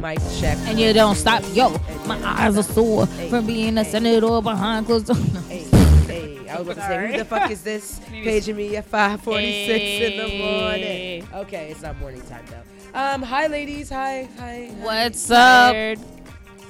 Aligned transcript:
Mic 0.00 0.18
check. 0.38 0.58
And 0.66 0.78
you 0.78 0.92
don't 0.92 1.14
stop, 1.16 1.42
yo. 1.52 1.76
My 2.06 2.18
eyes 2.22 2.58
are 2.58 2.62
sore 2.62 3.06
from 3.06 3.46
being 3.46 3.78
a 3.78 3.84
senator 3.84 4.40
behind 4.40 4.86
closed 4.86 5.06
doors. 5.06 5.20
I 6.54 6.58
was 6.58 6.68
about 6.68 6.74
to 6.74 6.82
say, 6.82 7.10
who 7.10 7.18
the 7.18 7.24
fuck 7.24 7.50
is 7.50 7.62
this 7.62 8.00
paging 8.10 8.56
me 8.56 8.76
at 8.76 8.88
5:46 8.88 10.00
in 10.00 10.16
the 10.18 10.38
morning? 10.38 11.28
Okay, 11.34 11.70
it's 11.70 11.82
not 11.82 11.98
morning 11.98 12.22
time 12.22 12.44
though. 12.46 12.98
Um, 12.98 13.22
hi 13.22 13.48
ladies, 13.48 13.90
hi, 13.90 14.28
hi. 14.38 14.70
hi. 14.70 14.84
What's 14.84 15.30
up? 15.32 15.72
Tired. 15.72 15.98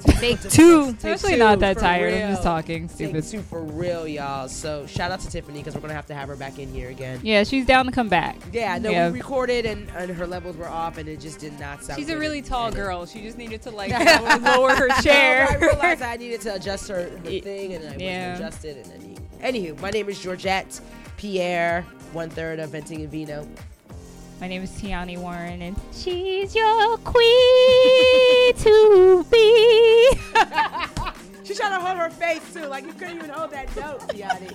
Take 0.19 0.41
two. 0.41 0.93
Take 0.93 1.05
Actually, 1.13 1.33
two, 1.33 1.37
not 1.37 1.59
that 1.59 1.75
for 1.75 1.81
tired. 1.81 2.13
I'm 2.13 2.31
just 2.31 2.43
talking 2.43 2.87
Take 2.87 2.95
stupid. 3.07 3.23
two 3.23 3.41
for 3.41 3.61
real, 3.63 4.07
y'all. 4.07 4.47
So 4.47 4.85
shout 4.85 5.11
out 5.11 5.19
to 5.21 5.29
Tiffany 5.29 5.59
because 5.59 5.75
we're 5.75 5.81
gonna 5.81 5.93
have 5.93 6.05
to 6.07 6.13
have 6.15 6.27
her 6.29 6.35
back 6.35 6.59
in 6.59 6.71
here 6.73 6.89
again. 6.89 7.19
Yeah, 7.23 7.43
she's 7.43 7.65
down 7.65 7.85
to 7.85 7.91
come 7.91 8.07
back. 8.09 8.37
Yeah, 8.53 8.77
no, 8.77 8.89
Yeah. 8.91 9.09
we 9.09 9.19
recorded 9.19 9.65
and, 9.65 9.89
and 9.95 10.11
her 10.11 10.27
levels 10.27 10.57
were 10.57 10.67
off 10.67 10.97
and 10.97 11.07
it 11.09 11.19
just 11.19 11.39
did 11.39 11.59
not 11.59 11.83
sound. 11.83 11.99
She's 11.99 12.09
a 12.09 12.17
really 12.17 12.41
tall 12.41 12.67
And 12.67 12.75
girl. 12.75 13.05
She 13.05 13.21
just 13.21 13.37
needed 13.37 13.61
to 13.63 13.71
like 13.71 13.91
lower 14.43 14.75
her 14.75 14.87
No, 14.87 14.95
chair. 15.01 15.47
I 15.49 15.55
realized 15.55 16.01
I 16.01 16.15
needed 16.17 16.41
to 16.41 16.55
adjust 16.55 16.87
her, 16.89 17.09
her 17.09 17.17
thing, 17.19 17.73
and 17.73 17.87
I 17.87 17.95
yeah. 17.97 18.31
wasn't 18.31 18.47
adjusted. 18.47 18.77
And 18.77 19.17
then, 19.39 19.53
anywho, 19.53 19.79
my 19.81 19.89
name 19.89 20.09
is 20.09 20.19
Georgette 20.19 20.79
Pierre, 21.17 21.81
one 22.13 22.29
third 22.29 22.59
of 22.59 22.69
Venting 22.71 23.01
and 23.01 23.09
Vino. 23.11 23.47
My 24.41 24.47
name 24.47 24.63
is 24.63 24.71
Tiani 24.71 25.17
Warren, 25.17 25.61
and 25.61 25.75
she's 25.93 26.53
your 26.55 26.97
queen 26.97 28.53
to 28.57 29.25
be. 29.31 30.09
She 31.43 31.53
tried 31.55 31.69
to 31.69 31.79
hold 31.79 31.97
her 31.97 32.09
face 32.09 32.41
too, 32.53 32.65
like 32.65 32.85
you 32.85 32.93
couldn't 32.93 33.17
even 33.17 33.29
hold 33.29 33.51
that 33.51 33.73
note, 33.75 34.13
Gianni. 34.15 34.49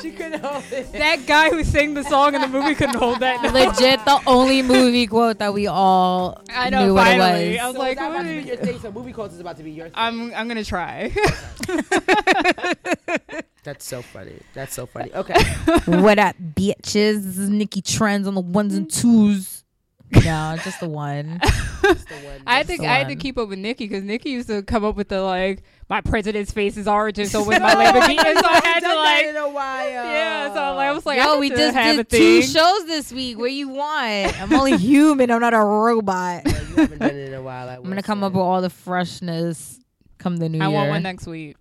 She 0.00 0.12
couldn't 0.12 0.40
hold 0.44 0.62
it. 0.70 0.92
that 0.92 1.26
guy 1.26 1.50
who 1.50 1.62
sang 1.64 1.94
the 1.94 2.04
song 2.04 2.34
in 2.36 2.40
the 2.40 2.46
movie 2.48 2.74
couldn't 2.76 2.94
hold 2.96 3.18
that. 3.20 3.42
note. 3.42 3.52
Legit, 3.52 4.04
the 4.04 4.20
only 4.26 4.62
movie 4.62 5.06
quote 5.08 5.38
that 5.40 5.52
we 5.52 5.66
all 5.66 6.40
I 6.54 6.70
know. 6.70 6.86
knew 6.86 6.94
what 6.94 7.08
it 7.08 7.18
finally, 7.18 7.50
was. 7.50 7.58
I 7.58 7.66
was 7.66 7.74
So 7.74 7.78
like, 7.80 7.92
is 7.92 7.98
that 7.98 8.10
about 8.12 8.22
to 8.22 8.28
be 8.28 8.46
your 8.48 8.56
thing? 8.56 8.78
So 8.80 8.92
movie 8.92 9.12
quotes 9.12 9.34
is 9.34 9.40
about 9.40 9.56
to 9.58 9.62
be 9.64 9.72
your 9.72 9.86
thing. 9.86 9.94
I'm 9.96 10.32
I'm 10.34 10.46
gonna 10.48 10.64
try. 10.64 11.10
That's 13.64 13.84
so 13.84 14.02
funny. 14.02 14.38
That's 14.54 14.74
so 14.74 14.86
funny. 14.86 15.10
Okay. 15.14 15.42
what 15.86 16.18
up, 16.18 16.36
bitches? 16.38 17.24
This 17.24 17.38
is 17.38 17.48
Nikki 17.50 17.82
Trends 17.82 18.26
on 18.28 18.34
the 18.34 18.40
ones 18.40 18.74
and 18.74 18.90
twos. 18.90 19.64
No, 20.10 20.56
just 20.64 20.80
the 20.80 20.88
one. 20.88 21.38
That's 21.82 22.04
the 22.04 22.14
one. 22.24 22.40
I 22.46 22.60
That's 22.62 22.68
think 22.68 22.80
I 22.82 22.94
had 22.98 23.08
to 23.08 23.16
keep 23.16 23.36
up 23.36 23.50
with 23.50 23.58
Nikki 23.58 23.86
because 23.86 24.02
Nikki 24.04 24.30
used 24.30 24.48
to 24.48 24.62
come 24.62 24.82
up 24.84 24.96
with 24.96 25.08
the 25.08 25.20
like 25.20 25.62
my 25.90 26.00
president's 26.00 26.50
face 26.50 26.78
is 26.78 26.88
orange, 26.88 27.18
so 27.26 27.44
with 27.44 27.60
my 27.60 27.74
Lamborghini, 27.74 28.16
so 28.40 28.46
I 28.48 28.60
had 28.64 28.80
to 28.80 28.94
like 28.94 29.26
in 29.26 29.36
a 29.36 29.48
while. 29.50 29.86
yeah. 29.86 30.54
So 30.54 30.60
I 30.60 30.92
was 30.92 31.04
like, 31.04 31.18
oh, 31.22 31.38
we 31.38 31.50
just 31.50 31.74
have 31.74 31.98
a 31.98 32.04
did 32.04 32.18
two 32.18 32.42
shows 32.42 32.86
this 32.86 33.12
week. 33.12 33.38
What 33.38 33.52
you 33.52 33.68
want? 33.68 34.40
I'm 34.40 34.52
only 34.54 34.78
human. 34.78 35.30
I'm 35.30 35.40
not 35.40 35.52
a 35.52 35.60
robot. 35.60 36.42
Yeah, 36.46 36.52
you 36.60 36.76
haven't 36.76 36.98
done 37.00 37.10
it 37.10 37.28
in 37.28 37.34
a 37.34 37.42
while. 37.42 37.68
I 37.68 37.74
I'm 37.76 37.82
gonna 37.82 38.02
come 38.02 38.24
up 38.24 38.32
with 38.32 38.40
all 38.40 38.62
the 38.62 38.70
freshness 38.70 39.78
come 40.16 40.38
the 40.38 40.48
new 40.48 40.58
I 40.60 40.68
year. 40.68 40.76
I 40.76 40.80
want 40.80 40.90
one 40.90 41.02
next 41.02 41.26
week. 41.26 41.56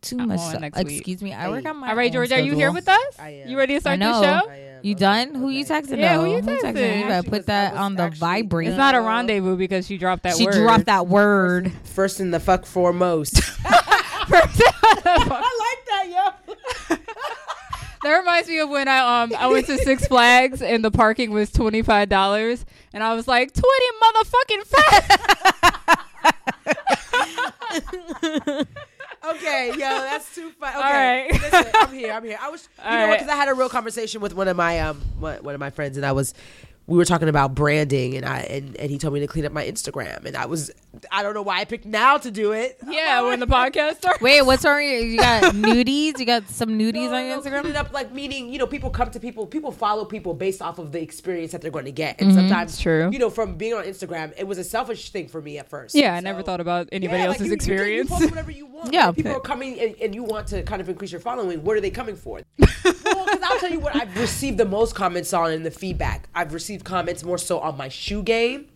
Too 0.00 0.16
I 0.20 0.26
much. 0.26 0.38
want 0.38 0.50
stuff. 0.50 0.60
next 0.60 0.84
week. 0.84 0.98
Excuse 0.98 1.22
me. 1.22 1.32
I 1.32 1.48
work 1.48 1.64
on 1.66 1.76
my. 1.78 1.88
All 1.90 1.96
right, 1.96 2.12
George, 2.12 2.30
are 2.32 2.38
you 2.38 2.54
here 2.54 2.70
with 2.72 2.88
us? 2.88 2.98
I 3.18 3.30
am. 3.30 3.48
You 3.48 3.58
ready 3.58 3.74
to 3.74 3.80
start 3.80 4.00
I 4.00 4.06
the 4.06 4.12
show? 4.22 4.48
I 4.50 4.54
am. 4.54 4.80
You 4.84 4.92
Okay, 4.94 5.00
done? 5.00 5.34
Who 5.34 5.48
you 5.50 5.64
texting? 5.64 5.98
Yeah, 5.98 6.18
though? 6.18 6.24
who 6.24 6.30
you 6.36 6.42
texting? 6.42 6.60
texting? 6.60 6.96
You 6.98 7.02
better 7.02 7.12
Actually, 7.14 7.30
put 7.30 7.46
that 7.46 7.74
on 7.74 7.96
the 7.96 8.04
actually- 8.04 8.18
vibrate. 8.20 8.68
It's 8.68 8.76
not 8.76 8.94
a 8.94 9.00
rendezvous 9.00 9.56
because 9.56 9.86
she 9.88 9.98
dropped 9.98 10.22
that 10.22 10.36
she 10.36 10.44
word. 10.46 10.52
dropped 10.54 10.84
that 10.86 11.08
word. 11.08 11.72
First 11.82 12.20
in 12.20 12.30
the 12.30 12.38
fuck 12.38 12.64
foremost. 12.64 13.40
I 13.64 15.50
like 15.58 15.84
that, 15.86 16.06
yo. 16.08 16.30
That 18.04 18.18
reminds 18.20 18.48
me 18.48 18.60
of 18.60 18.68
when 18.70 18.86
I 18.86 19.22
um 19.24 19.32
I 19.36 19.48
went 19.48 19.66
to 19.66 19.76
Six 19.78 20.06
Flags 20.06 20.62
and 20.62 20.84
the 20.84 20.92
parking 20.92 21.32
was 21.32 21.50
twenty 21.50 21.82
five 21.82 22.08
dollars 22.08 22.64
and 22.92 23.02
I 23.02 23.14
was 23.14 23.26
like 23.26 23.52
twenty 23.52 23.86
motherfucking 24.00 24.64
fat. 24.64 25.08
Okay, 29.30 29.68
yo, 29.72 29.78
that's 29.78 30.34
too 30.34 30.50
fun. 30.52 30.70
Okay, 30.70 30.76
All 30.76 30.82
right. 30.82 31.32
listen, 31.32 31.66
I'm 31.74 31.92
here. 31.92 32.12
I'm 32.12 32.24
here. 32.24 32.38
I 32.40 32.48
was, 32.50 32.68
you 32.78 32.84
All 32.84 32.90
know, 32.92 33.04
right. 33.06 33.18
because 33.18 33.28
I 33.32 33.36
had 33.36 33.48
a 33.48 33.54
real 33.54 33.68
conversation 33.68 34.20
with 34.20 34.34
one 34.34 34.48
of 34.48 34.56
my 34.56 34.80
um 34.80 35.00
one, 35.18 35.42
one 35.42 35.54
of 35.54 35.60
my 35.60 35.70
friends, 35.70 35.96
and 35.96 36.06
I 36.06 36.12
was, 36.12 36.34
we 36.86 36.96
were 36.96 37.04
talking 37.04 37.28
about 37.28 37.54
branding, 37.54 38.16
and 38.16 38.24
I 38.24 38.40
and, 38.40 38.76
and 38.76 38.90
he 38.90 38.98
told 38.98 39.14
me 39.14 39.20
to 39.20 39.26
clean 39.26 39.44
up 39.44 39.52
my 39.52 39.64
Instagram, 39.66 40.24
and 40.24 40.36
I 40.36 40.46
was, 40.46 40.70
I 41.12 41.22
don't 41.22 41.34
know 41.34 41.42
why 41.42 41.60
I 41.60 41.64
picked 41.64 41.84
now 41.86 42.18
to 42.18 42.30
do 42.30 42.52
it. 42.52 42.78
yeah, 42.88 43.22
when 43.22 43.40
the 43.40 43.46
podcast 43.46 43.96
started. 43.98 44.22
Wait, 44.22 44.42
what's 44.42 44.64
wrong? 44.64 44.82
You 44.82 45.16
got 45.18 45.42
nudies? 45.54 46.18
You 46.18 46.24
got 46.24 46.48
some 46.48 46.70
nudies 46.70 47.10
No, 47.10 47.14
on 47.14 47.26
your 47.26 47.36
no, 47.36 47.42
Instagram? 47.42 47.60
Clean 47.62 47.74
it 47.74 47.76
up, 47.76 47.92
like 47.92 48.12
meaning, 48.12 48.52
you 48.52 48.58
know, 48.58 48.66
people 48.66 48.90
come 48.90 49.10
to 49.10 49.20
people, 49.20 49.46
people 49.46 49.70
follow 49.72 50.04
people 50.04 50.34
based 50.34 50.62
off 50.62 50.78
of 50.78 50.92
the 50.92 51.00
experience 51.02 51.52
that 51.52 51.60
they're 51.62 51.70
going 51.70 51.84
to 51.84 51.92
get, 51.92 52.20
and 52.20 52.30
mm-hmm, 52.30 52.38
sometimes, 52.40 52.72
It's 52.72 52.80
true. 52.82 53.10
You 53.12 53.18
know, 53.18 53.30
from 53.30 53.56
being 53.56 53.74
on 53.74 53.84
Instagram, 53.84 54.32
it 54.36 54.46
was 54.46 54.58
a 54.58 54.64
selfish 54.64 55.10
thing 55.10 55.28
for 55.28 55.40
me 55.40 55.58
at 55.58 55.68
first. 55.68 55.94
Yeah, 55.94 56.14
I 56.14 56.20
never 56.20 56.42
thought 56.42 56.60
about 56.60 56.88
anybody 56.92 57.20
Yeah, 57.20 57.26
else's 57.28 57.40
you- 57.40 57.44
you 57.46 57.50
can- 57.50 57.54
experience. 57.56 58.10
You, 58.10 58.16
post 58.16 58.30
whatever 58.30 58.50
you 58.50 58.66
want. 58.66 58.92
Yeah. 58.92 59.06
Like, 59.06 59.16
people 59.16 59.32
are 59.32 59.40
coming 59.40 59.78
and, 59.80 59.94
and 60.00 60.14
you 60.14 60.22
want 60.22 60.46
to 60.48 60.62
kind 60.62 60.80
of 60.80 60.88
increase 60.88 61.10
your 61.10 61.20
following. 61.20 61.64
What 61.64 61.76
are 61.76 61.80
they 61.80 61.90
coming 61.90 62.14
for? 62.16 62.40
well, 62.58 62.68
because 62.84 63.40
I'll 63.42 63.58
tell 63.58 63.70
you 63.72 63.80
what 63.80 63.94
I've 63.96 64.16
received 64.16 64.56
the 64.56 64.64
most 64.64 64.94
comments 64.94 65.32
on 65.32 65.50
in 65.52 65.62
the 65.64 65.70
feedback. 65.70 66.28
I've 66.34 66.54
received 66.54 66.84
comments 66.84 67.24
more 67.24 67.38
so 67.38 67.58
on 67.58 67.76
my 67.76 67.88
shoe 67.88 68.22
game, 68.22 68.68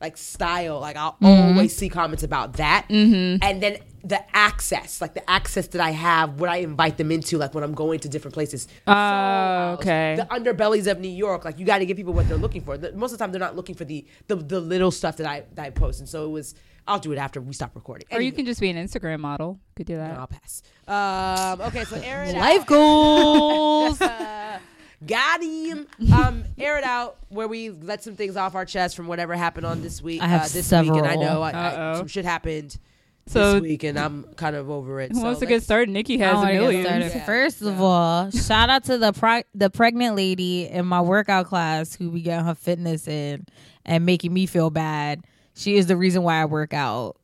like 0.00 0.16
style. 0.16 0.80
Like 0.80 0.96
I'll 0.96 1.12
Mm-hmm. 1.22 1.48
always 1.56 1.76
see 1.76 1.88
comments 1.88 2.22
about 2.22 2.54
that, 2.54 2.86
and 2.90 3.40
then 3.62 3.78
the 4.04 4.20
access, 4.36 5.00
like 5.00 5.14
the 5.14 5.28
access 5.28 5.66
that 5.68 5.80
I 5.80 5.90
have, 5.90 6.38
what 6.38 6.48
I 6.48 6.58
invite 6.58 6.96
them 6.96 7.10
into, 7.10 7.38
like 7.38 7.54
when 7.54 7.64
I'm 7.64 7.74
going 7.74 7.98
to 8.00 8.08
different 8.08 8.34
places. 8.34 8.68
Oh, 8.86 8.92
House, 8.92 9.78
okay. 9.80 10.14
The 10.16 10.26
underbellies 10.26 10.88
of 10.88 11.00
New 11.00 11.08
York, 11.08 11.44
like 11.44 11.58
you 11.58 11.66
got 11.66 11.78
to 11.78 11.86
give 11.86 11.96
people 11.96 12.12
what 12.12 12.28
they're 12.28 12.36
looking 12.38 12.60
for. 12.62 12.78
The- 12.78 12.92
most 12.92 13.12
of 13.12 13.18
the 13.18 13.24
time, 13.24 13.32
they're 13.32 13.40
not 13.40 13.56
looking 13.56 13.74
for 13.74 13.84
the 13.84 14.06
the, 14.28 14.36
the 14.36 14.60
little 14.60 14.90
stuff 14.92 15.16
that 15.16 15.26
I 15.26 15.44
that 15.54 15.64
I 15.66 15.70
post, 15.70 16.00
and 16.00 16.08
so 16.08 16.24
it 16.26 16.30
was. 16.30 16.54
I'll 16.88 17.00
do 17.00 17.10
it 17.10 17.18
after 17.18 17.40
we 17.40 17.52
stop 17.52 17.74
recording. 17.74 18.06
Or 18.12 18.20
you 18.20 18.30
can 18.30 18.46
just 18.46 18.60
be 18.60 18.70
an 18.70 18.76
Instagram 18.76 19.18
model. 19.18 19.58
Could 19.74 19.86
do 19.86 19.96
that. 19.96 20.14
No, 20.14 20.20
I'll 20.20 20.28
pass. 20.28 20.62
Um, 20.86 21.66
okay, 21.66 21.82
so 21.82 21.96
Aaron. 22.04 22.36
Life 22.36 22.64
goals. 22.64 23.98
Got 25.04 25.42
him. 25.42 25.86
Um, 26.12 26.44
air 26.58 26.78
it 26.78 26.84
out 26.84 27.18
where 27.28 27.48
we 27.48 27.70
let 27.70 28.02
some 28.02 28.14
things 28.16 28.36
off 28.36 28.54
our 28.54 28.64
chest 28.64 28.96
from 28.96 29.06
whatever 29.08 29.34
happened 29.34 29.66
on 29.66 29.82
this 29.82 30.00
week. 30.00 30.22
I 30.22 30.26
have 30.28 30.42
uh, 30.42 30.48
this 30.48 30.70
week, 30.70 30.88
and 30.90 31.06
I 31.06 31.10
several. 31.10 31.20
know 31.20 31.42
I, 31.42 31.50
I, 31.50 31.66
Uh-oh. 31.66 31.98
some 31.98 32.06
shit 32.06 32.24
happened 32.24 32.78
So 33.26 33.54
this 33.54 33.62
week, 33.62 33.82
and 33.84 33.98
I'm 33.98 34.24
kind 34.34 34.56
of 34.56 34.70
over 34.70 35.00
it. 35.00 35.10
who 35.12 35.18
so 35.18 35.24
wants 35.24 35.40
to 35.40 35.46
let's- 35.46 35.56
get 35.56 35.62
started? 35.64 35.90
Nikki 35.90 36.16
has 36.18 36.38
a 36.42 36.46
million. 36.52 36.84
Yeah. 36.84 37.24
First 37.26 37.60
of 37.62 37.80
all, 37.80 38.30
shout 38.30 38.70
out 38.70 38.84
to 38.84 38.96
the 38.98 39.12
pro- 39.12 39.42
the 39.54 39.68
pregnant 39.68 40.16
lady 40.16 40.66
in 40.68 40.86
my 40.86 41.00
workout 41.02 41.46
class 41.46 41.94
who 41.94 42.10
be 42.10 42.22
getting 42.22 42.46
her 42.46 42.54
fitness 42.54 43.06
in 43.08 43.46
and 43.84 44.06
making 44.06 44.32
me 44.32 44.46
feel 44.46 44.70
bad. 44.70 45.24
She 45.54 45.76
is 45.76 45.86
the 45.86 45.96
reason 45.96 46.22
why 46.22 46.40
I 46.40 46.44
work 46.46 46.72
out. 46.72 47.16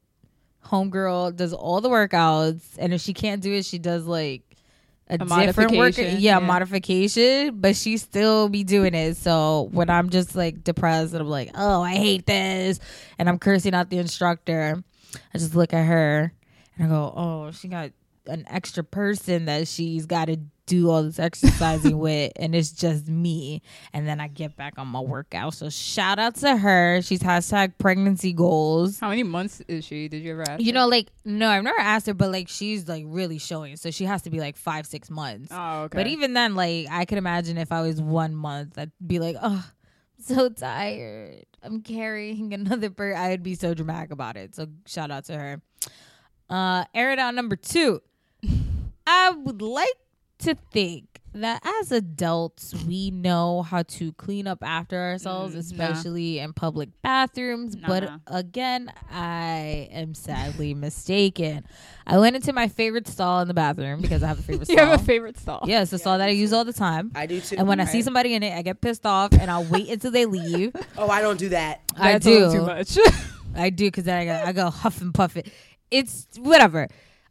Homegirl 0.67 1.37
does 1.37 1.53
all 1.53 1.81
the 1.81 1.89
workouts, 1.91 2.63
and 2.79 2.93
if 2.95 3.01
she 3.01 3.15
can't 3.15 3.43
do 3.43 3.53
it, 3.53 3.65
she 3.65 3.79
does 3.79 4.07
like 4.07 4.43
a, 5.21 5.47
different 5.47 5.77
work. 5.77 5.97
Yeah, 5.97 6.17
yeah. 6.19 6.39
modification, 6.39 7.61
but 7.61 7.77
she 7.77 7.97
still 7.97 8.49
be 8.49 8.65
doing 8.65 8.95
it. 8.95 9.17
So 9.17 9.69
when 9.73 9.91
I'm 9.91 10.11
just 10.11 10.35
like 10.35 10.65
depressed 10.65 11.13
and 11.13 11.23
I'm 11.23 11.29
like, 11.29 11.51
oh, 11.55 11.83
I 11.83 11.95
hate 11.95 12.27
this, 12.27 12.81
and 13.19 13.29
I'm 13.29 13.39
cursing 13.39 13.75
out 13.75 13.91
the 13.91 13.99
instructor, 13.99 14.83
I 15.35 15.39
just 15.39 15.55
look 15.55 15.73
at 15.73 15.85
her 15.85 16.33
and 16.77 16.87
I 16.87 16.89
go, 16.89 17.13
oh, 17.15 17.51
she 17.53 17.69
got 17.69 17.91
an 18.27 18.45
extra 18.49 18.85
person 18.85 19.47
that 19.47 19.69
she's 19.69 20.07
got 20.07 20.27
to 20.27 20.39
do 20.67 20.91
all 20.91 21.03
this 21.03 21.19
exercising 21.19 21.99
with, 21.99 22.33
and 22.37 22.55
it's 22.55 22.73
just 22.73 23.09
me. 23.09 23.63
And 23.93 24.07
then 24.07 24.21
I 24.21 24.29
get 24.29 24.57
back 24.57 24.75
on 24.79 24.89
my 24.89 25.01
workout. 25.01 25.55
So 25.55 25.69
shout 25.71 26.19
out 26.19 26.37
to 26.37 26.57
her. 26.57 27.01
She's 27.03 27.21
hashtag 27.21 27.75
pregnancy 27.79 28.33
goals. 28.33 29.01
How 29.01 29.09
many 29.09 29.23
months 29.23 29.61
is 29.69 29.85
she? 29.85 30.09
Did 30.09 30.23
you 30.23 30.33
ever 30.33 30.43
ask? 30.49 30.61
You 30.61 30.67
her? 30.69 30.73
know, 30.73 30.89
like 30.89 31.09
no, 31.25 31.49
I've 31.49 31.65
never 31.65 31.81
asked 31.81 32.07
her, 32.07 32.15
but 32.15 32.31
like 32.31 32.49
she's 32.49 32.89
like 32.89 33.05
really 33.07 33.39
showing, 33.39 33.77
so 33.77 33.91
she 33.91 34.05
has 34.05 34.23
to 34.23 34.31
be 34.31 34.41
like 34.41 34.57
five, 34.57 34.87
six 34.87 35.11
months. 35.11 35.49
Oh, 35.51 35.83
okay. 35.83 35.99
But 35.99 36.07
even 36.07 36.35
then, 36.35 36.55
like 36.55 36.87
I 36.91 37.05
could 37.05 37.19
imagine 37.19 37.59
if 37.59 37.73
I 37.73 37.83
was 37.83 38.01
one 38.01 38.35
month, 38.35 38.79
I'd 38.79 38.93
be 39.05 39.19
like, 39.19 39.37
oh, 39.43 39.65
I'm 40.19 40.25
so 40.25 40.49
tired. 40.49 41.45
I'm 41.63 41.83
carrying 41.83 42.55
another 42.55 42.91
bird. 42.91 43.17
I 43.17 43.31
would 43.31 43.43
be 43.43 43.55
so 43.55 43.75
dramatic 43.75 44.11
about 44.11 44.37
it. 44.37 44.55
So 44.55 44.69
shout 44.87 45.11
out 45.11 45.25
to 45.27 45.37
her. 45.37 45.63
Uh, 46.49 46.85
air 46.95 47.13
it 47.13 47.19
out 47.19 47.35
number 47.35 47.57
two. 47.57 48.01
I 49.07 49.31
would 49.31 49.63
like 49.63 49.97
to 50.43 50.57
think 50.73 51.21
that 51.35 51.63
as 51.81 51.91
adults, 51.93 52.75
we 52.87 53.11
know 53.11 53.63
how 53.63 53.83
to 53.83 54.13
clean 54.13 54.47
up 54.47 54.59
after 54.63 54.99
ourselves, 54.99 55.55
Mm, 55.55 55.79
nah. 55.79 55.85
especially 55.89 56.39
in 56.41 56.53
public 56.53 56.91
bathrooms. 57.01 57.75
But 57.75 58.03
Nah. 58.05 58.19
again, 58.27 58.93
I 59.11 59.89
am 59.93 60.13
sadly 60.15 60.75
mistaken. 60.75 61.65
I 62.07 62.19
went 62.19 62.37
into 62.37 62.53
my 62.53 62.69
favorite 62.69 63.09
stall 63.09 63.41
in 63.41 63.49
the 63.49 63.55
bathroom 63.55 64.03
because 64.03 64.23
I 64.23 64.27
have 64.29 64.39
a 64.39 64.43
favorite 64.43 64.69
you 64.69 64.75
stall. 64.77 64.87
have 64.91 65.01
a 65.01 65.05
favorite 65.05 65.39
stall. 65.39 65.65
Yeah, 65.67 65.81
it's 65.83 65.93
a 65.95 65.99
stall 65.99 66.19
that 66.19 66.29
I 66.29 66.33
use 66.33 66.53
all 66.53 66.65
the 66.67 66.73
time. 66.75 67.13
I 67.15 67.25
do 67.25 67.41
too. 67.41 67.57
And 67.59 67.67
when 67.67 67.81
I 67.81 67.87
see 67.87 68.03
somebody 68.03 68.35
in 68.35 68.43
it, 68.43 68.53
I 68.55 68.61
get 68.61 68.83
pissed 68.83 69.07
off 69.07 69.33
and 69.33 69.51
I'll 69.51 69.65
wait 69.65 69.89
until 69.89 70.11
they 70.11 70.27
leave. 70.27 70.77
oh, 70.99 71.09
I 71.09 71.23
don't 71.23 71.39
do 71.39 71.49
that. 71.49 71.81
I 71.97 72.13
That's 72.13 72.27
do. 72.27 72.53
too 72.53 72.63
much. 72.67 72.99
I 73.57 73.71
do 73.71 73.87
because 73.87 74.05
then 74.05 74.19
I 74.19 74.25
go, 74.27 74.49
I 74.49 74.53
go 74.53 74.71
huff 74.71 75.01
and 75.01 75.15
puff 75.15 75.37
it. 75.39 75.51
It's 75.91 76.27
whatever. 76.39 76.89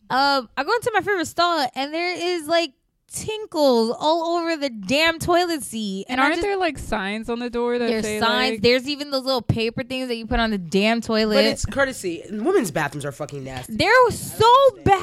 Um, 0.09 0.49
I 0.57 0.63
go 0.63 0.73
into 0.73 0.91
my 0.93 1.01
favorite 1.01 1.27
stall 1.27 1.67
and 1.75 1.93
there 1.93 2.15
is 2.15 2.47
like 2.47 2.71
tinkles 3.13 3.95
all 3.99 4.37
over 4.37 4.55
the 4.57 4.69
damn 4.69 5.19
toilet 5.19 5.63
seat. 5.63 6.05
And 6.09 6.19
I 6.19 6.23
aren't 6.25 6.35
just- 6.35 6.45
there 6.45 6.57
like 6.57 6.77
signs 6.77 7.29
on 7.29 7.39
the 7.39 7.49
door 7.49 7.77
that 7.77 7.87
there's 7.87 8.03
say 8.03 8.19
signs. 8.19 8.51
like, 8.53 8.61
there's 8.61 8.87
even 8.87 9.11
those 9.11 9.23
little 9.25 9.41
paper 9.41 9.83
things 9.83 10.07
that 10.07 10.15
you 10.15 10.25
put 10.25 10.39
on 10.39 10.51
the 10.51 10.57
damn 10.57 11.01
toilet. 11.01 11.35
But 11.35 11.43
it's 11.45 11.65
courtesy. 11.65 12.23
Women's 12.31 12.71
bathrooms 12.71 13.05
are 13.05 13.11
fucking 13.11 13.43
nasty. 13.43 13.75
They're 13.75 14.11
so 14.11 14.45
bad. 14.83 14.95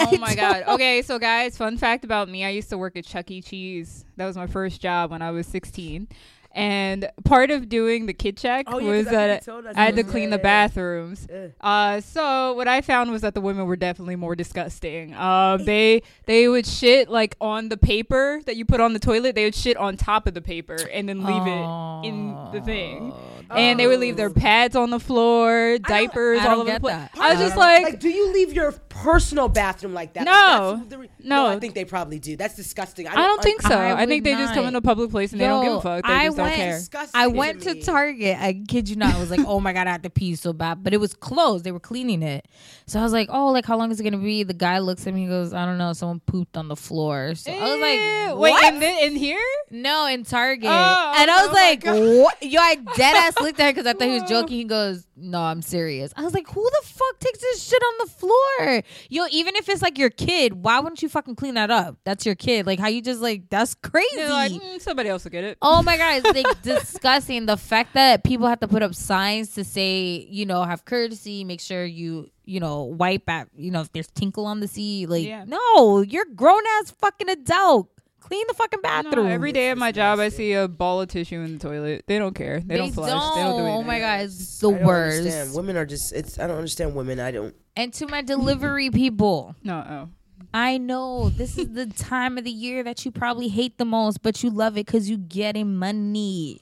Oh 0.00 0.08
I 0.12 0.16
my 0.18 0.34
god. 0.36 0.64
don't- 0.66 0.74
Okay, 0.74 1.02
so 1.02 1.18
guys, 1.18 1.56
fun 1.56 1.76
fact 1.78 2.04
about 2.04 2.28
me: 2.28 2.44
I 2.44 2.50
used 2.50 2.68
to 2.70 2.78
work 2.78 2.96
at 2.96 3.04
Chuck 3.04 3.30
E. 3.30 3.40
Cheese. 3.42 4.04
That 4.16 4.26
was 4.26 4.36
my 4.36 4.46
first 4.46 4.80
job 4.80 5.10
when 5.10 5.22
I 5.22 5.30
was 5.30 5.46
16. 5.46 6.08
And 6.56 7.10
part 7.24 7.50
of 7.50 7.68
doing 7.68 8.06
the 8.06 8.12
kid 8.12 8.36
check 8.36 8.66
Oh, 8.68 8.78
yeah, 8.78 8.90
was 8.90 9.06
that 9.06 9.48
us 9.48 9.74
I 9.76 9.84
had 9.84 9.96
to 9.96 10.04
clean 10.04 10.30
the 10.30 10.36
Yeah. 10.36 10.42
bathrooms. 10.42 11.26
Yeah. 11.28 11.48
Uh, 11.60 12.00
so 12.00 12.54
what 12.54 12.68
I 12.68 12.80
found 12.80 13.10
was 13.10 13.22
that 13.22 13.34
the 13.34 13.40
women 13.40 13.66
were 13.66 13.74
definitely 13.74 14.14
more 14.14 14.36
disgusting. 14.36 15.14
Um, 15.14 15.64
they 15.64 16.02
they 16.26 16.46
would 16.46 16.64
shit 16.66 17.08
like 17.08 17.34
on 17.40 17.70
the 17.70 17.76
paper 17.76 18.40
that 18.46 18.54
you 18.54 18.64
put 18.64 18.80
on 18.80 18.92
the 18.92 19.00
toilet. 19.00 19.34
They 19.34 19.44
would 19.44 19.54
shit 19.56 19.76
on 19.76 19.96
top 19.96 20.28
of 20.28 20.34
the 20.34 20.40
paper 20.42 20.76
and 20.92 21.08
then 21.08 21.24
leave 21.24 21.42
it 21.44 22.06
in 22.08 22.36
the 22.52 22.60
thing. 22.64 23.12
And 23.50 23.78
they 23.78 23.86
would 23.86 24.00
leave 24.00 24.16
their 24.16 24.30
oh. 24.30 24.34
pads 24.34 24.76
on 24.76 24.90
the 24.90 25.00
floor, 25.00 25.78
diapers 25.78 26.40
I 26.40 26.44
all 26.44 26.50
don't 26.50 26.60
over 26.60 26.72
the 26.72 26.80
place. 26.80 26.94
that. 26.94 27.10
I 27.18 27.30
was 27.32 27.40
I 27.40 27.44
just 27.44 27.56
like, 27.56 27.82
Like, 27.82 28.00
do 28.00 28.08
you 28.08 28.32
leave 28.32 28.52
your 28.52 28.72
personal 28.72 29.48
bathroom 29.48 29.94
like 29.94 30.14
that? 30.14 30.24
No. 30.24 30.82
Like, 30.90 31.00
re- 31.00 31.10
No. 31.22 31.46
I 31.46 31.58
think 31.58 31.74
they 31.74 31.84
probably 31.84 32.18
do. 32.18 32.36
That's 32.36 32.56
disgusting. 32.56 33.08
I 33.08 33.14
don't 33.14 33.42
think 33.42 33.62
so. 33.62 33.74
I 33.74 34.02
I, 34.02 34.06
think 34.06 34.24
would 34.24 34.32
they 34.32 34.36
just 34.38 34.54
come 34.54 34.64
not. 34.64 34.68
in 34.70 34.76
a 34.76 34.82
public 34.82 35.10
place 35.10 35.32
and 35.32 35.40
they 35.40 35.46
don't 35.46 35.64
give 35.64 35.74
a 35.74 35.80
fuck. 35.80 36.06
They 36.06 36.12
I 36.12 36.26
just 36.26 36.38
went- 36.38 36.50
don't 36.50 36.56
care. 36.56 37.08
I 37.14 37.24
to 37.24 37.30
went 37.30 37.62
to 37.62 37.74
me. 37.74 37.82
Target. 37.82 38.38
I 38.38 38.62
kid 38.66 38.88
you 38.88 38.96
not. 38.96 39.14
I 39.14 39.20
was 39.20 39.30
like, 39.30 39.40
oh 39.46 39.60
my 39.60 39.72
god, 39.72 39.86
I 39.86 39.92
have 39.92 40.02
to 40.02 40.10
pee 40.10 40.34
so 40.36 40.52
bad, 40.52 40.82
but 40.82 40.94
it 40.94 40.98
was 40.98 41.14
closed. 41.14 41.64
They 41.64 41.72
were 41.72 41.80
cleaning 41.80 42.22
it, 42.22 42.46
so 42.86 43.00
I 43.00 43.02
was 43.02 43.12
like, 43.12 43.28
oh, 43.32 43.48
like 43.48 43.66
how 43.66 43.76
long 43.76 43.90
is 43.90 44.00
it 44.00 44.04
gonna 44.04 44.18
be? 44.18 44.42
The 44.42 44.54
guy 44.54 44.78
looks 44.78 45.06
at 45.06 45.14
me, 45.14 45.22
he 45.22 45.28
goes, 45.28 45.52
I 45.52 45.64
don't 45.66 45.78
know. 45.78 45.92
Someone 45.92 46.20
pooped 46.20 46.56
on 46.56 46.68
the 46.68 46.76
floor. 46.76 47.34
So 47.34 47.50
I 47.52 47.60
was 47.60 47.80
like, 47.80 48.38
wait, 48.38 48.72
in, 48.74 48.80
thi- 48.80 49.06
in 49.06 49.16
here? 49.16 49.40
No, 49.70 50.06
in 50.06 50.24
Target. 50.24 50.68
Oh, 50.70 51.14
and 51.16 51.30
I 51.30 51.46
was 51.46 51.50
oh 51.50 51.52
like, 51.52 51.80
God. 51.84 52.22
what? 52.22 52.42
Yo, 52.42 52.60
I 52.60 52.74
dead 52.96 53.16
ass 53.16 53.33
looked 53.40 53.60
at 53.60 53.74
because 53.74 53.86
I 53.86 53.92
thought 53.92 54.08
he 54.08 54.20
was 54.20 54.28
joking. 54.28 54.56
He 54.56 54.64
goes, 54.64 55.06
no, 55.16 55.40
I'm 55.40 55.62
serious. 55.62 56.12
I 56.16 56.22
was 56.22 56.34
like, 56.34 56.48
who 56.48 56.62
the 56.62 56.86
fuck 56.86 57.18
takes 57.20 57.40
this 57.40 57.62
shit 57.62 57.82
on 57.82 58.06
the 58.06 58.12
floor? 58.12 58.82
Yo, 59.08 59.24
even 59.30 59.56
if 59.56 59.68
it's 59.68 59.82
like 59.82 59.98
your 59.98 60.10
kid, 60.10 60.54
why 60.54 60.80
wouldn't 60.80 61.02
you 61.02 61.08
fucking 61.08 61.36
clean 61.36 61.54
that 61.54 61.70
up? 61.70 61.96
That's 62.04 62.26
your 62.26 62.34
kid. 62.34 62.66
Like, 62.66 62.78
how 62.78 62.88
you 62.88 63.02
just 63.02 63.20
like, 63.20 63.48
that's 63.50 63.74
crazy. 63.74 64.16
They're 64.16 64.28
like, 64.30 64.52
"Mm, 64.52 64.80
somebody 64.80 65.08
else 65.08 65.24
will 65.24 65.30
get 65.30 65.44
it. 65.44 65.58
Oh 65.62 65.82
my 65.82 65.96
god, 65.96 66.22
it's 66.24 66.44
like 66.46 66.62
disgusting. 66.62 67.46
The 67.46 67.56
fact 67.56 67.94
that 67.94 68.24
people 68.24 68.46
have 68.46 68.60
to 68.60 68.68
put 68.68 68.82
up 68.82 68.94
signs 68.94 69.50
to 69.54 69.64
say, 69.64 70.26
you 70.30 70.46
know, 70.46 70.62
have 70.64 70.84
courtesy, 70.84 71.44
make 71.44 71.60
sure 71.60 71.84
you, 71.84 72.30
you 72.44 72.60
know, 72.60 72.82
wipe 72.84 73.28
at, 73.28 73.48
you 73.56 73.70
know, 73.70 73.80
if 73.80 73.92
there's 73.92 74.08
tinkle 74.08 74.46
on 74.46 74.60
the 74.60 74.68
seat. 74.68 75.08
Like, 75.08 75.24
Yeah. 75.26 75.44
no, 75.46 76.00
you're 76.02 76.26
grown 76.26 76.62
ass 76.80 76.90
fucking 76.90 77.28
adult. 77.28 77.88
Clean 78.24 78.42
the 78.48 78.54
fucking 78.54 78.80
No, 78.82 78.88
bathroom. 78.88 79.26
every 79.26 79.52
day 79.52 79.68
at 79.68 79.76
my 79.76 79.92
job, 79.92 80.18
I 80.18 80.30
see 80.30 80.54
a 80.54 80.66
ball 80.66 81.02
of 81.02 81.08
tissue 81.08 81.40
in 81.42 81.58
the 81.58 81.58
toilet. 81.58 82.04
They 82.06 82.18
don't 82.18 82.34
care. 82.34 82.58
They, 82.58 82.78
don't 82.78 82.90
flush. 82.90 83.10
They 83.10 83.12
don't 83.42 83.58
do 83.58 83.64
anything. 83.64 83.76
Oh 83.76 83.82
my 83.82 83.98
god, 83.98 84.20
it's 84.22 84.60
the 84.60 84.70
I 84.70 84.72
don't 84.72 84.82
worst. 84.86 85.18
understand. 85.18 85.54
Women 85.54 85.76
are 85.76 85.84
just. 85.84 86.12
It's. 86.14 86.38
I 86.38 86.46
don't 86.46 86.56
understand 86.56 86.94
women. 86.94 87.20
I 87.20 87.30
don't. 87.32 87.54
And 87.76 87.92
to 87.94 88.06
my 88.06 88.22
delivery 88.22 88.88
people, 88.88 89.54
No, 89.62 89.76
oh. 89.86 90.08
I 90.54 90.78
know 90.78 91.28
this 91.28 91.58
is 91.58 91.72
the 91.72 91.84
time 91.98 92.38
of 92.38 92.44
the 92.44 92.50
year 92.50 92.82
that 92.82 93.04
you 93.04 93.10
probably 93.10 93.48
hate 93.48 93.76
the 93.76 93.84
most, 93.84 94.22
but 94.22 94.42
you 94.42 94.48
love 94.48 94.78
it 94.78 94.86
because 94.86 95.10
you 95.10 95.18
getting 95.18 95.76
money. 95.76 96.60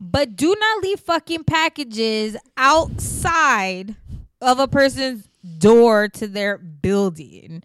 But 0.00 0.34
do 0.34 0.54
not 0.58 0.82
leave 0.82 1.00
fucking 1.00 1.44
packages 1.44 2.36
outside 2.56 3.96
of 4.40 4.58
a 4.60 4.68
person's 4.68 5.28
door 5.58 6.08
to 6.08 6.26
their 6.26 6.56
building. 6.58 7.62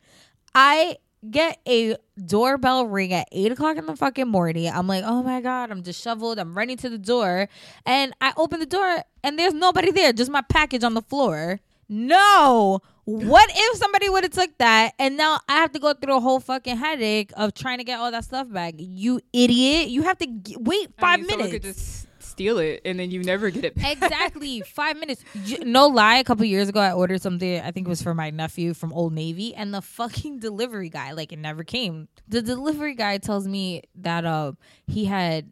I 0.54 0.98
get 1.30 1.60
a 1.68 1.96
doorbell 2.24 2.86
ring 2.86 3.14
at 3.14 3.28
eight 3.32 3.52
o'clock 3.52 3.78
in 3.78 3.86
the 3.86 3.96
fucking 3.96 4.28
morning. 4.28 4.70
I'm 4.70 4.88
like, 4.88 5.04
oh 5.06 5.24
my 5.24 5.42
god, 5.42 5.72
I'm 5.72 5.82
disheveled. 5.82 6.40
I'm 6.40 6.56
running 6.56 6.78
to 6.78 6.90
the 6.90 6.98
door, 6.98 7.50
and 7.86 8.14
I 8.22 8.34
open 8.38 8.60
the 8.60 8.66
door, 8.66 8.98
and 9.24 9.38
there's 9.40 9.54
nobody 9.54 9.92
there. 9.92 10.14
Just 10.14 10.32
my 10.32 10.42
package 10.42 10.84
on 10.84 10.94
the 10.94 11.02
floor. 11.02 11.60
No. 11.90 12.82
What 13.06 13.50
if 13.52 13.78
somebody 13.78 14.08
would 14.08 14.24
have 14.24 14.32
took 14.34 14.56
that 14.60 14.94
and 15.00 15.18
now 15.18 15.40
I 15.50 15.56
have 15.56 15.72
to 15.72 15.80
go 15.80 15.96
through 15.96 16.16
a 16.18 16.20
whole 16.20 16.40
fucking 16.40 16.78
headache 16.78 17.32
of 17.36 17.56
trying 17.56 17.80
to 17.80 17.84
get 17.84 17.98
all 18.00 18.12
that 18.12 18.24
stuff 18.24 18.52
back? 18.52 18.76
You 18.78 19.20
idiot! 19.34 19.90
You 19.90 20.04
have 20.04 20.20
to 20.20 20.28
g- 20.28 20.56
wait 20.60 20.90
I 21.00 21.02
five 21.02 21.20
mean, 21.26 21.40
minutes. 21.40 21.66
just 21.66 22.08
steal 22.40 22.58
it 22.58 22.80
and 22.86 22.98
then 22.98 23.12
you 23.12 23.22
never 23.22 23.50
get 23.50 23.66
it 23.66 23.76
back. 23.76 24.02
exactly 24.02 24.62
five 24.66 24.98
minutes 24.98 25.26
no 25.62 25.88
lie 25.88 26.16
a 26.20 26.24
couple 26.24 26.46
years 26.46 26.70
ago 26.70 26.80
i 26.80 26.94
ordered 26.94 27.22
something 27.22 27.60
i 27.60 27.70
think 27.72 27.86
it 27.86 27.90
was 27.90 28.02
for 28.02 28.14
my 28.14 28.30
nephew 28.30 28.74
from 28.74 28.94
old 28.94 29.12
navy 29.12 29.54
and 29.54 29.74
the 29.74 29.82
fucking 29.82 30.40
delivery 30.48 30.88
guy 30.88 31.12
like 31.12 31.34
it 31.34 31.40
never 31.40 31.66
came 31.66 32.08
the 32.30 32.42
delivery 32.42 32.96
guy 32.96 33.18
tells 33.18 33.46
me 33.46 33.82
that 33.94 34.24
uh 34.26 34.54
he 34.88 35.04
had 35.04 35.52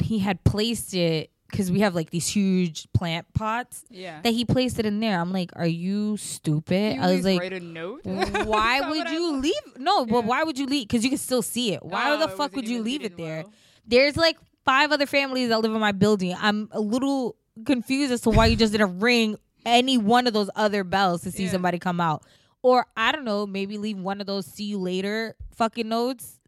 he 0.00 0.20
had 0.20 0.44
placed 0.44 0.94
it 0.94 1.32
because 1.50 1.72
we 1.72 1.80
have 1.80 1.94
like 1.96 2.10
these 2.10 2.28
huge 2.28 2.86
plant 2.92 3.26
pots 3.34 3.84
Yeah. 3.90 4.20
that 4.22 4.30
he 4.30 4.44
placed 4.44 4.78
it 4.78 4.86
in 4.86 5.00
there 5.00 5.18
i'm 5.20 5.32
like 5.32 5.50
are 5.56 5.66
you 5.66 6.16
stupid 6.18 6.94
You 6.96 7.02
i 7.02 7.12
was 7.16 7.24
like 7.24 7.40
write 7.40 7.52
a 7.52 7.58
note. 7.60 8.02
why 8.04 8.80
would 8.88 9.10
you 9.10 9.32
look? 9.32 9.42
leave 9.42 9.76
no 9.78 10.06
but 10.06 10.20
Yeah. 10.20 10.26
why 10.28 10.44
would 10.44 10.56
you 10.56 10.66
leave 10.66 10.86
because 10.86 11.02
you 11.02 11.10
can 11.10 11.18
still 11.18 11.42
see 11.42 11.72
it 11.72 11.84
why 11.84 12.12
Oh, 12.12 12.18
the 12.20 12.28
fuck 12.28 12.54
would 12.54 12.68
you 12.68 12.80
leave 12.80 13.02
it 13.02 13.16
there 13.16 13.42
well. 13.42 13.52
there's 13.88 14.16
like 14.16 14.36
five 14.68 14.92
other 14.92 15.06
families 15.06 15.48
that 15.48 15.60
live 15.62 15.72
in 15.72 15.80
my 15.80 15.92
building. 15.92 16.36
I'm 16.38 16.68
a 16.72 16.80
little 16.80 17.36
confused 17.64 18.12
as 18.12 18.20
to 18.22 18.30
why 18.30 18.46
you 18.46 18.54
just 18.56 18.72
didn't 18.72 19.00
ring 19.00 19.38
any 19.64 19.96
one 19.96 20.26
of 20.26 20.34
those 20.34 20.50
other 20.54 20.84
bells 20.84 21.22
to 21.22 21.30
see 21.30 21.44
Yeah. 21.44 21.50
somebody 21.52 21.78
come 21.78 22.00
out. 22.02 22.22
Or 22.60 22.86
I 22.94 23.12
don't 23.12 23.24
know, 23.24 23.46
maybe 23.46 23.78
leave 23.78 23.96
one 23.98 24.20
of 24.20 24.26
those 24.26 24.44
see 24.44 24.64
you 24.64 24.78
later 24.78 25.34
fucking 25.56 25.88
notes. 25.88 26.38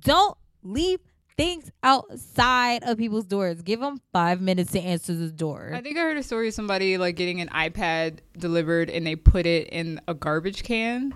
Don't 0.00 0.36
leave 0.64 0.98
things 1.36 1.70
outside 1.84 2.82
of 2.84 2.98
people's 2.98 3.26
doors. 3.26 3.62
Give 3.62 3.78
them 3.80 4.00
five 4.12 4.40
minutes 4.40 4.72
to 4.72 4.80
answer 4.80 5.14
the 5.14 5.28
door. 5.30 5.70
I 5.72 5.80
think 5.82 5.96
I 5.96 6.00
heard 6.00 6.18
a 6.18 6.22
story 6.24 6.48
of 6.48 6.54
somebody 6.54 6.98
like 6.98 7.14
getting 7.16 7.40
an 7.40 7.48
iPad 7.48 8.18
delivered 8.36 8.90
and 8.90 9.06
they 9.06 9.14
put 9.16 9.46
it 9.46 9.68
in 9.68 10.00
a 10.08 10.14
garbage 10.14 10.64
can. 10.64 11.14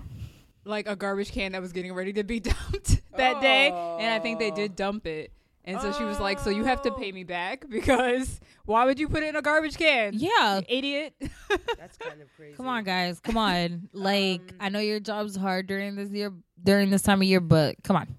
Like 0.63 0.87
a 0.87 0.95
garbage 0.95 1.31
can 1.31 1.51
that 1.51 1.61
was 1.61 1.71
getting 1.73 1.93
ready 1.93 2.13
to 2.13 2.23
be 2.23 2.39
dumped 2.41 3.01
that 3.17 3.41
day. 3.41 3.69
And 3.69 4.13
I 4.13 4.19
think 4.19 4.39
they 4.39 4.51
did 4.51 4.75
dump 4.75 5.05
it. 5.07 5.31
And 5.67 5.79
so 5.81 5.91
she 5.91 6.03
was 6.05 6.17
like, 6.19 6.39
So 6.39 6.49
you 6.49 6.63
have 6.63 6.81
to 6.83 6.91
pay 6.91 7.11
me 7.11 7.23
back 7.25 7.65
because 7.69 8.39
why 8.65 8.85
would 8.85 8.99
you 8.99 9.07
put 9.09 9.21
it 9.21 9.27
in 9.27 9.35
a 9.35 9.41
garbage 9.41 9.77
can? 9.77 10.13
yeah. 10.15 10.57
You 10.57 10.63
Idiot. 10.69 11.13
That's 11.77 11.97
kind 11.97 12.21
of 12.21 12.27
crazy. 12.37 12.55
Come 12.55 12.67
on, 12.67 12.83
guys. 12.83 13.19
Come 13.19 13.37
on. 13.37 13.89
Like, 13.93 14.53
I 14.59 14.69
know 14.69 14.79
your 14.79 14.99
job's 15.01 15.35
hard 15.35 15.67
during 15.67 15.95
this 15.95 16.09
year, 16.09 16.31
during 16.63 16.89
this 16.89 17.01
time 17.01 17.21
of 17.21 17.27
year, 17.27 17.41
but 17.41 17.75
come 17.83 17.95
on. 17.97 18.15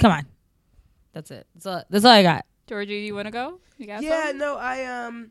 Come 0.00 0.10
on. 0.12 0.26
That's 1.12 1.30
it. 1.30 1.46
That's 1.54 1.66
all, 1.66 1.82
that's 1.88 2.04
all 2.04 2.10
I 2.10 2.22
got. 2.22 2.44
Georgie, 2.66 3.00
you 3.00 3.14
want 3.14 3.26
to 3.26 3.30
go? 3.30 3.60
You 3.78 3.86
got 3.86 4.02
Yeah, 4.02 4.22
something? 4.22 4.38
no, 4.38 4.56
I 4.56 4.84
um, 5.06 5.30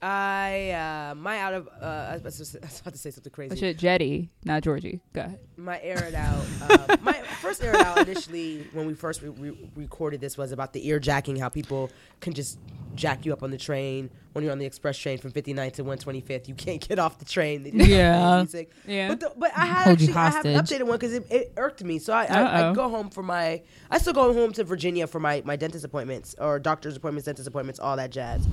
I 0.00 0.70
uh, 1.10 1.14
my 1.16 1.38
out 1.40 1.54
of 1.54 1.68
uh, 1.82 1.84
I 1.84 2.12
was, 2.12 2.20
about 2.20 2.32
to 2.34 2.44
say- 2.44 2.58
I 2.62 2.66
was 2.66 2.80
about 2.80 2.92
to 2.94 2.98
say 2.98 3.10
something 3.10 3.32
Oh, 3.32 3.34
crazy. 3.34 3.56
shit, 3.56 3.78
Jetty, 3.78 4.30
not 4.44 4.62
Georgie. 4.62 5.00
Go 5.12 5.22
ahead. 5.22 5.40
My 5.56 5.80
air 5.82 6.04
it 6.04 6.14
out. 6.14 6.44
Uh, 6.70 6.96
my 7.02 7.14
first 7.42 7.62
air 7.64 7.74
it 7.74 7.80
out 7.80 7.98
initially 8.06 8.66
when 8.72 8.86
we 8.86 8.94
first 8.94 9.22
re- 9.22 9.28
re- 9.30 9.70
recorded 9.74 10.20
this 10.20 10.38
was 10.38 10.52
about 10.52 10.72
the 10.72 10.86
ear 10.86 11.00
jacking. 11.00 11.36
How 11.36 11.48
people 11.48 11.90
can 12.20 12.32
just 12.32 12.58
jack 12.94 13.26
you 13.26 13.32
up 13.32 13.42
on 13.42 13.50
the 13.50 13.58
train 13.58 14.08
when 14.32 14.44
you're 14.44 14.52
on 14.52 14.58
the 14.58 14.66
express 14.66 14.96
train 14.98 15.18
from 15.18 15.30
59th 15.32 15.72
to 15.74 15.84
125th. 15.84 16.46
You 16.48 16.54
can't 16.54 16.86
get 16.86 16.98
off 17.00 17.18
the 17.18 17.24
train. 17.24 17.64
They 17.64 17.70
just 17.72 17.88
Yeah. 17.88 18.18
play 18.20 18.36
music. 18.38 18.70
Yeah. 18.86 19.08
But 19.08 19.20
the, 19.20 19.32
but 19.36 19.50
I 19.56 19.66
had 19.66 19.84
Hold 19.84 20.00
you 20.00 20.06
actually 20.08 20.16
I 20.20 20.30
have 20.30 20.44
an 20.46 20.54
hostage. 20.54 20.78
updated 20.80 20.82
one 20.84 20.98
because 20.98 21.14
it, 21.14 21.26
it 21.30 21.52
irked 21.56 21.82
me. 21.82 21.98
So 21.98 22.12
I, 22.12 22.24
I, 22.26 22.70
I 22.70 22.72
go 22.72 22.88
home 22.88 23.10
for 23.10 23.22
my 23.24 23.62
I 23.90 23.98
still 23.98 24.12
go 24.12 24.32
home 24.32 24.52
to 24.52 24.62
Virginia 24.64 25.08
for 25.08 25.18
my 25.18 25.42
my 25.44 25.56
dentist 25.56 25.84
appointments 25.84 26.36
or 26.38 26.60
doctor's 26.60 26.96
appointments, 26.96 27.26
dentist 27.26 27.48
appointments, 27.48 27.80
all 27.80 27.96
that 27.96 28.10
jazz. 28.10 28.46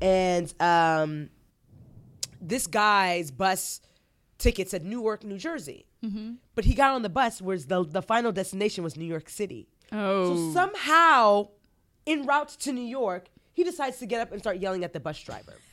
And 0.00 0.52
um, 0.60 1.30
this 2.40 2.66
guy's 2.66 3.30
bus 3.30 3.80
ticket 4.38 4.70
said 4.70 4.84
Newark, 4.84 5.24
New 5.24 5.38
Jersey. 5.38 5.86
But 6.54 6.64
he 6.64 6.74
got 6.74 6.94
on 6.94 7.02
the 7.02 7.08
bus 7.08 7.42
where 7.42 7.58
the 7.58 7.84
the 7.84 8.02
final 8.02 8.30
destination 8.32 8.84
was 8.84 8.96
New 8.96 9.04
York 9.04 9.28
City. 9.28 9.68
Oh. 9.90 10.34
So 10.34 10.52
somehow, 10.52 11.48
en 12.06 12.24
route 12.24 12.50
to 12.60 12.72
New 12.72 12.84
York, 12.86 13.28
he 13.52 13.64
decides 13.64 13.98
to 13.98 14.06
get 14.06 14.20
up 14.20 14.30
and 14.30 14.40
start 14.40 14.58
yelling 14.58 14.84
at 14.84 14.92
the 14.92 15.00
bus 15.00 15.20
driver. 15.22 15.54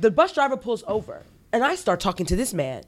the 0.00 0.10
bus 0.10 0.32
driver 0.32 0.56
pulls 0.56 0.82
over, 0.88 1.22
and 1.52 1.62
I 1.62 1.76
start 1.76 2.00
talking 2.00 2.26
to 2.26 2.36
this 2.36 2.52
man. 2.52 2.82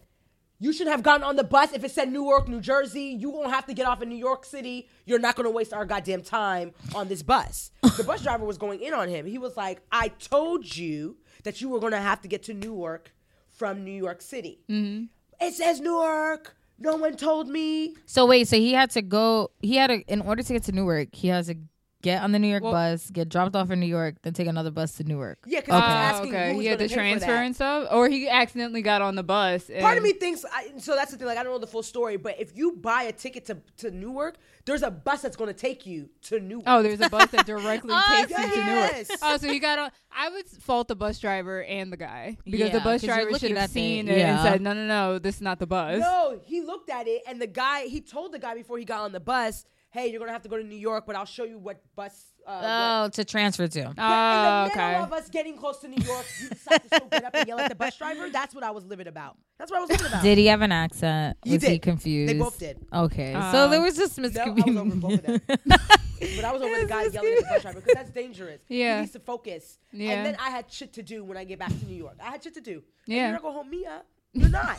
You 0.65 0.73
should 0.73 0.87
have 0.87 1.03
gotten 1.03 1.23
on 1.25 1.37
the 1.37 1.45
bus 1.45 1.75
if 1.75 1.85
it 1.85 1.91
said 1.91 2.11
Newark, 2.11 2.49
New 2.49 2.63
Jersey. 2.63 3.15
You 3.21 3.29
won't 3.29 3.51
have 3.51 3.67
to 3.67 3.75
get 3.75 3.87
off 3.87 4.01
in 4.01 4.09
New 4.09 4.17
York 4.17 4.47
City. 4.47 4.89
You're 5.05 5.19
not 5.19 5.37
going 5.37 5.45
to 5.45 5.51
waste 5.51 5.75
our 5.75 5.85
goddamn 5.85 6.23
time 6.23 6.73
on 6.95 7.07
this 7.07 7.23
bus. 7.23 7.71
the 7.99 8.03
bus 8.03 8.23
driver 8.23 8.47
was 8.47 8.57
going 8.57 8.81
in 8.81 8.95
on 8.95 9.11
him. 9.11 9.27
He 9.27 9.37
was 9.37 9.59
like, 9.59 9.83
I 9.93 10.09
told 10.09 10.75
you 10.75 11.19
that 11.43 11.61
you 11.61 11.69
were 11.69 11.81
going 11.81 11.93
to 11.93 12.01
have 12.01 12.23
to 12.23 12.29
get 12.29 12.45
to 12.45 12.55
Newark 12.55 13.13
from 13.51 13.85
New 13.85 13.93
York 13.93 14.23
City. 14.23 14.63
Mm-hmm. 14.71 15.05
It 15.47 15.53
says 15.53 15.83
Newark. 15.83 16.57
No 16.79 16.97
one 16.97 17.19
told 17.19 17.47
me. 17.47 17.95
So 18.07 18.25
wait, 18.25 18.49
so 18.49 18.57
he 18.57 18.73
had 18.73 18.89
to 18.93 19.03
go. 19.03 19.51
He 19.61 19.77
had 19.77 19.89
to, 19.89 20.01
in 20.11 20.23
order 20.23 20.43
to 20.43 20.53
get 20.55 20.65
to 20.65 20.73
Newark, 20.73 21.15
he 21.15 21.29
has 21.29 21.49
to 21.49 21.59
get 22.05 22.23
on 22.23 22.31
the 22.33 22.39
New 22.39 22.49
York 22.49 22.63
Well- 22.63 22.73
bus, 22.73 23.11
get 23.11 23.29
dropped 23.29 23.57
off 23.57 23.71
in 23.71 23.81
New 23.81 23.87
York, 23.87 24.17
then 24.23 24.33
take 24.33 24.47
another 24.47 24.71
bus 24.71 24.93
to 24.99 25.05
Newark. 25.05 25.39
Yeah, 25.47 25.61
because 25.61 25.75
I 25.75 25.79
was 25.79 25.85
Okay. 25.85 25.95
asking 26.17 26.35
okay. 26.35 26.53
who 26.55 26.61
He 26.61 26.67
had 26.67 26.79
gonna 26.79 26.89
to 26.89 26.95
pay 26.95 27.01
for 27.01 27.01
transfer 27.01 27.33
and 27.33 27.55
stuff, 27.55 27.89
or 27.91 28.09
he 28.09 28.29
accidentally 28.29 28.83
got 28.83 29.03
on 29.03 29.15
the 29.17 29.23
bus. 29.23 29.69
And 29.71 29.81
Part 29.81 29.97
of 29.99 30.05
me 30.05 30.13
thinks 30.13 30.45
I, 30.53 30.73
so. 30.79 30.95
That's 30.95 31.11
the 31.11 31.17
thing. 31.17 31.27
Like 31.27 31.39
I 31.39 31.43
don't 31.43 31.53
know 31.53 31.59
the 31.59 31.67
full 31.67 31.83
story, 31.83 32.17
but 32.17 32.39
if 32.39 32.57
you 32.57 32.73
buy 32.73 33.05
a 33.05 33.13
ticket 33.13 33.47
to 33.47 33.59
to 33.79 33.91
Newark, 33.91 34.37
there's 34.67 34.83
a 34.83 34.91
bus 34.91 35.23
that's 35.23 35.37
going 35.37 35.49
to 35.53 35.59
take 35.59 35.87
you 35.87 36.09
to 36.23 36.39
Newark. 36.41 36.65
Oh, 36.67 36.83
there's 36.83 37.01
a 37.01 37.09
bus 37.09 37.31
that 37.31 37.47
directly 37.55 37.91
Oh, 37.93 38.03
takes 38.27 38.31
you 38.31 38.51
to 38.51 38.65
Newark. 38.67 39.07
Oh, 39.23 39.37
so 39.39 39.47
you 39.51 39.61
got 39.61 39.79
on. 39.79 39.91
I 40.17 40.29
would 40.29 40.47
fault 40.47 40.89
the 40.89 40.95
bus 40.97 41.19
driver 41.19 41.65
and 41.65 41.93
the 41.93 41.97
guy 41.97 42.37
because 42.45 42.71
the 42.71 42.79
Yeah, 42.79 42.85
bus 42.85 43.01
'cause 43.01 43.03
you're 43.05 43.15
driver 43.17 43.39
should 43.39 43.51
have 43.51 43.59
at 43.59 43.67
the- 43.71 43.73
seen 43.75 44.09
it 44.09 44.19
and 44.19 44.41
said, 44.43 44.61
"No, 44.63 44.73
no, 44.73 44.87
no, 44.87 45.19
this 45.19 45.37
is 45.37 45.43
not 45.43 45.59
the 45.59 45.67
bus." 45.67 46.01
No, 46.01 46.39
he 46.45 46.61
looked 46.61 46.89
at 46.91 47.09
it, 47.09 47.23
and 47.27 47.41
the 47.43 47.47
guy 47.49 47.87
he 47.87 48.01
told 48.01 48.33
the 48.33 48.39
guy 48.39 48.55
before 48.55 48.79
he 48.79 48.85
got 48.85 49.01
on 49.01 49.11
the 49.13 49.21
bus, 49.21 49.65
"Hey, 49.95 50.09
you're 50.11 50.19
gonna 50.21 50.33
have 50.33 50.43
to 50.43 50.49
go 50.49 50.57
to 50.57 50.65
New 50.65 50.77
York, 50.91 51.05
but 51.07 51.15
I'll 51.17 51.25
show 51.37 51.45
you 51.45 51.59
what 51.59 51.77
bus." 51.97 52.15
Uh, 52.47 52.59
what- 52.59 52.69
Oh, 52.69 53.09
to 53.17 53.25
transfer 53.25 53.67
to. 53.67 53.81
Oh, 53.87 53.89
in 53.89 53.95
the 53.97 54.71
okay. 54.73 54.87
middle 54.91 55.05
of 55.05 55.13
us 55.15 55.31
getting 55.31 55.57
close 55.57 55.79
to 55.79 55.89
New 55.89 56.03
York, 56.05 56.27
you 56.43 56.49
decide 56.51 56.83
to 56.83 56.89
still 56.97 57.09
get 57.09 57.25
up 57.25 57.35
and 57.35 57.49
yell 57.49 57.59
at 57.59 57.71
the 57.71 57.75
bus 57.75 57.97
driver. 57.97 58.29
That's 58.31 58.55
what 58.55 58.63
I 58.65 58.71
was 58.71 58.85
living 58.85 59.07
about. 59.07 59.39
That's 59.59 59.71
what 59.71 59.79
I 59.79 59.81
was 59.81 59.91
living 59.91 60.07
about. 60.09 60.23
Did 60.23 60.37
he 60.37 60.47
have 60.47 60.61
an 60.61 60.73
accent? 60.73 61.39
He 61.45 61.53
was 61.55 61.63
he 61.63 61.69
did. 61.71 61.83
confused? 61.83 62.35
They 62.35 62.39
both 62.39 62.59
did. 62.59 62.85
Okay, 62.93 63.33
Um, 63.33 63.51
so 63.53 63.69
there 63.71 63.81
was 63.81 63.97
just 63.97 64.19
No, 64.19 64.25
I 64.25 64.49
was 64.51 64.67
over 64.67 64.85
both 64.97 65.13
of 65.15 65.23
them. 65.23 65.41
miscommunication. 65.41 66.01
But 66.37 66.45
I 66.45 66.53
was 66.53 66.63
over 66.63 66.81
the 66.81 66.87
guy 66.87 67.03
yelling 67.05 67.33
at 67.35 67.39
the 67.41 67.47
bus 67.51 67.63
driver 67.63 67.81
because 67.81 67.95
that's 67.95 68.11
dangerous. 68.11 68.61
Yeah. 68.69 68.95
He 68.97 69.01
needs 69.03 69.13
to 69.13 69.21
focus. 69.21 69.79
Yeah. 69.93 70.11
And 70.13 70.27
then 70.27 70.37
I 70.41 70.49
had 70.51 70.71
shit 70.73 70.93
to 70.95 71.03
do 71.03 71.23
when 71.25 71.37
I 71.37 71.45
get 71.45 71.59
back 71.59 71.69
to 71.69 71.85
New 71.87 71.97
York. 71.97 72.17
I 72.23 72.31
had 72.31 72.43
shit 72.43 72.55
to 72.55 72.61
do. 72.63 72.75
And 72.75 72.83
Yeah. 73.17 73.23
you're 73.25 73.33
not 73.33 73.43
going 73.43 73.53
to 73.53 73.57
hold 73.57 73.69
me 73.69 73.85
up. 73.85 74.07
You're 74.35 74.49
not. 74.51 74.79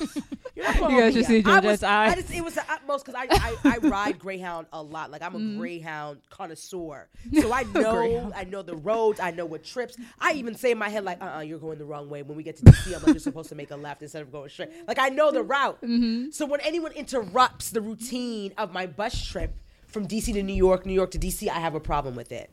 You're 0.55 0.65
not 0.65 0.91
You 0.91 0.99
guys 0.99 1.13
should 1.13 1.25
see. 1.25 1.43
I 1.45 1.59
was, 1.59 1.81
I 1.83 2.07
eyes. 2.07 2.15
just, 2.15 2.31
it 2.33 2.43
was 2.43 2.55
the 2.55 2.63
utmost 2.69 3.05
because 3.05 3.19
I, 3.19 3.27
I, 3.63 3.75
I 3.75 3.77
ride 3.87 4.19
Greyhound 4.19 4.67
a 4.73 4.81
lot. 4.83 5.11
Like 5.11 5.21
I'm 5.21 5.33
a 5.35 5.39
Mm-hmm. 5.39 5.57
Greyhound 5.59 6.19
connoisseur. 6.29 7.07
So 7.41 7.51
I 7.53 7.63
know 7.63 8.31
I 8.35 8.43
know 8.45 8.61
the 8.61 8.75
roads. 8.75 9.19
I 9.19 9.31
know 9.31 9.45
what 9.45 9.63
trips. 9.63 9.97
I 10.19 10.33
even 10.33 10.55
say 10.55 10.71
in 10.71 10.77
my 10.77 10.89
head 10.89 11.03
like, 11.03 11.21
uh-uh, 11.21 11.41
you're 11.41 11.59
going 11.59 11.77
the 11.77 11.85
wrong 11.85 12.09
way. 12.09 12.21
When 12.21 12.37
we 12.37 12.43
get 12.43 12.57
to 12.57 12.63
DC, 12.63 12.87
I'm 12.95 13.01
like, 13.03 13.07
you're 13.07 13.19
supposed 13.19 13.49
to 13.49 13.55
make 13.55 13.71
a 13.71 13.75
left 13.75 14.01
instead 14.01 14.21
of 14.21 14.31
going 14.31 14.49
straight. 14.49 14.69
Like 14.87 14.99
I 14.99 15.09
know 15.09 15.31
the 15.31 15.43
route. 15.43 15.81
Mm-hmm. 15.81 16.31
So 16.31 16.45
when 16.45 16.59
anyone 16.61 16.91
interrupts 16.93 17.69
the 17.71 17.81
routine 17.81 18.53
of 18.57 18.71
my 18.73 18.85
bus 18.87 19.25
trip 19.25 19.55
from 19.87 20.07
DC 20.07 20.33
to 20.33 20.43
New 20.43 20.53
York, 20.53 20.85
New 20.85 20.93
York 20.93 21.11
to 21.11 21.19
DC, 21.19 21.47
I 21.47 21.59
have 21.59 21.75
a 21.75 21.79
problem 21.79 22.15
with 22.15 22.31
it. 22.31 22.49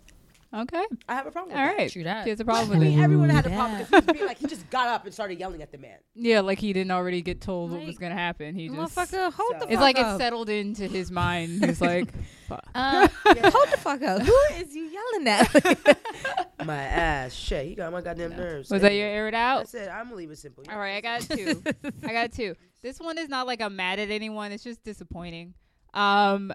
Okay. 0.54 0.84
I 1.08 1.14
have 1.14 1.26
a 1.26 1.30
problem. 1.30 1.56
All 1.56 1.66
with 1.66 1.76
right. 1.78 1.90
True 1.90 2.04
that. 2.04 2.24
He 2.24 2.30
has 2.30 2.38
a 2.40 2.44
That. 2.44 2.52
problem 2.52 2.76
I 2.76 2.78
with 2.80 2.88
mean, 2.88 3.00
everyone 3.00 3.30
had 3.30 3.46
a 3.46 3.50
Ooh, 3.50 3.56
problem 3.56 3.78
that. 3.78 3.90
because 3.90 4.04
he 4.04 4.06
was 4.10 4.14
being 4.16 4.26
like 4.26 4.38
he 4.38 4.46
just 4.46 4.68
got 4.68 4.86
up 4.88 5.04
and 5.06 5.14
started 5.14 5.38
yelling 5.38 5.62
at 5.62 5.72
the 5.72 5.78
man. 5.78 5.96
Yeah, 6.14 6.40
like 6.40 6.58
he 6.58 6.72
didn't 6.74 6.90
already 6.90 7.22
get 7.22 7.40
told 7.40 7.70
what 7.70 7.80
was 7.80 7.88
Like, 7.88 7.98
gonna 8.00 8.14
happen. 8.14 8.54
He 8.54 8.68
just. 8.68 8.78
Motherfucker, 8.78 9.32
hold 9.32 9.52
So- 9.52 9.58
the 9.60 9.60
fuck 9.60 9.62
up. 9.62 9.70
It's 9.72 9.80
like 9.80 9.98
up. 9.98 10.16
it 10.16 10.18
settled 10.22 10.48
into 10.50 10.86
his 10.88 11.10
mind. 11.10 11.64
He's 11.64 11.80
like, 11.80 12.12
fuck. 12.48 12.64
Uh, 12.74 13.08
hold 13.24 13.68
the 13.70 13.78
fuck 13.78 14.02
up. 14.02 14.20
Who 14.22 14.36
is 14.56 14.74
you 14.74 14.84
yelling 14.84 15.28
at? 15.28 16.66
My 16.66 16.76
ass, 16.82 17.32
shit, 17.32 17.66
he 17.66 17.74
got 17.74 17.90
my 17.90 18.02
goddamn 18.02 18.36
nerves. 18.36 18.70
Was 18.70 18.82
that 18.82 18.92
your 18.92 19.06
air 19.08 19.28
it 19.28 19.34
out? 19.34 19.60
That's 19.60 19.74
it. 19.74 19.88
I'm 19.88 20.04
gonna 20.04 20.16
leave 20.16 20.30
it 20.30 20.38
simple. 20.38 20.64
All 20.70 20.78
right, 20.78 20.96
I 20.96 21.00
got 21.00 21.22
two. 21.22 21.62
I 22.04 22.12
got 22.12 22.30
two. 22.32 22.54
This 22.82 23.00
one 23.00 23.16
is 23.16 23.28
not 23.28 23.46
like 23.46 23.60
I'm 23.62 23.74
mad 23.74 23.98
at 23.98 24.10
anyone. 24.10 24.52
It's 24.52 24.62
just 24.64 24.84
disappointing. 24.84 25.54
Um, 25.94 26.52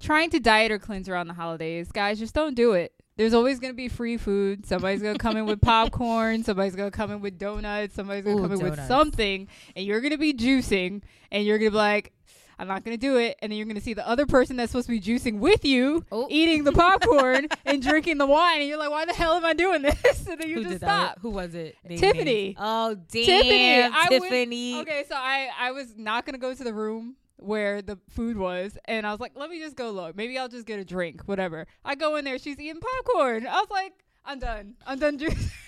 trying 0.00 0.30
to 0.30 0.40
diet 0.40 0.72
or 0.72 0.78
cleanse 0.78 1.08
around 1.08 1.28
the 1.28 1.34
holidays, 1.34 1.90
guys, 1.92 2.18
just 2.18 2.34
don't 2.34 2.54
do 2.54 2.72
it. 2.72 2.92
There's 3.18 3.34
always 3.34 3.58
gonna 3.58 3.74
be 3.74 3.88
free 3.88 4.16
food. 4.16 4.64
Somebody's 4.64 5.02
gonna 5.02 5.18
come 5.18 5.36
in 5.36 5.44
with 5.44 5.60
popcorn. 5.72 6.44
Somebody's 6.44 6.76
gonna 6.76 6.90
come 6.92 7.10
in 7.10 7.20
with 7.20 7.36
donuts. 7.36 7.94
Somebody's 7.94 8.24
gonna 8.24 8.38
Ooh, 8.38 8.42
come 8.42 8.52
in 8.52 8.60
with 8.60 8.80
something, 8.86 9.48
and 9.76 9.84
you're 9.84 10.00
gonna 10.00 10.16
be 10.18 10.32
juicing, 10.32 11.02
and 11.30 11.44
you're 11.44 11.58
gonna 11.58 11.72
be 11.72 11.76
like. 11.76 12.12
I'm 12.60 12.66
not 12.66 12.82
gonna 12.84 12.96
do 12.96 13.18
it, 13.18 13.38
and 13.40 13.52
then 13.52 13.56
you're 13.56 13.68
gonna 13.68 13.80
see 13.80 13.94
the 13.94 14.04
other 14.08 14.26
person 14.26 14.56
that's 14.56 14.72
supposed 14.72 14.88
to 14.88 14.90
be 14.90 15.00
juicing 15.00 15.38
with 15.38 15.64
you, 15.64 16.04
Oh. 16.10 16.26
eating 16.28 16.64
the 16.64 16.72
popcorn 16.72 17.46
and 17.64 17.80
drinking 17.80 18.18
the 18.18 18.26
wine, 18.26 18.58
and 18.58 18.68
you're 18.68 18.76
like, 18.78 18.90
"Why 18.90 19.04
the 19.04 19.14
hell 19.14 19.34
am 19.34 19.44
I 19.44 19.52
doing 19.54 19.82
this?" 19.82 20.26
And 20.28 20.40
then 20.40 20.48
you 20.48 20.56
Who 20.56 20.64
just 20.64 20.78
stop. 20.78 21.14
that? 21.14 21.18
Who 21.20 21.30
was 21.30 21.54
it? 21.54 21.76
Name 21.88 21.98
Tiffany. 21.98 22.56
Oh 22.58 22.96
damn, 22.96 23.92
Tiffany, 23.92 24.20
Tiffany. 24.28 24.80
Okay, 24.80 25.04
so 25.08 25.14
I 25.16 25.50
I 25.56 25.70
was 25.70 25.94
not 25.96 26.26
gonna 26.26 26.38
go 26.38 26.52
to 26.52 26.64
the 26.64 26.74
room 26.74 27.14
where 27.38 27.80
the 27.82 27.98
food 28.10 28.36
was, 28.36 28.76
and 28.86 29.06
I 29.06 29.10
was 29.10 29.20
like, 29.20 29.32
let 29.34 29.48
me 29.50 29.58
just 29.60 29.76
go 29.76 29.90
look. 29.90 30.16
Maybe 30.16 30.36
I'll 30.38 30.48
just 30.48 30.66
get 30.66 30.78
a 30.78 30.84
drink, 30.84 31.22
whatever. 31.26 31.66
I 31.84 31.94
go 31.94 32.16
in 32.16 32.24
there, 32.24 32.38
she's 32.38 32.58
eating 32.58 32.80
popcorn. 32.80 33.46
I 33.46 33.60
was 33.60 33.70
like, 33.70 33.92
I'm 34.24 34.38
done. 34.38 34.74
I'm 34.86 34.98
done 34.98 35.18
juice. 35.18 35.50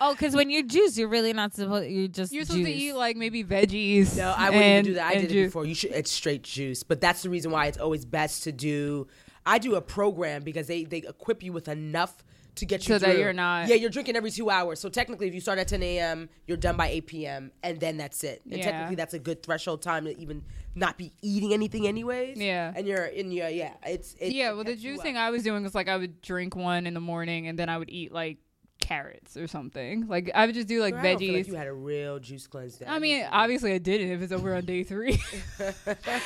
Oh, 0.00 0.12
because 0.12 0.34
when 0.34 0.50
you 0.50 0.64
juice, 0.64 0.98
you're 0.98 1.06
really 1.08 1.32
not 1.32 1.54
supposed. 1.54 1.88
You 1.88 2.08
just 2.08 2.32
You're 2.32 2.44
supposed 2.44 2.64
to 2.64 2.70
eat 2.72 2.94
like 2.94 3.16
maybe 3.16 3.44
veggies. 3.44 4.16
No, 4.16 4.34
I 4.36 4.50
wouldn't 4.50 4.64
and- 4.64 4.72
even 4.72 4.84
do 4.84 4.94
that. 4.94 5.06
I 5.06 5.12
and 5.12 5.22
did 5.22 5.30
it 5.30 5.34
juice. 5.34 5.46
before. 5.46 5.64
You 5.66 5.74
should. 5.76 5.92
It's 5.92 6.10
straight 6.10 6.42
juice, 6.42 6.82
but 6.82 7.00
that's 7.00 7.22
the 7.22 7.30
reason 7.30 7.52
why 7.52 7.66
it's 7.66 7.78
always 7.78 8.04
best 8.04 8.42
to 8.42 8.52
do. 8.52 9.06
I 9.46 9.58
do 9.58 9.76
a 9.76 9.80
program 9.80 10.42
because 10.42 10.66
they 10.66 10.82
they 10.82 10.98
equip 10.98 11.44
you 11.44 11.52
with 11.52 11.68
enough 11.68 12.24
to 12.56 12.66
get 12.66 12.86
you 12.88 12.94
So 12.94 12.98
that 12.98 13.18
you're 13.18 13.32
not- 13.32 13.68
Yeah, 13.68 13.74
you're 13.76 13.90
drinking 13.90 14.16
every 14.16 14.30
two 14.30 14.48
hours. 14.50 14.78
So 14.80 14.88
technically, 14.88 15.26
if 15.28 15.34
you 15.34 15.40
start 15.40 15.58
at 15.58 15.68
10 15.68 15.82
a.m., 15.82 16.28
you're 16.46 16.56
done 16.56 16.76
by 16.76 16.88
8 16.88 17.06
p.m. 17.06 17.52
and 17.62 17.80
then 17.80 17.96
that's 17.96 18.22
it. 18.24 18.42
And 18.44 18.58
Yeah. 18.58 18.64
technically, 18.70 18.94
that's 18.96 19.14
a 19.14 19.18
good 19.18 19.42
threshold 19.42 19.82
time 19.82 20.04
to 20.04 20.18
even 20.18 20.44
not 20.74 20.96
be 20.98 21.12
eating 21.22 21.52
anything, 21.52 21.86
anyways. 21.86 22.36
Yeah. 22.38 22.72
And 22.74 22.86
you're 22.86 23.04
in 23.06 23.30
your 23.32 23.48
yeah. 23.48 23.74
It's 23.86 24.14
it, 24.20 24.32
yeah, 24.32 24.50
it 24.50 24.54
well, 24.54 24.64
the 24.64 24.76
juice 24.76 25.00
thing. 25.00 25.16
I 25.16 25.30
was 25.30 25.42
doing 25.42 25.62
was 25.62 25.74
like 25.74 25.88
I 25.88 25.96
would 25.96 26.20
drink 26.22 26.56
one 26.56 26.86
in 26.86 26.94
the 26.94 27.00
morning, 27.00 27.46
and 27.48 27.58
then 27.58 27.68
I 27.68 27.78
would 27.78 27.90
eat 27.90 28.12
like 28.12 28.38
carrots 28.80 29.36
or 29.36 29.46
something. 29.46 30.06
Like 30.08 30.30
I 30.34 30.44
would 30.46 30.54
just 30.54 30.66
do 30.68 30.80
like 30.80 30.94
Girl, 30.94 31.00
I 31.06 31.16
feel 31.16 31.30
veggies. 31.32 31.34
like 31.38 31.46
you 31.46 31.54
had 31.54 31.68
a 31.68 31.72
real 31.72 32.18
juice 32.18 32.46
cleanse. 32.46 32.76
day. 32.76 32.86
I 32.88 32.98
mean, 32.98 33.24
obviously 33.30 33.72
I 33.72 33.78
didn't. 33.78 34.10
If 34.10 34.22
it's 34.22 34.32
over 34.32 34.54
on 34.54 34.64
day 34.64 34.82
three. 34.84 35.18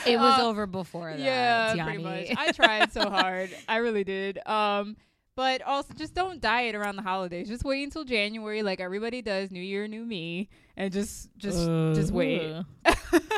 It 0.06 0.18
was 0.18 0.40
Uh, 0.40 0.46
over 0.48 0.66
before 0.66 1.10
that. 1.10 1.18
Yeah, 1.20 1.74
Tiani. 1.76 1.84
pretty 1.84 2.02
much. 2.02 2.36
I 2.38 2.52
tried 2.52 2.92
so 2.92 3.08
hard. 3.10 3.50
I 3.68 3.76
really 3.76 4.02
did. 4.04 4.38
Um, 4.46 4.96
but 5.38 5.62
also 5.62 5.94
just 5.94 6.14
don't 6.14 6.40
diet 6.40 6.74
around 6.74 6.96
the 6.96 7.02
holidays. 7.02 7.46
Just 7.46 7.62
wait 7.62 7.84
until 7.84 8.02
January, 8.02 8.64
like 8.64 8.80
everybody 8.80 9.22
does. 9.22 9.52
New 9.52 9.62
Year, 9.62 9.86
new 9.86 10.04
me, 10.04 10.48
and 10.76 10.92
just 10.92 11.30
just 11.38 11.64
just 11.94 12.10
wait 12.10 12.64
Uh, 12.84 12.94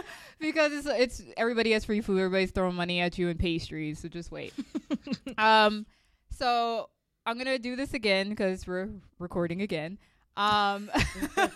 because 0.41 0.73
it's 0.73 0.87
it's 0.87 1.23
everybody 1.37 1.73
has 1.73 1.85
free 1.85 2.01
food. 2.01 2.19
Everybody's 2.19 2.53
throwing 2.53 2.75
money 2.75 3.01
at 3.01 3.19
you 3.19 3.29
and 3.29 3.39
pastries, 3.39 3.99
so 3.99 4.09
just 4.09 4.33
wait. 4.33 4.55
um, 5.37 5.85
so 6.31 6.89
I'm 7.27 7.37
gonna 7.37 7.59
do 7.59 7.77
this 7.77 7.93
again 7.93 8.31
because 8.31 8.67
we're 8.67 8.89
recording 9.19 9.61
again. 9.61 9.99
Um, 10.39 10.91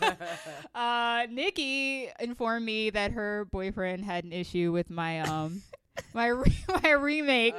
uh, 0.75 1.27
Nikki 1.31 2.11
informed 2.21 2.67
me 2.67 2.91
that 2.91 3.13
her 3.13 3.47
boyfriend 3.47 4.05
had 4.05 4.25
an 4.25 4.33
issue 4.35 4.73
with 4.73 4.91
my 4.91 5.21
um 5.21 5.63
my 6.13 6.27
re- 6.29 6.57
my 6.83 6.91
remake 6.93 7.57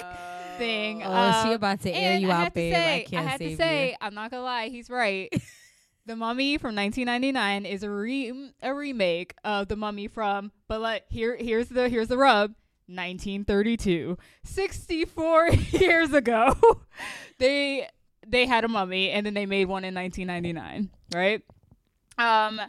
thing. 0.57 1.03
Oh, 1.03 1.11
Uh, 1.11 1.43
she 1.43 1.51
about 1.53 1.81
to 1.81 1.91
air 1.91 2.17
you 2.17 2.29
I 2.29 2.33
out, 2.33 2.43
have 2.45 2.53
babe. 2.53 2.73
say, 2.73 2.95
I 3.01 3.03
can't 3.03 3.27
have 3.27 3.37
save 3.39 3.57
to 3.57 3.63
say, 3.63 3.89
you. 3.91 3.95
I'm 4.01 4.13
not 4.13 4.31
gonna 4.31 4.43
lie, 4.43 4.69
he's 4.69 4.89
right. 4.89 5.29
the 6.05 6.15
Mummy 6.15 6.57
from 6.57 6.75
1999 6.75 7.65
is 7.65 7.83
a 7.83 7.89
re- 7.89 8.51
a 8.61 8.73
remake 8.73 9.35
of 9.43 9.67
the 9.67 9.75
Mummy 9.75 10.07
from, 10.07 10.51
but 10.67 10.81
like 10.81 11.03
here 11.09 11.35
here's 11.35 11.67
the 11.69 11.89
here's 11.89 12.07
the 12.07 12.17
rub. 12.17 12.53
1932, 12.87 14.15
64 14.43 15.49
years 15.71 16.13
ago, 16.13 16.53
they 17.39 17.87
they 18.27 18.45
had 18.45 18.63
a 18.63 18.67
mummy, 18.67 19.09
and 19.09 19.25
then 19.25 19.33
they 19.33 19.47
made 19.47 19.65
one 19.65 19.83
in 19.83 19.95
1999, 19.95 20.91
right? 21.15 21.41
Um, 22.19 22.61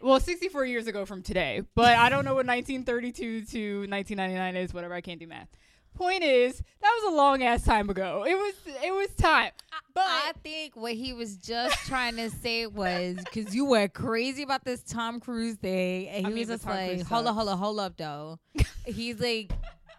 well, 0.00 0.20
64 0.20 0.64
years 0.66 0.86
ago 0.86 1.04
from 1.04 1.22
today, 1.22 1.62
but 1.74 1.96
I 1.96 2.08
don't 2.08 2.24
know 2.24 2.34
what 2.34 2.46
1932 2.46 3.44
to 3.44 3.78
1999 3.90 4.56
is. 4.56 4.74
Whatever, 4.74 4.94
I 4.94 5.00
can't 5.00 5.20
do 5.20 5.26
math. 5.26 5.48
Point 5.94 6.22
is, 6.22 6.56
that 6.58 7.00
was 7.02 7.12
a 7.12 7.16
long 7.16 7.42
ass 7.42 7.64
time 7.64 7.90
ago. 7.90 8.24
It 8.26 8.34
was 8.34 8.54
it 8.84 8.92
was 8.92 9.08
time, 9.16 9.50
but 9.92 10.04
I 10.06 10.32
think 10.42 10.76
what 10.76 10.92
he 10.94 11.12
was 11.12 11.36
just 11.36 11.76
trying 11.86 12.16
to 12.16 12.30
say 12.30 12.66
was 12.66 13.16
because 13.16 13.54
you 13.54 13.64
were 13.66 13.88
crazy 13.88 14.42
about 14.42 14.64
this 14.64 14.82
Tom 14.82 15.18
Cruise 15.20 15.56
thing, 15.56 16.08
and 16.08 16.18
he 16.18 16.24
I 16.24 16.28
mean, 16.28 16.38
was 16.38 16.48
just 16.48 16.64
Tom 16.64 16.76
like, 16.76 17.02
"Hold 17.02 17.26
up, 17.26 17.34
hold 17.34 17.48
up, 17.48 17.58
hold 17.58 17.80
up, 17.80 17.96
though." 17.96 18.38
He's 18.86 19.20
like, 19.20 19.50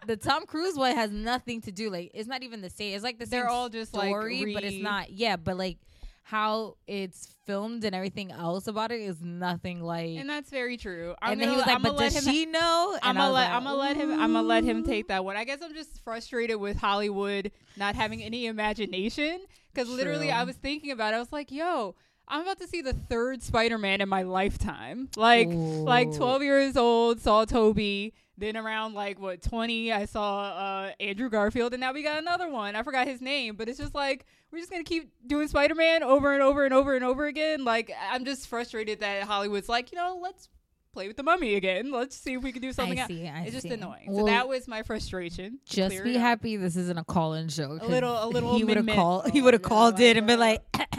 the 0.06 0.16
Tom 0.16 0.46
Cruise 0.46 0.76
one 0.76 0.96
has 0.96 1.10
nothing 1.10 1.60
to 1.62 1.70
do. 1.72 1.90
Like, 1.90 2.10
it's 2.14 2.28
not 2.28 2.42
even 2.42 2.62
the 2.62 2.70
same. 2.70 2.94
It's 2.94 3.04
like 3.04 3.18
the 3.18 3.26
They're 3.26 3.44
same 3.44 3.52
all 3.52 3.68
just, 3.68 3.94
like, 3.94 4.08
story, 4.08 4.54
but 4.54 4.64
it's 4.64 4.82
not. 4.82 5.10
Yeah, 5.10 5.36
but 5.36 5.56
like 5.56 5.78
how 6.22 6.76
it's 6.86 7.34
filmed 7.46 7.84
and 7.84 7.94
everything 7.94 8.30
else 8.30 8.66
about 8.66 8.92
it 8.92 9.00
is 9.00 9.20
nothing 9.20 9.82
like. 9.82 10.16
and 10.16 10.28
that's 10.30 10.50
very 10.50 10.76
true. 10.76 11.14
I'm 11.20 11.32
and 11.32 11.40
then 11.40 11.48
gonna, 11.48 11.52
he 11.52 11.56
was 11.58 11.66
like, 11.66 11.76
I'm 11.76 11.82
gonna 11.82 11.94
"But 11.94 12.00
let 12.00 12.12
does 12.12 12.26
him 12.26 12.32
she 12.32 12.46
know?" 12.46 12.98
I'm 13.02 13.16
gonna 13.16 13.32
let 13.32 13.48
like, 13.48 13.50
I'm 13.50 13.64
gonna 13.64 13.76
let 13.76 13.96
him 13.96 14.10
I'm 14.12 14.32
gonna 14.32 14.42
let 14.42 14.64
him 14.64 14.84
take 14.84 15.08
that 15.08 15.24
one. 15.24 15.36
I 15.36 15.44
guess 15.44 15.60
I'm 15.62 15.74
just 15.74 16.02
frustrated 16.04 16.58
with 16.58 16.76
Hollywood 16.76 17.50
not 17.76 17.94
having 17.96 18.22
any 18.22 18.46
imagination 18.46 19.40
because 19.72 19.88
literally 19.88 20.30
I 20.30 20.44
was 20.44 20.56
thinking 20.56 20.90
about 20.92 21.12
it. 21.12 21.16
I 21.16 21.20
was 21.20 21.32
like, 21.32 21.50
yo. 21.50 21.94
I'm 22.28 22.42
about 22.42 22.60
to 22.60 22.68
see 22.68 22.80
the 22.82 22.92
third 22.94 23.42
Spider-Man 23.42 24.00
in 24.00 24.08
my 24.08 24.22
lifetime. 24.22 25.08
Like, 25.16 25.48
like 25.50 26.14
12 26.14 26.42
years 26.42 26.76
old, 26.76 27.20
saw 27.20 27.44
Tobey. 27.44 28.14
Then 28.42 28.56
around 28.56 28.94
like 28.94 29.20
what 29.20 29.40
20, 29.40 29.92
I 29.92 30.04
saw 30.04 30.40
uh, 30.42 30.90
Andrew 30.98 31.30
Garfield, 31.30 31.74
and 31.74 31.80
now 31.80 31.92
we 31.92 32.02
got 32.02 32.18
another 32.18 32.48
one. 32.50 32.74
I 32.74 32.82
forgot 32.82 33.06
his 33.06 33.20
name, 33.20 33.54
but 33.54 33.68
it's 33.68 33.78
just 33.78 33.94
like 33.94 34.26
we're 34.50 34.58
just 34.58 34.68
gonna 34.68 34.82
keep 34.82 35.12
doing 35.24 35.46
Spider-Man 35.46 36.02
over 36.02 36.32
and 36.32 36.42
over 36.42 36.64
and 36.64 36.74
over 36.74 36.96
and 36.96 37.04
over 37.04 37.26
again. 37.26 37.64
Like, 37.64 37.92
I'm 38.10 38.24
just 38.24 38.48
frustrated 38.48 38.98
that 38.98 39.22
Hollywood's 39.22 39.68
like, 39.68 39.92
you 39.92 39.96
know, 39.96 40.18
let's 40.20 40.48
play 40.92 41.06
with 41.06 41.16
the 41.16 41.22
mummy 41.22 41.54
again. 41.54 41.92
Let's 41.92 42.16
see 42.16 42.32
if 42.32 42.42
we 42.42 42.50
can 42.50 42.60
do 42.62 42.72
something. 42.72 42.98
I 42.98 43.02
else. 43.02 43.08
see. 43.08 43.28
I 43.28 43.42
it's 43.44 43.52
just 43.52 43.68
see. 43.68 43.74
annoying. 43.74 44.06
Well, 44.08 44.26
so 44.26 44.32
that 44.32 44.48
was 44.48 44.66
my 44.66 44.82
frustration. 44.82 45.60
Just 45.64 46.02
be 46.02 46.14
happy 46.14 46.56
this 46.56 46.74
isn't 46.74 46.98
a 46.98 47.04
call-in 47.04 47.48
show. 47.48 47.78
A 47.80 47.86
little- 47.86 48.24
a 48.24 48.26
little 48.26 48.56
He 48.56 48.64
would 48.64 48.76
have 48.76 48.88
called. 48.88 49.30
He 49.30 49.40
Oh, 49.40 49.44
would 49.44 49.54
have 49.54 49.62
no, 49.62 49.68
called 49.68 50.00
in 50.00 50.16
and 50.16 50.26
been 50.26 50.40
like, 50.40 50.62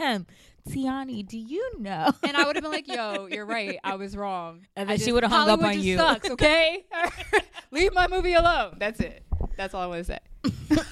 "Tiani, 0.68 1.26
do 1.26 1.38
you 1.38 1.78
know?" 1.80 2.10
And 2.22 2.36
I 2.36 2.44
would 2.46 2.56
have 2.56 2.62
been 2.62 2.72
like, 2.72 2.88
"Yo, 2.88 3.26
you're 3.30 3.46
right. 3.46 3.78
I 3.84 3.96
was 3.96 4.16
wrong." 4.16 4.66
And 4.76 4.88
I 4.90 4.96
then 4.96 5.06
she 5.06 5.12
would 5.12 5.22
have 5.22 5.32
hung 5.32 5.48
up 5.48 5.62
on 5.62 5.72
just 5.74 5.84
you. 5.84 5.96
Sucks, 5.96 6.30
okay? 6.36 6.84
Leave 7.70 7.92
my 7.94 8.08
movie 8.08 8.34
alone. 8.34 8.76
That's 8.78 9.00
it. 9.00 9.24
That's 9.56 9.74
all 9.74 9.82
I 9.82 9.86
want 9.86 10.04
to 10.06 10.12
say. 10.12 10.18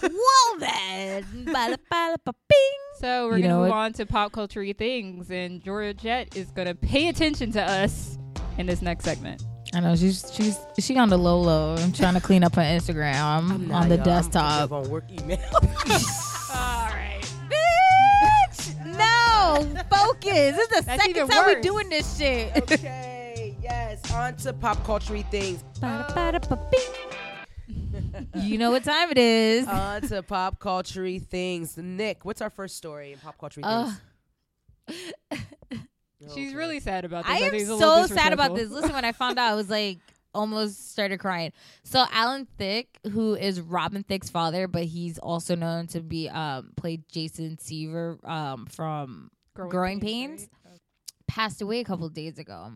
well 0.02 0.58
then, 0.58 1.24
bada, 1.46 1.76
bada, 1.92 2.16
ba, 2.24 2.32
bing. 2.48 2.58
So 3.00 3.28
we're 3.28 3.38
You 3.38 3.42
gonna 3.44 3.54
move 3.58 3.68
what? 3.70 3.76
on 3.76 3.92
to 3.94 4.06
pop 4.06 4.32
culture 4.32 4.64
things, 4.72 5.30
and 5.30 5.62
Georgette 5.62 6.36
is 6.36 6.50
gonna 6.52 6.74
pay 6.74 7.08
attention 7.08 7.50
to 7.52 7.62
us 7.62 8.18
in 8.58 8.66
this 8.66 8.82
next 8.82 9.04
segment. 9.04 9.42
I 9.74 9.80
know 9.80 9.96
she's 9.96 10.30
she's 10.32 10.58
she 10.78 10.96
on 10.98 11.08
the 11.08 11.18
low 11.18 11.40
low. 11.40 11.74
I'm 11.76 11.92
trying 11.92 12.14
to 12.14 12.20
clean 12.20 12.44
up 12.44 12.54
her 12.56 12.62
Instagram 12.62 13.68
Nah, 13.68 13.80
on 13.80 13.88
the 13.88 13.96
y'all, 13.96 14.00
I'm 14.00 14.04
desktop. 14.04 14.70
on 14.72 14.88
work 14.90 15.04
email. 15.10 15.38
The 20.82 20.86
That's 20.86 21.04
second 21.04 21.28
time 21.28 21.46
we're 21.46 21.54
worse. 21.54 21.64
doing 21.64 21.88
this 21.88 22.18
shit. 22.18 22.56
okay, 22.56 23.56
yes. 23.62 24.12
On 24.12 24.34
to 24.36 24.52
pop 24.52 24.84
culture 24.84 25.18
things. 25.30 25.62
Bada, 25.80 26.14
bada, 26.14 26.48
ba, 26.48 26.58
bing. 26.70 28.28
you 28.34 28.58
know 28.58 28.70
what 28.70 28.84
time 28.84 29.10
it 29.10 29.18
is. 29.18 29.66
On 29.68 30.00
to 30.02 30.22
pop 30.22 30.58
culture 30.58 31.18
things. 31.18 31.76
Nick, 31.76 32.24
what's 32.24 32.40
our 32.42 32.50
first 32.50 32.76
story 32.76 33.12
in 33.12 33.18
pop 33.18 33.38
culture 33.38 33.60
Uh, 33.62 33.92
things? 34.88 35.12
She's 36.34 36.48
Okay. 36.50 36.54
really 36.54 36.78
sad 36.80 37.04
about 37.04 37.24
this. 37.24 37.32
I 37.32 37.38
am 37.38 37.50
think 37.50 37.62
it's 37.62 37.70
a 37.70 37.74
little 37.74 38.06
so 38.06 38.14
sad 38.14 38.32
about 38.32 38.54
this. 38.54 38.70
Listen, 38.70 38.92
when 38.92 39.04
I 39.04 39.10
found 39.12 39.38
out, 39.38 39.50
I 39.50 39.54
was 39.54 39.68
like 39.68 39.98
almost 40.34 40.92
started 40.92 41.18
crying. 41.18 41.52
So 41.82 42.04
Alan 42.12 42.46
Thicke, 42.58 42.96
who 43.12 43.34
is 43.34 43.60
Robin 43.60 44.02
Thicke's 44.04 44.30
father, 44.30 44.68
but 44.68 44.84
he's 44.84 45.18
also 45.18 45.56
known 45.56 45.88
to 45.88 46.00
be 46.00 46.28
um 46.28 46.72
played 46.76 47.08
Jason 47.08 47.58
Seaver 47.58 48.18
um 48.24 48.66
from 48.66 49.30
Growing 49.54 49.98
Pains. 50.00 50.42
right? 50.42 50.61
Passed 51.32 51.62
away 51.62 51.80
a 51.80 51.84
couple 51.84 52.06
of 52.06 52.12
days 52.12 52.38
ago. 52.38 52.72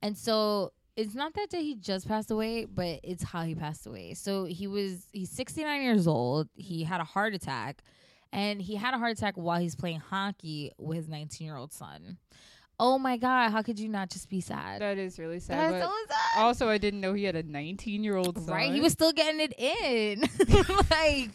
And 0.00 0.16
so 0.16 0.72
it's 0.96 1.14
not 1.14 1.34
that 1.34 1.50
day 1.50 1.62
he 1.62 1.74
just 1.74 2.08
passed 2.08 2.30
away, 2.30 2.64
but 2.64 3.00
it's 3.02 3.22
how 3.22 3.42
he 3.42 3.54
passed 3.54 3.86
away. 3.86 4.14
So 4.14 4.44
he 4.44 4.66
was 4.66 5.06
he's 5.12 5.30
69 5.30 5.82
years 5.82 6.06
old. 6.06 6.48
He 6.54 6.82
had 6.82 7.00
a 7.00 7.04
heart 7.04 7.34
attack 7.34 7.82
and 8.32 8.62
he 8.62 8.76
had 8.76 8.94
a 8.94 8.98
heart 8.98 9.12
attack 9.12 9.34
while 9.36 9.60
he's 9.60 9.74
playing 9.76 10.00
hockey 10.00 10.72
with 10.78 10.96
his 10.96 11.08
19-year-old 11.08 11.72
son. 11.72 12.16
Oh 12.78 12.98
my 12.98 13.18
god, 13.18 13.50
how 13.50 13.60
could 13.60 13.78
you 13.78 13.90
not 13.90 14.08
just 14.08 14.30
be 14.30 14.40
sad? 14.40 14.80
That 14.80 14.96
is 14.96 15.18
really 15.18 15.40
sad. 15.40 15.74
That's 15.74 15.84
so 15.84 15.92
sad. 16.08 16.42
also, 16.42 16.68
I 16.70 16.78
didn't 16.78 17.02
know 17.02 17.12
he 17.12 17.24
had 17.24 17.36
a 17.36 17.42
19 17.42 18.02
year 18.02 18.16
old 18.16 18.38
son. 18.38 18.54
Right? 18.54 18.72
He 18.72 18.80
was 18.80 18.92
still 18.92 19.12
getting 19.12 19.40
it 19.40 19.52
in. 19.58 20.20
like 20.90 21.32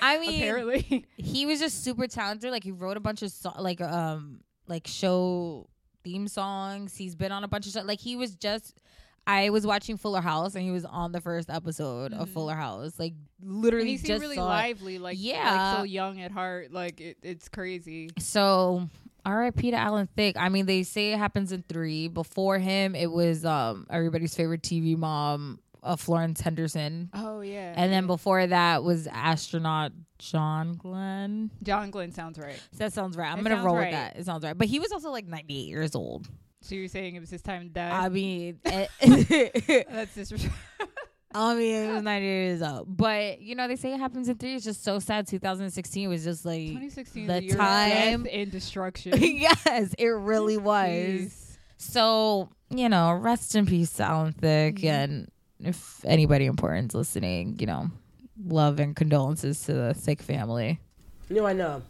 I 0.00 0.20
mean 0.20 0.40
apparently. 0.40 1.06
he 1.16 1.46
was 1.46 1.58
just 1.58 1.82
super 1.82 2.06
talented. 2.06 2.52
Like 2.52 2.62
he 2.62 2.70
wrote 2.70 2.96
a 2.96 3.00
bunch 3.00 3.22
of 3.22 3.32
so- 3.32 3.54
like 3.58 3.80
um 3.80 4.42
like 4.68 4.86
show 4.86 5.68
theme 6.04 6.28
songs. 6.28 6.96
He's 6.96 7.14
been 7.16 7.32
on 7.32 7.42
a 7.42 7.48
bunch 7.48 7.66
of 7.66 7.72
shows. 7.72 7.84
Like 7.84 8.00
he 8.00 8.14
was 8.16 8.34
just. 8.36 8.78
I 9.26 9.48
was 9.48 9.66
watching 9.66 9.96
Fuller 9.96 10.20
House 10.20 10.54
and 10.54 10.62
he 10.62 10.70
was 10.70 10.84
on 10.84 11.12
the 11.12 11.20
first 11.22 11.48
episode 11.48 12.12
of 12.12 12.28
Mhm. 12.28 12.32
Fuller 12.34 12.54
House. 12.54 12.98
Like 12.98 13.14
and 13.40 13.62
literally 13.62 13.88
he 13.92 13.96
seemed 13.96 14.20
really 14.20 14.36
lively, 14.36 14.98
like 14.98 15.16
Yeah. 15.18 15.50
like 15.70 15.76
so 15.78 15.82
young 15.84 16.20
at 16.20 16.30
heart. 16.30 16.72
Like 16.72 17.00
it, 17.00 17.16
it's 17.22 17.48
crazy. 17.48 18.10
So 18.18 18.86
R.I.P. 19.24 19.70
to 19.70 19.76
Alan 19.78 20.10
Thicke. 20.14 20.36
I 20.36 20.50
mean, 20.50 20.66
they 20.66 20.82
say 20.82 21.14
it 21.14 21.18
happens 21.18 21.52
in 21.52 21.64
three. 21.66 22.08
Before 22.08 22.58
him, 22.58 22.94
it 22.94 23.10
was 23.10 23.46
um 23.46 23.86
everybody's 23.88 24.34
favorite 24.34 24.60
TV 24.60 24.94
mom, 24.94 25.58
uh, 25.84 25.96
Florence 25.96 26.40
Henderson. 26.40 27.10
Oh 27.14 27.40
yeah. 27.40 27.74
And 27.76 27.92
then 27.92 28.06
before 28.06 28.46
that 28.46 28.82
was 28.82 29.06
astronaut 29.06 29.92
John 30.18 30.74
Glenn. 30.74 31.50
John 31.62 31.90
Glenn 31.90 32.10
sounds 32.12 32.38
right. 32.38 32.60
That 32.78 32.92
sounds 32.92 33.16
right. 33.16 33.30
I'm 33.30 33.38
It 33.40 33.48
gonna 33.48 33.62
roll 33.62 33.76
right. 33.76 33.86
with 33.86 33.92
that. 33.92 34.16
It 34.16 34.24
sounds 34.24 34.44
right. 34.44 34.56
But 34.56 34.68
he 34.68 34.80
was 34.80 34.90
also 34.92 35.10
like 35.10 35.26
98 35.26 35.54
years 35.68 35.94
old. 35.94 36.28
So 36.62 36.74
you're 36.74 36.88
saying 36.88 37.14
it 37.14 37.20
was 37.20 37.28
his 37.30 37.42
time 37.42 37.62
to 37.64 37.68
die? 37.68 37.90
I 38.04 38.08
mean, 38.08 38.58
eh, 38.64 38.86
That's 39.90 40.14
disrespectful. 40.14 40.58
I 41.36 41.54
mean, 41.56 41.90
it 41.90 41.92
was 41.94 42.02
98 42.04 42.26
years 42.30 42.62
old. 42.62 42.96
But 42.96 43.40
you 43.40 43.54
know, 43.56 43.66
they 43.68 43.76
say 43.76 43.92
it 43.92 43.98
happens 43.98 44.28
in 44.28 44.36
three. 44.38 44.54
It's 44.54 44.64
just 44.64 44.84
so 44.84 44.98
sad. 45.00 45.26
2016 45.26 46.08
was 46.08 46.22
just 46.24 46.44
like 46.46 46.68
2016 46.68 47.26
the 47.26 47.48
time- 47.48 48.26
and 48.30 48.50
destruction. 48.52 49.12
yes, 49.20 49.94
it 49.98 50.06
really 50.06 50.56
was. 50.56 50.88
Jeez. 50.88 51.56
So 51.76 52.48
you 52.70 52.88
know, 52.88 53.12
rest 53.12 53.54
in 53.56 53.66
peace, 53.66 53.98
Alan 54.00 54.32
Thicke, 54.32 54.76
Mhm. 54.76 54.88
and 54.88 55.28
if 55.66 56.04
anybody 56.04 56.46
important's 56.46 56.94
listening, 56.94 57.56
you 57.58 57.66
know, 57.66 57.90
love 58.46 58.80
and 58.80 58.94
condolences 58.96 59.60
to 59.64 59.72
the 59.72 59.94
Thicke 59.94 60.22
family. 60.22 60.80
No, 61.30 61.46
I 61.46 61.52
know. 61.52 61.82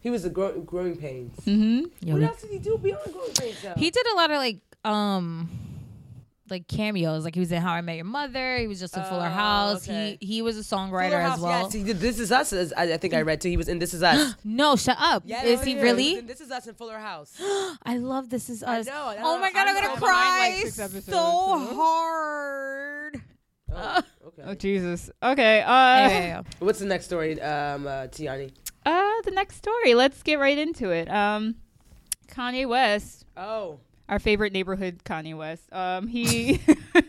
He 0.00 0.10
was 0.10 0.24
a 0.24 0.30
grow- 0.30 0.60
growing 0.60 0.96
pains. 0.96 1.34
Mm-hmm. 1.40 1.86
Yeah, 2.00 2.12
what 2.12 2.20
we- 2.20 2.26
else 2.26 2.40
did 2.42 2.50
he 2.50 2.58
do 2.58 2.78
beyond 2.78 3.12
growing 3.12 3.32
pains? 3.32 3.56
Though? 3.62 3.74
He 3.76 3.90
did 3.90 4.06
a 4.06 4.14
lot 4.14 4.30
of 4.30 4.36
like 4.36 4.58
um 4.84 5.48
like 6.48 6.68
cameos. 6.68 7.24
Like 7.24 7.34
he 7.34 7.40
was 7.40 7.50
in 7.50 7.60
How 7.60 7.72
I 7.72 7.80
Met 7.80 7.96
Your 7.96 8.04
Mother. 8.04 8.58
He 8.58 8.68
was 8.68 8.78
just 8.78 8.96
in 8.96 9.02
Fuller 9.02 9.26
Oh, 9.26 9.30
House. 9.30 9.82
okay. 9.88 10.16
He 10.20 10.34
he 10.34 10.42
was 10.42 10.56
a 10.56 10.60
songwriter 10.60 11.10
Fuller 11.10 11.22
as 11.22 11.40
well. 11.40 11.62
Yes, 11.64 11.72
he 11.72 11.82
did. 11.82 11.98
This 11.98 12.20
is 12.20 12.30
us. 12.30 12.52
As 12.52 12.72
I, 12.74 12.92
I 12.92 12.96
think 12.98 13.14
I 13.14 13.22
read 13.22 13.40
too. 13.40 13.48
He 13.48 13.56
was 13.56 13.66
in 13.66 13.80
This 13.80 13.92
Is 13.94 14.04
Us. 14.04 14.36
No, 14.44 14.76
shut 14.76 14.96
up. 15.00 15.24
Yeah, 15.26 15.42
is 15.42 15.58
no, 15.58 15.66
he 15.66 15.74
was 15.74 15.82
really? 15.82 16.18
in 16.18 16.26
This 16.28 16.40
Is 16.40 16.52
Us 16.52 16.68
in 16.68 16.74
Fuller 16.74 16.98
House. 16.98 17.34
I 17.82 17.96
love 17.98 18.30
This 18.30 18.48
Is 18.48 18.62
I 18.62 18.78
Us. 18.78 18.86
know, 18.86 18.92
I 18.92 19.16
Oh 19.20 19.38
my 19.40 19.50
god, 19.50 19.66
I'm, 19.66 19.76
I'm 19.76 19.82
gonna 19.82 20.00
cry 20.00 20.50
like, 20.54 20.62
six 20.66 20.78
episodes, 20.78 21.06
so 21.06 21.12
so- 21.12 21.74
hard. 21.74 22.95
Oh, 23.76 24.02
okay. 24.28 24.42
Oh 24.46 24.54
Jesus. 24.54 25.10
Okay. 25.22 25.60
Uh, 25.62 25.72
Anyway, 25.72 26.40
What's 26.60 26.78
the 26.78 26.86
next 26.86 27.04
story, 27.06 27.40
um, 27.40 27.86
uh, 27.86 28.06
Tiani? 28.08 28.52
uh, 28.84 29.12
the 29.24 29.30
next 29.32 29.56
story. 29.56 29.94
Let's 29.94 30.22
get 30.22 30.38
right 30.38 30.56
into 30.58 30.90
it. 30.90 31.10
Um, 31.10 31.56
Kanye 32.28 32.66
West, 32.68 33.24
Oh, 33.36 33.78
our 34.08 34.18
favorite 34.18 34.52
neighborhood 34.52 35.00
Kanye 35.04 35.36
West. 35.36 35.72
Um, 35.72 36.06
he. 36.08 36.60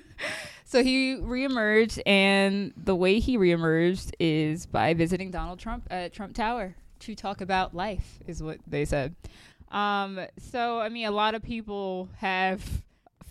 So 0.70 0.84
he 0.84 1.16
reemerged, 1.16 2.02
and 2.06 2.74
the 2.76 2.94
way 2.94 3.20
he 3.20 3.38
reemerged 3.38 4.12
is 4.20 4.66
by 4.66 4.94
visiting 4.94 5.32
Donald 5.32 5.60
Trump 5.60 5.88
at 5.90 6.12
Trump 6.12 6.36
Tower 6.36 6.76
to 7.00 7.16
talk 7.16 7.40
about 7.40 7.74
life, 7.74 8.20
is 8.28 8.44
what 8.44 8.58
they 8.68 8.84
said. 8.84 9.16
Um, 9.72 10.20
so 10.52 10.82
I 10.82 10.90
mean, 10.90 11.06
a 11.08 11.12
lot 11.12 11.36
of 11.36 11.42
people 11.42 12.10
have 12.18 12.62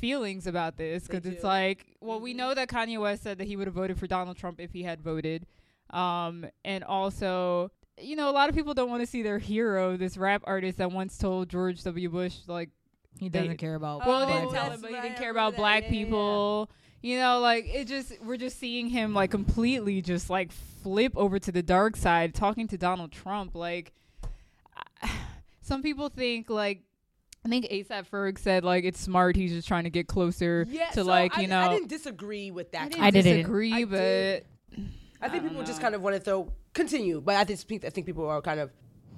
feelings 0.01 0.47
about 0.47 0.77
this 0.77 1.07
because 1.07 1.27
it's 1.27 1.43
like, 1.45 1.87
well, 2.01 2.21
we 2.21 2.33
Mhm. 2.33 2.37
know 2.37 2.55
that 2.55 2.69
Kanye 2.69 3.01
West 3.01 3.23
said 3.23 3.39
that 3.39 3.47
he 3.47 3.57
would 3.57 3.67
have 3.67 3.75
voted 3.75 3.99
for 3.99 4.07
Donald 4.07 4.37
Trump 4.37 4.61
if 4.61 4.73
he 4.73 4.83
had 4.83 5.01
voted, 5.01 5.47
um, 5.91 6.47
and 6.65 6.85
also. 6.85 7.71
You 7.99 8.15
know, 8.15 8.29
a 8.29 8.33
lot 8.33 8.51
of 8.51 8.55
people 8.55 8.75
don't 8.75 8.91
want 8.91 9.01
to 9.01 9.07
see 9.07 9.23
their 9.23 9.39
hero, 9.39 9.97
this 9.97 10.19
rap 10.19 10.43
artist 10.45 10.77
that 10.77 10.93
once 10.93 11.17
told 11.17 11.49
George 11.49 11.83
W. 11.83 12.11
Bush, 12.11 12.37
like, 12.47 12.69
he 13.19 13.31
doesn't 13.31 13.57
care 13.57 13.75
about. 13.75 14.05
well, 14.07 14.25
Oh, 14.25 14.27
didn't 14.41 14.53
tell 14.53 14.71
him, 14.71 14.83
but 14.83 14.91
he 14.91 14.97
didn't 14.97 15.17
care 15.17 15.29
remember 15.29 15.39
about 15.39 15.51
that. 15.53 15.57
black 15.57 15.83
Yeah, 15.85 15.89
yeah, 15.93 15.99
yeah. 16.01 16.05
people. 16.05 16.71
You 17.01 17.19
know, 17.19 17.41
like 17.41 17.65
it 17.67 17.87
just 17.89 18.21
we're 18.21 18.37
just 18.37 18.59
seeing 18.59 18.91
him 18.91 19.15
like 19.15 19.31
completely 19.31 20.03
just 20.03 20.29
like 20.29 20.53
flip 20.53 21.13
over 21.17 21.39
to 21.39 21.51
the 21.51 21.63
dark 21.63 21.97
side, 21.97 22.35
talking 22.35 22.69
to 22.69 22.77
Donald 22.77 23.13
Trump. 23.13 23.55
Like, 23.55 23.95
some 25.63 25.83
people 25.83 26.09
think 26.09 26.51
like. 26.51 26.83
I 27.47 27.49
think 27.49 27.67
ASAP 27.67 28.09
Ferg 28.11 28.39
said 28.39 28.65
like 28.65 28.85
it's 28.85 29.01
smart. 29.01 29.37
He's 29.37 29.53
just 29.53 29.69
trying 29.69 29.85
to 29.85 29.91
get 29.91 30.09
closer 30.09 30.67
yeah. 30.69 30.89
to 30.89 30.95
so 30.95 31.03
like 31.05 31.39
I, 31.39 31.43
you 31.43 31.47
know. 31.47 31.61
I 31.61 31.69
didn't 31.69 31.89
disagree 31.89 32.51
with 32.51 32.73
that. 32.73 32.83
I 32.83 32.89
didn't 32.89 33.05
I 33.05 33.11
didn't. 33.11 33.37
disagree, 33.37 33.73
I 33.73 33.85
but 33.85 33.97
did. 33.97 34.47
I 35.23 35.29
think 35.29 35.49
people 35.49 35.63
just 35.63 35.81
kind 35.81 35.95
of 35.95 36.03
want 36.03 36.17
to 36.17 36.21
throw 36.21 36.53
continue, 36.75 37.21
but 37.21 37.37
I 37.37 37.45
just 37.45 37.69
think 37.69 37.85
I 37.85 37.91
think 37.91 38.05
people 38.05 38.27
are 38.29 38.43
kind 38.43 38.59
of 38.59 38.71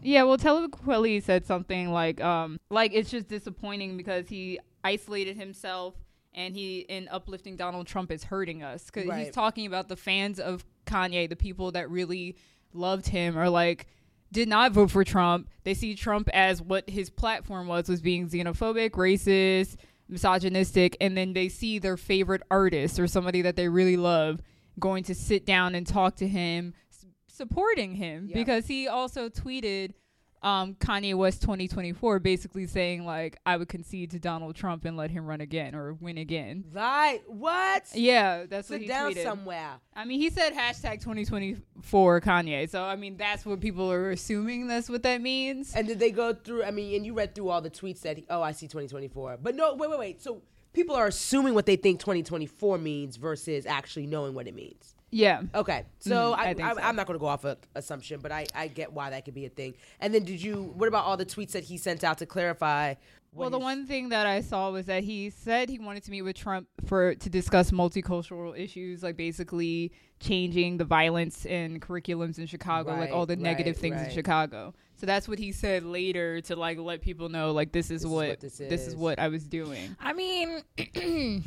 Yeah, 0.02 0.24
well, 0.24 0.36
Talib 0.36 0.70
Kweli 0.72 1.22
said 1.22 1.46
something 1.46 1.90
like, 1.90 2.20
um, 2.20 2.58
like 2.70 2.92
it's 2.92 3.10
just 3.10 3.28
disappointing 3.28 3.96
because 3.96 4.28
he 4.28 4.60
isolated 4.84 5.38
himself 5.38 5.94
and 6.34 6.54
he 6.54 6.80
in 6.80 7.08
uplifting 7.08 7.56
Donald 7.56 7.86
Trump 7.86 8.12
is 8.12 8.24
hurting 8.24 8.62
us 8.62 8.90
because 8.90 9.10
he's 9.16 9.32
talking 9.32 9.66
about 9.66 9.88
the 9.88 9.96
fans 9.96 10.38
of 10.38 10.66
Kanye, 10.86 11.30
the 11.30 11.36
people 11.36 11.72
that 11.72 11.90
really 11.90 12.36
loved 12.74 13.06
him 13.06 13.38
or 13.38 13.48
like 13.48 13.86
did 14.32 14.48
not 14.48 14.72
vote 14.72 14.90
for 14.90 15.04
Trump. 15.04 15.48
They 15.64 15.74
see 15.74 15.94
Trump 15.94 16.28
as 16.34 16.60
what 16.60 16.88
his 16.90 17.08
platform 17.10 17.66
was 17.66 17.88
was 17.88 18.00
being 18.00 18.28
xenophobic, 18.28 18.90
racist, 18.90 19.76
misogynistic, 20.08 20.96
and 21.00 21.16
then 21.16 21.32
they 21.32 21.48
see 21.48 21.78
their 21.78 21.96
favorite 21.96 22.42
artist 22.50 22.98
or 22.98 23.06
somebody 23.06 23.42
that 23.42 23.56
they 23.56 23.68
really 23.68 23.96
love 23.96 24.40
going 24.78 25.04
to 25.04 25.14
sit 25.14 25.44
down 25.46 25.74
and 25.74 25.86
talk 25.86 26.16
to 26.16 26.28
him, 26.28 26.74
s- 26.92 27.06
supporting 27.26 27.94
him 27.94 28.28
because 28.34 28.66
he 28.66 28.86
also 28.88 29.28
tweeted 29.28 29.92
um, 30.42 30.74
Kanye 30.74 31.14
West 31.16 31.40
2024, 31.42 32.18
basically 32.20 32.66
saying 32.66 33.04
like 33.04 33.36
I 33.44 33.56
would 33.56 33.68
concede 33.68 34.10
to 34.12 34.18
Donald 34.20 34.54
Trump 34.56 34.84
and 34.84 34.96
let 34.96 35.10
him 35.10 35.26
run 35.26 35.40
again 35.40 35.74
or 35.74 35.94
win 35.94 36.18
again. 36.18 36.64
right. 36.72 37.20
What? 37.26 37.84
Yeah, 37.94 38.44
that's 38.48 38.70
what 38.70 38.76
Sit 38.76 38.82
he 38.82 38.88
down 38.88 39.12
tweeted. 39.12 39.22
somewhere. 39.24 39.72
I 39.96 40.04
mean, 40.04 40.20
he 40.20 40.30
said 40.30 40.52
hashtag 40.54 41.00
2024 41.00 42.20
Kanye, 42.20 42.68
so 42.70 42.82
I 42.84 42.96
mean 42.96 43.16
that's 43.16 43.44
what 43.44 43.60
people 43.60 43.90
are 43.90 44.10
assuming. 44.10 44.66
That's 44.68 44.88
what 44.88 45.02
that 45.02 45.20
means. 45.20 45.74
And 45.74 45.86
did 45.86 45.98
they 45.98 46.10
go 46.10 46.32
through? 46.34 46.64
I 46.64 46.70
mean, 46.70 46.94
and 46.96 47.04
you 47.06 47.14
read 47.14 47.34
through 47.34 47.48
all 47.48 47.60
the 47.60 47.70
tweets 47.70 48.00
that, 48.02 48.18
oh, 48.30 48.42
I 48.42 48.52
see 48.52 48.66
2024. 48.66 49.38
But 49.42 49.54
no, 49.54 49.74
wait, 49.74 49.90
wait, 49.90 49.98
wait. 49.98 50.22
So 50.22 50.42
people 50.72 50.94
are 50.94 51.06
assuming 51.08 51.54
what 51.54 51.66
they 51.66 51.76
think 51.76 52.00
2024 52.00 52.78
means 52.78 53.16
versus 53.16 53.66
actually 53.66 54.06
knowing 54.06 54.34
what 54.34 54.46
it 54.46 54.54
means. 54.54 54.94
Yeah. 55.10 55.42
Okay, 55.54 55.84
so 56.00 56.32
Mhm, 56.32 56.38
I 56.38 56.42
I, 56.50 56.54
think 56.54 56.68
I, 56.68 56.74
so. 56.74 56.80
I'm 56.80 56.96
not 56.96 57.06
going 57.06 57.18
to 57.18 57.20
go 57.20 57.26
off 57.26 57.44
of 57.44 57.56
assumption, 57.74 58.20
but 58.20 58.30
I, 58.30 58.46
I 58.54 58.68
get 58.68 58.92
why 58.92 59.10
that 59.10 59.24
could 59.24 59.34
be 59.34 59.46
a 59.46 59.48
thing. 59.48 59.74
And 60.00 60.12
then 60.14 60.24
did 60.24 60.42
you? 60.42 60.72
What 60.76 60.88
about 60.88 61.04
all 61.06 61.16
the 61.16 61.24
tweets 61.26 61.52
that 61.52 61.64
he 61.64 61.78
sent 61.78 62.04
out 62.04 62.18
to 62.18 62.26
clarify? 62.26 62.94
what 63.30 63.40
Well, 63.42 63.50
the 63.50 63.58
one 63.58 63.86
thing 63.86 64.08
that 64.10 64.26
I 64.26 64.40
saw 64.42 64.70
was 64.70 64.86
that 64.86 65.04
he 65.04 65.30
said 65.30 65.68
he 65.70 65.78
wanted 65.78 66.02
to 66.04 66.10
meet 66.10 66.22
with 66.22 66.36
Trump 66.36 66.66
for 66.86 67.14
to 67.14 67.30
discuss 67.30 67.70
multicultural 67.70 68.58
issues, 68.58 69.02
like 69.02 69.16
basically 69.16 69.92
changing 70.20 70.76
the 70.78 70.84
violence 70.84 71.46
in 71.46 71.78
curriculums 71.80 72.38
in 72.38 72.46
Chicago, 72.46 72.90
like 72.94 73.10
all 73.10 73.24
the 73.26 73.34
Right, 73.34 73.42
negative 73.42 73.76
right, 73.76 73.80
things 73.80 73.96
right. 73.96 74.08
in 74.08 74.14
Chicago. 74.14 74.74
So 74.96 75.06
that's 75.06 75.28
what 75.28 75.38
he 75.38 75.52
said 75.52 75.84
later 75.84 76.40
to 76.42 76.56
like 76.56 76.76
let 76.78 77.00
people 77.02 77.28
know, 77.28 77.52
like 77.52 77.70
this 77.72 77.86
is 77.90 78.02
This 78.02 78.02
is 78.02 78.06
what, 78.08 78.28
what 78.28 78.40
this 78.40 78.58
this 78.58 78.80
is 78.82 78.88
is. 78.88 78.96
what 78.96 79.18
I 79.18 79.28
was 79.28 79.44
doing. 79.44 79.94
I 80.00 80.12
mean, 80.12 80.62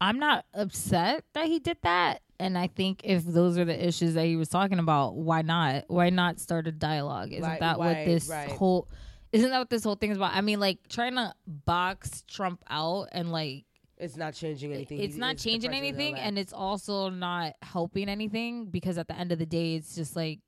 I'm 0.00 0.18
not 0.18 0.44
upset 0.54 1.24
that 1.34 1.46
he 1.46 1.58
did 1.58 1.78
that. 1.82 2.22
And 2.42 2.58
I 2.58 2.66
think 2.66 3.00
if 3.04 3.24
those 3.24 3.56
are 3.58 3.64
the 3.64 3.86
issues 3.86 4.14
that 4.14 4.24
he 4.26 4.36
was 4.36 4.48
talking 4.48 4.78
about, 4.78 5.14
why 5.14 5.42
not? 5.42 5.84
Why 5.88 6.10
not 6.10 6.40
start 6.40 6.66
a 6.66 6.72
dialogue? 6.72 7.32
Isn't 7.32 7.42
Right, 7.42 7.60
that 7.60 7.78
what 7.78 7.94
this 8.04 8.28
right. 8.28 8.50
whole 8.50 8.88
isn't 9.32 9.48
that 9.48 9.58
what 9.58 9.70
this 9.70 9.82
whole 9.84 9.94
thing 9.94 10.10
is 10.10 10.18
about? 10.18 10.34
I 10.34 10.42
mean, 10.42 10.60
like 10.60 10.86
trying 10.88 11.14
to 11.14 11.32
box 11.46 12.22
Trump 12.28 12.62
out 12.68 13.08
and 13.12 13.32
like 13.32 13.64
It's 13.96 14.16
not 14.16 14.34
changing 14.34 14.72
anything. 14.72 15.00
it's 15.00 15.16
not 15.16 15.38
changing 15.38 15.72
anything 15.72 16.16
and 16.16 16.38
it's 16.38 16.52
also 16.52 17.08
not 17.08 17.54
helping 17.62 18.08
anything 18.08 18.66
because 18.66 18.98
at 18.98 19.08
the 19.08 19.16
end 19.18 19.32
of 19.32 19.38
the 19.38 19.46
day 19.46 19.76
it's 19.76 19.94
just 19.94 20.16
like 20.16 20.40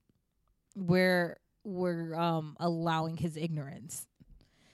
we're 0.76 1.38
we're 1.64 2.14
um 2.14 2.56
allowing 2.60 3.16
his 3.16 3.36
ignorance 3.36 4.06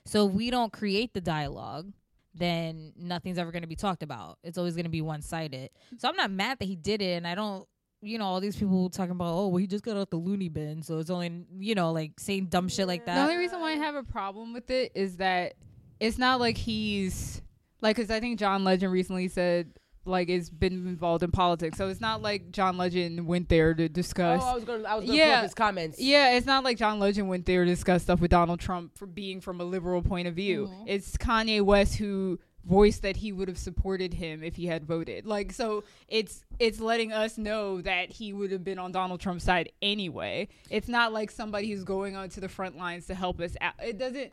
so 0.06 0.24
we 0.24 0.50
don't 0.50 0.72
create 0.72 1.12
the 1.14 1.20
dialogue 1.20 1.92
then 2.34 2.92
nothing's 2.96 3.38
ever 3.38 3.50
going 3.50 3.62
to 3.62 3.68
be 3.68 3.76
talked 3.76 4.02
about 4.02 4.38
it's 4.44 4.56
always 4.56 4.74
going 4.74 4.84
to 4.84 4.90
be 4.90 5.02
one-sided 5.02 5.70
so 5.98 6.08
i'm 6.08 6.16
not 6.16 6.30
mad 6.30 6.58
that 6.58 6.66
he 6.66 6.76
did 6.76 7.02
it 7.02 7.16
and 7.16 7.26
i 7.26 7.34
don't 7.34 7.66
you 8.02 8.18
know 8.18 8.24
all 8.24 8.40
these 8.40 8.56
people 8.56 8.88
talking 8.88 9.10
about 9.10 9.32
oh 9.34 9.48
well 9.48 9.58
he 9.58 9.66
just 9.66 9.84
got 9.84 9.96
out 9.96 10.10
the 10.10 10.16
loony 10.16 10.48
bin 10.48 10.82
so 10.82 10.98
it's 10.98 11.10
only 11.10 11.44
you 11.58 11.74
know 11.74 11.92
like 11.92 12.12
saying 12.18 12.46
dumb 12.46 12.68
shit 12.68 12.86
like 12.86 13.04
that. 13.06 13.16
The 13.16 13.22
only 13.22 13.36
reason 13.36 13.60
why 13.60 13.72
I 13.72 13.76
have 13.76 13.94
a 13.94 14.02
problem 14.02 14.52
with 14.52 14.70
it 14.70 14.92
is 14.94 15.16
that 15.16 15.54
it's 15.98 16.16
not 16.16 16.40
like 16.40 16.56
he's 16.56 17.42
like 17.82 17.96
because 17.96 18.10
I 18.10 18.20
think 18.20 18.38
John 18.38 18.64
Legend 18.64 18.92
recently 18.92 19.28
said 19.28 19.72
like 20.04 20.28
it's 20.28 20.48
been 20.48 20.72
involved 20.86 21.22
in 21.22 21.30
politics, 21.30 21.76
so 21.76 21.88
it's 21.88 22.00
not 22.00 22.22
like 22.22 22.50
John 22.52 22.76
Legend 22.78 23.26
went 23.26 23.48
there 23.48 23.74
to 23.74 23.88
discuss. 23.88 24.42
Oh, 24.42 24.48
I 24.48 24.54
was 24.54 24.64
going. 24.64 24.82
to 24.82 24.88
I 24.90 24.94
was 24.96 25.04
going 25.04 25.18
Yeah. 25.18 25.24
pull 25.26 25.34
up 25.34 25.42
his 25.44 25.54
comments. 25.54 26.00
Yeah, 26.00 26.36
it's 26.36 26.46
not 26.46 26.64
like 26.64 26.78
John 26.78 26.98
Legend 26.98 27.28
went 27.28 27.44
there 27.46 27.64
to 27.64 27.70
discuss 27.70 28.02
stuff 28.02 28.20
with 28.20 28.30
Donald 28.30 28.60
Trump 28.60 28.96
for 28.96 29.06
being 29.06 29.40
from 29.40 29.60
a 29.60 29.64
liberal 29.64 30.02
point 30.02 30.26
of 30.28 30.34
view. 30.34 30.68
Mhm. 30.68 30.84
It's 30.86 31.16
Kanye 31.16 31.60
West 31.62 31.96
who 31.96 32.38
voiced 32.64 33.00
that 33.02 33.16
he 33.16 33.32
would 33.32 33.48
have 33.48 33.56
supported 33.56 34.12
him 34.14 34.42
if 34.42 34.56
he 34.56 34.66
had 34.66 34.84
voted. 34.84 35.26
Like 35.26 35.50
so 35.52 35.82
it's 36.08 36.44
it's 36.58 36.78
letting 36.80 37.10
us 37.12 37.38
know 37.38 37.80
that 37.80 38.10
he 38.10 38.32
would 38.34 38.52
have 38.52 38.62
been 38.62 38.78
on 38.78 38.92
Donald 38.92 39.20
Trump's 39.20 39.44
side 39.44 39.70
anyway. 39.80 40.48
It's 40.70 40.86
not 40.88 41.12
like 41.12 41.30
somebody 41.30 41.70
who's 41.70 41.84
going 41.84 42.16
onto 42.16 42.40
the 42.40 42.48
front 42.50 42.76
lines 42.76 43.06
to 43.06 43.14
help 43.14 43.40
us 43.40 43.56
out. 43.62 43.74
It 43.82 43.98
doesn't 43.98 44.32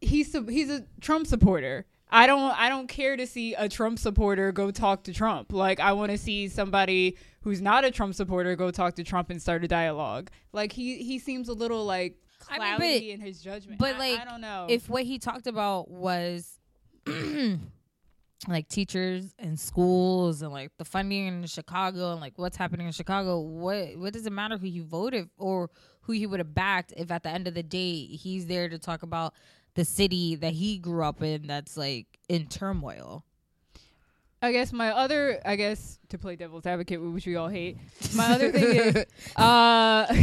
he's 0.00 0.34
he's 0.48 0.70
a 0.70 0.84
Trump 1.00 1.26
supporter. 1.26 1.86
I 2.10 2.26
don't 2.26 2.58
I 2.58 2.68
don't 2.68 2.86
care 2.88 3.16
to 3.16 3.26
see 3.26 3.54
a 3.54 3.68
Trump 3.68 3.98
supporter 3.98 4.50
go 4.52 4.70
talk 4.70 5.04
to 5.04 5.12
Trump. 5.12 5.52
Like 5.52 5.78
I 5.80 5.92
want 5.92 6.10
to 6.12 6.18
see 6.18 6.48
somebody 6.48 7.16
who's 7.42 7.60
not 7.60 7.84
a 7.84 7.90
Trump 7.90 8.14
supporter 8.14 8.56
go 8.56 8.70
talk 8.70 8.94
to 8.96 9.04
Trump 9.04 9.30
and 9.30 9.40
start 9.40 9.62
a 9.64 9.68
dialogue. 9.68 10.30
Like 10.52 10.72
he 10.72 10.98
he 11.02 11.18
seems 11.18 11.48
a 11.48 11.52
little 11.54 11.84
like 11.84 12.16
I 12.48 12.58
mean, 12.58 12.76
cloudy 12.76 12.98
but- 13.00 13.14
in 13.14 13.20
his 13.20 13.42
judgment. 13.42 13.78
but, 13.78 13.96
I- 13.96 13.98
like, 13.98 14.20
I 14.20 14.24
don't 14.24 14.40
know 14.40 14.66
if 14.70 14.88
what 14.88 15.02
he 15.04 15.18
talked 15.18 15.46
about 15.46 15.90
was 15.90 16.58
like 18.48 18.68
teachers 18.68 19.34
and 19.38 19.58
schools 19.58 20.42
and 20.42 20.52
like 20.52 20.70
the 20.78 20.84
funding 20.84 21.26
in 21.26 21.46
Chicago 21.46 22.12
and 22.12 22.20
like 22.20 22.38
what's 22.38 22.56
happening 22.56 22.86
in 22.86 22.92
Chicago, 22.92 23.40
what 23.40 23.96
what 23.98 24.12
does 24.12 24.26
it 24.26 24.32
matter 24.32 24.56
who 24.56 24.66
he 24.66 24.80
voted 24.80 25.28
or 25.36 25.70
who 26.02 26.12
he 26.12 26.26
would 26.26 26.40
have 26.40 26.54
backed 26.54 26.92
if 26.96 27.10
at 27.10 27.22
the 27.22 27.28
end 27.28 27.46
of 27.48 27.54
the 27.54 27.62
day 27.62 28.06
he's 28.06 28.46
there 28.46 28.68
to 28.68 28.78
talk 28.78 29.02
about 29.02 29.34
the 29.74 29.84
city 29.84 30.34
that 30.36 30.52
he 30.54 30.78
grew 30.78 31.04
up 31.04 31.22
in 31.22 31.46
that's 31.46 31.76
like 31.76 32.06
in 32.28 32.46
turmoil. 32.46 33.24
I 34.40 34.52
guess 34.52 34.72
my 34.72 34.90
other, 34.90 35.40
I 35.44 35.56
guess 35.56 35.98
to 36.10 36.18
play 36.18 36.36
devil's 36.36 36.64
advocate, 36.64 37.00
which 37.02 37.26
we 37.26 37.34
all 37.36 37.48
hate. 37.48 37.76
My 38.14 38.32
other 38.34 38.52
thing 38.52 38.76
is, 38.76 39.06
uh, 39.36 40.14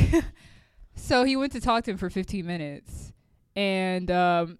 so 0.95 1.23
he 1.25 1.36
went 1.36 1.51
to 1.51 1.60
talk 1.60 1.84
to 1.86 1.91
him 1.91 1.97
for 1.97 2.10
15 2.10 2.45
minutes, 2.45 3.12
and 3.58 4.10
um, 4.10 4.58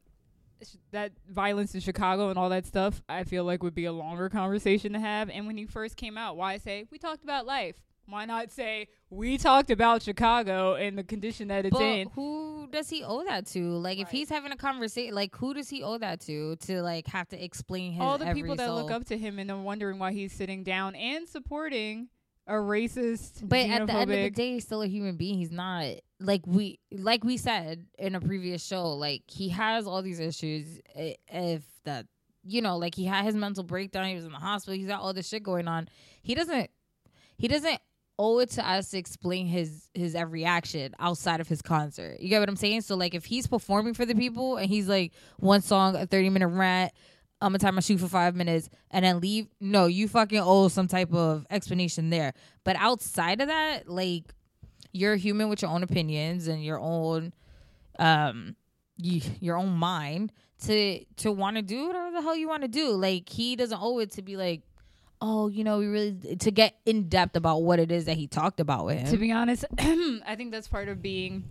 sh- 0.62 0.76
that 0.92 1.14
violence 1.30 1.74
in 1.74 1.80
Chicago 1.80 2.30
and 2.30 2.38
all 2.38 2.50
that 2.50 2.66
stuff, 2.66 3.02
I 3.08 3.24
feel 3.24 3.46
like 3.46 3.64
would 3.64 3.76
be 3.76 3.86
a 3.86 3.94
longer 3.94 4.28
conversation 4.28 4.92
to 4.92 5.00
have. 5.00 5.30
And 5.30 5.48
when 5.48 5.56
he 5.56 5.66
first 5.66 5.96
came 5.96 6.18
out, 6.18 6.36
why 6.36 6.58
say 6.58 6.86
we 6.92 6.98
talked 6.98 7.24
about 7.24 7.46
life? 7.46 7.78
Why 8.08 8.26
not 8.26 8.52
say 8.52 8.88
we 9.10 9.38
talked 9.38 9.72
about 9.72 10.04
Chicago 10.04 10.76
and 10.76 10.98
the 10.98 11.04
condition 11.04 11.48
that 11.48 11.66
it's 11.66 11.76
But 11.76 11.84
in? 11.84 12.10
who 12.10 12.68
does 12.72 12.90
he 12.90 13.04
owe 13.04 13.24
that 13.26 13.48
to? 13.48 13.64
Like 13.78 14.00
if 14.00 14.10
he's 14.10 14.30
having 14.30 14.52
a 14.52 14.58
conversation, 14.58 15.16
like 15.16 15.36
who 15.36 15.54
does 15.54 15.70
he 15.70 15.84
owe 15.84 15.98
that 15.98 16.22
to? 16.22 16.56
To 16.56 16.82
like 16.82 17.08
have 17.08 17.28
to 17.30 17.44
explain 17.44 17.94
his 17.94 18.02
all 18.02 18.18
the 18.18 18.34
people 18.34 18.56
that 18.56 18.74
look 18.74 18.92
up 18.92 19.06
to 19.06 19.18
him 19.18 19.40
and 19.40 19.50
are 19.50 19.60
wondering 19.60 20.00
why 20.00 20.12
he's 20.12 20.34
sitting 20.34 20.64
down 20.64 20.96
and 20.96 21.28
supporting 21.28 22.10
a 22.48 22.54
racist, 22.54 23.48
But 23.48 23.60
at 23.70 23.88
the 23.88 23.94
end 23.94 24.12
of 24.12 24.18
the 24.18 24.30
day, 24.30 24.54
he's 24.54 24.66
still 24.66 24.84
a 24.84 24.88
human 24.88 25.18
being. 25.18 25.38
He's 25.40 25.52
not 25.52 25.96
like 26.20 26.42
we 26.46 26.80
like 26.92 27.24
we 27.24 27.38
said 27.38 27.86
in 27.98 28.14
a 28.14 28.22
previous 28.22 28.64
show. 28.64 28.94
Like 28.94 29.24
he 29.28 29.50
has 29.50 29.88
all 29.88 30.02
these 30.02 30.20
issues. 30.20 30.80
If 30.96 31.64
that 31.86 32.06
you 32.44 32.62
know, 32.62 32.78
like 32.78 32.94
he 32.94 33.06
had 33.06 33.26
his 33.26 33.36
mental 33.36 33.64
breakdown. 33.64 34.06
He 34.06 34.16
was 34.16 34.26
in 34.26 34.32
the 34.32 34.38
hospital. 34.38 34.78
He's 34.78 34.88
got 34.88 35.02
all 35.02 35.14
this 35.14 35.28
shit 35.28 35.42
going 35.42 35.68
on. 35.68 35.90
He 36.22 36.36
doesn't. 36.36 36.70
He 37.38 37.48
doesn't 37.48 37.80
owe 38.18 38.40
it 38.40 38.52
to 38.52 38.68
us 38.68 38.92
to 38.92 38.98
explain 38.98 39.48
his 39.48 39.90
his 39.94 40.16
every 40.16 40.46
action 40.46 40.94
outside 41.00 41.42
of 41.42 41.48
his 41.48 41.62
concert. 41.62 42.20
You 42.20 42.30
get 42.30 42.40
what 42.40 42.50
I'm 42.50 42.56
saying? 42.56 42.82
So 42.82 42.96
like 42.96 43.14
if 43.14 43.26
he's 43.26 43.48
performing 43.48 43.94
for 43.94 44.06
the 44.06 44.16
people 44.16 44.58
and 44.58 44.70
he's 44.70 44.88
like 44.88 45.14
one 45.40 45.62
song, 45.62 45.96
a 45.96 46.06
30 46.06 46.30
minute 46.30 46.48
rant. 46.48 46.92
I'm 47.42 47.50
gonna 47.50 47.60
time 47.60 47.76
my 47.76 47.82
shoe 47.82 47.98
for 47.98 48.08
five 48.08 48.34
minutes 48.34 48.70
and 48.92 49.04
then 49.04 49.20
leave. 49.20 49.48
No, 49.60 49.88
you 49.88 50.08
fucking 50.08 50.40
owe 50.40 50.70
some 50.70 50.88
type 50.88 51.14
of 51.14 51.46
explanation 51.50 52.10
there. 52.10 52.34
But 52.64 52.78
outside 52.78 53.42
of 53.42 53.50
that, 53.50 53.90
like 53.90 54.34
you're 54.94 55.18
human 55.18 55.50
with 55.50 55.62
your 55.62 55.70
own 55.70 55.84
opinions 55.84 56.48
and 56.48 56.64
your 56.64 56.80
own 56.80 57.34
um 58.00 58.56
you, 58.98 59.22
your 59.42 59.58
own 59.58 59.72
mind 59.72 60.32
to 60.64 61.04
to 61.18 61.32
want 61.32 61.58
to 61.58 61.62
do 61.62 61.88
whatever 61.88 62.12
the 62.12 62.22
hell 62.22 62.36
you 62.36 62.48
want 62.48 62.62
to 62.62 62.68
do. 62.70 62.92
Like 62.92 63.30
he 63.30 63.56
doesn't 63.56 63.80
owe 63.82 64.00
it 64.00 64.12
to 64.12 64.22
be 64.22 64.38
like, 64.38 64.62
oh, 65.22 65.48
you 65.48 65.64
know, 65.64 65.80
we 65.80 65.88
really 65.88 66.36
to 66.38 66.52
get 66.52 66.76
in 66.86 67.10
depth 67.10 67.36
about 67.36 67.64
what 67.64 67.80
it 67.80 67.92
is 67.92 68.06
that 68.06 68.18
he 68.18 68.28
talked 68.28 68.60
about 68.60 68.86
with 68.86 69.00
him. 69.00 69.08
to 69.12 69.18
be 69.18 69.32
honest, 69.32 69.66
I 69.80 70.36
think 70.36 70.52
that's 70.52 70.68
part 70.68 70.90
of 70.90 71.02
being 71.02 71.44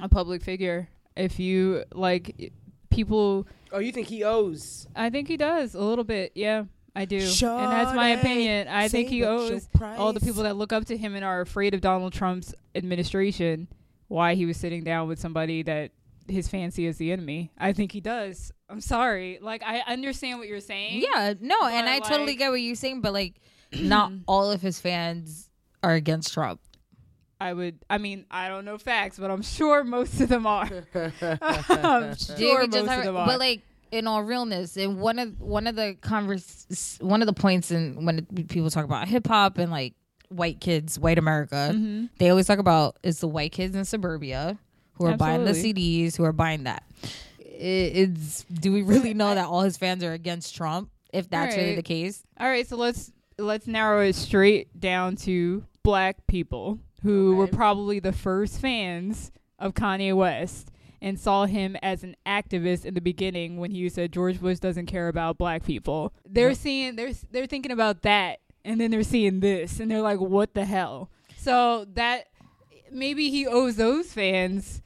a 0.00 0.08
public 0.08 0.42
figure. 0.42 0.88
If 1.16 1.38
you 1.38 1.84
like 1.92 2.52
people, 2.90 3.46
Oh, 3.70 3.78
you 3.78 3.92
think 3.92 4.08
he 4.08 4.24
owes? 4.24 4.86
I 4.94 5.10
think 5.10 5.28
he 5.28 5.36
does 5.36 5.74
a 5.74 5.80
little 5.80 6.04
bit. 6.04 6.32
Yeah, 6.34 6.64
I 6.94 7.04
do, 7.04 7.16
and 7.16 7.26
that's 7.72 7.94
my 7.94 8.10
opinion. 8.10 8.68
I 8.68 8.88
think 8.88 9.08
he 9.08 9.24
owes 9.24 9.68
all 9.80 10.12
the 10.12 10.20
people 10.20 10.42
that 10.44 10.56
look 10.56 10.72
up 10.72 10.86
to 10.86 10.96
him 10.96 11.14
and 11.14 11.24
are 11.24 11.40
afraid 11.40 11.74
of 11.74 11.80
Donald 11.80 12.12
Trump's 12.12 12.54
administration 12.74 13.68
why 14.08 14.34
he 14.34 14.44
was 14.44 14.58
sitting 14.58 14.84
down 14.84 15.08
with 15.08 15.18
somebody 15.18 15.62
that 15.62 15.90
his 16.28 16.46
fancy 16.46 16.86
is 16.86 16.98
the 16.98 17.12
enemy. 17.12 17.50
I 17.58 17.72
think 17.72 17.92
he 17.92 18.00
does. 18.00 18.52
I'm 18.72 18.80
sorry. 18.80 19.38
Like 19.40 19.62
I 19.64 19.80
understand 19.86 20.38
what 20.38 20.48
you're 20.48 20.60
saying. 20.60 21.02
yeah, 21.02 21.34
no, 21.40 21.56
and 21.66 21.86
But, 21.86 21.92
I 21.92 21.98
totally 22.00 22.34
get 22.36 22.50
what 22.50 22.60
you're 22.60 22.74
saying, 22.74 23.02
but 23.02 23.12
like 23.12 23.34
not 23.72 24.12
all 24.26 24.50
of 24.50 24.62
his 24.62 24.80
fans 24.80 25.50
are 25.82 25.92
against 25.94 26.32
Trump. 26.32 26.60
I 27.40 27.52
would. 27.52 27.78
I 27.90 27.98
mean, 27.98 28.24
I 28.30 28.48
don't 28.48 28.64
know 28.64 28.78
facts, 28.78 29.18
but 29.18 29.30
I'm 29.30 29.42
sure 29.42 29.84
most 29.84 30.20
of 30.20 30.28
them 30.28 30.46
are. 30.46 30.70
I'm 30.94 32.16
sure 32.16 32.60
most 32.60 32.72
just 32.72 32.88
of 32.88 33.04
them 33.04 33.16
are. 33.16 33.26
but 33.26 33.38
like 33.38 33.62
in 33.90 34.06
all 34.06 34.22
realness, 34.22 34.76
and 34.76 34.98
one 35.00 35.18
of 35.18 35.40
one 35.40 35.66
of 35.66 35.76
the 35.76 35.96
converse, 36.00 36.98
one 37.00 37.20
of 37.20 37.26
the 37.26 37.32
points 37.32 37.70
in 37.70 38.04
when 38.06 38.24
people 38.48 38.70
talk 38.70 38.84
about 38.84 39.06
hip 39.08 39.26
hop 39.26 39.58
and 39.58 39.70
like 39.70 39.94
white 40.28 40.60
kids, 40.60 40.98
white 40.98 41.18
America, 41.18 41.70
Mm-hmm. 41.74 42.06
they 42.18 42.30
always 42.30 42.46
talk 42.46 42.58
about 42.58 42.96
is 43.02 43.20
the 43.20 43.28
white 43.28 43.52
kids 43.52 43.76
in 43.76 43.84
suburbia 43.84 44.58
who 44.94 45.06
are 45.06 45.16
buying 45.16 45.44
the 45.44 45.50
CDs, 45.52 46.16
who 46.16 46.24
are 46.24 46.32
buying 46.32 46.64
that. 46.64 46.84
It's 47.62 48.44
do 48.44 48.72
we 48.72 48.82
really 48.82 49.14
know 49.14 49.34
that 49.34 49.46
all 49.46 49.60
his 49.62 49.76
fans 49.76 50.02
are 50.02 50.12
against 50.12 50.54
Trump? 50.54 50.90
If 51.12 51.28
that's 51.28 51.56
really 51.56 51.76
the 51.76 51.82
case, 51.82 52.24
All 52.40 52.48
right, 52.48 52.66
so 52.66 52.76
let's 52.76 53.12
let's 53.38 53.66
narrow 53.66 54.00
it 54.00 54.14
straight 54.14 54.80
down 54.80 55.16
to 55.16 55.64
black 55.82 56.26
people 56.26 56.78
who 57.02 57.36
were 57.36 57.46
probably 57.46 58.00
the 58.00 58.12
first 58.12 58.60
fans 58.60 59.30
of 59.58 59.74
Kanye 59.74 60.14
West 60.14 60.70
and 61.00 61.18
saw 61.18 61.46
him 61.46 61.76
as 61.82 62.04
an 62.04 62.16
activist 62.24 62.84
in 62.84 62.94
the 62.94 63.00
beginning 63.00 63.58
when 63.58 63.72
he 63.72 63.88
said 63.88 64.12
George 64.12 64.40
Bush 64.40 64.58
doesn't 64.60 64.86
care 64.86 65.08
about 65.08 65.36
black 65.36 65.64
people. 65.64 66.12
They're 66.24 66.54
seeing 66.54 66.96
they're 66.96 67.12
they're 67.30 67.46
thinking 67.46 67.72
about 67.72 68.02
that 68.02 68.40
and 68.64 68.80
then 68.80 68.90
they're 68.90 69.02
seeing 69.02 69.40
this 69.40 69.80
and 69.80 69.90
they're 69.90 70.02
like 70.02 70.20
what 70.20 70.54
the 70.54 70.64
hell. 70.64 71.10
So 71.36 71.86
that 71.94 72.26
maybe 72.90 73.30
he 73.30 73.46
owes 73.46 73.76
those 73.76 74.12
fans 74.12 74.80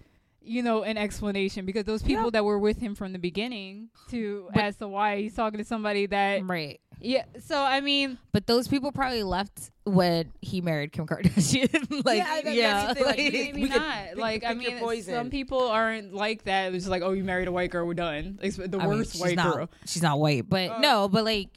you 0.46 0.62
know, 0.62 0.82
an 0.82 0.96
explanation 0.96 1.66
because 1.66 1.84
those 1.84 2.02
people 2.02 2.24
Yeah. 2.24 2.30
that 2.30 2.44
were 2.44 2.58
with 2.58 2.78
him 2.78 2.94
from 2.94 3.12
the 3.12 3.18
beginning 3.18 3.88
to 4.10 4.48
as 4.54 4.76
to 4.76 4.88
why 4.88 5.18
he's 5.20 5.34
talking 5.34 5.58
to 5.58 5.64
somebody 5.64 6.06
that 6.06 6.44
right. 6.46 6.80
yeah. 7.00 7.24
So 7.44 7.60
I 7.60 7.80
mean, 7.80 8.18
But 8.32 8.46
those 8.46 8.68
people 8.68 8.92
probably 8.92 9.22
left 9.22 9.70
when 9.84 10.32
he 10.40 10.60
married 10.60 10.92
Kim 10.92 11.06
Kardashian. 11.06 12.04
like, 12.04 12.18
Yeah, 12.18 12.40
that- 12.42 12.54
yeah, 12.54 12.86
like, 12.88 13.00
like- 13.06 13.16
maybe 13.18 13.62
we 13.62 13.68
not. 13.68 14.16
like 14.16 14.44
I 14.44 14.54
mean, 14.54 15.02
some 15.02 15.30
people 15.30 15.62
aren't 15.68 16.14
like 16.14 16.44
that. 16.44 16.72
It's 16.74 16.84
just 16.84 16.90
like, 16.90 17.02
oh, 17.02 17.12
you 17.12 17.24
married 17.24 17.48
a 17.48 17.52
white 17.52 17.70
girl, 17.70 17.86
we're 17.86 17.94
done. 17.94 18.38
It's 18.42 18.56
the 18.56 18.78
I 18.78 18.86
worst 18.86 19.12
she's 19.12 19.20
white 19.20 19.36
not, 19.36 19.54
girl. 19.54 19.70
She's 19.84 20.02
not 20.02 20.18
white, 20.20 20.48
but 20.48 20.70
Uh, 20.70 20.78
no, 20.78 21.08
but 21.08 21.24
like 21.24 21.48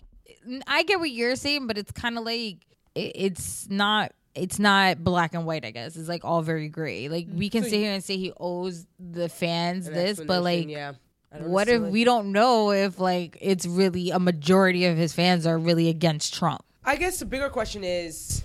I 0.67 0.83
get 0.83 0.99
what 0.99 1.11
you're 1.11 1.35
saying, 1.35 1.67
but 1.67 1.77
it's 1.77 1.91
kind 1.91 2.17
of 2.17 2.23
like 2.23 2.57
it, 2.95 3.11
it's 3.15 3.69
not. 3.69 4.13
It's 4.39 4.59
not 4.59 5.03
black 5.03 5.33
and 5.33 5.45
white. 5.45 5.65
I 5.65 5.71
guess 5.71 5.95
it's 5.95 6.09
like 6.09 6.23
all 6.23 6.41
very 6.41 6.69
gray. 6.69 7.09
Like 7.09 7.27
mm. 7.27 7.35
we 7.35 7.49
can 7.49 7.63
So 7.63 7.69
sit 7.69 7.79
here 7.79 7.91
and 7.91 8.03
say 8.03 8.17
he 8.17 8.33
owes 8.39 8.85
the 8.99 9.29
fans 9.29 9.89
this, 9.89 10.19
but 10.19 10.43
like, 10.43 10.67
yeah. 10.67 10.93
What 11.31 11.67
if 11.67 11.73
necessarily- 11.73 11.91
we 11.91 12.03
don't 12.05 12.31
know 12.31 12.71
if 12.71 12.99
like 12.99 13.37
it's 13.39 13.65
really 13.65 14.09
a 14.09 14.19
majority 14.19 14.85
of 14.85 14.97
his 14.97 15.13
fans 15.13 15.45
are 15.45 15.57
really 15.57 15.89
against 15.89 16.33
Trump? 16.33 16.63
I 16.83 16.95
guess 16.95 17.19
the 17.19 17.25
bigger 17.25 17.49
question 17.49 17.83
is 17.83 18.43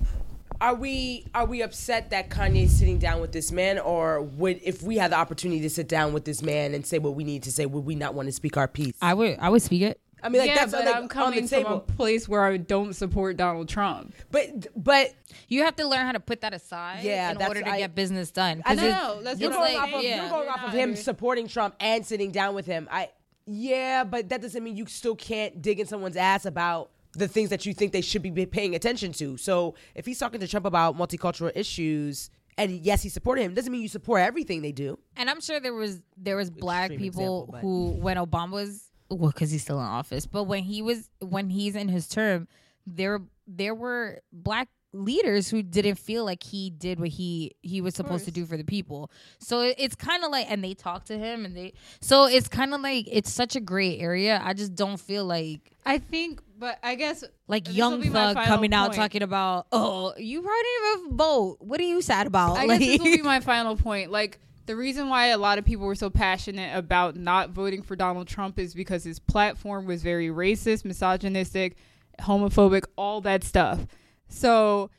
are 0.60 0.74
we 0.74 1.26
are 1.34 1.46
we 1.46 1.62
upset 1.62 2.10
that 2.10 2.30
Kanye's 2.30 2.76
sitting 2.76 2.98
down 2.98 3.20
with 3.20 3.32
this 3.32 3.50
man 3.52 3.78
or 3.78 4.22
would 4.22 4.60
if 4.62 4.82
we 4.82 4.96
had 4.96 5.12
the 5.12 5.16
opportunity 5.16 5.60
to 5.60 5.70
sit 5.70 5.88
down 5.88 6.12
with 6.12 6.24
this 6.24 6.42
man 6.42 6.74
and 6.74 6.86
say 6.86 6.98
what 6.98 7.14
we 7.14 7.24
need 7.24 7.42
to 7.44 7.52
say 7.52 7.66
would 7.66 7.84
we 7.84 7.94
not 7.94 8.14
want 8.14 8.26
to 8.26 8.32
speak 8.32 8.56
our 8.56 8.68
piece? 8.68 8.94
I 9.00 9.14
would. 9.14 9.38
I 9.38 9.48
would 9.48 9.62
speak 9.62 9.82
it. 9.82 10.00
Mean 10.28 10.40
like 10.40 10.48
yeah, 10.48 10.54
that's 10.56 10.72
but 10.72 10.84
like, 10.84 10.94
I'm 10.96 11.02
on 11.04 11.08
coming 11.08 11.46
the 11.46 11.62
from 11.62 11.72
a 11.72 11.80
place 11.80 12.28
where 12.28 12.44
I 12.44 12.56
don't 12.56 12.92
support 12.94 13.36
Donald 13.36 13.68
Trump. 13.68 14.14
But 14.30 14.66
but 14.76 15.12
You 15.48 15.62
have 15.64 15.76
to 15.76 15.86
learn 15.86 16.06
how 16.06 16.12
to 16.12 16.20
put 16.20 16.40
that 16.42 16.54
aside 16.54 17.04
Yeah, 17.04 17.30
in 17.32 17.42
order 17.42 17.60
to 17.62 17.68
I- 17.70 17.78
get 17.78 17.94
business 17.94 18.30
done. 18.30 18.62
I 18.64 18.74
'Cause 18.74 18.82
know. 18.82 18.86
it's- 18.88 19.24
That's 19.24 19.40
you're 19.40 19.50
going 19.50 19.76
I'm 19.76 19.82
off 19.82 19.94
of 19.94 20.00
saying. 20.02 20.16
you're 20.16 20.28
going 20.30 20.48
off 20.48 20.64
of 20.68 20.72
him 20.72 20.90
not- 20.90 20.98
supporting 20.98 21.48
Trump 21.48 21.74
and 21.80 22.04
sitting 22.06 22.30
down 22.30 22.54
with 22.54 22.66
him. 22.66 22.88
I 22.90 23.10
yeah, 23.46 24.04
but 24.04 24.28
that 24.30 24.40
doesn't 24.40 24.62
mean 24.64 24.76
you 24.76 24.86
still 24.86 25.14
can't 25.16 25.60
dig 25.60 25.78
in 25.80 25.86
someone's 25.86 26.16
ass 26.16 26.46
about 26.46 26.90
the 27.12 27.28
things 27.28 27.50
that 27.50 27.64
you 27.66 27.74
think 27.74 27.92
they 27.92 28.00
should 28.00 28.22
be 28.22 28.46
paying 28.46 28.74
attention 28.74 29.12
to. 29.12 29.36
So 29.36 29.74
if 29.94 30.06
he's 30.06 30.18
talking 30.18 30.40
to 30.40 30.48
Trump 30.48 30.66
about 30.66 30.96
multicultural 30.96 31.52
issues 31.54 32.30
and 32.56 32.70
yes, 32.84 33.02
he 33.02 33.08
supported 33.08 33.42
him, 33.42 33.52
doesn't 33.54 33.70
mean 33.70 33.82
you 33.82 33.88
support 33.88 34.20
everything 34.22 34.62
they 34.62 34.72
do. 34.72 34.98
And 35.16 35.28
I'm 35.28 35.40
sure 35.40 35.60
there 35.60 35.74
was 35.74 36.00
there 36.16 36.36
was 36.36 36.50
black 36.50 36.90
Extreme 36.92 37.00
people 37.00 37.20
example, 37.42 37.48
but- 37.52 37.60
who 37.60 37.90
when 38.00 38.16
Obama 38.16 38.52
was 38.52 38.90
well 39.10 39.30
because 39.30 39.50
he's 39.50 39.62
still 39.62 39.78
in 39.78 39.86
office, 39.86 40.26
but 40.26 40.44
when 40.44 40.62
he 40.64 40.82
was 40.82 41.10
when 41.20 41.50
he's 41.50 41.76
in 41.76 41.88
his 41.88 42.08
term, 42.08 42.48
there 42.86 43.20
there 43.46 43.74
were 43.74 44.20
black 44.32 44.68
leaders 44.94 45.50
who 45.50 45.60
didn't 45.60 45.96
feel 45.96 46.24
like 46.24 46.42
he 46.42 46.70
did 46.70 47.00
what 47.00 47.08
he 47.08 47.52
he 47.62 47.80
was 47.80 47.94
supposed 47.94 48.24
to 48.24 48.30
do 48.30 48.46
for 48.46 48.56
the 48.56 48.64
people. 48.64 49.10
So 49.40 49.60
it, 49.62 49.74
it's 49.78 49.96
kind 49.96 50.24
of 50.24 50.30
like 50.30 50.50
and 50.50 50.62
they 50.62 50.74
talked 50.74 51.08
to 51.08 51.18
him 51.18 51.44
and 51.44 51.56
they 51.56 51.72
so 52.00 52.26
it's 52.26 52.48
kind 52.48 52.72
of 52.72 52.80
like 52.80 53.06
it's 53.10 53.32
such 53.32 53.56
a 53.56 53.60
gray 53.60 53.98
area. 53.98 54.40
I 54.42 54.54
just 54.54 54.74
don't 54.74 54.98
feel 54.98 55.24
like 55.24 55.72
I 55.84 55.98
think, 55.98 56.40
but 56.58 56.78
I 56.82 56.94
guess 56.94 57.24
like 57.48 57.74
young 57.74 57.94
will 57.94 58.02
be 58.02 58.08
my 58.08 58.34
thug 58.34 58.46
coming 58.46 58.72
out 58.72 58.94
talking 58.94 59.22
about 59.22 59.66
oh 59.72 60.14
you 60.16 60.40
probably 60.40 60.62
didn't 60.62 61.02
even 61.02 61.16
vote. 61.16 61.56
What 61.60 61.80
are 61.80 61.84
you 61.84 62.00
sad 62.00 62.26
about? 62.26 62.56
I 62.56 62.66
like, 62.66 62.80
guess 62.80 62.88
this 62.90 62.98
will 62.98 63.16
be 63.16 63.22
my 63.22 63.40
final 63.40 63.76
point. 63.76 64.12
Like 64.12 64.38
the 64.66 64.76
reason 64.76 65.08
why 65.08 65.26
a 65.26 65.38
lot 65.38 65.58
of 65.58 65.64
people 65.64 65.86
were 65.86 65.94
so 65.94 66.10
passionate 66.10 66.76
about 66.76 67.16
not 67.16 67.50
voting 67.50 67.82
for 67.82 67.96
Donald 67.96 68.26
Trump 68.26 68.58
is 68.58 68.74
because 68.74 69.04
his 69.04 69.18
platform 69.18 69.86
was 69.86 70.02
very 70.02 70.28
racist, 70.28 70.84
misogynistic, 70.84 71.76
homophobic, 72.20 72.84
all 72.96 73.20
that 73.22 73.44
stuff. 73.44 73.86
So 74.28 74.90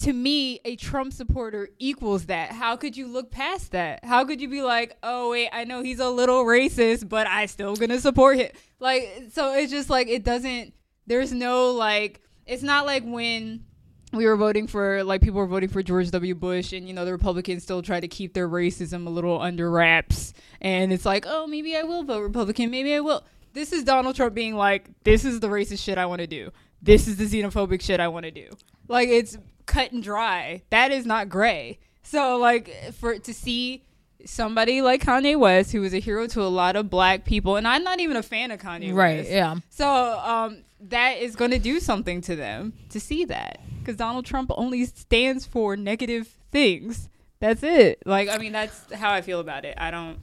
to 0.00 0.12
me, 0.12 0.60
a 0.64 0.76
Trump 0.76 1.12
supporter 1.12 1.68
equals 1.78 2.26
that. 2.26 2.52
How 2.52 2.76
could 2.76 2.96
you 2.96 3.06
look 3.06 3.30
past 3.30 3.72
that? 3.72 4.04
How 4.04 4.24
could 4.24 4.40
you 4.40 4.48
be 4.48 4.62
like, 4.62 4.96
"Oh 5.02 5.30
wait, 5.30 5.50
I 5.52 5.64
know 5.64 5.82
he's 5.82 6.00
a 6.00 6.10
little 6.10 6.44
racist, 6.44 7.08
but 7.08 7.26
I 7.26 7.46
still 7.46 7.74
to 7.76 8.00
support 8.00 8.38
him." 8.38 8.50
Like 8.80 9.28
so 9.32 9.54
it's 9.54 9.72
just 9.72 9.90
like 9.90 10.08
it 10.08 10.24
doesn't 10.24 10.74
there's 11.06 11.32
no 11.32 11.72
like 11.72 12.20
it's 12.46 12.62
not 12.62 12.86
like 12.86 13.04
when 13.04 13.64
we 14.12 14.26
were 14.26 14.36
voting 14.36 14.66
for 14.66 15.04
like 15.04 15.20
people 15.20 15.38
were 15.38 15.46
voting 15.46 15.68
for 15.68 15.82
George 15.82 16.10
W. 16.10 16.34
Bush 16.34 16.72
and 16.72 16.86
you 16.88 16.94
know 16.94 17.04
the 17.04 17.12
Republicans 17.12 17.62
still 17.62 17.82
try 17.82 18.00
to 18.00 18.08
keep 18.08 18.32
their 18.32 18.48
racism 18.48 19.06
a 19.06 19.10
little 19.10 19.40
under 19.40 19.70
wraps. 19.70 20.32
And 20.60 20.92
it's 20.92 21.04
like 21.04 21.24
oh 21.26 21.46
maybe 21.46 21.76
I 21.76 21.82
will 21.82 22.04
vote 22.04 22.22
Republican 22.22 22.70
maybe 22.70 22.94
I 22.94 23.00
will. 23.00 23.24
This 23.52 23.72
is 23.72 23.84
Donald 23.84 24.16
Trump 24.16 24.34
being 24.34 24.54
like 24.54 24.90
this 25.04 25.24
is 25.24 25.40
the 25.40 25.48
racist 25.48 25.82
shit 25.82 25.98
I 25.98 26.06
want 26.06 26.20
to 26.20 26.26
do. 26.26 26.50
This 26.80 27.08
is 27.08 27.16
the 27.16 27.26
xenophobic 27.26 27.82
shit 27.82 28.00
I 28.00 28.08
want 28.08 28.24
to 28.24 28.30
do. 28.30 28.48
Like 28.86 29.08
it's 29.08 29.36
cut 29.66 29.92
and 29.92 30.02
dry. 30.02 30.62
That 30.70 30.90
is 30.90 31.04
not 31.04 31.28
gray. 31.28 31.78
So 32.02 32.38
like 32.38 32.94
for 32.94 33.18
to 33.18 33.34
see 33.34 33.82
somebody 34.28 34.82
like 34.82 35.02
Kanye 35.04 35.38
West 35.38 35.72
who 35.72 35.80
was 35.80 35.94
a 35.94 35.98
hero 35.98 36.26
to 36.28 36.42
a 36.42 36.48
lot 36.48 36.76
of 36.76 36.90
black 36.90 37.24
people 37.24 37.56
and 37.56 37.66
I'm 37.66 37.82
not 37.82 38.00
even 38.00 38.16
a 38.16 38.22
fan 38.22 38.50
of 38.50 38.60
Kanye 38.60 38.88
West. 38.88 38.94
right, 38.96 39.16
West 39.18 39.30
yeah. 39.30 39.56
so 39.70 39.86
um, 40.18 40.62
that 40.80 41.18
is 41.18 41.34
going 41.36 41.50
to 41.52 41.58
do 41.58 41.80
something 41.80 42.20
to 42.22 42.36
them 42.36 42.72
to 42.90 43.00
see 43.00 43.24
that 43.26 43.60
because 43.80 43.96
Donald 43.96 44.26
Trump 44.26 44.50
only 44.56 44.84
stands 44.84 45.46
for 45.46 45.76
negative 45.76 46.28
things. 46.52 47.08
That's 47.40 47.62
it. 47.62 48.02
Like 48.04 48.28
I 48.28 48.38
mean, 48.38 48.52
that's 48.52 48.92
how 48.92 49.12
I 49.12 49.20
feel 49.22 49.40
about 49.40 49.64
it. 49.64 49.74
I 49.78 49.90
don't. 49.90 50.18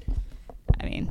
I 0.82 0.86
mean, 0.86 1.10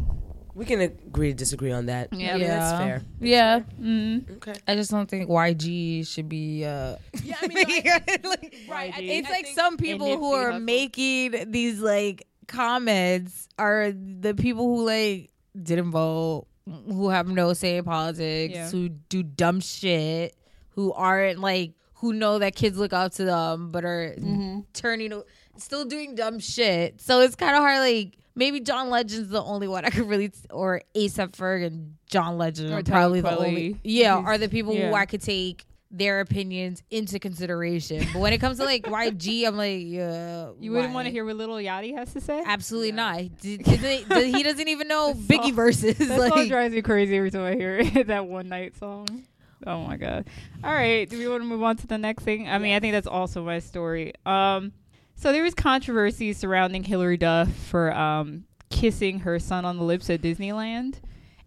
We 0.55 0.65
can 0.67 0.81
agree 0.83 1.29
to 1.29 1.35
disagree 1.35 1.73
on 1.73 1.87
that. 1.87 2.13
Yeah. 2.13 2.35
I 2.35 2.39
mean, 2.39 2.47
that's 2.47 2.79
fair. 2.79 3.03
Yeah. 3.21 3.61
mm, 3.81 4.37
Okay. 4.37 4.55
I 4.69 4.75
just 4.77 4.91
don't 4.91 5.09
think 5.09 5.29
YG 5.31 6.07
should 6.07 6.29
be. 6.29 6.65
uh 6.65 6.97
Yeah, 7.25 7.37
I 7.43 7.47
mean, 7.49 7.59
I- 7.59 8.19
like, 8.23 8.55
Right, 8.69 8.93
It's 8.99 9.29
I 9.29 9.31
like 9.33 9.47
some 9.47 9.77
people 9.79 10.17
who 10.19 10.33
are 10.35 10.53
Hussle. 10.53 10.63
making 10.63 11.51
these 11.51 11.81
like 11.81 12.27
comments 12.47 13.49
are 13.59 13.93
the 13.93 14.35
people 14.35 14.65
who 14.65 14.85
like 14.87 15.31
didn't 15.61 15.91
vote, 15.91 16.47
who 16.67 17.09
have 17.11 17.29
no 17.29 17.53
say 17.53 17.77
in 17.77 17.85
politics, 17.85 18.55
Yeah. 18.55 18.71
who 18.71 18.89
do 18.89 19.23
dumb 19.23 19.61
shit, 19.61 20.37
who 20.71 20.93
aren't 20.93 21.39
like 21.41 21.73
who 21.99 22.13
know 22.13 22.39
that 22.39 22.55
kids 22.55 22.77
look 22.77 22.93
up 22.93 23.13
to 23.13 23.25
them, 23.25 23.71
but 23.71 23.85
are 23.85 24.15
Mm-hmm. 24.19 24.61
turning 24.75 25.23
still 25.57 25.85
doing 25.85 26.15
dumb 26.15 26.39
shit. 26.39 27.01
So 27.01 27.21
it's 27.21 27.35
kind 27.37 27.55
of 27.57 27.63
hard. 27.63 27.79
Like 27.79 28.19
maybe 28.35 28.61
John 28.61 28.91
Legend's 28.91 29.29
the 29.29 29.43
only 29.43 29.69
one 29.69 29.85
I 29.85 29.91
could 29.91 30.09
really, 30.09 30.33
or 30.51 30.83
ASAP 30.95 31.31
Ferg 31.33 31.65
and 31.65 31.95
John 32.07 32.37
Legend 32.37 32.73
Or 32.73 32.79
are 32.79 32.83
probably 32.83 33.21
the 33.21 33.39
only. 33.39 33.81
Yeah, 33.85 34.17
He's- 34.17 34.27
are 34.29 34.39
the 34.39 34.49
people 34.49 34.75
who. 34.77 34.93
I 34.93 35.07
could 35.07 35.23
take 35.23 35.65
their 35.97 36.21
opinions 36.21 36.83
into 36.91 37.19
consideration. 37.19 38.05
But 38.13 38.19
when 38.21 38.33
it 38.33 38.39
comes 38.39 38.59
to 38.59 38.65
like 38.65 38.83
YG, 38.85 39.47
I'm 39.47 39.57
like, 39.57 39.81
yeah, 39.85 40.51
you 40.59 40.73
wouldn't 40.73 40.93
want 40.93 41.07
to 41.07 41.13
hear 41.13 41.25
what 41.25 41.37
Lil 41.37 41.49
Yachty 41.51 41.95
has 41.97 42.13
to 42.15 42.21
say. 42.21 42.43
Absolutely 42.45 42.93
not. 42.93 43.19
He, 43.41 43.57
doesn't- 43.59 44.09
does- 44.09 44.25
he 44.25 44.43
doesn't 44.43 44.69
even 44.69 44.89
know 44.89 45.15
Biggie 45.15 45.43
song- 45.45 45.55
verses. 45.55 45.99
That 45.99 46.33
song 46.33 46.49
drives 46.49 46.75
me 46.75 46.83
crazy 46.83 47.17
every 47.17 47.31
time 47.31 47.43
I 47.45 47.55
hear 47.55 47.79
it. 47.79 48.07
that 48.09 48.27
one 48.27 48.49
night 48.49 48.77
song. 48.77 49.25
Oh 49.67 49.85
my 49.85 49.97
god. 49.97 50.27
All 50.63 50.73
right, 50.73 51.09
do 51.09 51.17
we 51.19 51.27
want 51.29 51.43
to 51.43 51.47
move 51.49 51.63
on 51.63 51.77
to 51.77 51.87
the 51.87 51.97
next 51.97 52.25
thing? 52.25 52.49
I 52.49 52.59
mean, 52.59 52.75
I 52.75 52.81
think 52.81 52.93
that's 52.93 53.07
also 53.07 53.43
my 53.45 53.61
story. 53.61 54.13
Um, 54.27 54.73
so 55.15 55.33
there 55.33 55.43
was 55.43 55.55
controversy 55.55 56.33
surrounding 56.33 56.83
Hilary 56.85 57.17
Duff 57.17 57.51
for 57.55 57.93
um 57.95 58.45
kissing 58.69 59.21
her 59.21 59.39
son 59.39 59.65
on 59.65 59.77
the 59.79 59.85
lips 59.85 60.11
at 60.11 60.21
Disneyland, 60.21 60.97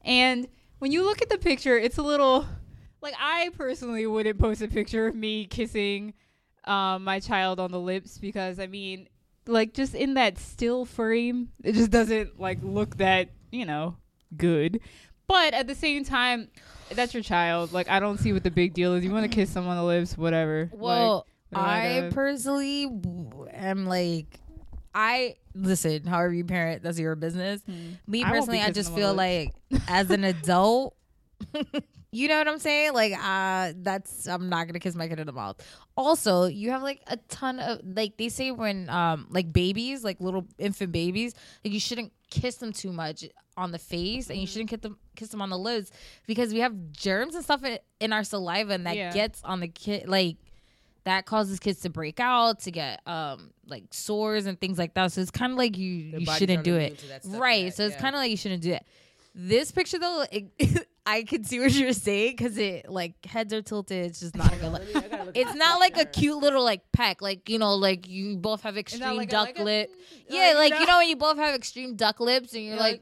and 0.05 0.47
when 0.79 0.91
you 0.91 1.03
look 1.03 1.21
at 1.21 1.29
the 1.29 1.37
picture, 1.37 1.77
it's 1.77 1.97
a 1.97 2.01
little 2.01 2.45
like 3.07 3.15
I 3.19 3.49
personally 3.55 4.05
wouldn't 4.05 4.37
post 4.39 4.61
a 4.61 4.67
picture 4.67 5.07
of 5.07 5.15
me 5.15 5.45
kissing 5.45 6.13
um, 6.65 7.03
my 7.05 7.19
child 7.19 7.59
on 7.59 7.71
the 7.71 7.79
lips 7.79 8.17
because 8.17 8.59
I 8.59 8.67
mean, 8.67 9.07
like 9.45 9.73
just 9.73 9.95
in 9.95 10.15
that 10.15 10.37
still 10.37 10.83
frame, 10.83 11.49
it 11.63 11.73
just 11.73 11.89
doesn't 11.91 12.39
like 12.39 12.59
look 12.61 12.97
that 12.97 13.29
you 13.51 13.65
know 13.65 13.95
good. 14.35 14.81
But 15.27 15.53
at 15.53 15.67
the 15.67 15.75
same 15.75 16.03
time, 16.03 16.49
that's 16.91 17.13
your 17.13 17.23
child. 17.23 17.71
Like 17.71 17.89
I 17.89 17.99
don't 18.01 18.17
see 18.19 18.33
what 18.33 18.43
the 18.43 18.51
big 18.51 18.73
deal 18.73 18.93
is. 18.93 19.05
You 19.05 19.11
want 19.11 19.23
to 19.29 19.33
kiss 19.33 19.49
someone 19.49 19.77
on 19.77 19.83
the 19.83 19.87
lips, 19.87 20.17
whatever. 20.17 20.69
well, 20.73 21.25
Like, 21.51 21.61
what 21.61 21.65
I 21.69 22.09
personally 22.11 22.89
am 23.53 23.85
like, 23.85 24.39
I 24.93 25.35
listen. 25.55 26.05
However 26.05 26.33
you 26.33 26.43
parent, 26.43 26.83
that's 26.83 26.99
your 26.99 27.15
business. 27.15 27.65
Me 28.05 28.21
Hmm. 28.21 28.27
I 28.27 28.31
personally, 28.31 28.61
I 28.61 28.71
just 28.71 28.93
feel 28.93 29.13
like 29.13 29.53
as 29.87 30.09
an 30.11 30.25
adult. 30.25 30.95
You 32.11 32.29
know 32.29 32.37
what 32.37 32.47
I'm 32.47 32.59
saying? 32.59 32.93
Like, 32.93 33.13
uh, 33.21 33.73
that's 33.77 34.27
I'm 34.27 34.47
not 34.49 34.67
gonna 34.67 34.79
kiss 34.79 34.95
my 34.95 35.07
kid 35.07 35.19
in 35.19 35.27
the 35.27 35.33
mouth. 35.33 35.57
Also, 35.97 36.45
you 36.45 36.71
have 36.71 36.81
like 36.81 37.01
a 37.07 37.17
ton 37.27 37.59
of 37.59 37.81
like 37.83 38.17
they 38.17 38.29
say 38.29 38.51
when 38.51 38.89
um 38.89 39.27
like 39.29 39.51
babies, 39.51 40.03
like 40.03 40.21
little 40.21 40.45
infant 40.57 40.91
babies, 40.91 41.35
like 41.65 41.73
you 41.73 41.79
shouldn't 41.79 42.13
kiss 42.29 42.55
them 42.55 42.71
too 42.71 42.93
much 42.93 43.25
on 43.57 43.71
the 43.71 43.79
face, 43.79 44.29
and 44.29 44.39
you 44.39 44.47
shouldn't 44.47 44.69
kiss 44.69 44.79
them 44.79 44.97
kiss 45.15 45.29
them 45.29 45.41
on 45.41 45.49
the 45.49 45.57
lips 45.57 45.91
because 46.27 46.53
we 46.53 46.59
have 46.59 46.73
germs 46.91 47.35
and 47.35 47.43
stuff 47.43 47.63
in, 47.65 47.77
in 47.99 48.13
our 48.13 48.23
saliva, 48.23 48.73
and 48.73 48.85
that 48.85 48.95
Yeah. 48.95 49.11
gets 49.11 49.43
on 49.43 49.59
the 49.59 49.67
kid 49.67 50.07
like 50.07 50.37
that 51.03 51.25
causes 51.25 51.59
kids 51.59 51.81
to 51.81 51.89
break 51.89 52.19
out, 52.21 52.61
to 52.61 52.71
get 52.71 53.01
um 53.05 53.51
like 53.65 53.83
sores 53.91 54.45
and 54.45 54.59
things 54.61 54.77
like 54.77 54.93
that. 54.93 55.11
So 55.11 55.19
it's 55.19 55.31
kind 55.31 55.51
of 55.51 55.57
like 55.57 55.77
you 55.77 56.11
Their 56.11 56.19
you 56.21 56.25
shouldn't 56.33 56.63
do 56.63 56.75
it, 56.75 57.03
that 57.09 57.37
right? 57.37 57.73
So 57.73 57.85
it's 57.85 57.95
yeah. 57.95 58.01
kind 58.01 58.15
of 58.15 58.19
like 58.19 58.31
you 58.31 58.37
shouldn't 58.37 58.61
do 58.63 58.71
it. 58.71 58.85
This 59.39 59.71
picture 59.71 59.99
though, 59.99 60.25
it, 60.31 60.45
I 61.09 61.23
can 61.23 61.45
see 61.45 61.59
what 61.61 61.71
you're 61.73 61.93
saying 61.93 62.35
because 62.37 62.57
it 62.57 62.89
like 62.91 63.25
heads 63.25 63.53
are 63.53 63.61
tilted. 63.61 64.05
It's 64.07 64.19
just 64.19 64.35
not 64.35 64.53
a 64.53 64.57
good 64.61 64.71
look. 64.73 65.31
It's 65.33 65.55
not 65.55 65.79
like 65.79 65.97
a 65.97 66.03
cute 66.05 66.37
little 66.37 66.63
like 66.63 66.81
peck, 66.91 67.21
like 67.21 67.49
you 67.49 67.59
know, 67.59 67.75
like 67.75 68.07
you 68.07 68.35
both 68.35 68.61
have 68.63 68.77
extreme 68.77 69.15
like 69.15 69.29
a- 69.29 69.31
duck 69.31 69.47
like 69.47 69.59
a- 69.59 69.63
lip. 69.63 69.89
like, 69.89 70.25
yeah, 70.29 70.53
like 70.55 70.73
no. 70.73 70.79
you 70.79 70.85
know 70.85 70.97
when 70.97 71.07
you 71.07 71.15
both 71.15 71.37
have 71.37 71.55
extreme 71.55 71.95
duck 71.95 72.19
lips, 72.19 72.53
and 72.53 72.63
you're 72.63 72.75
like, 72.75 73.01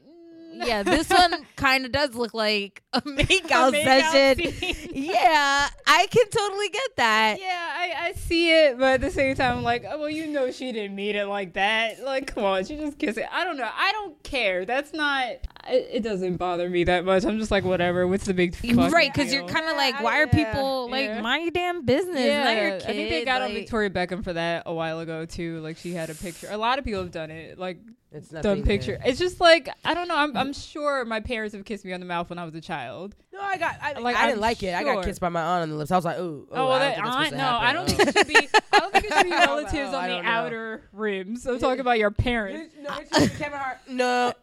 Yeah, 0.52 0.82
this 0.82 1.08
one 1.10 1.34
kind 1.56 1.84
of 1.84 1.92
does 1.92 2.14
look 2.14 2.32
like 2.34 2.82
a 2.92 3.00
makeout 3.02 3.72
makeout 3.72 3.84
session. 3.84 4.90
yeah, 4.94 5.68
I 5.86 6.06
can 6.10 6.28
totally 6.30 6.68
get 6.68 6.96
that. 6.96 7.38
Yeah, 7.40 7.46
I, 7.76 8.08
I 8.08 8.12
see 8.12 8.50
it, 8.50 8.78
but 8.78 8.94
at 8.94 9.00
the 9.00 9.10
same 9.10 9.34
time, 9.34 9.58
I'm 9.58 9.62
like, 9.62 9.84
oh, 9.88 9.98
well, 10.00 10.10
you 10.10 10.26
know, 10.26 10.50
she 10.50 10.72
didn't 10.72 10.94
mean 10.96 11.16
it 11.16 11.24
like 11.26 11.54
that. 11.54 12.02
Like, 12.02 12.28
come 12.34 12.44
on, 12.44 12.64
she 12.64 12.76
just 12.76 12.98
kissed 12.98 13.18
it. 13.18 13.26
I 13.30 13.44
don't 13.44 13.56
know. 13.56 13.68
I 13.72 13.92
don't 13.92 14.22
care. 14.22 14.64
That's 14.64 14.92
not. 14.92 15.26
It, 15.68 15.88
it 15.94 16.02
doesn't 16.02 16.36
bother 16.36 16.70
me 16.70 16.84
that 16.84 17.04
much. 17.04 17.24
I'm 17.24 17.38
just 17.38 17.50
like, 17.50 17.64
whatever. 17.64 18.06
What's 18.06 18.24
the 18.26 18.34
big 18.34 18.56
right, 18.74 19.12
because 19.12 19.32
you're 19.32 19.46
kind 19.46 19.66
of 19.66 19.72
Yeah, 19.72 19.76
like, 19.76 19.94
I- 19.96 20.02
why 20.02 20.20
are 20.22 20.26
yeah, 20.32 20.44
people 20.52 20.90
like 20.90 21.06
yeah. 21.06 21.20
mind 21.20 21.42
your 21.42 21.50
damn 21.50 21.84
business? 21.84 22.18
Yeah, 22.20 22.52
your 22.68 22.76
I 22.76 22.80
think 22.80 23.10
they 23.10 23.20
kid, 23.20 23.24
got 23.26 23.42
on 23.42 23.52
Victoria 23.52 23.90
Beckham 23.90 24.22
for 24.24 24.32
that 24.32 24.62
a 24.66 24.72
while 24.72 25.00
ago 25.00 25.26
too. 25.26 25.60
Like 25.60 25.76
she 25.76 25.92
had 25.92 26.08
a 26.10 26.14
picture. 26.14 26.48
A 26.50 26.56
lot 26.56 26.78
of 26.78 26.84
people 26.84 27.02
have 27.02 27.10
done 27.10 27.30
it. 27.30 27.58
Like 27.58 27.78
It's 28.16 28.28
done 28.30 28.42
nothing 28.42 28.64
picture. 28.64 28.98
It's 29.04 29.18
just 29.18 29.40
like 29.40 29.68
I 29.84 29.94
don't 29.94 30.08
know. 30.08 30.16
I'm 30.16 30.36
I'm 30.36 30.52
sure 30.52 31.04
my 31.04 31.20
parents 31.20 31.54
have 31.54 31.64
kissed 31.64 31.84
me 31.84 31.92
on 31.92 32.00
the 32.00 32.06
mouth 32.06 32.30
when 32.30 32.38
I 32.38 32.44
was 32.44 32.54
a 32.54 32.60
child. 32.60 33.14
No, 33.32 33.40
I 33.40 33.58
got. 33.58 33.76
I, 33.82 33.92
Like, 33.92 34.02
like, 34.04 34.16
I 34.16 34.20
didn't 34.26 34.34
I'm 34.36 34.40
like 34.40 34.62
it. 34.62 34.74
I 34.74 34.82
got 34.82 35.04
kissed 35.04 35.20
by 35.20 35.28
my 35.28 35.42
aunt 35.42 35.62
on 35.64 35.68
the 35.70 35.76
lips. 35.76 35.90
I 35.90 35.96
was 35.96 36.04
like, 36.06 36.18
ooh. 36.18 36.48
Oh, 36.50 36.68
well, 36.68 36.72
I 36.72 36.78
that 36.78 36.98
aunt, 37.04 37.36
no. 37.36 37.46
I 37.46 37.72
don't 37.74 37.84
Oh. 37.90 37.94
think 37.94 38.08
it 38.08 38.16
should 38.18 38.28
be. 38.28 38.48
I 38.72 38.78
don't 38.78 38.92
think 38.92 39.04
it 39.04 39.12
should 39.12 39.24
be 39.24 39.32
Oh, 39.32 39.38
relatives 39.56 39.74
oh, 39.92 39.96
on 39.96 40.02
the 40.04 40.08
don't 40.14 40.24
know. 40.24 40.30
outer 40.30 40.82
rims. 40.92 41.46
I'm 41.46 41.58
talking 41.58 41.80
about 41.80 41.98
your 41.98 42.10
parents. 42.10 42.74
No, 42.80 42.96
it's 42.98 43.36
Kevin 43.36 43.58
Hart. 43.58 43.78
No. 43.88 44.32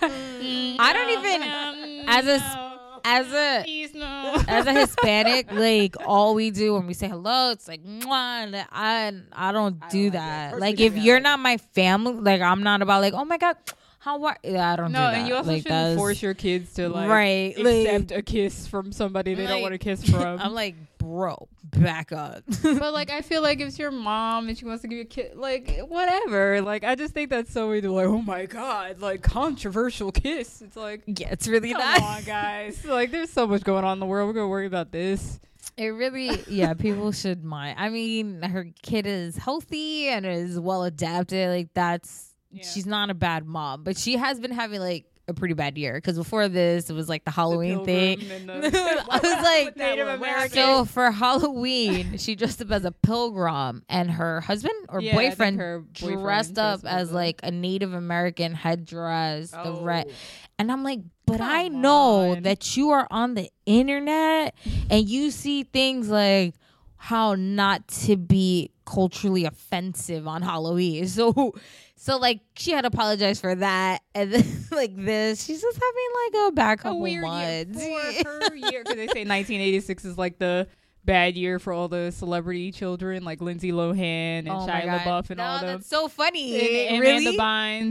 Mm, 0.00 0.40
mm, 0.40 0.76
I 0.78 0.92
don't 0.92 1.10
even 1.10 1.42
mm. 1.42 2.04
as 2.08 2.26
a 2.26 2.69
as 3.04 3.32
a 3.32 3.62
Please 3.64 3.94
no. 3.94 4.42
as 4.48 4.66
a 4.66 4.72
Hispanic, 4.72 5.52
like 5.52 5.96
all 6.06 6.34
we 6.34 6.50
do 6.50 6.74
when 6.74 6.86
we 6.86 6.94
say 6.94 7.08
hello, 7.08 7.50
it's 7.50 7.68
like 7.68 7.84
Mwah, 7.84 8.66
I 8.72 9.12
I 9.32 9.52
don't 9.52 9.78
I 9.82 9.88
do 9.90 10.10
don't 10.10 10.12
like 10.12 10.12
that. 10.12 10.50
that. 10.52 10.60
Like 10.60 10.80
if 10.80 10.96
you're 10.96 11.20
not 11.20 11.38
my 11.40 11.56
family, 11.74 12.14
like 12.14 12.40
I'm 12.40 12.62
not 12.62 12.82
about 12.82 13.00
like 13.02 13.14
oh 13.14 13.24
my 13.24 13.38
god, 13.38 13.56
how 14.00 14.24
are 14.24 14.36
I 14.44 14.76
don't 14.76 14.92
know. 14.92 15.08
No, 15.08 15.10
do 15.10 15.16
and 15.18 15.28
you 15.28 15.34
also 15.34 15.50
like, 15.52 15.62
shouldn't 15.62 15.98
force 15.98 16.22
your 16.22 16.32
kids 16.34 16.72
to 16.74 16.88
like 16.88 17.08
Right, 17.08 17.54
like- 17.58 17.86
accept 17.86 18.10
a 18.12 18.22
kiss 18.22 18.66
from 18.66 18.92
somebody 18.92 19.34
they 19.34 19.46
don't 19.46 19.60
want 19.62 19.72
to 19.72 19.78
kiss 19.78 20.02
from. 20.10 20.40
I'm 20.40 20.54
like, 20.54 20.74
bro, 20.96 21.48
back 21.64 22.10
up. 22.10 22.42
but 22.62 22.94
like 22.94 23.10
I 23.10 23.20
feel 23.20 23.42
like 23.42 23.60
if 23.60 23.68
it's 23.68 23.78
your 23.78 23.90
mom 23.90 24.48
and 24.48 24.56
she 24.56 24.64
wants 24.64 24.80
to 24.82 24.88
give 24.88 24.96
you 24.96 25.02
a 25.02 25.06
kiss, 25.06 25.32
like 25.34 25.80
whatever. 25.80 26.62
Like 26.62 26.82
I 26.82 26.94
just 26.94 27.12
think 27.12 27.28
that's 27.28 27.52
so 27.52 27.68
weird. 27.68 27.84
Like 27.84 28.06
oh 28.06 28.22
my 28.22 28.46
god, 28.46 29.00
like 29.00 29.20
controversial 29.22 30.10
kiss. 30.12 30.62
It's 30.62 30.76
like 30.76 31.02
yeah, 31.06 31.28
it's 31.30 31.46
really 31.46 31.72
come 31.72 31.80
not. 31.80 32.02
on, 32.02 32.22
guys. 32.24 32.82
Like 32.86 33.10
there's 33.10 33.30
so 33.30 33.46
much 33.46 33.62
going 33.64 33.84
on 33.84 33.94
in 33.94 34.00
the 34.00 34.06
world. 34.06 34.28
We're 34.28 34.32
gonna 34.34 34.48
worry 34.48 34.66
about 34.66 34.92
this. 34.92 35.38
It 35.76 35.88
really, 35.88 36.42
yeah, 36.48 36.72
people 36.74 37.12
should 37.12 37.44
mind. 37.44 37.76
I 37.78 37.90
mean, 37.90 38.42
her 38.42 38.66
kid 38.82 39.06
is 39.06 39.36
healthy 39.36 40.08
and 40.08 40.24
is 40.26 40.58
well 40.58 40.84
adapted. 40.84 41.48
Like 41.50 41.68
that's 41.74 42.29
Yeah. 42.52 42.64
she's 42.64 42.86
not 42.86 43.10
a 43.10 43.14
bad 43.14 43.46
mom, 43.46 43.84
but 43.84 43.96
she 43.96 44.16
has 44.16 44.40
been 44.40 44.50
having 44.52 44.80
like 44.80 45.06
a 45.28 45.32
pretty 45.34 45.54
bad 45.54 45.78
year 45.78 45.94
because 45.94 46.16
before 46.16 46.48
this 46.48 46.90
it 46.90 46.92
was 46.94 47.08
like 47.08 47.24
the 47.24 47.30
Halloween 47.30 47.84
thing. 47.84 48.18
Pilgrim 48.18 48.50
I 49.10 49.20
was 49.22 49.44
like, 49.44 49.76
Native 49.76 50.08
American. 50.08 50.50
so 50.50 50.84
for 50.84 51.12
Halloween, 51.12 52.18
she 52.18 52.34
dressed 52.34 52.60
up 52.60 52.72
as 52.72 52.84
a 52.84 52.90
pilgrim, 52.90 53.84
and 53.88 54.10
her 54.10 54.40
husband 54.40 54.74
or 54.88 55.00
Yeah, 55.00 55.14
boyfriend, 55.14 55.60
her 55.60 55.80
boyfriend 56.00 56.20
dressed 56.22 56.58
up 56.58 56.80
as 56.80 56.84
as 56.84 57.10
a- 57.12 57.14
like 57.14 57.40
a 57.44 57.52
Native 57.52 57.94
American 57.94 58.54
headdress, 58.54 59.52
the 59.52 59.62
Oh. 59.64 59.82
red. 59.82 60.10
And 60.58 60.70
I'm 60.72 60.82
like, 60.82 61.00
but 61.26 61.40
I 61.40 61.68
know 61.68 62.32
on. 62.32 62.42
that 62.42 62.76
you 62.76 62.90
are 62.90 63.06
on 63.10 63.34
the 63.34 63.48
internet 63.66 64.54
and 64.90 65.08
you 65.08 65.30
see 65.30 65.62
things 65.62 66.08
like 66.10 66.54
how 66.96 67.34
not 67.34 67.86
to 67.88 68.16
be 68.16 68.70
culturally 68.84 69.44
offensive 69.44 70.26
on 70.26 70.42
Halloween. 70.42 71.06
So 71.06 71.54
so 72.02 72.16
like 72.16 72.40
she 72.54 72.70
had 72.70 72.86
apologized 72.86 73.42
for 73.42 73.54
that 73.54 74.00
and 74.14 74.32
then 74.32 74.44
like 74.72 74.96
this. 74.96 75.44
She's 75.44 75.60
just 75.60 75.76
having 75.78 76.08
like 76.24 76.48
a 76.48 76.52
bad 76.52 76.78
a 76.78 76.82
couple 76.82 77.00
weird 77.00 77.24
months. 77.24 77.78
year 77.84 78.12
for 78.22 78.30
her 78.48 78.54
year 78.56 78.82
because 78.82 78.96
they 78.96 79.06
say 79.08 79.24
1986 79.26 80.04
is 80.06 80.16
like 80.16 80.38
the 80.38 80.66
bad 81.04 81.36
year 81.36 81.58
for 81.58 81.72
all 81.74 81.88
the 81.88 82.10
celebrity 82.10 82.72
children 82.72 83.22
like 83.24 83.40
Lindsay 83.42 83.70
Lohan 83.72 84.00
and 84.00 84.48
Oh 84.48 84.66
Shia 84.66 84.98
LaBeouf 84.98 85.28
and 85.30 85.38
No, 85.38 85.44
all 85.44 85.58
them. 85.60 85.66
That's 85.78 85.88
so 85.88 86.08
funny. 86.08 86.86
and, 86.86 86.94
and 86.94 87.00
really? 87.02 87.34
Amanda 87.36 87.42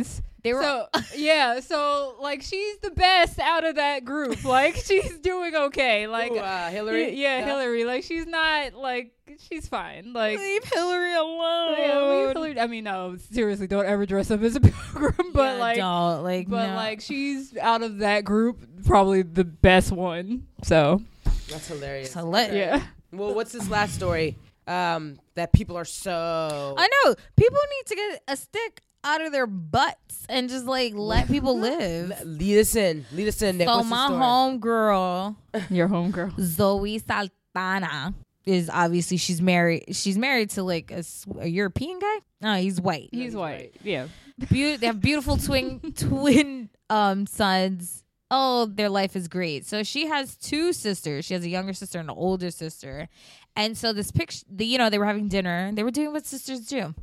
Bynes. 0.04 0.22
They 0.44 0.54
were 0.54 0.62
so 0.62 0.88
yeah, 1.16 1.60
so 1.60 2.16
like 2.22 2.42
she's 2.42 2.78
the 2.80 2.92
best 2.92 3.40
out 3.40 3.64
of 3.66 3.76
that 3.76 4.06
group. 4.06 4.44
Like 4.46 4.76
she's 4.86 5.18
doing 5.20 5.56
okay. 5.56 6.08
Like 6.08 6.32
Ooh, 6.32 6.38
uh, 6.40 6.70
Hilary. 6.70 7.14
yeah, 7.16 7.42
No? 7.42 7.48
Hilary. 7.58 7.84
Like 7.84 8.04
she's 8.04 8.26
not 8.26 8.74
like 8.74 9.12
she's 9.50 9.68
fine. 9.68 10.14
Like 10.14 10.40
leave 10.40 10.64
Hilary 10.64 11.14
alone. 11.16 11.76
yeah, 11.78 12.00
leave 12.10 12.30
Hilary. 12.36 12.60
I 12.60 12.68
mean, 12.68 12.86
no, 12.86 13.18
seriously, 13.32 13.68
don't 13.68 13.86
ever 13.86 14.06
dress 14.06 14.32
up 14.32 14.42
as 14.42 14.56
a 14.56 14.60
pilgrim. 14.62 15.32
But 15.34 15.56
Yeah, 15.56 15.60
like, 15.60 15.78
don't 15.78 16.24
like 16.24 16.50
but 16.50 16.68
no. 16.70 16.76
like 16.76 17.02
she's 17.02 17.58
out 17.58 17.82
of 17.82 17.98
that 18.00 18.24
group, 18.24 18.60
probably 18.86 19.22
the 19.24 19.44
best 19.46 19.92
one. 19.92 20.48
So 20.64 21.02
That's 21.50 21.68
hilarious. 21.68 22.12
So 22.12 22.24
let- 22.24 22.54
yeah. 22.54 22.84
Well, 23.12 23.34
what's 23.34 23.52
this 23.52 23.70
last 23.70 23.96
story? 23.96 24.38
Um, 24.68 25.20
that 25.34 25.52
people 25.52 25.76
are 25.78 25.86
so. 25.86 26.76
I 26.78 26.88
know 27.04 27.16
people 27.36 27.58
need 27.80 27.86
to 27.88 27.96
get 27.96 28.22
a 28.28 28.38
stick 28.38 28.84
out 29.04 29.22
of 29.22 29.32
their 29.32 29.48
butts 29.48 30.26
and 30.30 30.50
just 30.50 30.66
like 30.66 30.94
let 30.96 31.28
people 31.28 31.58
live. 31.60 32.12
Lead 32.26 32.60
us 32.60 32.76
in. 32.76 33.06
Lead 33.14 33.28
us 33.28 33.42
in. 33.42 33.58
Nick. 33.58 33.68
So 33.68 33.78
What's 33.78 33.90
my 33.90 34.06
story? 34.08 34.20
home 34.20 34.60
girl 34.60 35.38
Your 35.70 35.88
homegirl. 35.88 36.40
Zoe 36.40 37.00
Saldana 37.00 38.14
is 38.46 38.70
obviously 38.72 39.18
she's 39.18 39.42
married. 39.42 39.96
She's 39.96 40.18
married 40.18 40.50
to 40.52 40.64
like 40.64 40.92
a 40.92 41.48
European 41.48 42.00
guy. 42.00 42.18
No, 42.42 42.56
he's 42.56 42.80
white. 42.80 43.10
He's 43.12 43.36
white. 43.36 43.74
Yeah. 43.84 44.08
Beau- 44.38 44.78
they 44.78 44.86
have 44.88 45.02
beautiful 45.02 45.38
twin 45.38 45.80
twin 45.96 46.70
um 46.90 47.26
sons. 47.28 48.04
Oh, 48.32 48.68
their 48.68 48.90
life 48.90 49.16
is 49.16 49.28
great. 49.28 49.66
So 49.66 49.82
she 49.82 50.06
has 50.06 50.38
two 50.38 50.72
sisters. 50.72 51.26
She 51.26 51.34
has 51.34 51.44
a 51.44 51.50
younger 51.50 51.74
sister 51.74 51.98
and 52.00 52.10
an 52.12 52.16
older 52.16 52.52
sister. 52.52 53.10
And 53.56 53.78
so 53.78 53.92
this 53.92 54.10
picture, 54.12 54.46
the, 54.50 54.66
you 54.66 54.78
know, 54.78 54.90
they 54.90 54.98
were 54.98 55.06
having 55.06 55.28
dinner. 55.28 55.72
They 55.74 55.84
were 55.84 55.92
doing 55.92 56.14
what 56.14 56.26
sisters 56.26 56.62
do, 56.62 56.96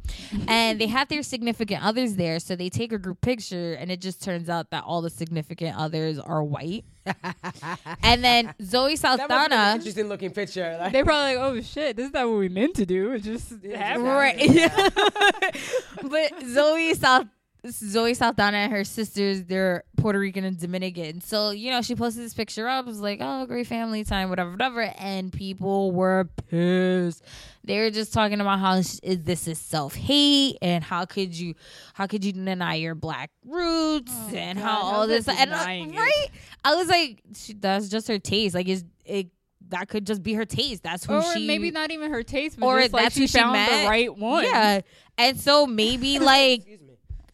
and 0.49 0.81
they 0.81 0.87
had 0.87 1.09
their 1.11 1.23
significant 1.23 1.85
others 1.85 2.17
there. 2.17 2.39
So 2.41 2.57
they 2.57 2.71
take 2.71 2.93
a 2.93 2.99
group 2.99 3.21
picture, 3.21 3.75
and 3.75 3.91
it 3.91 4.01
just 4.01 4.23
turns 4.23 4.49
out 4.49 4.71
that 4.71 4.85
all 4.85 5.03
the 5.03 5.11
significant 5.11 5.77
others 5.77 6.19
are 6.19 6.43
white. 6.43 6.85
and 8.03 8.25
then 8.25 8.55
Zoe 8.63 8.97
That 8.97 9.17
must 9.17 9.21
have 9.21 9.29
been 9.29 9.37
an 9.37 9.51
Saldana, 9.51 9.75
interesting 9.75 10.09
looking 10.09 10.31
picture. 10.31 10.77
Like, 10.81 10.93
They're 10.93 11.05
probably 11.05 11.37
like, 11.37 11.45
oh 11.45 11.61
shit, 11.61 11.97
this 11.97 12.07
is 12.07 12.13
not 12.13 12.29
what 12.29 12.39
we 12.39 12.49
meant 12.49 12.75
to 12.77 12.87
do. 12.87 13.13
It 13.13 13.23
just 13.23 13.53
happened. 13.65 14.05
right? 14.05 14.39
but 16.03 16.33
Zoe 16.47 16.95
Sal- 16.95 17.29
Zoe 17.71 18.15
Saldana 18.15 18.57
and 18.59 18.73
her 18.73 18.85
sisters, 18.85 19.45
they're 19.45 19.85
Puerto 19.97 20.19
Rican 20.19 20.45
and 20.45 20.59
Dominican. 20.59 21.21
So 21.21 21.51
you 21.51 21.71
know, 21.71 21.83
she 21.83 21.95
posted 21.95 22.25
this 22.25 22.35
picture 22.35 22.69
up. 22.69 22.87
It 22.87 22.89
was 22.89 23.01
like, 23.01 23.19
oh, 23.23 23.47
great 23.47 23.67
family 23.67 24.05
time, 24.05 24.29
whatever, 24.31 24.51
whatever. 24.51 24.83
And 24.99 25.33
people 25.33 25.93
were 25.93 26.29
pissed. 26.49 27.23
They 27.65 27.79
were 27.79 27.91
just 27.91 28.13
talking 28.13 28.41
about 28.41 28.61
how 28.61 28.77
this 28.77 29.49
is 29.49 29.59
self 29.59 29.95
hate 29.95 30.59
and 30.63 30.85
how 30.85 31.05
could 31.05 31.35
you, 31.37 31.55
how 31.95 32.07
could 32.07 32.25
you 32.25 32.33
deny 32.33 32.75
your 32.75 32.95
black 32.95 33.31
roots 33.45 34.13
oh, 34.15 34.35
and 34.35 34.59
how 34.59 34.83
all 34.83 35.07
this 35.07 35.27
and 35.29 35.53
I- 35.53 35.87
right. 35.97 36.31
I 36.65 36.75
was 36.77 36.89
like, 36.89 37.23
she, 37.35 37.55
that's 37.55 37.89
just 37.89 38.09
her 38.09 38.19
taste. 38.19 38.55
Like, 38.55 38.69
is 38.69 38.85
it? 39.05 39.29
That 39.71 39.89
could 39.89 40.07
just 40.07 40.23
be 40.23 40.33
her 40.35 40.45
taste. 40.45 40.85
That's 40.85 41.05
who 41.05 41.15
Or 41.15 41.35
she 41.35 41.45
maybe 41.45 41.73
not 41.73 41.91
even 41.91 42.13
her 42.13 42.23
taste, 42.23 42.57
but 42.61 42.67
or 42.67 42.81
just 42.81 42.93
like 42.93 43.03
that's 43.03 43.17
she 43.17 43.23
who 43.23 43.27
she 43.27 43.39
found 43.39 43.55
met. 43.55 43.83
the 43.83 43.89
right 43.89 44.17
one. 44.17 44.45
Yeah. 44.45 44.83
And 45.19 45.41
so 45.41 45.67
maybe 45.67 46.19
like. 46.21 46.81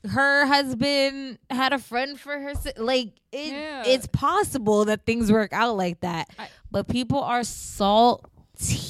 Her 0.08 0.46
husband 0.46 1.38
had 1.50 1.72
a 1.72 1.78
friend 1.78 2.18
for 2.18 2.38
her 2.38 2.52
like 2.76 3.12
it, 3.30 3.52
Yeah. 3.52 3.82
it's 3.86 4.06
possible 4.08 4.84
that 4.86 5.06
things 5.06 5.30
work 5.30 5.52
out 5.52 5.76
like 5.76 6.00
that. 6.00 6.28
I- 6.38 6.48
but 6.70 6.88
people 6.88 7.20
are 7.22 7.44
salty. 7.44 8.24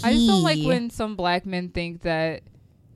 I 0.04 0.12
just 0.12 0.26
don't 0.26 0.42
like 0.42 0.62
when 0.64 0.90
some 0.90 1.16
black 1.16 1.46
men 1.46 1.68
think 1.70 2.02
that 2.02 2.42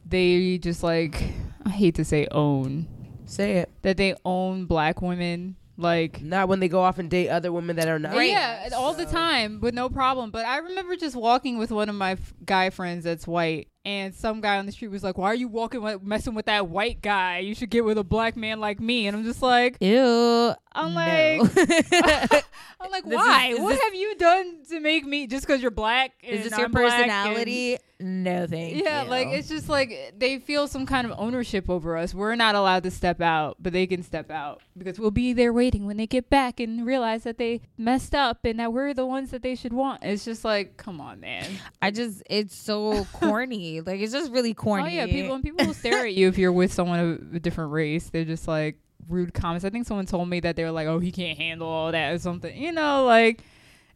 they 0.09 0.59
just 0.59 0.83
like 0.83 1.23
I 1.65 1.71
hate 1.71 1.95
to 1.97 2.05
say 2.05 2.27
own 2.31 2.87
Say 3.27 3.55
it. 3.59 3.71
that 3.83 3.97
they 3.97 4.15
own 4.25 4.67
black 4.67 5.03
women 5.03 5.57
like 5.79 6.23
Not 6.23 6.49
when 6.49 6.61
they 6.61 6.69
go 6.69 6.81
off 6.83 6.99
and 6.99 7.11
date 7.11 7.29
other 7.29 7.53
women 7.53 7.77
that 7.77 7.87
are 7.89 7.99
not. 7.99 8.15
Yeah, 8.27 8.71
all 8.75 8.95
the 8.95 9.05
time, 9.05 9.59
but 9.61 9.75
no 9.75 9.89
problem. 9.91 10.31
But 10.31 10.47
I 10.47 10.59
remember 10.59 10.97
just 10.97 11.15
walking 11.17 11.59
with 11.59 11.71
one 11.71 11.89
of 11.91 11.95
my 11.95 12.13
f- 12.13 12.33
guy 12.47 12.71
friends 12.71 13.05
that's 13.05 13.27
white, 13.27 13.69
and 13.87 14.13
some 14.15 14.41
guy 14.41 14.59
on 14.59 14.67
the 14.67 14.73
street 14.73 14.89
was 14.89 15.05
like, 15.05 15.17
"Why 15.17 15.29
are 15.29 15.35
you 15.35 15.47
walking 15.47 15.81
with, 15.81 16.03
messing 16.03 16.35
with 16.35 16.47
that 16.47 16.69
white 16.69 17.01
guy? 17.01 17.39
You 17.39 17.55
should 17.55 17.71
get 17.71 17.85
with 17.85 17.97
a 17.99 18.05
black 18.05 18.37
man 18.37 18.59
like 18.59 18.81
me." 18.81 19.07
And 19.07 19.17
I'm 19.17 19.23
just 19.25 19.41
like, 19.43 19.77
Ew. 19.81 20.53
I'm 20.73 20.93
No. 20.93 20.95
like, 20.95 21.41
I'm 22.81 22.91
like, 22.91 23.05
This 23.05 23.13
is- 23.13 23.17
why? 23.17 23.47
is 23.53 23.61
what 23.61 23.71
this- 23.71 23.81
have 23.83 23.95
you 23.95 24.17
done 24.17 24.59
to 24.71 24.81
make 24.81 25.05
me 25.07 25.27
just 25.29 25.47
because 25.47 25.63
you're 25.63 25.71
black? 25.71 26.13
Is 26.23 26.43
this 26.45 26.59
your 26.59 26.67
I'm 26.67 26.73
personality? 26.73 27.79
No, 27.99 28.47
thank 28.47 28.77
you. 28.77 28.83
Yeah, 28.85 29.05
you. 29.05 29.11
like 29.11 29.29
it's 29.29 29.49
just 29.49 29.69
like 29.69 30.15
they 30.19 30.39
feel 30.39 30.69
some 30.69 30.85
kind 30.85 31.07
of 31.07 31.19
ownership 31.19 31.71
over 31.71 31.97
us. 31.97 32.13
We're 32.13 32.35
not 32.35 32.55
allowed 32.55 32.83
to 32.83 32.91
step 32.91 33.23
out, 33.23 33.57
but 33.59 33.73
they 33.73 33.87
can 33.87 34.03
step 34.03 34.31
out 34.31 34.61
because 34.77 34.99
we'll 34.99 35.11
be 35.11 35.33
there 35.33 35.53
waiting 35.53 35.87
when 35.87 35.97
they 35.97 36.07
get 36.07 36.29
back 36.29 36.61
and 36.61 36.85
realize 36.85 37.25
that 37.25 37.39
they 37.39 37.63
messed 37.79 38.15
up 38.15 38.45
and 38.45 38.61
that 38.61 38.73
we're 38.73 38.93
the 38.93 39.07
ones 39.07 39.31
that 39.31 39.43
they 39.43 39.55
should 39.55 39.73
want. 39.73 40.05
It's 40.05 40.27
just 40.27 40.45
like, 40.45 40.77
come 40.77 41.01
on, 41.01 41.21
man. 41.21 41.47
I 41.81 41.91
just 41.91 42.23
it's 42.29 42.55
so 42.55 43.05
corny. 43.15 43.81
like 43.81 44.01
it's 44.01 44.13
just 44.13 44.31
really 44.31 44.53
oh, 44.53 44.63
corny. 44.63 44.85
Oh 44.85 44.89
yeah, 44.89 45.07
people 45.07 45.35
and 45.35 45.43
people 45.43 45.67
will 45.67 45.75
stare 45.75 46.07
at 46.07 46.15
you 46.15 46.29
if 46.29 46.37
you're 46.37 46.53
with 46.53 46.73
someone 46.73 47.01
of 47.01 47.35
a 47.35 47.41
different 47.41 47.73
race. 47.73 48.11
They're 48.11 48.25
just 48.25 48.47
like 48.47 48.79
rude 49.09 49.33
comments. 49.33 49.65
I 49.65 49.71
think 49.71 49.87
someone 49.87 50.05
told 50.07 50.29
me 50.29 50.41
that 50.41 50.57
they 50.57 50.65
were 50.65 50.71
like, 50.71 50.87
"Oh, 50.87 50.99
he 50.99 51.13
can't 51.13 51.39
handle 51.39 51.69
all 51.69 51.93
that" 51.93 52.13
or 52.13 52.19
something. 52.19 52.55
You 52.55 52.73
know, 52.73 53.05
like 53.05 53.43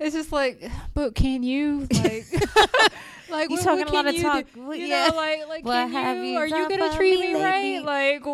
it's 0.00 0.14
just 0.14 0.32
like, 0.32 0.62
but 0.94 1.14
can 1.14 1.42
you 1.42 1.86
like? 2.02 2.26
Like 3.30 3.48
what- 3.48 3.62
talking 3.62 3.84
what 3.84 3.92
a 3.92 3.94
lot 3.94 4.06
of 4.08 4.14
you 4.16 4.22
talk. 4.22 4.44
do? 4.52 4.60
You 4.72 4.86
yeah. 4.86 5.06
know, 5.06 5.14
like 5.14 5.46
like 5.48 5.64
What 5.64 5.74
can 5.84 5.90
have 5.92 6.16
you? 6.16 6.24
you 6.32 6.38
Are 6.38 6.48
you 6.48 6.68
gonna 6.68 6.92
treat 6.96 7.20
me 7.20 7.34
me 7.34 7.40
right? 7.44 7.78
Like 7.80 8.24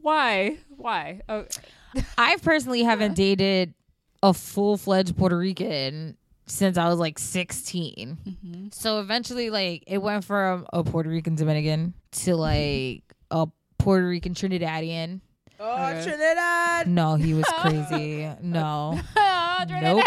why? 0.00 0.56
Why? 0.74 1.20
Oh, 1.28 1.44
I 2.18 2.36
personally 2.38 2.82
haven't 2.82 3.12
dated 3.14 3.74
a 4.22 4.32
full 4.32 4.78
fledged 4.78 5.18
Puerto 5.18 5.36
Rican 5.36 6.16
since 6.46 6.78
I 6.78 6.88
was 6.88 6.98
like 6.98 7.18
16. 7.18 8.16
Mm-hmm. 8.26 8.66
So 8.72 9.00
eventually, 9.00 9.50
like, 9.50 9.84
it 9.86 9.98
went 9.98 10.24
from 10.24 10.66
a 10.72 10.82
Puerto 10.82 11.10
Rican 11.10 11.34
Dominican 11.34 11.92
to 12.12 12.34
like 12.34 13.02
a 13.30 13.48
Puerto 13.76 14.08
Rican 14.08 14.32
Trinidadian. 14.32 15.20
Oh, 15.60 15.88
Okay. 15.90 16.04
Trinidad. 16.04 16.86
No, 16.86 17.16
he 17.16 17.34
was 17.34 17.44
crazy. 17.58 18.30
No, 18.40 18.98
oh, 19.16 19.64
Trinidad. 19.68 20.04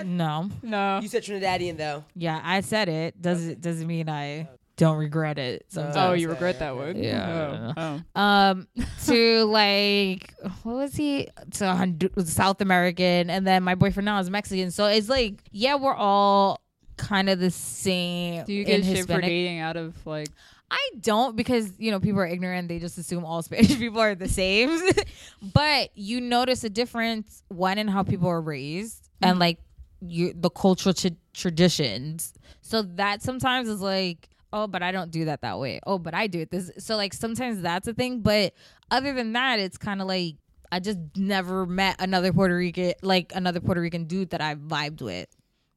Trinidad. 0.00 0.06
no. 0.06 0.50
no. 0.62 1.00
You 1.00 1.08
said 1.08 1.22
Trinidadian 1.22 1.76
though. 1.76 2.04
Yeah, 2.14 2.40
I 2.42 2.60
said 2.60 2.88
it. 2.88 3.20
Does 3.20 3.46
it 3.46 3.60
doesn't 3.60 3.86
mean 3.86 4.08
I 4.08 4.48
don't 4.76 4.98
regret 4.98 5.38
it. 5.38 5.64
Sometimes. 5.68 5.96
Oh, 5.96 6.12
you 6.12 6.28
regret 6.28 6.58
that 6.58 6.72
okay. 6.72 6.92
one? 6.92 7.02
Yeah. 7.02 7.72
Oh. 7.76 8.00
oh. 8.14 8.20
um 8.20 8.68
to 9.06 9.44
like 9.44 10.34
what 10.62 10.76
was 10.76 10.94
he 10.94 11.28
to 11.52 11.64
Hondu- 11.64 12.26
South 12.26 12.60
American 12.60 13.30
and 13.30 13.46
then 13.46 13.62
my 13.62 13.74
boyfriend 13.74 14.04
now 14.04 14.18
is 14.18 14.30
Mexican 14.30 14.70
so 14.70 14.86
it's 14.86 15.08
like 15.08 15.40
yeah 15.50 15.76
we're 15.76 15.94
all 15.94 16.60
kind 16.96 17.28
of 17.28 17.38
the 17.38 17.50
same 17.50 18.44
Do 18.44 18.52
you 18.52 18.64
get 18.64 18.84
shit 18.84 19.06
for 19.06 19.20
dating 19.20 19.60
out 19.60 19.76
of 19.76 19.94
like? 20.06 20.28
I 20.70 20.90
don't 21.00 21.36
because 21.36 21.70
you 21.78 21.90
know 21.90 22.00
people 22.00 22.20
are 22.20 22.26
ignorant 22.26 22.68
they 22.68 22.78
just 22.78 22.98
assume 22.98 23.24
all 23.24 23.42
Spanish 23.42 23.78
people 23.78 24.00
are 24.00 24.14
the 24.14 24.28
same 24.28 24.80
but 25.54 25.90
you 25.94 26.20
notice 26.20 26.64
a 26.64 26.70
difference 26.70 27.42
one 27.48 27.78
in 27.78 27.88
how 27.88 28.02
people 28.02 28.28
are 28.28 28.40
raised 28.40 29.08
and 29.22 29.38
like 29.38 29.58
you 30.00 30.32
the 30.34 30.50
cultural 30.50 30.94
tra- 30.94 31.10
traditions. 31.34 32.34
So 32.60 32.82
that 32.82 33.22
sometimes 33.22 33.68
is 33.68 33.80
like 33.80 34.28
oh 34.52 34.66
but 34.66 34.82
i 34.82 34.92
don't 34.92 35.10
do 35.10 35.24
that 35.26 35.42
that 35.42 35.58
way. 35.58 35.80
Oh 35.86 35.98
but 35.98 36.14
i 36.14 36.26
do 36.26 36.40
it 36.40 36.50
this 36.50 36.70
so 36.78 36.96
like 36.96 37.12
sometimes 37.12 37.60
that's 37.62 37.88
a 37.88 37.94
thing 37.94 38.20
but 38.20 38.54
other 38.90 39.12
than 39.12 39.32
that 39.32 39.58
it's 39.58 39.76
kind 39.76 40.00
of 40.00 40.06
like 40.06 40.36
i 40.72 40.80
just 40.80 40.98
never 41.16 41.66
met 41.66 41.96
another 42.00 42.32
puerto 42.32 42.56
rican 42.56 42.94
like 43.02 43.32
another 43.34 43.60
puerto 43.60 43.80
rican 43.80 44.04
dude 44.04 44.30
that 44.30 44.40
i 44.40 44.54
vibed 44.54 45.02
with 45.02 45.28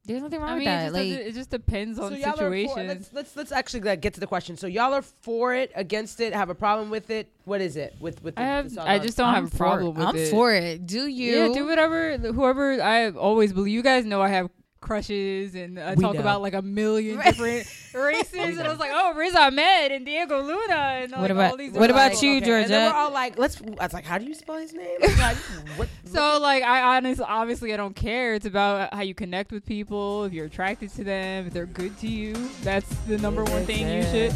there's 0.04 0.22
nothing 0.22 0.40
wrong 0.40 0.50
I 0.50 0.54
with 0.54 0.60
mean, 0.60 0.68
it 0.68 0.72
that 0.72 0.82
just, 0.84 0.94
like 0.94 1.08
it 1.28 1.34
just 1.34 1.50
depends 1.50 1.98
on 1.98 2.12
So 2.12 2.16
y'all 2.16 2.40
are 2.40 2.66
for, 2.66 2.82
let's, 2.82 3.12
let's 3.12 3.36
let's 3.36 3.52
actually 3.52 3.80
like, 3.82 4.00
get 4.00 4.14
to 4.14 4.20
the 4.20 4.26
question. 4.26 4.56
So 4.56 4.66
y'all 4.66 4.94
are 4.94 5.02
for 5.02 5.54
it, 5.54 5.70
against 5.74 6.20
it, 6.20 6.32
have 6.32 6.48
a 6.48 6.54
problem 6.54 6.90
with 6.90 7.10
it. 7.10 7.30
What 7.44 7.60
is 7.60 7.76
it 7.76 7.94
with 8.00 8.22
with? 8.22 8.36
The, 8.36 8.42
I 8.42 8.44
have. 8.44 8.74
the 8.74 8.82
I 8.82 8.98
just 8.98 9.16
don't 9.18 9.28
I'm 9.28 9.44
have 9.44 9.54
a 9.54 9.56
problem 9.56 9.88
it. 9.88 9.98
with 9.98 10.06
i'm 10.08 10.16
it. 10.16 10.30
for 10.30 10.52
it 10.52 10.86
do 10.86 11.06
you 11.06 11.48
Yeah, 11.48 11.54
do 11.54 11.66
whatever. 11.66 12.16
Whoever 12.16 12.80
I 12.82 13.10
always 13.10 13.52
believe. 13.52 13.72
You 13.74 13.82
guys 13.82 14.04
know 14.04 14.22
I 14.22 14.28
have 14.28 14.50
crushes 14.80 15.54
and 15.54 15.78
I 15.78 15.94
talk 15.94 16.14
know. 16.14 16.20
about 16.20 16.42
like 16.42 16.54
a 16.54 16.62
million 16.62 17.16
different 17.24 17.66
races, 17.94 18.32
and 18.58 18.60
I 18.60 18.68
was 18.68 18.78
like, 18.78 18.90
oh, 18.92 19.14
Riz 19.14 19.34
Ahmed 19.34 19.92
and 19.92 20.04
Diego 20.06 20.42
Luna, 20.42 20.74
and 20.74 21.12
like, 21.12 21.20
What 21.20 21.30
about- 21.30 21.50
all 21.52 21.56
these. 21.56 21.72
what 21.72 21.90
about 21.90 22.12
like, 22.12 22.22
you, 22.22 22.34
And 22.36 22.42
then 22.44 22.60
Georgette? 22.68 22.92
we're 22.92 22.98
all 22.98 23.10
like, 23.12 23.38
let's. 23.38 23.60
I 23.78 23.84
was 23.84 23.92
like, 23.92 24.04
how 24.04 24.18
do 24.18 24.24
you 24.24 24.34
spell 24.34 24.56
his 24.58 24.72
name? 24.72 24.98
Like, 25.18 25.36
what? 25.76 25.88
So 26.10 26.38
like 26.40 26.62
I 26.64 26.96
honestly 26.96 27.24
obviously 27.28 27.72
I 27.72 27.76
don't 27.76 27.94
care. 27.94 28.34
It's 28.34 28.46
about 28.46 28.92
how 28.92 29.02
you 29.02 29.14
connect 29.14 29.52
with 29.52 29.64
people, 29.64 30.24
if 30.24 30.32
you're 30.32 30.46
attracted 30.46 30.90
to 30.94 31.04
them, 31.04 31.46
if 31.46 31.52
they're 31.52 31.66
good 31.66 31.96
to 31.98 32.08
you. 32.08 32.34
That's 32.62 32.88
the 33.06 33.18
number 33.18 33.44
one 33.44 33.64
thing 33.66 33.86
you 33.88 34.02
should. 34.02 34.32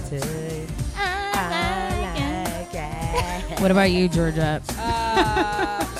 what 3.60 3.70
about 3.70 3.90
you 3.90 4.08
georgia 4.08 4.60
Uh, 4.70 5.84
so 5.84 5.93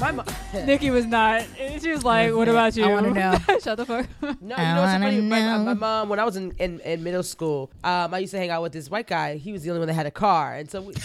my 0.00 0.12
mom. 0.12 0.26
Nikki 0.66 0.90
was 0.90 1.06
not. 1.06 1.44
She 1.80 1.90
was 1.90 2.02
like, 2.04 2.34
"What 2.34 2.48
about 2.48 2.76
you?" 2.76 2.84
I 2.84 2.92
wanna 2.92 3.10
know. 3.10 3.38
Shut 3.62 3.76
the 3.76 3.84
fuck. 3.86 4.06
No, 4.22 4.28
you 4.30 4.54
I 4.56 4.74
know 4.74 4.80
what's 4.80 4.92
so 4.92 4.98
wanna 4.98 5.04
funny? 5.04 5.20
My, 5.20 5.40
my, 5.40 5.58
my 5.58 5.74
mom, 5.74 6.08
when 6.08 6.18
I 6.18 6.24
was 6.24 6.36
in, 6.36 6.52
in, 6.58 6.80
in 6.80 7.02
middle 7.04 7.22
school, 7.22 7.70
um, 7.84 8.12
I 8.14 8.18
used 8.18 8.32
to 8.32 8.38
hang 8.38 8.50
out 8.50 8.62
with 8.62 8.72
this 8.72 8.90
white 8.90 9.06
guy. 9.06 9.36
He 9.36 9.52
was 9.52 9.62
the 9.62 9.70
only 9.70 9.80
one 9.80 9.88
that 9.88 9.94
had 9.94 10.06
a 10.06 10.10
car, 10.10 10.56
and 10.56 10.70
so 10.70 10.80
we, 10.82 10.94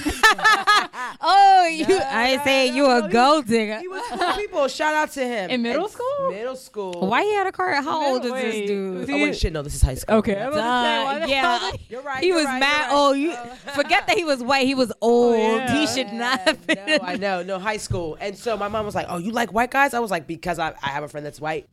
oh 1.21 1.67
you 1.71 1.87
No, 1.87 1.99
i 2.03 2.35
no, 2.37 2.43
say 2.43 2.69
no, 2.69 2.75
you 2.75 2.83
no, 2.83 2.97
a 2.99 3.01
he- 3.03 3.09
gold 3.09 3.45
digger 3.47 3.79
he 3.79 3.87
was 3.87 4.03
cool 4.19 4.33
people. 4.33 4.67
Shout 4.67 4.93
out 4.93 5.11
to 5.11 5.25
him 5.25 5.49
In 5.49 5.61
middle 5.61 5.83
And- 5.85 5.91
school? 5.93 6.29
Middle 6.31 6.55
school. 6.55 7.07
why 7.07 7.23
he 7.23 7.33
had 7.33 7.47
a 7.47 7.51
car 7.51 7.73
how 7.81 8.11
old 8.13 8.25
is 8.25 8.31
Wait, 8.31 8.41
this 8.51 8.67
dude 8.67 8.97
was 8.99 9.09
Oh 9.09 9.13
he- 9.13 9.23
wait, 9.23 9.35
shit! 9.37 9.53
No, 9.53 9.61
this 9.61 9.75
is 9.75 9.81
high 9.81 9.95
school. 9.95 10.15
Okay, 10.17 10.35
I'm 10.41 10.51
about 10.53 10.55
to 10.55 10.87
say, 10.87 11.03
why 11.05 11.19
Duh, 11.19 11.25
the 11.25 11.31
yeah. 11.31 11.71
You're 11.89 12.01
right. 12.01 12.21
he 12.21 12.27
you're 12.27 12.37
was 12.37 12.45
right, 12.45 12.59
mad. 12.59 12.81
right. 12.87 12.89
Oh, 12.91 13.13
you 13.13 13.35
forget 13.73 14.07
that 14.07 14.17
he 14.17 14.23
was 14.23 14.41
white. 14.43 14.65
He 14.65 14.75
was 14.75 14.91
old. 15.01 15.37
yeah. 15.37 15.73
He 15.79 15.87
should 15.87 16.11
not 16.13 16.39
have 16.41 16.65
been. 16.67 16.77
No, 16.87 16.97
I 17.01 17.15
know. 17.15 17.43
No, 17.43 17.59
high 17.59 17.77
school. 17.77 18.17
And 18.19 18.37
so 18.37 18.57
my 18.57 18.67
mom 18.67 18.84
was 18.85 18.95
like, 18.95 19.07
"Oh, 19.09 19.17
you 19.17 19.31
like 19.31 19.51
white 19.53 19.71
guys?" 19.71 19.93
I 19.93 19.99
was 19.99 20.11
like, 20.11 20.27
"Because 20.27 20.59
I, 20.59 20.73
I 20.81 20.89
have 20.89 21.03
a 21.03 21.07
friend 21.07 21.25
that's 21.25 21.41
white." 21.41 21.67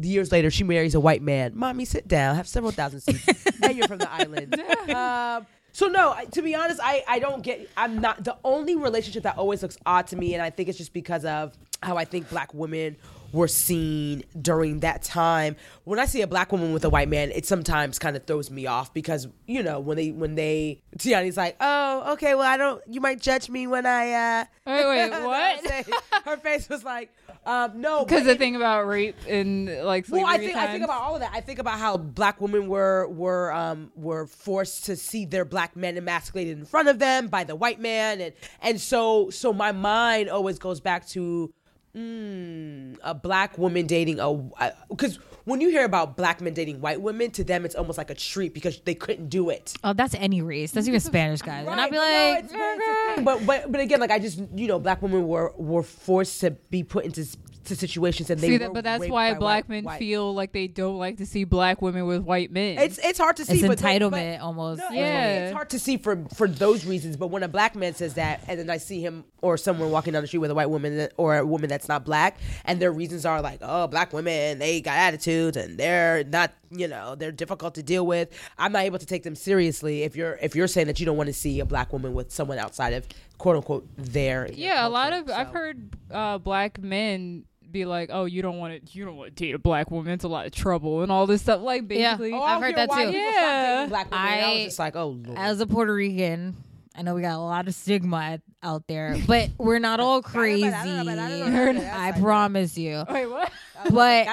Years 0.00 0.30
later, 0.32 0.50
she 0.50 0.64
marries 0.64 0.94
a 0.94 1.00
white 1.00 1.22
man. 1.22 1.52
Mommy, 1.56 1.84
sit 1.84 2.06
down. 2.06 2.36
Have 2.36 2.46
several 2.48 2.72
thousand 2.72 3.00
seats. 3.00 3.58
now 3.60 3.70
you're 3.70 3.88
from 3.88 3.98
the 3.98 4.10
island. 4.10 4.54
Um, 4.88 5.46
so 5.72 5.86
no, 5.86 6.16
to 6.32 6.42
be 6.42 6.54
honest, 6.54 6.80
I 6.82 7.04
I 7.06 7.18
don't 7.18 7.42
get. 7.42 7.68
I'm 7.76 8.00
not 8.00 8.24
the 8.24 8.36
only 8.44 8.74
relationship 8.74 9.22
that 9.24 9.36
always 9.36 9.62
looks 9.62 9.76
odd 9.86 10.06
to 10.08 10.16
me, 10.16 10.34
and 10.34 10.42
I 10.42 10.50
think 10.50 10.68
it's 10.68 10.78
just 10.78 10.92
because 10.92 11.24
of 11.24 11.56
how 11.82 11.96
I 11.96 12.04
think 12.04 12.28
black 12.30 12.52
women 12.54 12.96
were 13.32 13.48
seen 13.48 14.22
during 14.40 14.80
that 14.80 15.02
time. 15.02 15.56
When 15.84 15.98
I 15.98 16.06
see 16.06 16.22
a 16.22 16.26
black 16.26 16.50
woman 16.52 16.72
with 16.72 16.84
a 16.84 16.90
white 16.90 17.08
man, 17.08 17.30
it 17.32 17.46
sometimes 17.46 17.98
kind 17.98 18.16
of 18.16 18.24
throws 18.26 18.50
me 18.50 18.66
off 18.66 18.92
because 18.94 19.26
you 19.46 19.62
know 19.62 19.80
when 19.80 19.96
they 19.96 20.10
when 20.10 20.34
they 20.34 20.82
Tiani's 20.98 21.36
like, 21.36 21.56
oh, 21.60 22.12
okay, 22.14 22.34
well 22.34 22.44
I 22.46 22.56
don't. 22.56 22.82
You 22.88 23.00
might 23.00 23.20
judge 23.20 23.48
me 23.48 23.66
when 23.66 23.86
I. 23.86 24.12
uh 24.12 24.44
Wait, 24.66 24.86
wait, 25.10 25.10
what? 25.24 25.94
Her 26.24 26.36
face 26.36 26.68
was 26.68 26.84
like, 26.84 27.10
um, 27.46 27.80
no, 27.80 28.04
Because 28.04 28.24
the 28.24 28.32
it- 28.32 28.38
thing 28.38 28.56
about 28.56 28.86
rape 28.86 29.16
and 29.26 29.68
like 29.84 30.06
well, 30.08 30.26
I 30.26 30.38
think 30.38 30.56
I 30.56 30.66
think 30.68 30.84
about 30.84 31.02
all 31.02 31.14
of 31.14 31.20
that. 31.20 31.30
I 31.32 31.40
think 31.40 31.58
about 31.58 31.78
how 31.78 31.96
black 31.96 32.40
women 32.40 32.68
were 32.68 33.08
were 33.08 33.52
um, 33.52 33.90
were 33.94 34.26
forced 34.26 34.84
to 34.86 34.96
see 34.96 35.24
their 35.24 35.44
black 35.44 35.74
men 35.76 35.96
emasculated 35.96 36.58
in 36.58 36.64
front 36.64 36.88
of 36.88 36.98
them 36.98 37.28
by 37.28 37.44
the 37.44 37.56
white 37.56 37.80
man, 37.80 38.20
and 38.20 38.32
and 38.60 38.80
so 38.80 39.30
so 39.30 39.52
my 39.52 39.72
mind 39.72 40.28
always 40.28 40.58
goes 40.58 40.80
back 40.80 41.06
to 41.08 41.52
mm, 41.96 42.96
a 43.02 43.14
black 43.14 43.58
woman 43.58 43.86
dating 43.86 44.20
a 44.20 44.72
because 44.88 45.18
when 45.44 45.60
you 45.62 45.70
hear 45.70 45.84
about 45.84 46.16
black 46.16 46.40
men 46.42 46.52
dating 46.52 46.80
white 46.80 47.00
women, 47.00 47.30
to 47.32 47.42
them 47.44 47.64
it's 47.64 47.74
almost 47.74 47.96
like 47.96 48.10
a 48.10 48.14
treat 48.14 48.52
because 48.52 48.80
they 48.80 48.94
couldn't 48.94 49.28
do 49.28 49.48
it. 49.50 49.74
Oh, 49.82 49.92
that's 49.94 50.14
any 50.14 50.42
race. 50.42 50.72
That's 50.72 50.86
even 50.88 51.00
Spanish 51.00 51.40
guys. 51.40 51.66
and 51.66 51.80
I'd 51.80 51.90
be 51.90 51.96
but 51.96 52.02
no, 52.02 52.30
like, 52.32 52.44
it's- 52.44 52.52
but, 52.52 52.78
it's 52.78 53.22
but 53.22 53.46
but 53.46 53.72
but 53.72 53.80
again, 53.80 54.00
like 54.00 54.10
I 54.10 54.18
just 54.18 54.42
you 54.54 54.66
know, 54.66 54.78
black 54.78 55.00
women 55.02 55.26
were 55.26 55.52
were 55.56 55.82
forced 55.82 56.40
to 56.42 56.50
be 56.50 56.82
put 56.82 57.04
into 57.06 57.24
to 57.68 57.76
situations 57.76 58.28
and 58.30 58.40
they 58.40 58.48
See 58.48 58.52
were 58.54 58.58
that, 58.58 58.72
but 58.74 58.84
that's 58.84 59.06
why 59.08 59.34
black 59.34 59.64
white- 59.64 59.68
men 59.68 59.84
white- 59.84 59.98
feel 59.98 60.34
like 60.34 60.52
they 60.52 60.66
don't 60.66 60.98
like 60.98 61.18
to 61.18 61.26
see 61.26 61.44
black 61.44 61.80
women 61.80 62.06
with 62.06 62.22
white 62.22 62.50
men. 62.50 62.78
It's 62.78 62.98
it's 62.98 63.18
hard 63.18 63.36
to 63.36 63.44
see. 63.44 63.54
it's 63.60 63.66
but 63.66 63.78
they- 63.78 63.98
entitlement 63.98 64.38
but- 64.38 64.44
almost. 64.44 64.80
No, 64.80 64.90
Yeah. 64.90 65.44
it's 65.46 65.52
hard 65.54 65.70
to 65.70 65.78
see 65.78 65.96
for 65.96 66.24
for 66.34 66.48
those 66.48 66.84
reasons. 66.84 67.16
But 67.16 67.28
when 67.28 67.42
a 67.42 67.48
black 67.48 67.74
man 67.76 67.94
says 67.94 68.14
that, 68.14 68.40
and 68.48 68.58
then 68.58 68.68
I 68.70 68.76
see 68.78 69.00
him 69.00 69.24
or 69.42 69.56
someone 69.56 69.90
walking 69.90 70.12
down 70.12 70.22
the 70.22 70.26
street 70.28 70.40
with 70.40 70.50
a 70.50 70.54
white 70.54 70.68
woman 70.70 70.96
that, 70.96 71.12
or 71.16 71.38
a 71.38 71.46
woman 71.46 71.68
that's 71.68 71.88
not 71.88 72.04
black, 72.04 72.36
and 72.64 72.80
their 72.80 72.92
reasons 72.92 73.24
are 73.24 73.40
like, 73.40 73.60
oh, 73.62 73.86
black 73.86 74.12
women 74.12 74.58
they 74.58 74.80
got 74.80 74.98
attitudes 74.98 75.56
and 75.56 75.78
they're 75.78 76.24
not, 76.24 76.52
you 76.70 76.88
know, 76.88 77.14
they're 77.14 77.30
difficult 77.32 77.74
to 77.76 77.82
deal 77.82 78.06
with. 78.06 78.28
I'm 78.58 78.72
not 78.72 78.82
able 78.84 78.98
to 78.98 79.06
take 79.06 79.22
them 79.22 79.34
seriously 79.34 80.02
if 80.02 80.16
you're 80.16 80.38
if 80.42 80.56
you're 80.56 80.66
saying 80.66 80.86
that 80.88 80.98
you 81.00 81.06
don't 81.06 81.16
want 81.16 81.28
to 81.28 81.32
see 81.34 81.60
a 81.60 81.64
black 81.64 81.92
woman 81.92 82.14
with 82.14 82.32
someone 82.32 82.58
outside 82.58 82.92
of 82.94 83.06
quote 83.38 83.54
unquote 83.56 83.86
their 83.96 84.48
yeah, 84.52 84.84
a 84.86 84.88
lot 84.88 85.12
culture. 85.12 85.30
of 85.32 85.38
I've 85.38 85.52
heard 85.52 85.96
uh, 86.10 86.38
black 86.38 86.80
men 86.80 87.44
be 87.70 87.84
like, 87.84 88.10
"Oh, 88.12 88.24
you 88.24 88.42
don't 88.42 88.58
want 88.58 88.84
to, 88.86 88.98
you 88.98 89.04
don't 89.04 89.16
want 89.16 89.34
to 89.34 89.44
date 89.44 89.54
a 89.54 89.58
black 89.58 89.90
woman. 89.90 90.12
It's 90.12 90.24
a 90.24 90.28
lot 90.28 90.46
of 90.46 90.52
trouble 90.52 91.02
and 91.02 91.12
all 91.12 91.26
this 91.26 91.42
stuff." 91.42 91.60
Like 91.62 91.82
Yeah. 91.90 92.14
basically, 92.16 92.32
Oh, 92.32 92.42
I've 92.42 92.62
heard 92.62 92.76
that 92.76 92.90
too. 92.90 93.10
Yeah. 93.10 93.74
dating 93.76 93.88
Black 93.90 94.10
women. 94.10 94.24
I, 94.26 94.40
I- 94.40 94.54
was 94.54 94.64
just 94.64 94.78
like, 94.78 94.96
oh, 94.96 95.08
Lord. 95.08 95.38
As 95.38 95.60
a 95.60 95.66
Puerto 95.66 95.92
Rican, 95.94 96.56
I 96.96 97.02
know 97.02 97.14
we 97.14 97.22
got 97.22 97.36
a 97.36 97.38
lot 97.38 97.68
of 97.68 97.74
stigma 97.74 98.40
out 98.62 98.86
there, 98.88 99.16
but 99.26 99.50
we're 99.58 99.78
not 99.78 100.00
all 100.00 100.20
crazy. 100.22 100.66
I 100.68 102.12
promise 102.20 102.76
you. 102.76 103.04
wait, 103.10 103.26
what? 103.26 103.52
But 103.92 104.26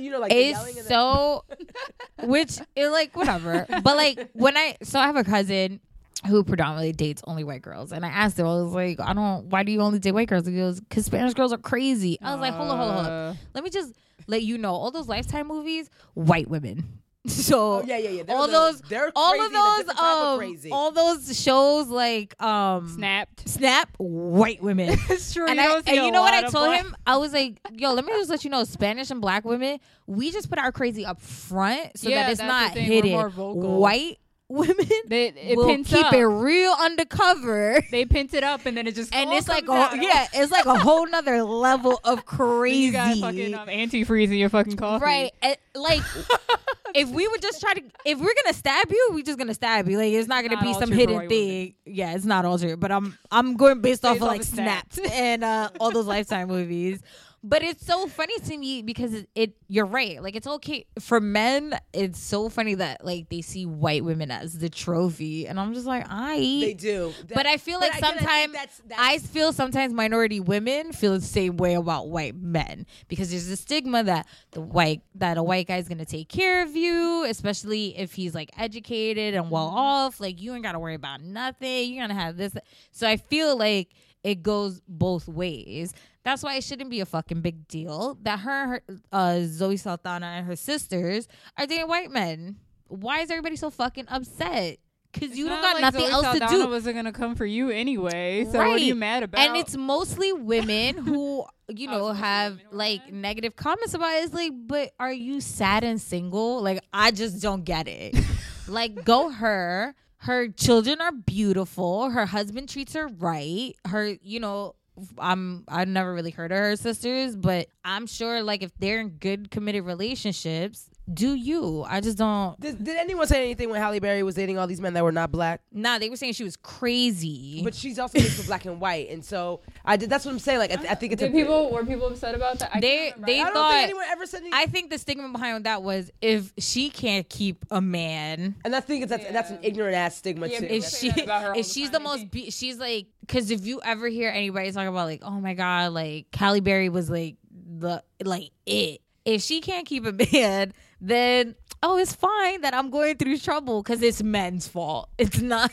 you 0.00 0.10
know, 0.10 0.20
like 0.20 0.32
it's 0.32 0.86
so 0.86 1.44
which 2.22 2.58
it 2.76 2.88
like 2.90 3.16
whatever 3.16 3.66
but 3.82 3.96
like 3.96 4.30
when 4.34 4.56
i 4.56 4.76
so 4.82 5.00
i 5.00 5.06
have 5.06 5.16
a 5.16 5.24
cousin 5.24 5.80
who 6.26 6.42
predominantly 6.44 6.92
dates 6.92 7.22
only 7.26 7.44
white 7.44 7.62
girls. 7.62 7.92
And 7.92 8.04
I 8.04 8.08
asked 8.08 8.38
him, 8.38 8.46
I 8.46 8.54
was 8.54 8.72
like, 8.72 8.98
I 9.00 9.12
don't, 9.12 9.46
why 9.46 9.62
do 9.62 9.72
you 9.72 9.80
only 9.80 9.98
date 9.98 10.12
white 10.12 10.28
girls? 10.28 10.46
And 10.46 10.56
He 10.56 10.62
goes, 10.62 10.80
because 10.80 11.04
Spanish 11.06 11.34
girls 11.34 11.52
are 11.52 11.58
crazy. 11.58 12.18
I 12.22 12.32
was 12.32 12.40
like, 12.40 12.54
hold 12.54 12.70
on, 12.70 12.78
hold 12.78 12.90
on, 12.90 12.94
hold 12.96 13.06
on. 13.06 13.12
Uh, 13.12 13.34
Let 13.54 13.64
me 13.64 13.70
just 13.70 13.92
let 14.26 14.42
you 14.42 14.56
know 14.58 14.72
all 14.72 14.90
those 14.90 15.06
Lifetime 15.08 15.48
movies, 15.48 15.90
white 16.14 16.48
women. 16.48 16.84
So 17.26 17.76
Oh, 17.80 17.82
yeah, 17.86 17.96
yeah, 17.96 18.10
yeah. 18.10 18.22
They're 18.24 18.36
all 18.36 18.48
those, 18.48 18.82
they're 18.82 19.10
all 19.16 19.30
crazy 19.32 19.46
of 19.46 19.52
those, 19.86 19.98
um, 19.98 20.38
crazy. 20.38 20.70
all 20.70 20.90
those 20.90 21.40
shows 21.40 21.86
like 21.88 22.38
um, 22.42 22.86
snapped. 22.94 23.48
Snap, 23.48 23.88
white 23.96 24.62
women. 24.62 24.98
It's 25.08 25.32
true. 25.32 25.46
and, 25.46 25.56
you 25.58 25.62
I, 25.62 25.76
and 25.86 25.96
you 26.04 26.10
know 26.12 26.20
what 26.20 26.34
I 26.34 26.42
told 26.42 26.66
black- 26.66 26.82
him? 26.84 26.94
I 27.06 27.16
was 27.16 27.32
like, 27.32 27.58
yo, 27.72 27.94
let 27.94 28.04
me 28.04 28.12
just 28.12 28.28
let 28.28 28.44
you 28.44 28.50
know, 28.50 28.64
Spanish 28.64 29.10
and 29.10 29.22
black 29.22 29.46
women, 29.46 29.78
we 30.06 30.32
just 30.32 30.50
put 30.50 30.58
our 30.58 30.70
crazy 30.70 31.06
up 31.06 31.18
front 31.18 31.98
so 31.98 32.10
Yeah, 32.10 32.24
that 32.24 32.32
it's 32.32 32.40
not 32.42 32.72
hidden. 32.76 33.18
White 33.30 34.18
women 34.48 34.86
They 35.06 35.28
it 35.28 35.56
will 35.56 35.74
keep 35.84 36.04
up. 36.04 36.12
it 36.12 36.24
real 36.24 36.74
undercover. 36.78 37.82
They 37.90 38.04
pins 38.04 38.34
it 38.34 38.44
up 38.44 38.66
and 38.66 38.76
then 38.76 38.86
it 38.86 38.94
just 38.94 39.14
And 39.14 39.32
it's 39.32 39.48
like, 39.48 39.64
a, 39.68 39.90
yeah, 40.00 40.26
it's 40.34 40.52
like 40.52 40.66
a 40.66 40.78
whole 40.78 41.06
nother 41.06 41.42
level 41.42 42.00
of 42.04 42.26
crazy. 42.26 42.74
You 42.84 42.92
got 42.92 43.16
fucking 43.18 43.54
um, 43.54 43.68
antifreeze 43.68 44.24
in 44.26 44.34
your 44.34 44.48
fucking 44.50 44.76
coffee. 44.76 45.04
Right. 45.04 45.32
And, 45.42 45.56
like 45.74 46.02
if 46.94 47.08
we 47.08 47.26
would 47.26 47.40
just 47.42 47.60
try 47.60 47.72
to 47.74 47.82
if 48.04 48.18
we're 48.18 48.34
gonna 48.44 48.54
stab 48.54 48.90
you, 48.90 49.08
we're 49.12 49.22
just 49.24 49.38
gonna 49.38 49.54
stab 49.54 49.88
you. 49.88 49.96
Like 49.98 50.12
it's 50.12 50.28
not 50.28 50.42
gonna 50.44 50.56
Not 50.56 50.64
be 50.64 50.74
some 50.74 50.92
hidden 50.92 51.28
thing. 51.28 51.74
Yeah, 51.86 52.14
it's 52.14 52.24
not 52.24 52.44
all 52.44 52.58
true. 52.58 52.76
But 52.76 52.92
I'm 52.92 53.16
I'm 53.30 53.56
going 53.56 53.80
based 53.80 54.04
off 54.04 54.14
Based 54.14 54.22
of 54.22 54.28
off 54.28 54.32
like 54.32 54.40
of 54.42 54.46
snaps 54.46 54.96
Snapped. 54.96 55.14
and 55.14 55.44
uh 55.44 55.70
all 55.80 55.90
those 55.90 56.06
lifetime 56.06 56.48
movies. 56.48 57.00
But 57.46 57.62
it's 57.62 57.84
so 57.84 58.06
funny 58.06 58.38
to 58.38 58.56
me 58.56 58.80
because 58.80 59.12
it, 59.12 59.28
it 59.34 59.52
you're 59.68 59.84
right. 59.84 60.22
Like 60.22 60.34
it's 60.34 60.46
okay 60.46 60.86
for 60.98 61.20
men. 61.20 61.78
It's 61.92 62.18
so 62.18 62.48
funny 62.48 62.74
that 62.76 63.04
like 63.04 63.28
they 63.28 63.42
see 63.42 63.66
white 63.66 64.02
women 64.02 64.30
as 64.30 64.58
the 64.58 64.70
trophy, 64.70 65.46
and 65.46 65.60
I'm 65.60 65.74
just 65.74 65.84
like, 65.84 66.06
I. 66.08 66.36
They 66.38 66.72
do. 66.72 67.12
But 67.28 67.44
I 67.44 67.58
feel 67.58 67.80
like 67.80 67.92
sometimes 67.96 68.56
I 68.96 69.18
feel 69.18 69.52
sometimes 69.52 69.92
minority 69.92 70.40
women 70.40 70.92
feel 70.92 71.12
the 71.12 71.20
same 71.20 71.58
way 71.58 71.74
about 71.74 72.08
white 72.08 72.34
men 72.34 72.86
because 73.08 73.30
there's 73.30 73.48
a 73.48 73.56
stigma 73.56 74.02
that 74.04 74.26
the 74.52 74.62
white 74.62 75.02
that 75.16 75.36
a 75.36 75.42
white 75.42 75.66
guy's 75.66 75.86
gonna 75.86 76.06
take 76.06 76.30
care 76.30 76.62
of 76.62 76.74
you, 76.74 77.26
especially 77.28 77.98
if 77.98 78.14
he's 78.14 78.34
like 78.34 78.52
educated 78.56 79.34
and 79.34 79.50
well 79.50 79.68
off. 79.68 80.18
Like 80.18 80.40
you 80.40 80.54
ain't 80.54 80.62
gotta 80.62 80.78
worry 80.78 80.94
about 80.94 81.20
nothing. 81.20 81.92
You're 81.92 82.04
gonna 82.04 82.18
have 82.18 82.38
this. 82.38 82.54
So 82.90 83.06
I 83.06 83.18
feel 83.18 83.54
like 83.54 83.90
it 84.22 84.42
goes 84.42 84.80
both 84.88 85.28
ways. 85.28 85.92
That's 86.24 86.42
why 86.42 86.56
it 86.56 86.64
shouldn't 86.64 86.90
be 86.90 87.00
a 87.00 87.06
fucking 87.06 87.42
big 87.42 87.68
deal 87.68 88.18
that 88.22 88.40
her, 88.40 88.66
her 88.66 88.82
uh, 89.12 89.40
Zoe 89.44 89.76
Saldana 89.76 90.26
and 90.26 90.46
her 90.46 90.56
sisters 90.56 91.28
are 91.58 91.66
dating 91.66 91.86
white 91.86 92.10
men. 92.10 92.56
Why 92.88 93.20
is 93.20 93.30
everybody 93.30 93.56
so 93.56 93.70
fucking 93.70 94.06
upset? 94.08 94.78
Because 95.12 95.36
you 95.38 95.48
don't 95.48 95.60
got 95.60 95.74
like 95.74 95.82
nothing 95.82 96.00
Zoe 96.00 96.10
else 96.10 96.26
to 96.32 96.38
Saldana 96.38 96.64
do. 96.64 96.70
wasn't 96.70 96.96
gonna 96.96 97.12
come 97.12 97.34
for 97.36 97.46
you 97.46 97.70
anyway. 97.70 98.46
So 98.50 98.58
what 98.58 98.66
are 98.66 98.78
you 98.78 98.94
mad 98.94 99.22
about? 99.22 99.38
And 99.40 99.56
it's 99.56 99.76
mostly 99.76 100.32
women 100.32 100.96
who, 101.04 101.44
you 101.68 101.86
know, 101.86 102.12
have 102.12 102.52
women 102.52 102.66
who 102.70 102.74
are 102.74 102.78
like 102.78 103.12
negative 103.12 103.54
comments 103.54 103.94
about 103.94 104.12
it. 104.14 104.24
It's 104.24 104.34
like, 104.34 104.52
but 104.54 104.92
are 104.98 105.12
you 105.12 105.40
sad 105.40 105.84
and 105.84 106.00
single? 106.00 106.62
Like, 106.62 106.82
I 106.92 107.10
just 107.10 107.40
don't 107.42 107.64
get 107.64 107.86
it. 107.86 108.16
like, 108.66 109.04
go 109.04 109.30
her. 109.30 109.94
Her 110.16 110.48
children 110.48 111.00
are 111.02 111.12
beautiful. 111.12 112.08
Her 112.10 112.24
husband 112.26 112.70
treats 112.70 112.94
her 112.94 113.08
right. 113.08 113.74
Her, 113.86 114.16
you 114.22 114.40
know, 114.40 114.74
I'm 115.18 115.64
I've 115.68 115.88
never 115.88 116.14
really 116.14 116.30
heard 116.30 116.52
of 116.52 116.58
her 116.58 116.76
sisters, 116.76 117.36
but 117.36 117.68
I'm 117.84 118.06
sure 118.06 118.42
like 118.42 118.62
if 118.62 118.72
they're 118.78 119.00
in 119.00 119.10
good 119.10 119.50
committed 119.50 119.84
relationships, 119.84 120.88
do 121.12 121.34
you? 121.34 121.84
I 121.86 122.00
just 122.00 122.16
don't. 122.16 122.58
Did, 122.58 122.82
did 122.82 122.96
anyone 122.96 123.26
say 123.26 123.42
anything 123.42 123.68
when 123.68 123.80
Halle 123.80 123.98
Berry 124.00 124.22
was 124.22 124.34
dating 124.36 124.58
all 124.58 124.66
these 124.66 124.80
men 124.80 124.94
that 124.94 125.04
were 125.04 125.12
not 125.12 125.30
black? 125.30 125.60
Nah, 125.70 125.98
they 125.98 126.08
were 126.08 126.16
saying 126.16 126.32
she 126.32 126.44
was 126.44 126.56
crazy. 126.56 127.60
But 127.62 127.74
she's 127.74 127.98
also 127.98 128.18
mixed 128.18 128.38
with 128.38 128.46
black 128.46 128.64
and 128.64 128.80
white, 128.80 129.10
and 129.10 129.24
so 129.24 129.60
I 129.84 129.96
did. 129.96 130.08
That's 130.08 130.24
what 130.24 130.32
I'm 130.32 130.38
saying. 130.38 130.58
Like 130.60 130.72
I, 130.72 130.76
th- 130.76 130.90
I 130.90 130.94
think 130.94 131.12
it's 131.12 131.20
Did 131.20 131.30
a 131.30 131.34
people 131.34 131.70
were 131.70 131.84
people 131.84 132.06
upset 132.08 132.34
about 132.34 132.58
that? 132.60 132.70
I 132.74 132.80
They- 132.80 133.12
they 133.26 133.40
I 133.40 133.44
don't 133.44 133.52
thought- 133.54 133.72
think 133.72 133.84
anyone 133.84 134.04
ever 134.10 134.26
said 134.26 134.40
anything. 134.40 134.58
I 134.58 134.66
think 134.66 134.90
the 134.90 134.98
stigma 134.98 135.28
behind 135.28 135.64
that 135.64 135.82
was 135.82 136.10
if 136.22 136.52
she 136.58 136.88
can't 136.90 137.28
keep 137.28 137.64
a 137.70 137.80
man, 137.80 138.54
and 138.64 138.74
I 138.74 138.80
think 138.80 139.02
it's 139.02 139.10
that's, 139.10 139.30
that's 139.30 139.50
an 139.50 139.58
ignorant 139.62 139.94
ass 139.96 140.16
stigma 140.16 140.46
Yeah, 140.48 140.60
too. 140.60 140.66
if 140.66 140.88
she 140.88 141.10
that 141.10 141.24
about 141.24 141.42
her 141.42 141.48
all 141.52 141.58
if 141.58 141.66
she's 141.66 141.90
time. 141.90 141.92
the 141.92 142.00
most 142.00 142.30
be- 142.30 142.50
she's 142.50 142.78
like 142.78 143.06
because 143.20 143.50
if 143.50 143.66
you 143.66 143.80
ever 143.82 144.08
hear 144.08 144.30
anybody 144.30 144.70
talk 144.72 144.86
about 144.88 145.06
like 145.06 145.20
oh 145.22 145.40
my 145.40 145.54
god 145.54 145.92
like 145.92 146.26
Halle 146.34 146.60
Berry 146.60 146.88
was 146.88 147.10
like 147.10 147.36
the 147.78 148.02
like 148.24 148.50
it 148.66 149.00
if 149.24 149.42
she 149.42 149.60
can't 149.60 149.86
keep 149.86 150.04
a 150.06 150.12
man 150.32 150.72
then 151.00 151.54
oh 151.82 151.98
it's 151.98 152.14
fine 152.14 152.60
that 152.62 152.74
I'm 152.74 152.90
going 152.90 153.16
through 153.16 153.38
trouble 153.38 153.82
because 153.82 154.02
it's 154.02 154.22
men's 154.22 154.66
fault 154.68 155.08
it's 155.18 155.40
not 155.40 155.70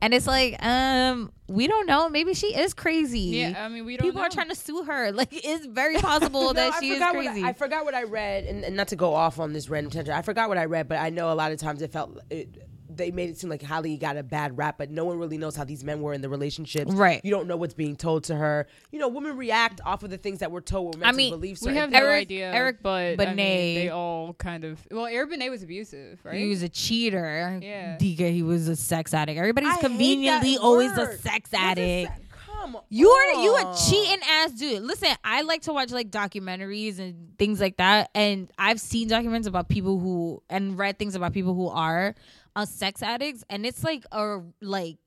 and 0.00 0.12
it's 0.14 0.26
like 0.26 0.62
um 0.64 1.30
we 1.48 1.66
don't 1.66 1.86
know 1.86 2.08
maybe 2.08 2.34
she 2.34 2.48
is 2.56 2.74
crazy 2.74 3.18
Yeah, 3.20 3.64
I 3.64 3.68
mean 3.68 3.84
we 3.84 3.96
don't. 3.96 4.06
people 4.06 4.20
know. 4.20 4.26
are 4.26 4.30
trying 4.30 4.48
to 4.48 4.54
sue 4.54 4.82
her 4.84 5.12
like 5.20 5.28
it's 5.32 5.66
very 5.66 5.96
possible 6.00 6.42
No, 6.48 6.52
that 6.54 6.74
I 6.74 6.80
she 6.80 6.90
is 6.90 7.00
what 7.00 7.08
I- 7.08 7.12
crazy 7.12 7.44
I, 7.44 7.52
forgot 7.52 7.84
what 7.84 7.94
I 7.94 8.04
read, 8.04 8.44
and, 8.44 8.64
and 8.64 8.76
not 8.76 8.88
to 8.88 8.96
go 8.96 9.14
off 9.14 9.38
on 9.38 9.52
this 9.52 9.68
random 9.68 9.90
tangent. 9.92 10.16
I 10.16 10.22
forgot 10.22 10.48
what 10.48 10.58
I 10.58 10.64
read, 10.64 10.88
but 10.88 10.98
I 10.98 11.10
know 11.10 11.32
a 11.32 11.34
lot 11.34 11.52
of 11.52 11.58
times 11.58 11.82
it 11.82 11.92
felt 11.92 12.18
it, 12.30 12.48
they 12.96 13.10
made 13.10 13.30
it 13.30 13.38
seem 13.38 13.50
like 13.50 13.62
Halle 13.62 13.96
got 13.96 14.16
a 14.16 14.22
bad 14.22 14.56
rap, 14.58 14.76
but 14.78 14.90
no 14.90 15.04
one 15.04 15.18
really 15.18 15.38
knows 15.38 15.56
how 15.56 15.64
these 15.64 15.84
men 15.84 16.00
were 16.00 16.12
in 16.12 16.20
the 16.20 16.28
relationships. 16.28 16.92
Right. 16.92 17.20
You 17.24 17.30
don't 17.30 17.46
know 17.48 17.56
what's 17.56 17.74
being 17.74 17.96
told 17.96 18.24
to 18.24 18.34
her. 18.36 18.66
You 18.92 18.98
know, 18.98 19.08
women 19.08 19.36
react 19.36 19.80
off 19.84 20.02
of 20.02 20.10
the 20.10 20.18
things 20.18 20.38
that 20.40 20.50
we're 20.50 20.60
told. 20.60 20.94
We're 20.94 21.00
meant 21.00 21.14
I 21.14 21.16
mean, 21.16 21.32
to 21.32 21.36
believe. 21.38 21.58
We 21.62 21.74
have 21.74 21.90
things. 21.90 22.00
no 22.02 22.06
Eric- 22.08 22.22
idea, 22.22 22.52
Eric 22.52 22.82
but 22.82 23.20
I 23.20 23.26
mean, 23.34 23.36
they 23.36 23.88
all 23.90 24.34
kind 24.34 24.64
of. 24.64 24.80
Well, 24.90 25.06
Eric 25.06 25.30
Benet 25.30 25.50
was 25.50 25.62
abusive, 25.62 26.20
right? 26.24 26.36
He 26.36 26.48
was 26.48 26.62
a 26.62 26.68
cheater. 26.68 27.58
Yeah. 27.62 27.96
Dika, 27.98 28.30
he 28.32 28.42
was 28.42 28.68
a 28.68 28.76
sex 28.76 29.12
addict. 29.14 29.38
Everybody's 29.38 29.70
I 29.70 29.80
conveniently 29.80 30.56
always 30.58 30.92
a 30.92 31.16
sex 31.18 31.50
What's 31.50 31.54
a 31.54 31.58
addict. 31.58 32.12
se- 32.12 32.20
Come. 32.46 32.78
You 32.88 33.10
are 33.10 33.42
you 33.42 33.56
a 33.56 33.76
cheating 33.88 34.20
ass 34.26 34.52
dude. 34.52 34.82
Listen, 34.82 35.10
I 35.22 35.42
like 35.42 35.62
to 35.62 35.72
watch 35.72 35.90
like 35.90 36.10
documentaries 36.10 36.98
and 36.98 37.36
things 37.38 37.60
like 37.60 37.76
that, 37.76 38.10
and 38.14 38.50
I've 38.58 38.80
seen 38.80 39.08
documents 39.08 39.46
about 39.46 39.68
people 39.68 39.98
who 39.98 40.42
and 40.48 40.78
read 40.78 40.98
things 40.98 41.14
about 41.14 41.32
people 41.32 41.54
who 41.54 41.68
are 41.68 42.14
uh, 42.56 42.64
sex 42.64 43.02
addicts, 43.02 43.44
and 43.50 43.66
it's 43.66 43.84
like 43.84 44.04
a 44.12 44.40
like 44.60 44.98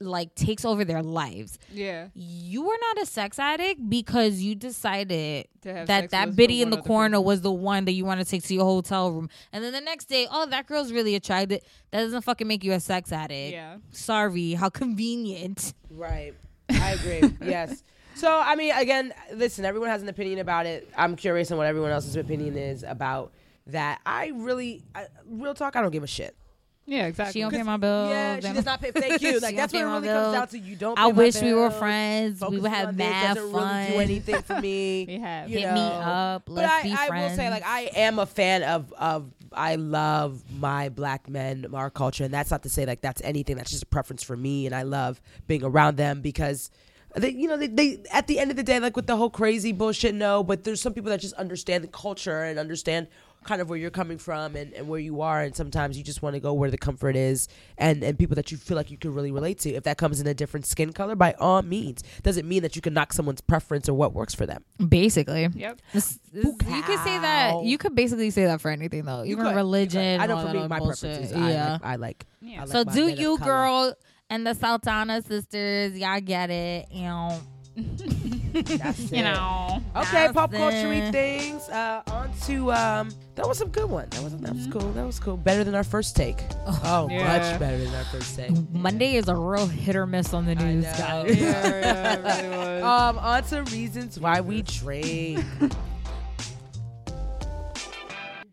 like 0.00 0.34
takes 0.34 0.64
over 0.64 0.84
their 0.84 1.02
lives. 1.02 1.58
yeah. 1.72 2.08
You 2.14 2.68
are 2.68 2.76
not 2.78 3.02
a 3.02 3.06
sex 3.06 3.38
addict 3.38 3.88
because 3.88 4.40
you 4.40 4.54
decided 4.54 5.48
that 5.62 6.10
that 6.10 6.26
with 6.26 6.36
biddy 6.36 6.60
in 6.60 6.70
the 6.70 6.82
corner 6.82 7.16
person. 7.16 7.24
was 7.24 7.40
the 7.40 7.52
one 7.52 7.86
that 7.86 7.92
you 7.92 8.04
want 8.04 8.20
to 8.20 8.26
take 8.26 8.42
to 8.44 8.54
your 8.54 8.64
hotel 8.64 9.10
room, 9.10 9.30
and 9.52 9.64
then 9.64 9.72
the 9.72 9.80
next 9.80 10.06
day, 10.06 10.26
oh, 10.30 10.46
that 10.46 10.66
girl's 10.66 10.92
really 10.92 11.14
attracted. 11.14 11.62
That 11.90 12.02
doesn't 12.02 12.22
fucking 12.22 12.46
make 12.46 12.64
you 12.64 12.72
a 12.72 12.80
sex 12.80 13.12
addict. 13.12 13.52
Yeah. 13.52 13.78
Sorry, 13.92 14.52
how 14.52 14.68
convenient. 14.68 15.74
Right. 15.90 16.34
I 16.70 16.92
agree. 16.92 17.22
yes. 17.48 17.82
So 18.14 18.30
I 18.30 18.56
mean, 18.56 18.74
again, 18.74 19.14
listen. 19.34 19.64
Everyone 19.64 19.88
has 19.88 20.02
an 20.02 20.08
opinion 20.08 20.38
about 20.38 20.66
it. 20.66 20.90
I'm 20.96 21.16
curious 21.16 21.50
on 21.50 21.56
what 21.56 21.66
everyone 21.66 21.90
else's 21.90 22.16
opinion 22.16 22.56
is 22.56 22.82
about 22.82 23.32
that. 23.68 24.00
I 24.04 24.32
really, 24.34 24.82
I, 24.94 25.06
real 25.26 25.54
talk. 25.54 25.76
I 25.76 25.80
don't 25.80 25.92
give 25.92 26.02
a 26.02 26.08
shit. 26.08 26.36
Yeah, 26.84 27.06
exactly. 27.06 27.32
She 27.34 27.40
don't 27.42 27.52
pay 27.52 27.62
my 27.62 27.76
bills. 27.76 28.10
Yeah, 28.10 28.40
she 28.40 28.52
does 28.52 28.64
not 28.64 28.80
pay. 28.80 28.90
Thank 28.90 29.22
you. 29.22 29.38
Like 29.42 29.54
that's 29.56 29.72
what 29.72 29.82
it 29.82 29.84
my 29.86 29.92
really 29.94 30.08
comes 30.08 30.22
bills. 30.22 30.34
down 30.34 30.48
to. 30.48 30.58
You 30.58 30.76
don't. 30.76 30.98
I 30.98 31.02
my 31.02 31.08
wish 31.08 31.40
we 31.40 31.54
were 31.54 31.68
bills. 31.68 31.78
friends. 31.78 32.42
we 32.48 32.58
would 32.58 32.70
have 32.70 32.88
on 32.88 32.96
this 32.96 33.08
mad 33.08 33.34
doesn't 33.34 33.52
fun. 33.52 33.76
really 33.76 33.92
do 33.92 34.00
anything 34.00 34.42
for 34.42 34.60
me. 34.60 35.04
We 35.08 35.18
have. 35.18 35.48
you 35.48 35.58
Hit 35.60 35.68
know. 35.68 35.74
me 35.74 35.80
up. 35.80 36.42
But 36.46 36.52
Let's 36.54 36.72
I, 36.72 36.82
be 36.82 36.92
I 36.92 37.06
friends. 37.08 37.30
will 37.30 37.36
say, 37.36 37.50
like, 37.50 37.64
I 37.66 37.80
am 37.94 38.18
a 38.18 38.26
fan 38.26 38.62
of 38.64 38.92
of. 38.94 39.30
I 39.54 39.74
love 39.76 40.42
my 40.58 40.88
black 40.88 41.28
men, 41.28 41.66
our 41.74 41.90
culture, 41.90 42.24
and 42.24 42.32
that's 42.32 42.50
not 42.50 42.62
to 42.62 42.70
say 42.70 42.86
like 42.86 43.00
that's 43.02 43.20
anything. 43.22 43.56
That's 43.56 43.70
just 43.70 43.82
a 43.82 43.86
preference 43.86 44.22
for 44.22 44.36
me, 44.36 44.66
and 44.66 44.74
I 44.74 44.82
love 44.82 45.20
being 45.46 45.62
around 45.64 45.96
them 45.96 46.20
because. 46.20 46.70
They, 47.14 47.28
you 47.28 47.46
know, 47.46 47.58
they, 47.58 47.66
they 47.66 48.02
at 48.10 48.26
the 48.26 48.38
end 48.38 48.50
of 48.50 48.56
the 48.56 48.62
day, 48.62 48.80
like 48.80 48.96
with 48.96 49.06
the 49.06 49.16
whole 49.18 49.28
crazy 49.28 49.70
bullshit, 49.72 50.14
no. 50.14 50.42
But 50.42 50.64
there's 50.64 50.80
some 50.80 50.94
people 50.94 51.10
that 51.10 51.20
just 51.20 51.34
understand 51.34 51.84
the 51.84 51.88
culture 51.88 52.42
and 52.42 52.58
understand 52.58 53.06
kind 53.44 53.60
of 53.60 53.68
where 53.68 53.78
you're 53.78 53.90
coming 53.90 54.18
from 54.18 54.56
and, 54.56 54.72
and 54.74 54.88
where 54.88 55.00
you 55.00 55.20
are. 55.22 55.40
And 55.42 55.54
sometimes 55.54 55.96
you 55.98 56.04
just 56.04 56.22
want 56.22 56.34
to 56.34 56.40
go 56.40 56.52
where 56.52 56.70
the 56.70 56.78
comfort 56.78 57.16
is, 57.16 57.48
and 57.78 58.02
and 58.02 58.18
people 58.18 58.36
that 58.36 58.50
you 58.52 58.58
feel 58.58 58.76
like 58.76 58.90
you 58.90 58.98
can 58.98 59.12
really 59.14 59.30
relate 59.32 59.58
to. 59.60 59.70
If 59.70 59.84
that 59.84 59.98
comes 59.98 60.20
in 60.20 60.26
a 60.26 60.34
different 60.34 60.66
skin 60.66 60.92
color, 60.92 61.14
by 61.16 61.32
all 61.38 61.62
means, 61.62 62.02
doesn't 62.22 62.48
mean 62.48 62.62
that 62.62 62.76
you 62.76 62.82
can 62.82 62.94
knock 62.94 63.12
someone's 63.12 63.40
preference 63.40 63.88
or 63.88 63.94
what 63.94 64.12
works 64.14 64.34
for 64.34 64.46
them. 64.46 64.64
basically. 64.88 65.48
Yep. 65.54 65.80
This- 65.92 66.18
this- 66.32 66.44
you 66.44 66.52
could 66.82 66.98
say 67.00 67.18
that. 67.18 67.64
You 67.64 67.78
could 67.78 67.94
basically 67.94 68.30
say 68.30 68.44
that 68.46 68.60
for 68.60 68.70
anything 68.70 69.04
though. 69.04 69.22
You 69.22 69.32
Even 69.32 69.44
could, 69.44 69.50
you 69.50 69.56
religion. 69.56 70.18
could. 70.20 70.24
I 70.24 70.26
know 70.26 70.36
all 70.38 70.46
for 70.46 70.52
me, 70.54 70.68
my 70.68 70.78
bullshit. 70.78 71.00
preferences. 71.10 71.36
I 71.36 71.50
Yeah. 71.50 71.72
like, 71.72 71.84
I 71.84 71.96
like. 71.96 72.26
Yeah. 72.40 72.56
I 72.56 72.60
like 72.60 72.68
so 72.68 72.84
my 72.84 72.92
do 72.92 73.08
you, 73.08 73.36
color. 73.38 73.50
girl, 73.50 73.94
and 74.30 74.46
the 74.46 74.54
Saldana 74.54 75.22
sisters? 75.22 75.96
Y'all 75.98 76.20
get 76.20 76.50
it. 76.50 76.86
You 76.90 77.02
know. 77.02 77.40
That's 77.76 79.00
You 79.12 79.18
it. 79.18 79.22
know. 79.24 79.82
Okay, 79.96 80.10
That's 80.12 80.32
pop 80.32 80.52
culture 80.52 81.10
things. 81.12 81.62
Uh, 81.68 82.02
on 82.08 82.30
to 82.46 82.72
um, 82.72 83.08
that 83.34 83.48
was 83.48 83.58
some 83.58 83.68
good 83.68 83.88
one. 83.88 84.08
That 84.10 84.22
was 84.22 84.36
that 84.36 84.54
was 84.54 84.66
cool. 84.66 84.92
That 84.92 85.06
was 85.06 85.18
cool. 85.18 85.36
Better 85.36 85.64
than 85.64 85.74
our 85.74 85.84
first 85.84 86.14
take. 86.16 86.38
Oh, 86.66 87.08
Yeah. 87.10 87.24
much 87.38 87.58
better 87.58 87.78
than 87.78 87.94
our 87.94 88.04
first 88.04 88.36
take. 88.36 88.50
Monday 88.70 89.14
is 89.16 89.28
a 89.28 89.34
real 89.34 89.66
hit 89.66 89.96
or 89.96 90.06
miss 90.06 90.34
on 90.34 90.44
the 90.46 90.54
news, 90.54 90.84
guys. 90.84 91.40
Yeah, 91.40 91.66
yeah, 91.66 92.16
really 92.44 92.56
was. 92.56 92.82
Um, 92.82 93.18
on 93.18 93.42
to 93.44 93.62
reasons 93.74 94.20
why 94.20 94.40
we 94.40 94.62
drink. 94.62 95.44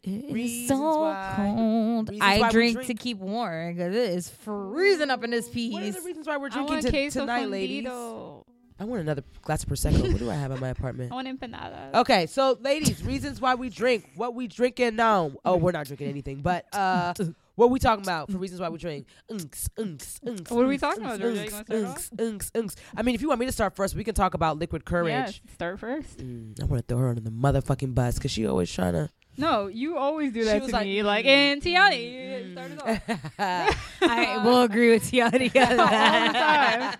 It's 0.01 0.33
Reasons 0.33 0.69
so 0.69 1.01
why- 1.01 1.33
cold 1.35 2.09
I 2.21 2.49
drink, 2.49 2.75
drink. 2.77 2.87
to 2.87 2.93
keep 2.95 3.17
warm 3.19 3.73
because 3.75 3.93
it 3.93 4.09
is 4.11 4.29
freezing 4.29 5.11
up 5.11 5.23
in 5.23 5.29
this 5.29 5.47
piece. 5.49 5.73
What 5.73 5.83
are 5.83 5.91
the 5.91 6.01
reasons 6.01 6.25
why 6.25 6.37
we're 6.37 6.49
drinking 6.49 6.73
want 6.73 6.85
to, 6.85 6.91
queso 6.91 7.19
tonight, 7.19 7.49
ladies? 7.49 7.83
I 8.79 8.85
want 8.85 9.01
another 9.01 9.23
glass 9.41 9.63
of 9.63 9.69
prosecco. 9.69 10.01
what 10.11 10.19
do 10.19 10.29
I 10.29 10.35
have 10.35 10.51
in 10.51 10.59
my 10.59 10.69
apartment? 10.69 11.11
I 11.11 11.15
want 11.15 11.27
empanadas. 11.27 11.93
Okay, 11.95 12.25
so 12.27 12.57
ladies, 12.61 13.03
reasons 13.03 13.41
why 13.41 13.55
we 13.55 13.69
drink. 13.69 14.09
What 14.15 14.35
we 14.35 14.47
drinking 14.47 14.95
now? 14.95 15.31
Oh, 15.43 15.57
we're 15.57 15.71
not 15.71 15.87
drinking 15.87 16.07
anything, 16.07 16.41
but 16.41 16.65
uh, 16.73 17.13
what 17.55 17.71
we 17.71 17.79
talking 17.79 18.05
about 18.05 18.31
for 18.31 18.37
reasons 18.37 18.61
why 18.61 18.69
we 18.69 18.77
drink? 18.77 19.07
Unks, 19.29 19.67
unks, 19.77 20.19
unks. 20.21 20.49
What 20.49 20.63
are 20.63 20.67
we 20.67 20.77
talking 20.77 21.03
about, 21.03 21.19
unks, 21.19 21.21
Georgia? 21.21 21.45
You 21.45 21.51
wanna 21.51 21.65
start 21.65 21.67
unks, 21.69 22.09
unks, 22.15 22.51
unks. 22.51 22.75
I 22.95 23.01
mean, 23.01 23.15
if 23.15 23.21
you 23.21 23.27
want 23.27 23.41
me 23.41 23.45
to 23.47 23.51
start 23.51 23.75
first, 23.75 23.95
we 23.95 24.03
can 24.05 24.15
talk 24.15 24.33
about 24.33 24.57
liquid 24.57 24.85
courage. 24.85 25.41
Yeah, 25.45 25.53
start 25.55 25.79
first. 25.79 26.17
Mm, 26.19 26.61
I 26.61 26.65
want 26.65 26.87
to 26.87 26.93
throw 26.93 27.01
her 27.03 27.09
under 27.09 27.21
the 27.21 27.31
motherfucking 27.31 27.93
bus 27.93 28.15
because 28.15 28.31
she 28.31 28.47
always 28.47 28.71
trying 28.71 28.93
to. 28.93 29.09
No, 29.39 29.67
you 29.67 29.97
always 29.97 30.33
do 30.33 30.43
that 30.45 30.61
was 30.61 30.69
to 30.69 30.75
like, 30.75 30.85
me. 30.85 31.01
Like, 31.01 31.25
mm, 31.25 31.29
and 31.29 31.61
Tiani, 31.61 32.45
you 32.45 32.51
started 32.51 32.81
off. 32.81 33.95
I 34.01 34.41
will 34.45 34.63
agree 34.63 34.91
with 34.91 35.03
Tiani 35.09 35.49
on 35.55 35.61
All 35.63 35.69
the 35.69 35.75
that. 35.93 36.97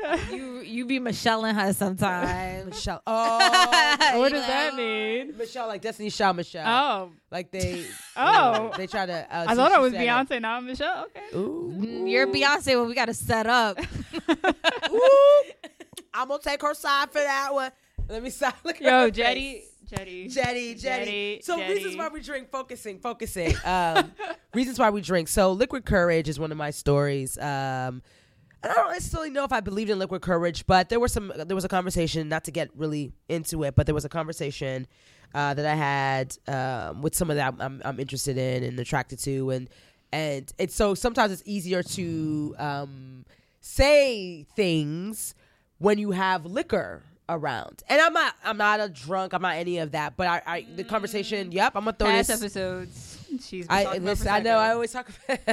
time. 0.00 0.20
you 0.32 0.60
you 0.60 0.86
be 0.86 0.98
Michelle 1.00 1.44
and 1.44 1.58
her 1.58 1.72
sometimes. 1.72 2.66
Michelle. 2.66 3.02
Oh, 3.06 4.18
what 4.20 4.30
does 4.32 4.46
that 4.46 4.74
mean? 4.76 5.36
Michelle, 5.36 5.66
like 5.66 5.82
Destiny's 5.82 6.16
Child 6.16 6.36
Michelle. 6.36 6.64
Oh, 6.66 7.10
Like 7.30 7.50
they. 7.50 7.84
Oh. 8.16 8.70
They 8.76 8.86
try 8.86 9.06
to. 9.06 9.12
Uh, 9.14 9.46
I 9.48 9.54
thought 9.56 9.70
she 9.72 9.76
I 9.76 9.78
was 9.80 9.92
said 9.92 10.02
it. 10.02 10.06
Beyonce, 10.06 10.40
not 10.40 10.64
Michelle. 10.64 11.06
Okay. 11.06 11.36
Ooh. 11.36 11.72
Mm, 11.76 12.08
You're 12.10 12.26
Beyonce 12.28 12.78
when 12.78 12.88
we 12.88 12.94
got 12.94 13.06
to 13.06 13.14
set 13.14 13.46
up. 13.48 13.78
Ooh. 14.90 15.42
I'm 16.14 16.28
gonna 16.28 16.40
take 16.42 16.62
her 16.62 16.74
side 16.74 17.10
for 17.10 17.18
that 17.20 17.52
one. 17.52 17.70
Let 18.08 18.22
me 18.22 18.30
stop. 18.30 18.56
Look 18.64 18.76
at 18.76 18.82
Yo, 18.82 18.90
her 19.02 19.10
Jetty, 19.10 19.54
face. 19.60 19.68
Jetty, 19.88 20.28
Jetty, 20.28 20.74
Jetty. 20.74 21.04
Jetty, 21.04 21.40
So 21.42 21.56
Jetty. 21.56 21.74
reasons 21.74 21.96
why 21.96 22.08
we 22.08 22.20
drink, 22.20 22.50
focusing, 22.50 22.98
focusing. 22.98 23.54
Um, 23.64 24.12
reasons 24.54 24.78
why 24.78 24.90
we 24.90 25.00
drink. 25.00 25.28
So 25.28 25.52
liquid 25.52 25.84
courage 25.86 26.28
is 26.28 26.38
one 26.38 26.52
of 26.52 26.58
my 26.58 26.70
stories. 26.70 27.38
Um, 27.38 28.02
and 28.62 28.72
I 28.72 28.74
don't 28.74 28.92
necessarily 28.92 29.30
know 29.30 29.44
if 29.44 29.52
I 29.52 29.60
believed 29.60 29.88
in 29.88 29.98
liquid 29.98 30.20
courage, 30.20 30.66
but 30.66 30.88
there 30.88 30.98
was 30.98 31.12
some. 31.12 31.32
There 31.34 31.54
was 31.54 31.64
a 31.64 31.68
conversation. 31.68 32.28
Not 32.28 32.44
to 32.44 32.50
get 32.50 32.70
really 32.76 33.12
into 33.28 33.62
it, 33.62 33.76
but 33.76 33.86
there 33.86 33.94
was 33.94 34.04
a 34.04 34.08
conversation 34.08 34.88
uh, 35.32 35.54
that 35.54 35.64
I 35.64 35.74
had 35.74 36.36
um, 36.48 37.02
with 37.02 37.14
someone 37.14 37.36
that 37.36 37.54
I'm, 37.60 37.80
I'm, 37.84 38.00
interested 38.00 38.36
in 38.36 38.64
and 38.64 38.78
attracted 38.80 39.20
to, 39.20 39.50
and 39.50 39.70
and 40.12 40.52
it's 40.58 40.74
so 40.74 40.94
sometimes 40.94 41.30
it's 41.30 41.42
easier 41.44 41.84
to 41.84 42.56
um, 42.58 43.24
say 43.60 44.44
things 44.56 45.36
when 45.78 45.98
you 45.98 46.10
have 46.10 46.44
liquor 46.44 47.04
around. 47.28 47.82
And 47.88 48.00
I'm 48.00 48.12
not 48.12 48.34
I'm 48.44 48.56
not 48.56 48.80
a 48.80 48.88
drunk. 48.88 49.32
I'm 49.32 49.42
not 49.42 49.56
any 49.56 49.78
of 49.78 49.92
that. 49.92 50.16
But 50.16 50.26
I, 50.26 50.42
I 50.46 50.66
the 50.76 50.84
conversation. 50.84 51.52
Yep, 51.52 51.72
I'm 51.74 51.84
gonna 51.84 51.96
throw 51.96 52.08
Past 52.08 52.28
this. 52.28 52.40
episodes. 52.40 53.18
She's 53.42 53.66
I 53.68 53.82
about 53.82 54.02
listen. 54.02 54.28
I 54.28 54.40
know. 54.40 54.56
I 54.56 54.72
always 54.72 54.92
talk. 54.92 55.08
About 55.28 55.48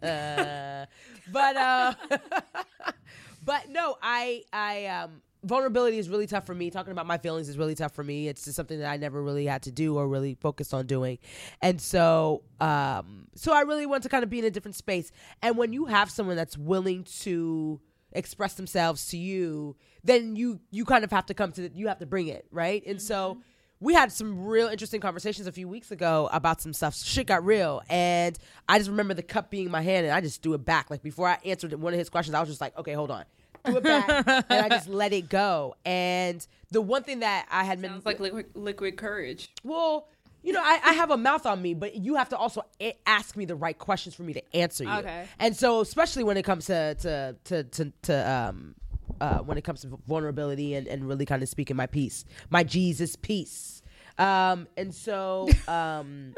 but 1.32 1.56
uh, 1.56 1.94
but 3.44 3.68
no. 3.70 3.96
I 4.02 4.44
I 4.52 4.86
um 4.86 5.22
vulnerability 5.44 5.98
is 5.98 6.08
really 6.08 6.26
tough 6.26 6.44
for 6.46 6.54
me. 6.54 6.70
Talking 6.70 6.92
about 6.92 7.06
my 7.06 7.18
feelings 7.18 7.48
is 7.48 7.56
really 7.56 7.74
tough 7.74 7.94
for 7.94 8.04
me. 8.04 8.28
It's 8.28 8.44
just 8.44 8.56
something 8.56 8.78
that 8.80 8.90
I 8.90 8.96
never 8.96 9.22
really 9.22 9.46
had 9.46 9.62
to 9.62 9.70
do 9.70 9.96
or 9.96 10.06
really 10.08 10.34
focused 10.34 10.74
on 10.74 10.86
doing. 10.86 11.18
And 11.62 11.80
so 11.80 12.42
um 12.60 13.28
so 13.34 13.52
I 13.54 13.62
really 13.62 13.86
want 13.86 14.02
to 14.02 14.08
kind 14.08 14.22
of 14.24 14.30
be 14.30 14.40
in 14.40 14.44
a 14.44 14.50
different 14.50 14.74
space. 14.74 15.10
And 15.42 15.56
when 15.56 15.72
you 15.72 15.86
have 15.86 16.10
someone 16.10 16.36
that's 16.36 16.58
willing 16.58 17.04
to 17.20 17.80
express 18.12 18.54
themselves 18.54 19.08
to 19.08 19.16
you, 19.16 19.76
then 20.04 20.36
you 20.36 20.60
you 20.70 20.84
kind 20.84 21.04
of 21.04 21.10
have 21.10 21.26
to 21.26 21.34
come 21.34 21.52
to 21.52 21.68
the, 21.68 21.70
you 21.74 21.88
have 21.88 21.98
to 21.98 22.06
bring 22.06 22.28
it, 22.28 22.46
right? 22.50 22.84
And 22.86 23.00
so 23.00 23.32
mm-hmm. 23.32 23.40
we 23.80 23.94
had 23.94 24.12
some 24.12 24.46
real 24.46 24.68
interesting 24.68 25.00
conversations 25.00 25.46
a 25.46 25.52
few 25.52 25.68
weeks 25.68 25.90
ago 25.90 26.28
about 26.32 26.60
some 26.60 26.72
stuff. 26.72 26.96
Shit 26.96 27.26
got 27.26 27.44
real, 27.44 27.82
and 27.88 28.38
I 28.68 28.78
just 28.78 28.90
remember 28.90 29.14
the 29.14 29.22
cup 29.22 29.50
being 29.50 29.66
in 29.66 29.72
my 29.72 29.82
hand, 29.82 30.06
and 30.06 30.14
I 30.14 30.20
just 30.20 30.42
threw 30.42 30.54
it 30.54 30.64
back. 30.64 30.90
Like 30.90 31.02
before 31.02 31.28
I 31.28 31.38
answered 31.44 31.72
one 31.74 31.92
of 31.92 31.98
his 31.98 32.08
questions, 32.08 32.34
I 32.34 32.40
was 32.40 32.48
just 32.48 32.60
like, 32.60 32.76
"Okay, 32.78 32.92
hold 32.92 33.10
on," 33.10 33.24
threw 33.64 33.76
it 33.76 33.82
back, 33.82 34.08
and 34.50 34.64
I 34.64 34.68
just 34.68 34.88
let 34.88 35.12
it 35.12 35.28
go. 35.28 35.74
And 35.84 36.46
the 36.70 36.80
one 36.80 37.02
thing 37.02 37.20
that 37.20 37.46
I 37.50 37.64
had 37.64 37.80
been 37.80 37.90
Sounds 37.90 38.06
like 38.06 38.20
liquid, 38.20 38.46
liquid 38.54 38.96
courage. 38.96 39.50
well, 39.62 40.08
you 40.42 40.52
know, 40.52 40.62
I, 40.62 40.80
I 40.84 40.92
have 40.94 41.10
a 41.10 41.16
mouth 41.16 41.46
on 41.46 41.60
me, 41.60 41.74
but 41.74 41.94
you 41.96 42.14
have 42.14 42.28
to 42.30 42.36
also 42.36 42.62
a- 42.80 42.96
ask 43.06 43.36
me 43.36 43.44
the 43.44 43.56
right 43.56 43.76
questions 43.76 44.14
for 44.14 44.22
me 44.22 44.32
to 44.34 44.56
answer 44.56 44.84
you. 44.84 44.90
Okay. 44.90 45.26
And 45.38 45.56
so, 45.56 45.80
especially 45.80 46.24
when 46.24 46.36
it 46.36 46.44
comes 46.44 46.66
to 46.66 46.94
to 46.96 47.36
to 47.44 47.64
to, 47.64 47.92
to 48.02 48.30
um 48.30 48.74
uh 49.20 49.38
when 49.38 49.58
it 49.58 49.62
comes 49.64 49.80
to 49.82 49.98
vulnerability 50.06 50.74
and 50.74 50.86
and 50.86 51.06
really 51.08 51.26
kind 51.26 51.42
of 51.42 51.48
speaking 51.48 51.76
my 51.76 51.86
piece, 51.86 52.24
my 52.50 52.62
Jesus 52.62 53.16
piece. 53.16 53.82
Um 54.16 54.68
and 54.76 54.94
so 54.94 55.48
um 55.68 56.34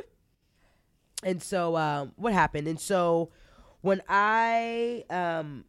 and 1.22 1.42
so 1.42 1.76
um 1.76 2.12
what 2.16 2.32
happened? 2.32 2.68
And 2.68 2.80
so 2.80 3.30
when 3.82 4.02
I 4.08 5.04
um 5.10 5.64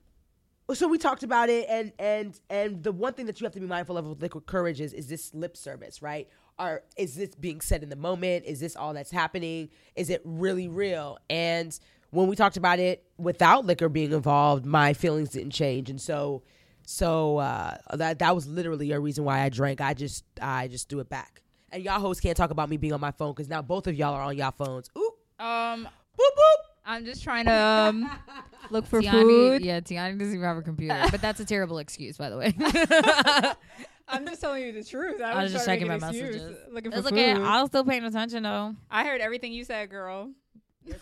so 0.74 0.88
we 0.88 0.98
talked 0.98 1.24
about 1.24 1.50
it 1.50 1.66
and 1.70 1.92
and 2.00 2.40
and 2.50 2.82
the 2.84 2.94
one 2.94 3.14
thing 3.14 3.26
that 3.26 3.42
you 3.42 3.46
have 3.46 3.54
to 3.54 3.60
be 3.60 3.66
mindful 3.68 3.98
of 3.98 4.06
with 4.06 4.22
liquid 4.22 4.46
courage 4.46 4.80
is 4.80 4.94
is 4.94 5.08
this 5.08 5.34
lip 5.34 5.58
service 5.58 6.02
right 6.02 6.30
or 6.62 6.84
is 6.97 7.16
this 7.16 7.34
being 7.36 7.62
said 7.62 7.84
in 7.84 7.89
the 7.89 7.95
moment? 7.95 8.45
Is 8.45 8.59
this 8.59 8.76
all 8.76 8.93
that's 8.93 9.12
happening? 9.12 9.70
Is 9.95 10.09
it 10.09 10.22
really 10.24 10.68
real? 10.68 11.18
And 11.30 11.78
when 12.12 12.28
we 12.28 12.36
talked 12.36 12.57
about 12.57 12.80
it 12.80 13.03
without 13.18 13.66
liquor 13.66 13.89
being 13.89 14.12
involved 14.12 14.66
my 14.66 14.93
feelings 14.93 15.30
didn't 15.30 15.51
change. 15.51 15.89
And 15.89 15.99
so 15.99 16.43
so 16.86 17.38
uh 17.38 17.78
that 17.93 18.20
that 18.20 18.36
was 18.36 18.47
literally 18.47 18.91
a 18.91 18.99
reason 18.99 19.24
why 19.24 19.41
i 19.41 19.49
drank. 19.49 19.82
I 19.82 19.93
just 19.93 20.24
i 20.41 20.68
just 20.68 20.89
threw 20.89 20.99
it 20.99 21.09
back. 21.09 21.41
And 21.72 21.84
y'all 21.84 21.99
hosts 22.01 22.22
can't 22.22 22.36
talk 22.36 22.51
about 22.51 22.70
me 22.70 22.78
being 22.78 22.93
on 22.93 22.99
my 22.99 23.12
phone 23.12 23.32
because 23.32 23.47
now 23.49 23.62
both 23.62 23.88
of 23.88 23.95
y'all 23.95 24.14
are 24.14 24.22
on 24.24 24.38
y'all 24.38 24.51
phones. 24.51 24.89
Ooh 24.97 25.12
Um, 25.39 25.88
boop 26.18 26.36
boop. 26.38 26.62
I'm 26.84 27.05
just 27.05 27.24
trying 27.24 27.45
to 27.45 27.53
um, 27.53 28.09
look 28.72 28.88
for 28.88 29.01
Tiani, 29.01 29.12
food. 29.12 29.62
yeah, 29.62 29.80
Tiani 29.80 30.18
doesn't 30.18 30.34
even 30.34 30.41
have 30.45 30.57
a 30.57 30.62
computer, 30.64 30.99
but 31.12 31.22
that's 31.22 31.39
a 31.39 31.45
terrible 31.45 31.78
excuse, 31.78 32.18
by 32.18 32.30
the 32.30 32.38
way. 32.38 32.53
I'm 34.12 34.26
just 34.26 34.41
telling 34.41 34.64
you 34.64 34.72
the 34.74 34.84
truth. 34.84 35.22
I, 35.22 35.32
I 35.32 35.43
was 35.43 35.51
just 35.53 35.66
trying 35.66 35.80
to 35.80 35.86
checking 35.86 35.88
make 35.88 36.01
my 36.01 36.09
excuse, 36.09 36.36
messages. 36.36 36.57
Looking 36.72 36.91
for 36.91 36.97
It's 36.99 37.09
food. 37.09 37.18
okay. 37.20 37.32
I 37.34 37.62
was 37.62 37.70
still 37.70 37.84
paying 37.86 38.03
attention 38.03 38.43
though. 38.43 38.76
I 38.89 39.05
heard 39.05 39.22
everything 39.22 39.53
you 39.53 39.64
said, 39.64 39.89
girl. 39.89 40.32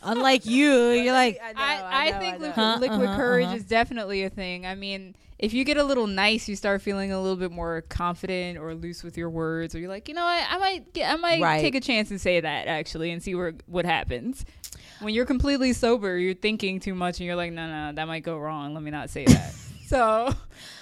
Unlike 0.03 0.45
you, 0.45 0.72
you're 0.89 1.14
like, 1.14 1.39
I, 1.41 1.53
know, 1.53 1.62
I, 1.62 2.07
I, 2.07 2.12
know, 2.12 2.20
think 2.20 2.34
know. 2.39 2.47
liquid, 2.47 2.55
Huh, 2.55 2.78
liquid 2.82 3.01
uh-huh, 3.01 3.16
courage 3.18 3.45
uh-huh. 3.47 3.55
is 3.55 3.64
definitely 3.64 4.24
a 4.24 4.30
thing. 4.30 4.66
I 4.66 4.76
mean, 4.76 5.16
if 5.39 5.53
you 5.53 5.64
get 5.64 5.78
a 5.78 5.84
little 5.84 6.05
nice, 6.07 6.49
you 6.49 6.55
start 6.57 6.82
feeling 6.82 7.14
a 7.14 7.22
little 7.22 7.38
bit 7.38 7.51
more 7.51 7.82
confident 7.88 8.57
or 8.57 8.76
loose 8.76 9.03
with 9.03 9.18
your 9.18 9.30
words, 9.30 9.74
or 9.74 9.80
you're 9.80 9.88
like, 9.89 10.10
you 10.10 10.14
know 10.16 10.26
what, 10.26 10.43
I 10.49 10.57
might 10.57 10.93
get, 10.93 11.12
I 11.12 11.16
might 11.16 11.41
Right. 11.41 11.62
take 11.62 11.76
a 11.76 11.80
chance 11.82 12.12
and 12.12 12.20
say 12.20 12.41
that 12.41 12.68
actually, 12.68 13.12
and 13.12 13.24
see 13.24 13.36
where 13.36 13.53
what 13.68 13.86
happens. 13.86 14.43
When 14.99 15.14
you're 15.14 15.26
completely 15.26 15.72
sober, 15.72 16.18
you're 16.18 16.34
thinking 16.34 16.82
too 16.82 16.93
much, 16.93 17.20
and 17.22 17.26
you're 17.28 17.38
like, 17.38 17.53
no, 17.53 17.68
no, 17.70 17.93
that 17.93 18.05
might 18.05 18.24
go 18.24 18.38
wrong. 18.38 18.74
Let 18.74 18.84
me 18.84 18.91
not 18.91 19.10
say 19.10 19.24
that. 19.24 19.53
so, 19.88 20.34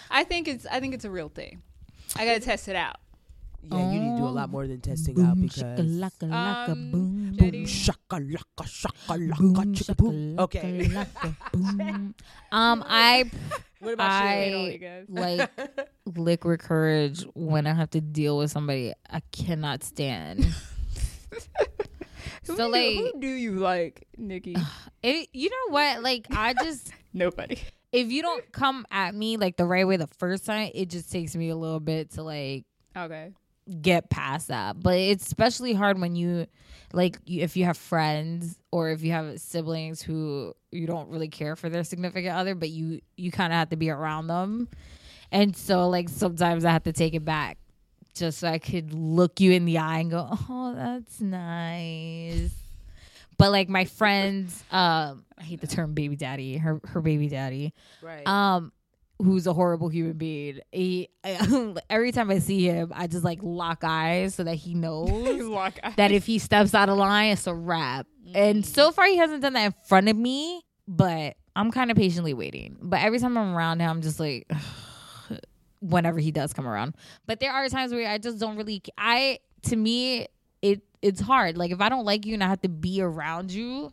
I 0.09 0.23
think 0.23 0.47
it's, 0.47 0.65
I 0.65 0.79
think 0.79 0.95
it's 0.95 1.05
a 1.05 1.11
real 1.11 1.29
thing. 1.29 1.61
I 2.15 2.25
gotta 2.25 2.39
test 2.39 2.67
it 2.67 2.75
out. 2.75 2.97
Yeah, 3.69 3.91
you 3.91 3.99
need 3.99 4.11
to 4.11 4.17
do 4.17 4.27
a 4.27 4.29
lot 4.29 4.49
more 4.49 4.65
than 4.65 4.79
testing 4.79 5.19
out 5.21 5.39
because. 5.41 5.63
shakalaka, 5.63 6.29
laka, 6.29 6.69
Um, 6.69 6.91
boom, 6.91 7.33
Jetty. 7.37 7.65
Shakalaka, 7.65 8.63
shakalaka, 8.63 9.37
boom, 9.37 9.73
chicka 9.73 9.97
boom. 9.97 10.39
Okay. 10.39 10.87
laka, 10.87 11.35
boom. 11.51 12.15
Um, 12.51 12.83
I 12.87 13.29
What 13.79 13.93
about 13.93 14.11
I 14.11 14.45
you 14.79 15.05
like 15.09 15.51
liquid 16.15 16.59
courage 16.61 17.25
when 17.35 17.67
I 17.67 17.73
have 17.73 17.91
to 17.91 18.01
deal 18.01 18.37
with 18.37 18.51
somebody 18.51 18.93
I 19.09 19.21
cannot 19.31 19.83
stand. 19.83 20.47
So 22.43 22.55
do 22.55 22.67
like, 22.69 22.91
you, 22.93 23.11
who 23.13 23.19
do 23.19 23.27
you 23.27 23.51
like, 23.59 24.07
Nikki? 24.17 24.55
it, 25.03 25.29
you 25.33 25.49
know 25.49 25.73
what? 25.73 26.01
Like, 26.01 26.27
I 26.31 26.53
just 26.53 26.91
Nobody. 27.13 27.59
If 27.91 28.11
you 28.11 28.21
don't 28.21 28.51
come 28.51 28.85
at 28.91 29.15
me 29.15 29.37
like 29.37 29.57
the 29.57 29.65
right 29.65 29.87
way 29.87 29.97
the 29.97 30.07
first 30.07 30.45
time, 30.45 30.71
it 30.73 30.89
just 30.89 31.11
takes 31.11 31.35
me 31.35 31.49
a 31.49 31.55
little 31.55 31.79
bit 31.79 32.11
to 32.11 32.23
like 32.23 32.65
Okay. 32.95 33.31
get 33.81 34.09
past 34.09 34.49
that. 34.49 34.81
But 34.81 34.97
it's 34.97 35.25
especially 35.25 35.73
hard 35.73 35.99
when 35.99 36.15
you 36.15 36.47
like 36.93 37.17
if 37.25 37.55
you 37.57 37.65
have 37.65 37.77
friends 37.77 38.57
or 38.71 38.89
if 38.89 39.03
you 39.03 39.11
have 39.11 39.39
siblings 39.39 40.01
who 40.01 40.53
you 40.71 40.87
don't 40.87 41.09
really 41.09 41.27
care 41.29 41.55
for 41.55 41.69
their 41.69 41.83
significant 41.83 42.35
other, 42.35 42.55
but 42.55 42.69
you 42.69 43.01
you 43.15 43.31
kind 43.31 43.53
of 43.53 43.57
have 43.57 43.69
to 43.69 43.77
be 43.77 43.89
around 43.89 44.27
them. 44.27 44.67
And 45.31 45.55
so 45.55 45.87
like 45.89 46.09
sometimes 46.09 46.65
I 46.65 46.71
have 46.71 46.83
to 46.83 46.93
take 46.93 47.13
it 47.13 47.25
back 47.25 47.57
just 48.13 48.39
so 48.39 48.47
I 48.47 48.57
could 48.59 48.93
look 48.93 49.39
you 49.39 49.51
in 49.51 49.65
the 49.65 49.77
eye 49.77 49.99
and 49.99 50.09
go, 50.09 50.27
"Oh, 50.49 50.73
that's 50.75 51.21
nice." 51.21 52.51
But 53.37 53.51
like 53.51 53.69
my 53.69 53.85
friends, 53.85 54.63
um, 54.71 55.25
I 55.37 55.43
hate 55.43 55.61
the 55.61 55.67
term 55.67 55.93
baby 55.93 56.15
daddy, 56.15 56.57
her 56.57 56.81
her 56.85 57.01
baby 57.01 57.29
daddy. 57.29 57.73
Right. 58.01 58.27
um 58.27 58.71
who's 59.19 59.47
a 59.47 59.53
horrible 59.53 59.89
human 59.89 60.13
being. 60.13 60.59
He 60.71 61.09
every 61.89 62.11
time 62.11 62.29
i 62.29 62.39
see 62.39 62.65
him 62.65 62.91
i 62.95 63.07
just 63.07 63.23
like 63.23 63.39
lock 63.41 63.83
eyes 63.83 64.35
so 64.35 64.43
that 64.43 64.55
he 64.55 64.73
knows 64.75 65.39
that 65.95 66.11
if 66.11 66.25
he 66.25 66.39
steps 66.39 66.73
out 66.73 66.89
of 66.89 66.97
line 66.97 67.31
it's 67.31 67.47
a 67.47 67.53
wrap. 67.53 68.07
And 68.35 68.65
so 68.65 68.91
far 68.91 69.05
he 69.07 69.17
hasn't 69.17 69.41
done 69.41 69.53
that 69.53 69.65
in 69.65 69.73
front 69.85 70.09
of 70.09 70.15
me 70.15 70.61
but 70.87 71.35
i'm 71.55 71.71
kind 71.71 71.91
of 71.91 71.97
patiently 71.97 72.33
waiting. 72.33 72.77
But 72.81 73.01
every 73.01 73.19
time 73.19 73.37
i'm 73.37 73.55
around 73.55 73.79
him 73.79 73.89
i'm 73.89 74.01
just 74.01 74.19
like 74.19 74.51
whenever 75.81 76.19
he 76.19 76.31
does 76.31 76.53
come 76.53 76.67
around. 76.67 76.95
But 77.25 77.39
there 77.39 77.51
are 77.51 77.67
times 77.69 77.91
where 77.91 78.07
i 78.07 78.17
just 78.17 78.39
don't 78.39 78.57
really 78.57 78.81
i 78.97 79.39
to 79.63 79.75
me 79.75 80.27
it 80.61 80.81
it's 81.01 81.21
hard. 81.21 81.57
Like 81.57 81.71
if 81.71 81.81
I 81.81 81.89
don't 81.89 82.05
like 82.05 82.25
you 82.25 82.33
and 82.33 82.43
I 82.43 82.47
have 82.47 82.61
to 82.61 82.69
be 82.69 83.01
around 83.01 83.51
you, 83.51 83.91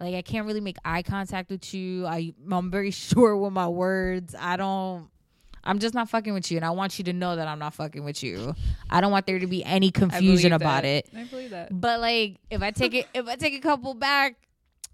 like 0.00 0.14
I 0.14 0.22
can't 0.22 0.46
really 0.46 0.60
make 0.60 0.76
eye 0.84 1.02
contact 1.02 1.50
with 1.50 1.72
you. 1.74 2.06
I 2.06 2.34
I'm 2.50 2.70
very 2.70 2.90
sure 2.92 3.36
with 3.36 3.52
my 3.52 3.68
words. 3.68 4.34
I 4.38 4.56
don't 4.56 5.08
I'm 5.64 5.80
just 5.80 5.94
not 5.94 6.08
fucking 6.08 6.32
with 6.32 6.50
you 6.50 6.58
and 6.58 6.64
I 6.64 6.70
want 6.70 6.98
you 6.98 7.04
to 7.06 7.12
know 7.12 7.34
that 7.34 7.48
I'm 7.48 7.58
not 7.58 7.74
fucking 7.74 8.04
with 8.04 8.22
you. 8.22 8.54
I 8.88 9.00
don't 9.00 9.10
want 9.10 9.26
there 9.26 9.40
to 9.40 9.46
be 9.48 9.64
any 9.64 9.90
confusion 9.90 10.52
about 10.52 10.84
it. 10.84 11.08
I 11.16 11.24
believe 11.24 11.50
that. 11.50 11.68
But 11.78 12.00
like 12.00 12.38
if 12.50 12.62
I 12.62 12.70
take 12.70 12.94
it 12.94 13.08
if 13.14 13.26
I 13.26 13.36
take 13.36 13.54
a 13.54 13.60
couple 13.60 13.94
back, 13.94 14.36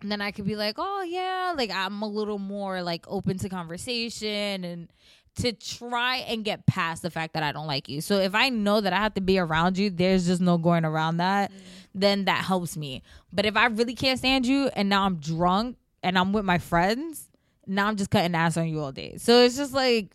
then 0.00 0.20
I 0.20 0.30
could 0.32 0.46
be 0.46 0.56
like, 0.56 0.76
oh 0.78 1.02
yeah, 1.02 1.54
like 1.56 1.70
I'm 1.70 2.02
a 2.02 2.08
little 2.08 2.38
more 2.38 2.82
like 2.82 3.04
open 3.06 3.38
to 3.38 3.48
conversation 3.48 4.64
and 4.64 4.88
to 5.36 5.52
try 5.52 6.16
and 6.28 6.44
get 6.44 6.66
past 6.66 7.02
the 7.02 7.10
fact 7.10 7.34
that 7.34 7.42
I 7.42 7.52
don't 7.52 7.66
like 7.66 7.88
you. 7.88 8.00
So 8.00 8.18
if 8.18 8.34
I 8.34 8.48
know 8.50 8.80
that 8.80 8.92
I 8.92 8.96
have 8.98 9.14
to 9.14 9.20
be 9.20 9.38
around 9.38 9.78
you, 9.78 9.88
there's 9.90 10.26
just 10.26 10.40
no 10.42 10.58
going 10.58 10.84
around 10.84 11.16
that, 11.18 11.50
mm. 11.50 11.56
then 11.94 12.26
that 12.26 12.44
helps 12.44 12.76
me. 12.76 13.02
But 13.32 13.46
if 13.46 13.56
I 13.56 13.66
really 13.66 13.94
can't 13.94 14.18
stand 14.18 14.46
you 14.46 14.68
and 14.74 14.88
now 14.88 15.04
I'm 15.04 15.16
drunk 15.16 15.76
and 16.02 16.18
I'm 16.18 16.32
with 16.32 16.44
my 16.44 16.58
friends, 16.58 17.28
now 17.66 17.86
I'm 17.86 17.96
just 17.96 18.10
cutting 18.10 18.34
ass 18.34 18.56
on 18.56 18.68
you 18.68 18.80
all 18.80 18.92
day. 18.92 19.16
So 19.16 19.42
it's 19.44 19.56
just 19.56 19.72
like 19.72 20.08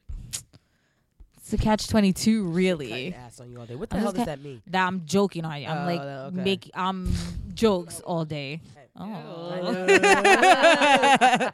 it's 1.38 1.54
a 1.54 1.58
catch 1.58 1.88
twenty 1.88 2.12
two, 2.12 2.44
really. 2.44 2.90
Cutting 2.90 3.14
ass 3.16 3.40
on 3.40 3.50
you 3.52 3.60
all 3.60 3.66
day. 3.66 3.76
What 3.76 3.90
the 3.90 3.96
I'm 3.96 4.02
hell 4.04 4.12
does 4.12 4.20
cut- 4.20 4.26
that 4.28 4.42
mean? 4.44 4.62
That 4.68 4.86
I'm 4.86 5.06
joking 5.06 5.46
on 5.46 5.62
you. 5.62 5.68
I'm 5.68 5.78
Oh, 5.84 5.86
like 5.96 6.02
okay. 6.02 6.44
make 6.44 6.72
I'm 6.74 7.12
jokes 7.54 8.02
all 8.02 8.26
day. 8.26 8.62
Oh. 9.00 9.86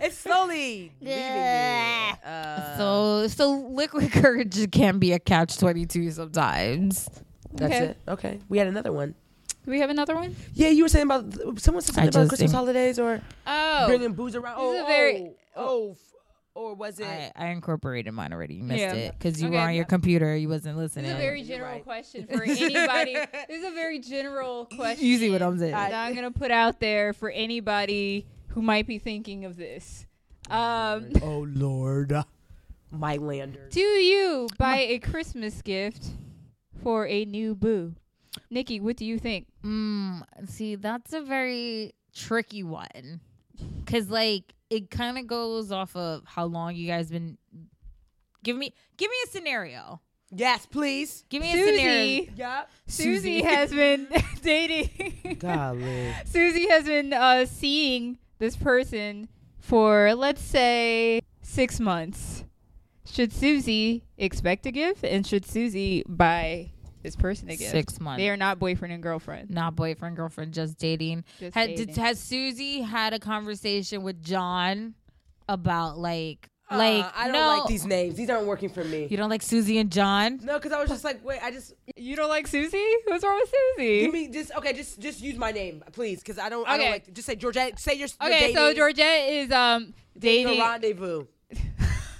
it's 0.00 0.18
slowly 0.18 0.92
leaving 1.00 1.16
me. 1.16 2.12
Uh, 2.24 2.76
So 2.76 3.26
so 3.28 3.52
liquid 3.70 4.10
courage 4.20 4.70
can 4.72 4.98
be 4.98 5.12
a 5.12 5.18
catch 5.18 5.58
twenty 5.58 5.86
two 5.86 6.10
sometimes. 6.10 7.08
that's 7.52 7.74
Okay. 7.74 7.84
it. 7.84 7.96
Okay, 8.08 8.40
we 8.48 8.58
had 8.58 8.66
another 8.66 8.92
one. 8.92 9.14
Do 9.64 9.70
we 9.70 9.78
have 9.80 9.90
another 9.90 10.14
one? 10.16 10.34
Yeah, 10.54 10.68
you 10.70 10.82
were 10.82 10.88
saying 10.88 11.06
about 11.06 11.32
someone 11.60 11.82
said 11.82 11.92
I 11.98 12.02
something 12.02 12.08
about 12.08 12.28
Christmas 12.30 12.38
think- 12.50 12.52
holidays 12.52 12.98
or 12.98 13.20
Oh, 13.46 13.84
bringing 13.86 14.12
booze 14.12 14.34
around. 14.34 14.56
This 14.58 14.74
is 14.74 14.80
Oh, 14.80 14.84
a 14.84 14.88
very- 14.88 15.30
oh, 15.54 15.64
oh, 15.64 15.90
f- 15.92 15.98
or 16.54 16.74
was 16.74 17.00
it? 17.00 17.06
I, 17.06 17.32
I 17.34 17.46
incorporated 17.48 18.12
mine 18.14 18.32
already. 18.32 18.54
You 18.54 18.62
missed 18.64 18.80
Yeah. 18.80 18.94
it 18.94 19.14
because 19.18 19.40
you 19.40 19.48
Okay. 19.48 19.56
were 19.56 19.62
on 19.62 19.74
your 19.74 19.84
computer. 19.84 20.36
You 20.36 20.48
wasn't 20.48 20.76
this 20.76 20.96
listening. 20.96 21.06
is 21.06 21.14
a 21.14 21.18
very 21.18 21.42
general 21.42 21.72
right. 21.72 21.84
question 21.84 22.26
for 22.30 22.42
anybody. 22.42 23.14
this 23.14 23.58
is 23.58 23.64
a 23.64 23.70
very 23.74 23.98
general 23.98 24.66
question. 24.66 25.04
you 25.06 25.18
see 25.18 25.30
what 25.30 25.42
I'm 25.42 25.58
saying? 25.58 25.72
that 25.72 25.92
I'm 25.94 26.14
gonna 26.14 26.30
put 26.30 26.50
out 26.50 26.80
there 26.80 27.12
for 27.12 27.30
anybody 27.30 28.26
who 28.48 28.62
might 28.62 28.86
be 28.86 28.98
thinking 28.98 29.44
of 29.44 29.56
this. 29.56 30.06
Um, 30.50 31.10
oh 31.22 31.46
Lord, 31.54 32.12
my 32.90 33.16
lander. 33.16 33.68
do 33.70 33.80
you 33.80 34.48
buy 34.58 34.78
a 34.78 34.98
Christmas 34.98 35.62
gift 35.62 36.08
for 36.82 37.06
a 37.06 37.24
new 37.24 37.54
boo? 37.54 37.94
Nikki, 38.50 38.80
what 38.80 38.96
do 38.96 39.04
you 39.04 39.18
think? 39.18 39.46
Mm, 39.64 40.22
see, 40.46 40.74
that's 40.74 41.12
a 41.12 41.20
very 41.22 41.92
tricky 42.14 42.62
one. 42.62 43.20
Cause 43.86 44.08
like 44.08 44.54
it 44.70 44.90
kind 44.90 45.18
of 45.18 45.26
goes 45.26 45.70
off 45.72 45.94
of 45.96 46.22
how 46.26 46.44
long 46.46 46.74
you 46.74 46.86
guys 46.86 47.10
been. 47.10 47.36
Give 48.42 48.56
me, 48.56 48.72
give 48.96 49.10
me 49.10 49.16
a 49.26 49.28
scenario. 49.28 50.00
Yes, 50.34 50.64
please. 50.66 51.24
Give 51.28 51.42
me 51.42 51.52
a 51.52 51.56
scenario. 51.66 52.20
Susie, 52.24 52.32
Yep. 52.36 52.70
Susie 52.86 53.42
has 53.42 53.70
been 53.70 54.08
dating. 54.42 55.36
Golly. 55.38 56.14
Susie 56.24 56.68
has 56.68 56.84
been 56.84 57.12
uh, 57.12 57.44
seeing 57.44 58.18
this 58.38 58.56
person 58.56 59.28
for 59.60 60.14
let's 60.14 60.40
say 60.42 61.20
six 61.42 61.78
months. 61.78 62.44
Should 63.04 63.32
Susie 63.32 64.04
expect 64.16 64.64
a 64.64 64.70
gift, 64.72 65.04
and 65.04 65.26
should 65.26 65.44
Susie 65.44 66.02
buy 66.08 66.70
this 67.02 67.16
person 67.16 67.48
again. 67.50 67.70
Six 67.70 68.00
months. 68.00 68.18
They 68.20 68.28
are 68.30 68.36
not 68.36 68.58
boyfriend 68.58 68.92
and 68.94 69.02
girlfriend. 69.02 69.50
not 69.50 69.74
boyfriend, 69.76 70.16
girlfriend, 70.16 70.54
just 70.54 70.78
dating. 70.78 71.24
Just 71.40 71.54
Had, 71.54 71.68
dating. 71.70 71.86
Did, 71.86 71.96
has 71.96 72.18
Susie 72.20 72.80
had 72.80 73.12
a 73.12 73.18
conversation 73.18 74.02
with 74.02 74.22
John 74.22 74.94
about 75.48 75.98
like, 75.98 76.48
like 76.70 77.04
Uh, 77.04 77.10
I 77.14 77.24
don't 77.24 77.32
no, 77.32 77.58
like 77.58 77.66
these 77.68 77.84
names. 77.84 78.14
These 78.16 78.30
aren't 78.30 78.46
working 78.46 78.68
for 78.70 78.84
me. 78.84 79.06
You 79.10 79.16
don't 79.16 79.28
like 79.28 79.42
Susie 79.42 79.78
and 79.78 79.90
John? 79.92 80.38
No, 80.42 80.54
because 80.58 80.72
I 80.72 80.80
was 80.80 80.88
just 80.88 81.04
like, 81.04 81.22
wait, 81.24 81.40
I 81.42 81.50
just 81.50 81.74
you 81.96 82.16
don't 82.16 82.28
like 82.30 82.46
Susie? 82.46 82.82
What's 83.06 83.24
wrong 83.24 83.40
with 83.42 83.52
Susie? 83.76 84.00
give 84.02 84.12
me 84.12 84.28
just 84.28 84.52
okay, 84.56 84.72
just 84.72 84.98
just 85.00 85.20
use 85.20 85.36
my 85.36 85.50
name, 85.50 85.82
please, 85.92 86.20
because 86.20 86.38
I 86.38 86.48
don't. 86.48 86.66
I 86.66 86.76
don't 86.76 86.80
Okay. 86.86 86.90
like. 86.92 87.12
Just 87.12 87.26
say 87.26 87.34
Georgette. 87.34 87.78
Say 87.78 87.94
your. 87.94 88.08
your 88.20 88.30
okay, 88.32 88.54
so 88.54 88.72
Georgette 88.72 89.28
is 89.28 89.50
um 89.52 89.92
dating 90.18 90.46
dating, 90.46 90.60
a 90.62 90.64
rendezvous. 90.64 91.26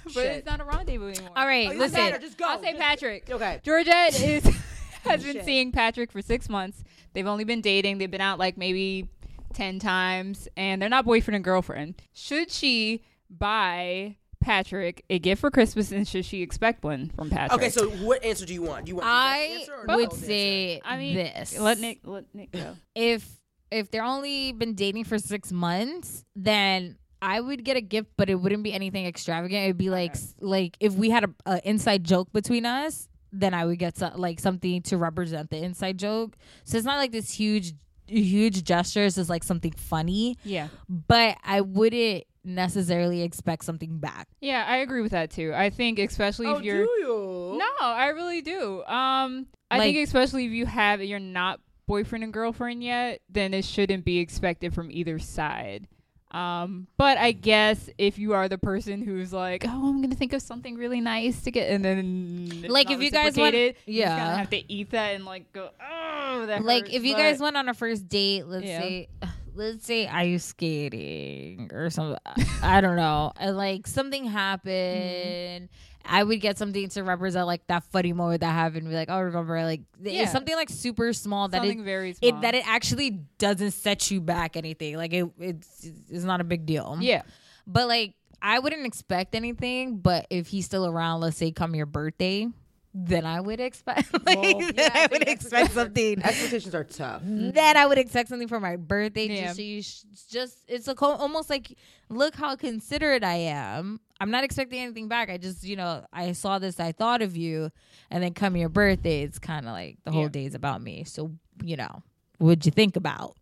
but 0.03 0.11
Shit. 0.11 0.25
it's 0.37 0.45
not 0.45 0.59
a 0.59 0.65
rendezvous 0.65 1.07
anymore. 1.09 1.31
All 1.35 1.47
right, 1.47 1.69
Oh, 1.71 1.75
listen. 1.75 1.97
matter, 1.97 2.19
Just 2.19 2.37
go. 2.37 2.45
I'll 2.45 2.61
say 2.61 2.71
Just- 2.73 2.81
Patrick. 2.81 3.29
Okay. 3.31 3.59
Georgette 3.63 4.21
is 4.21 4.43
has 5.09 5.23
been 5.23 5.33
Shit. 5.37 5.45
seeing 5.45 5.71
Patrick 5.71 6.11
for 6.11 6.21
six 6.21 6.49
months. 6.49 6.83
They've 7.13 7.27
only 7.27 7.43
been 7.43 7.61
dating. 7.61 7.97
They've 7.97 8.09
been 8.11 8.21
out 8.21 8.39
like 8.39 8.57
maybe 8.57 9.09
ten 9.53 9.79
times, 9.79 10.47
and 10.57 10.81
they're 10.81 10.89
not 10.89 11.05
boyfriend 11.05 11.35
and 11.35 11.43
girlfriend. 11.43 11.95
Should 12.13 12.51
she 12.51 13.03
buy 13.29 14.17
Patrick 14.39 15.03
a 15.09 15.19
gift 15.19 15.41
for 15.41 15.51
Christmas, 15.51 15.91
and 15.91 16.07
should 16.07 16.25
she 16.25 16.41
expect 16.41 16.83
one 16.83 17.11
from 17.15 17.29
Patrick? 17.29 17.59
Okay, 17.59 17.69
so 17.69 17.89
what 17.89 18.23
answer 18.23 18.45
do 18.45 18.53
you 18.53 18.61
want? 18.61 18.85
Do 18.85 18.89
you 18.89 18.95
want 18.95 19.07
I 19.07 19.37
answer 19.37 19.73
or 19.87 19.95
would 19.95 20.09
cold 20.09 20.19
say 20.19 20.81
I 20.83 20.97
mean, 20.97 21.15
this. 21.15 21.57
let 21.57 21.79
Nick 21.79 21.99
let 22.03 22.25
Nick 22.33 22.51
go. 22.51 22.75
if 22.95 23.27
if 23.71 23.89
they're 23.89 24.03
only 24.03 24.51
been 24.51 24.75
dating 24.75 25.05
for 25.05 25.17
six 25.17 25.51
months, 25.51 26.23
then 26.35 26.97
I 27.21 27.39
would 27.39 27.63
get 27.63 27.77
a 27.77 27.81
gift, 27.81 28.09
but 28.17 28.29
it 28.29 28.35
wouldn't 28.35 28.63
be 28.63 28.73
anything 28.73 29.05
extravagant. 29.05 29.63
It'd 29.63 29.77
be 29.77 29.89
like 29.89 30.11
s 30.11 30.35
like 30.39 30.75
if 30.79 30.93
we 30.93 31.09
had 31.09 31.23
a, 31.23 31.29
a 31.45 31.67
inside 31.67 32.03
joke 32.03 32.31
between 32.33 32.65
us, 32.65 33.07
then 33.33 33.53
I 33.53 33.65
would 33.65 33.79
get 33.79 33.97
so, 33.97 34.11
like 34.15 34.39
something 34.39 34.81
to 34.83 34.97
represent 34.97 35.49
the 35.49 35.57
inside 35.57 35.97
joke. 35.97 36.35
So 36.63 36.77
it's 36.77 36.85
not 36.85 36.97
like 36.97 37.11
this 37.11 37.31
huge 37.33 37.73
huge 38.07 38.63
gestures. 38.63 39.17
is 39.17 39.29
like 39.29 39.43
something 39.43 39.71
funny, 39.71 40.37
Yeah, 40.43 40.67
but 40.87 41.37
I 41.43 41.61
wouldn't 41.61 42.25
necessarily 42.43 43.21
expect 43.23 43.63
something 43.65 43.97
back. 43.99 44.27
yeah, 44.41 44.65
I 44.67 44.77
agree 44.77 45.01
with 45.01 45.11
that 45.13 45.31
too. 45.31 45.53
I 45.55 45.69
think 45.69 45.97
especially 45.99 46.47
Oh, 46.47 46.57
if 46.57 46.63
you're 46.63 46.83
do 46.85 46.91
you? 46.99 47.55
no, 47.59 47.85
I 47.85 48.07
really 48.09 48.41
do. 48.41 48.83
Um, 48.83 49.47
I 49.71 49.77
Like- 49.77 49.93
think 49.95 50.05
especially 50.07 50.45
if 50.45 50.51
you 50.51 50.65
have 50.65 51.01
you're 51.01 51.19
not 51.19 51.59
boyfriend 51.87 52.23
and 52.23 52.33
girlfriend 52.33 52.83
yet, 52.83 53.21
then 53.29 53.53
it 53.53 53.65
shouldn't 53.65 54.05
be 54.05 54.19
expected 54.19 54.73
from 54.73 54.91
either 54.91 55.17
side. 55.19 55.87
Um, 56.33 56.87
but 56.97 57.17
I 57.17 57.31
guess 57.31 57.89
if 57.97 58.17
you 58.17 58.33
are 58.33 58.49
the 58.49 58.57
person 58.57 59.01
who's 59.03 59.31
like, 59.31 59.65
oh, 59.67 59.89
I'm 59.89 60.01
gonna 60.01 60.15
think 60.15 60.33
of 60.33 60.41
something 60.41 60.75
really 60.75 60.99
nice 61.01 61.41
to 61.43 61.51
get, 61.51 61.69
and 61.69 61.85
then 61.85 62.63
Like, 62.69 62.89
if 62.89 63.01
you 63.01 63.11
guys 63.11 63.37
want- 63.37 63.53
reciprocated, 63.53 63.75
you're 63.85 64.05
just 64.07 64.17
yeah. 64.17 64.37
have 64.37 64.49
to 64.49 64.71
eat 64.73 64.89
that 64.91 65.15
and 65.15 65.25
like 65.25 65.53
go, 65.53 65.69
oh, 65.79 66.45
that 66.47 66.63
like 66.63 66.85
hurts," 66.85 66.95
if 66.95 67.03
you 67.05 67.15
guys 67.15 67.39
went 67.39 67.55
on 67.55 67.69
a 67.69 67.73
first 67.73 68.07
date 68.09 68.47
let's 68.47 68.65
Yeah. 68.65 68.79
say 68.81 69.07
let's 69.55 69.85
say 69.85 70.07
ice 70.07 70.45
skating 70.45 71.69
or 71.71 71.91
something 71.91 72.17
i 72.63 72.81
don't 72.81 72.95
know 72.95 73.31
like 73.51 73.85
something 73.85 74.25
happened 74.25 75.69
i 76.05 76.23
would 76.23 76.39
get 76.41 76.57
something 76.57 76.87
to 76.89 77.01
represent 77.03 77.47
like 77.47 77.65
that 77.67 77.83
funny 77.91 78.13
moment 78.13 78.41
that 78.41 78.51
happened 78.53 78.87
be 78.87 78.93
like 78.95 79.09
oh 79.09 79.19
remember 79.21 79.61
like 79.63 79.81
Yeah. 80.01 80.23
it's 80.23 80.31
something 80.31 80.55
like 80.55 80.69
super 80.69 81.13
small 81.13 81.47
that 81.49 81.57
something 81.57 81.79
it, 81.81 81.83
very 81.83 82.13
small. 82.13 82.29
it 82.29 82.41
that 82.41 82.55
it 82.55 82.67
actually 82.67 83.21
doesn't 83.37 83.71
set 83.71 84.11
you 84.11 84.21
back 84.21 84.55
anything 84.57 84.97
like 84.97 85.13
it 85.13 85.25
it's 85.39 85.87
it's 86.09 86.23
not 86.23 86.41
a 86.41 86.43
big 86.43 86.65
deal 86.65 86.97
yeah, 86.99 87.21
but 87.67 87.87
like 87.87 88.15
i 88.41 88.59
wouldn't 88.59 88.85
expect 88.85 89.35
anything 89.35 89.97
but 89.97 90.27
if 90.29 90.47
he's 90.47 90.65
still 90.65 90.85
around 90.85 91.21
let's 91.21 91.37
say 91.37 91.51
come 91.51 91.75
your 91.75 91.85
birthday 91.85 92.47
then 92.93 93.25
i 93.25 93.41
would 93.41 93.59
expect 93.59 94.13
like 94.25 94.37
Well, 94.37 94.59
then 94.59 94.73
yeah, 94.75 94.89
I 94.93 95.03
i 95.03 95.07
would 95.11 95.27
expect 95.27 95.71
something 95.73 96.19
Expectations 96.23 96.75
are 96.75 96.83
tough. 96.83 97.21
then 97.25 97.75
I 97.77 97.85
would 97.85 97.97
expect 97.97 98.29
something 98.29 98.47
for 98.47 98.59
my 98.59 98.75
birthday. 98.75 99.27
Yeah. 99.27 99.43
Just 99.45 99.55
so 99.55 99.61
you 99.63 99.81
sh- 99.81 100.03
just 100.29 100.57
it's 100.67 100.87
a 100.87 100.93
co- 100.95 101.15
almost 101.15 101.49
like 101.49 101.75
look 102.09 102.35
how 102.35 102.55
considerate 102.55 103.23
I 103.23 103.35
am. 103.35 103.99
I'm 104.19 104.29
not 104.31 104.43
expecting 104.43 104.79
anything 104.79 105.07
back. 105.07 105.29
I 105.29 105.37
just 105.37 105.63
you 105.63 105.75
know 105.75 106.05
I 106.13 106.33
saw 106.33 106.59
this, 106.59 106.79
I 106.79 106.91
thought 106.91 107.21
of 107.23 107.35
you, 107.35 107.71
and 108.11 108.21
then 108.23 108.33
come 108.33 108.55
your 108.55 108.69
birthday. 108.69 109.23
It's 109.23 109.39
kind 109.39 109.65
of 109.65 109.71
like 109.71 109.97
the 110.03 110.11
whole 110.11 110.23
Yeah. 110.23 110.29
day's 110.29 110.53
about 110.55 110.81
me. 110.81 111.03
So 111.03 111.31
you 111.63 111.75
know, 111.77 112.03
what'd 112.37 112.65
you 112.65 112.71
think 112.71 112.95
about? 112.95 113.35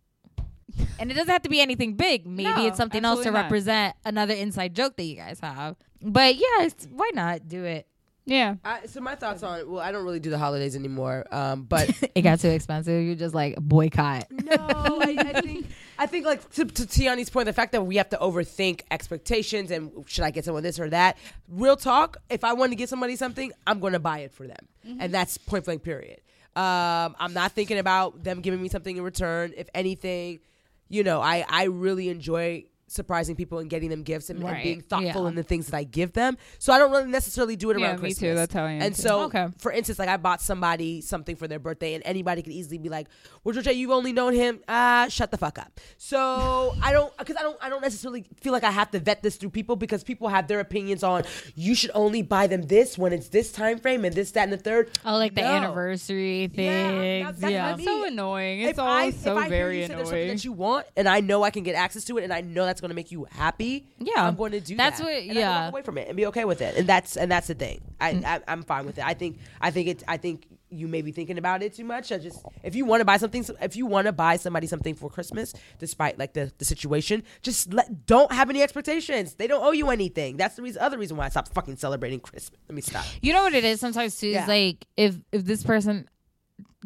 and 0.98 1.10
it 1.10 1.14
doesn't 1.14 1.30
have 1.30 1.42
to 1.42 1.50
be 1.50 1.60
anything 1.60 1.94
big. 1.94 2.26
Maybe 2.26 2.48
No, 2.48 2.66
it's 2.66 2.78
something 2.78 3.04
else 3.04 3.22
to 3.24 3.30
not. 3.30 3.42
represent 3.42 3.94
another 4.06 4.32
inside 4.34 4.74
joke 4.74 4.96
that 4.96 5.02
you 5.04 5.16
guys 5.16 5.38
have. 5.40 5.76
But 6.00 6.36
yeah, 6.36 6.62
it's, 6.62 6.88
why 6.90 7.10
not 7.12 7.46
do 7.46 7.64
it? 7.64 7.86
Yeah. 8.24 8.56
I, 8.64 8.86
so 8.86 9.00
my 9.00 9.14
thoughts 9.14 9.42
on 9.42 9.68
well, 9.70 9.80
I 9.80 9.92
don't 9.92 10.04
really 10.04 10.20
do 10.20 10.30
the 10.30 10.38
holidays 10.38 10.76
anymore. 10.76 11.26
Um, 11.30 11.62
but 11.68 11.90
It 12.14 12.22
got 12.22 12.40
too 12.40 12.48
expensive. 12.50 13.04
You're 13.04 13.14
just 13.14 13.34
like 13.34 13.56
boycott. 13.56 14.26
no, 14.30 14.56
I, 14.58 15.16
I 15.18 15.40
think 15.40 15.66
I 15.98 16.06
think 16.06 16.26
like 16.26 16.48
to, 16.52 16.64
to 16.64 16.82
Tiani's 16.82 17.30
point, 17.30 17.46
the 17.46 17.52
fact 17.52 17.72
that 17.72 17.82
we 17.82 17.96
have 17.96 18.08
to 18.10 18.16
overthink 18.16 18.82
expectations 18.90 19.70
and 19.70 19.92
should 20.06 20.24
I 20.24 20.30
get 20.30 20.44
someone 20.44 20.62
this 20.62 20.78
or 20.78 20.90
that. 20.90 21.18
Real 21.48 21.76
talk, 21.76 22.18
if 22.30 22.44
I 22.44 22.52
want 22.52 22.72
to 22.72 22.76
get 22.76 22.88
somebody 22.88 23.16
something, 23.16 23.52
I'm 23.66 23.80
going 23.80 23.92
to 23.92 24.00
buy 24.00 24.20
it 24.20 24.32
for 24.32 24.46
them, 24.46 24.68
and 24.98 25.12
that's 25.12 25.38
point 25.38 25.64
blank. 25.64 25.82
Period. 25.82 26.20
Um, 26.54 27.16
I'm 27.18 27.32
not 27.32 27.52
thinking 27.52 27.78
about 27.78 28.22
them 28.22 28.40
giving 28.40 28.60
me 28.62 28.68
something 28.68 28.96
in 28.96 29.02
return. 29.02 29.54
If 29.56 29.68
anything, 29.74 30.40
you 30.88 31.02
know, 31.02 31.20
I 31.20 31.44
I 31.48 31.64
really 31.64 32.08
enjoy 32.08 32.64
surprising 32.92 33.36
people 33.36 33.58
and 33.58 33.68
getting 33.70 33.88
them 33.90 34.02
gifts 34.02 34.30
and, 34.30 34.42
and 34.42 34.62
being 34.62 34.80
thoughtful 34.82 35.22
Yeah. 35.22 35.28
in 35.28 35.34
the 35.34 35.42
things 35.42 35.66
that 35.68 35.76
I 35.76 35.84
give 35.84 36.12
them. 36.12 36.36
So 36.58 36.72
I 36.72 36.78
don't 36.78 36.90
really 36.90 37.06
necessarily 37.10 37.56
do 37.56 37.70
it 37.70 37.78
Yeah, 37.78 37.86
around 37.86 37.94
me 37.96 38.08
Christmas. 38.10 38.18
too. 38.18 38.34
That's 38.34 38.54
how 38.54 38.64
I 38.64 38.72
am 38.72 38.82
And 38.82 38.94
too. 38.94 39.02
so, 39.02 39.20
Okay. 39.24 39.48
for 39.58 39.72
instance, 39.72 39.98
like 39.98 40.08
I 40.08 40.16
bought 40.16 40.40
somebody 40.42 41.00
something 41.00 41.36
for 41.36 41.48
their 41.48 41.58
birthday, 41.58 41.94
and 41.94 42.02
anybody 42.06 42.42
could 42.42 42.52
easily 42.52 42.78
be 42.78 42.88
like, 42.88 43.08
"Well, 43.44 43.52
Georgia, 43.54 43.74
you've 43.74 43.90
only 43.90 44.12
known 44.12 44.34
him. 44.34 44.60
Ah, 44.68 45.06
shut 45.08 45.30
the 45.30 45.38
fuck 45.38 45.58
up." 45.58 45.80
So 45.98 46.74
I 46.82 46.92
don't, 46.92 47.16
because 47.16 47.36
I 47.36 47.42
don't, 47.42 47.56
I 47.62 47.68
don't 47.68 47.80
necessarily 47.82 48.24
feel 48.40 48.52
like 48.52 48.64
I 48.64 48.70
have 48.70 48.90
to 48.90 48.98
vet 48.98 49.22
this 49.22 49.36
through 49.36 49.50
people 49.50 49.76
because 49.76 50.04
people 50.04 50.28
have 50.28 50.46
their 50.48 50.60
opinions 50.60 51.02
on. 51.02 51.24
You 51.54 51.74
should 51.74 51.90
only 51.94 52.22
buy 52.22 52.46
them 52.46 52.62
this 52.62 52.98
when 52.98 53.12
it's 53.12 53.28
this 53.28 53.50
time 53.52 53.78
frame 53.78 54.04
and 54.04 54.14
this, 54.14 54.30
that, 54.32 54.42
and 54.44 54.52
the 54.52 54.56
third. 54.58 54.90
Oh, 55.04 55.16
like 55.16 55.34
the 55.34 55.40
No. 55.42 55.46
anniversary 55.48 56.50
Yeah, 56.52 57.32
that's 57.32 57.52
Yeah. 57.52 57.76
so 57.76 58.04
annoying. 58.04 58.60
It's 58.62 58.72
if 58.72 58.78
all 58.78 58.86
I, 58.88 59.10
so 59.10 59.32
if 59.32 59.38
I 59.38 59.40
hear 59.42 59.48
very 59.50 59.76
you 59.80 59.82
say 59.86 59.88
there's 59.94 60.00
something 60.08 60.18
annoying. 60.22 60.36
that 60.36 60.44
you 60.44 60.52
want, 60.52 60.86
and 60.96 61.08
I 61.08 61.20
know 61.20 61.42
I 61.42 61.50
can 61.50 61.62
get 61.62 61.74
access 61.74 62.04
to 62.04 62.18
it, 62.18 62.24
and 62.24 62.32
I 62.32 62.40
know 62.42 62.64
that's 62.66 62.80
going 62.82 62.90
to 62.90 62.94
make 62.94 63.10
you 63.10 63.24
happy. 63.30 63.86
Yeah. 63.98 64.26
I'm 64.28 64.36
going 64.36 64.52
to 64.52 64.60
do 64.60 64.76
that. 64.76 64.90
That's 64.90 64.98
that. 65.00 65.04
what- 65.06 65.22
And 65.22 65.32
yeah. 65.34 65.64
walk 65.64 65.72
away 65.72 65.82
from 65.82 65.96
it 65.98 66.08
and 66.08 66.16
be 66.16 66.26
okay 66.26 66.44
with 66.44 66.60
it, 66.60 66.76
and 66.76 66.86
that's 66.86 67.16
and 67.16 67.32
that's 67.32 67.46
the 67.46 67.54
thing. 67.54 67.80
I, 68.00 68.12
Mm. 68.12 68.24
I 68.26 68.40
I'm 68.48 68.62
fine 68.62 68.84
with 68.84 68.98
it. 68.98 69.04
I 69.06 69.14
think 69.14 69.38
I 69.60 69.70
think 69.70 69.88
it's 69.88 70.04
I 70.06 70.18
think 70.18 70.46
you 70.74 70.88
may 70.88 71.02
be 71.02 71.12
thinking 71.12 71.36
about 71.36 71.62
it 71.62 71.74
too 71.74 71.84
much. 71.84 72.10
I 72.12 72.18
just 72.18 72.44
if 72.62 72.74
you 72.74 72.84
want 72.86 73.00
to 73.00 73.04
buy 73.04 73.16
something, 73.18 73.44
if 73.60 73.76
you 73.76 73.86
want 73.86 74.06
to 74.06 74.12
buy 74.12 74.36
somebody 74.36 74.66
something 74.66 74.94
for 74.94 75.08
Christmas, 75.10 75.52
despite 75.78 76.18
like 76.18 76.32
the 76.34 76.50
the 76.58 76.64
situation, 76.64 77.22
just 77.42 77.72
let 77.72 78.06
don't 78.06 78.32
have 78.32 78.50
any 78.50 78.62
expectations. 78.62 79.34
They 79.34 79.46
don't 79.46 79.62
owe 79.64 79.72
you 79.72 79.90
anything. 79.90 80.36
That's 80.38 80.56
the 80.56 80.62
reason, 80.62 80.82
other 80.82 80.98
reason 80.98 81.16
why 81.16 81.26
I 81.26 81.28
stopped 81.28 81.52
fucking 81.54 81.76
celebrating 81.76 82.20
Christmas. 82.20 82.58
Let 82.68 82.74
me 82.74 82.82
stop. 82.82 83.04
You 83.20 83.32
know 83.34 83.42
what 83.44 83.54
it 83.54 83.64
is 83.64 83.80
sometimes 83.80 84.18
too. 84.18 84.28
Yeah. 84.28 84.42
Is 84.42 84.48
like 84.48 84.86
if 84.96 85.16
if 85.30 85.44
this 85.44 85.62
person 85.62 86.08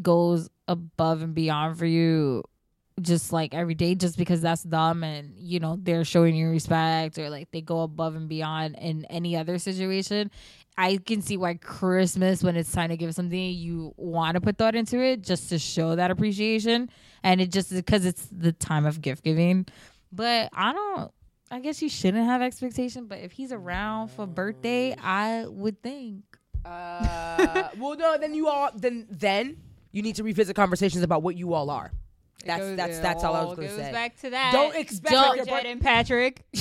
goes 0.02 0.50
above 0.68 1.22
and 1.22 1.34
beyond 1.34 1.78
for 1.78 1.86
you, 1.86 2.42
just 3.00 3.32
like 3.32 3.54
every 3.54 3.74
day, 3.74 3.94
just 3.94 4.16
because 4.16 4.40
that's 4.40 4.62
them, 4.62 5.04
and 5.04 5.34
you 5.36 5.60
know 5.60 5.78
they're 5.80 6.04
showing 6.04 6.34
you 6.34 6.48
respect, 6.48 7.18
or 7.18 7.28
like 7.28 7.50
they 7.50 7.60
go 7.60 7.80
above 7.82 8.16
and 8.16 8.28
beyond 8.28 8.76
in 8.80 9.04
any 9.06 9.36
other 9.36 9.58
situation. 9.58 10.30
I 10.78 10.98
can 10.98 11.22
see 11.22 11.36
why 11.36 11.54
Christmas, 11.54 12.42
when 12.42 12.54
it's 12.56 12.70
time 12.70 12.90
to 12.90 12.96
give 12.96 13.14
something, 13.14 13.38
you 13.38 13.94
want 13.96 14.34
to 14.34 14.40
put 14.40 14.58
thought 14.58 14.74
into 14.74 15.00
it 15.00 15.22
just 15.22 15.48
to 15.48 15.58
show 15.58 15.96
that 15.96 16.10
appreciation, 16.10 16.90
and 17.22 17.40
it 17.40 17.50
just 17.52 17.72
because 17.72 18.04
it's 18.04 18.26
the 18.30 18.52
time 18.52 18.86
of 18.86 19.00
gift 19.00 19.24
giving. 19.24 19.66
But 20.12 20.50
I 20.52 20.72
don't. 20.72 21.10
I 21.50 21.60
guess 21.60 21.80
you 21.80 21.88
shouldn't 21.88 22.24
have 22.24 22.42
expectation. 22.42 23.06
But 23.06 23.20
if 23.20 23.32
he's 23.32 23.52
around 23.52 24.08
for 24.08 24.26
birthday, 24.26 24.96
I 25.00 25.46
would 25.46 25.82
think. 25.82 26.24
Uh, 26.64 27.68
well, 27.78 27.96
no, 27.96 28.18
then 28.18 28.34
you 28.34 28.48
all 28.48 28.70
then 28.74 29.06
then 29.10 29.58
you 29.92 30.02
need 30.02 30.16
to 30.16 30.22
revisit 30.22 30.56
conversations 30.56 31.04
about 31.04 31.22
what 31.22 31.36
you 31.36 31.54
all 31.54 31.70
are. 31.70 31.92
That's 32.44 32.60
Goes- 32.60 32.76
that's 32.76 32.98
that's 33.00 33.24
all 33.24 33.34
I 33.34 33.44
was 33.44 33.56
going 33.56 33.68
to 33.68 33.76
say. 33.76 33.92
back 33.92 34.20
to 34.20 34.30
that. 34.30 34.52
Don't 34.52 34.76
expect 34.76 35.12
Don't- 35.12 35.36
Jed 35.38 35.48
birth- 35.48 35.64
and 35.64 35.80
Patrick. 35.80 36.42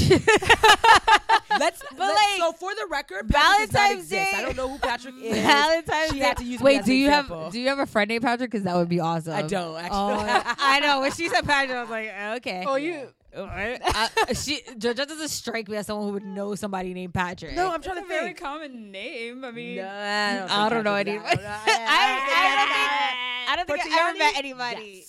Let's 1.58 1.82
But, 1.92 2.00
let- 2.00 2.16
like, 2.16 2.40
so 2.40 2.52
for 2.54 2.74
the 2.76 2.88
record, 2.90 3.30
Patrick 3.30 3.70
Valentine's. 3.72 4.10
Day- 4.10 4.32
I 4.36 4.42
don't 4.42 4.58
know 4.58 4.68
who 4.70 4.78
Patrick 4.80 5.16
is. 5.22 5.38
Valentine's 5.38 6.12
She 6.12 6.20
Day. 6.20 6.26
had 6.26 6.38
to 6.38 6.44
use 6.44 6.60
Wait, 6.60 6.84
do 6.84 6.94
you 6.94 7.06
example. 7.08 7.44
have 7.46 7.54
do 7.54 7.60
you 7.60 7.70
have 7.70 7.80
a 7.80 7.86
friend 7.86 8.10
named 8.10 8.24
Patrick? 8.24 8.52
Because 8.52 8.66
that 8.66 8.76
would 8.76 8.90
be 8.90 9.00
awesome. 9.00 9.34
I 9.34 9.44
don't, 9.44 9.76
actually. 9.78 9.98
Oh, 9.98 10.44
I 10.58 10.80
know. 10.82 11.02
When 11.02 11.12
she 11.12 11.30
said 11.30 11.46
Patrick, 11.46 11.78
I 11.78 11.82
was 11.82 11.90
like, 11.90 12.10
uh, 12.10 12.36
okay. 12.38 12.66
Oh, 12.68 12.76
you. 12.76 13.08
I, 13.38 14.10
she 14.34 14.62
Georgia 14.78 15.06
doesn't 15.06 15.28
strike 15.28 15.68
me 15.68 15.76
as 15.78 15.88
someone 15.88 16.08
who 16.08 16.14
would 16.14 16.24
know 16.26 16.56
somebody 16.56 16.94
named 16.94 17.14
Patrick. 17.14 17.54
No, 17.54 17.68
I'm 17.70 17.76
It's 17.76 17.86
trying 17.86 17.98
a 17.98 18.02
to 18.02 18.08
very 18.08 18.26
think. 18.28 18.40
common 18.40 18.92
name. 18.92 19.44
I 19.44 19.52
mean, 19.52 19.76
No, 19.78 19.84
I 19.88 20.36
don't, 20.40 20.52
I 20.52 20.70
don't 20.70 20.84
know. 20.86 20.94
Patrick's 20.94 21.36
that. 21.44 23.46
I, 23.48 23.52
I 23.52 23.56
don't 23.58 23.68
think 23.68 23.82
I 23.86 24.10
ever 24.10 24.18
met 24.18 24.38
anybody. 24.38 25.06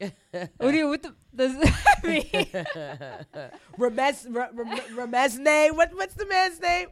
what 0.30 0.70
do 0.72 0.76
you? 0.76 0.88
What 0.88 1.02
the, 1.02 1.14
does 1.34 1.56
that 1.60 2.04
mean? 2.04 2.24
Ramez, 3.78 4.26
Ra- 4.34 4.48
Ram- 4.52 4.78
Ramezne. 4.94 5.74
What, 5.76 5.94
what's 5.94 6.14
the 6.14 6.26
man's 6.26 6.60
name? 6.60 6.88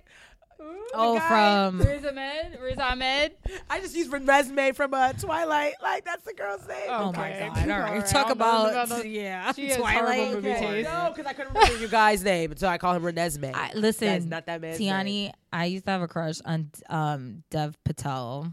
Oh, 0.94 1.18
from 1.20 1.80
Riz 1.80 2.02
Ahmed. 2.07 2.59
Riz 2.62 2.78
Ahmed. 2.78 3.32
I 3.68 3.78
just 3.80 3.94
used 3.94 4.11
Ramezne 4.11 4.74
from 4.74 4.94
uh, 4.94 5.12
Twilight. 5.12 5.74
Like 5.82 6.07
that's 6.07 6.24
the 6.24 6.32
girl's 6.32 6.66
name. 6.66 6.86
Oh 6.88 7.12
my 7.12 7.30
god! 7.30 7.42
All 7.42 7.72
All 7.72 7.78
right, 7.80 7.92
right, 7.98 8.07
talk 8.07 8.14
I 8.26 8.28
don't 8.28 8.32
about, 8.32 8.70
about 8.70 9.02
the- 9.02 9.09
yeah, 9.09 9.52
She 9.52 9.68
has 9.68 9.76
Twilight. 9.76 10.14
horrible 10.16 10.34
movie 10.36 10.50
Okay. 10.52 10.61
taste. 10.82 10.88
No, 10.90 11.12
because 11.14 11.26
I 11.30 11.34
couldn't 11.34 11.52
remember 11.54 11.76
your 11.78 11.90
guy's 11.90 12.24
name, 12.24 12.57
so 12.57 12.68
I 12.68 12.78
call 12.78 12.94
him 12.94 13.02
Renesmee. 13.02 13.52
I, 13.54 13.72
listen, 13.74 14.09
That's 14.09 14.24
not 14.24 14.46
that 14.46 14.62
man's 14.62 14.78
Tiani, 14.80 15.04
name. 15.04 15.32
I 15.52 15.66
used 15.66 15.84
to 15.84 15.90
have 15.90 16.00
a 16.02 16.09
crush 16.09 16.40
on 16.46 16.70
um 16.88 17.42
Dev 17.50 17.76
Patel. 17.84 18.50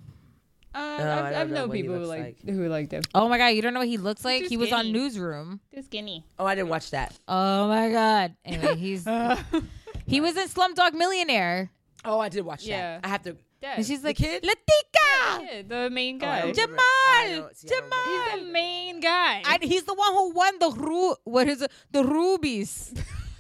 Uh, 0.76 0.78
I 0.78 1.30
I've, 1.30 1.36
I've 1.36 1.50
known 1.52 1.70
people 1.72 1.96
who 1.96 2.06
like, 2.06 2.38
like. 2.44 2.56
who 2.56 2.68
like 2.68 2.90
them. 2.90 3.04
Oh 3.14 3.30
my 3.30 3.38
god, 3.38 3.48
you 3.50 3.62
don't 3.62 3.74
know 3.74 3.82
what 3.82 3.88
he 3.88 3.98
looks 3.98 4.26
like? 4.26 4.44
too 4.44 4.50
He 4.50 4.58
was 4.58 4.72
on. 4.72 4.92
Newsroom. 4.92 5.60
Too 5.74 5.82
skinny. 5.84 6.26
Oh, 6.40 6.46
I 6.46 6.56
didn't 6.56 6.70
watch 6.70 6.92
that. 6.92 7.14
Oh 7.28 7.68
my 7.68 7.90
god. 7.92 8.36
Anyway, 8.44 8.76
he's 8.76 9.06
he 10.08 10.20
was 10.22 10.36
in 10.38 10.48
Slumdog 10.48 10.94
Millionaire. 10.94 11.70
Oh, 12.06 12.20
I 12.20 12.30
did 12.30 12.44
watch 12.46 12.64
Yeah. 12.66 13.00
that. 13.00 13.06
I 13.06 13.10
have 13.10 13.22
to. 13.24 13.38
Dad. 13.62 13.78
And 13.78 13.86
she's 13.86 14.02
The 14.02 14.08
like, 14.10 14.18
kid? 14.18 14.44
Latika! 14.44 15.40
yeah, 15.42 15.62
the 15.66 15.90
main 15.90 16.18
Oh, 16.18 16.20
guy. 16.20 16.42
don't 16.42 16.54
Jamal! 16.56 16.68
remember. 16.68 16.82
I 16.84 17.28
don't- 17.40 17.56
see, 17.56 17.68
Jamal! 17.70 18.00
He's 18.34 18.42
the 18.46 18.52
main 18.52 19.00
guy. 19.00 19.42
I, 19.46 19.58
he's 19.62 19.84
the 19.84 19.94
one 19.94 20.12
who 20.12 20.32
won 20.34 20.60
the 20.60 20.70
ru- 20.72 21.16
what 21.24 21.48
is 21.48 21.62
it? 21.62 21.72
The 21.92 22.04
rubies. 22.04 22.94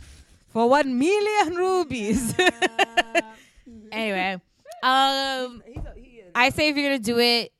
For 0.47 0.69
one 0.69 0.97
million 0.97 1.55
rubies. 1.55 2.33
anyway. 3.91 4.39
Um 4.81 5.63
He's 5.65 5.77
a, 5.77 5.93
he 5.95 6.01
is. 6.01 6.12
I 6.35 6.49
say 6.49 6.69
if 6.69 6.75
you're 6.77 6.85
gonna 6.89 6.99
do 6.99 7.19
it, 7.19 7.51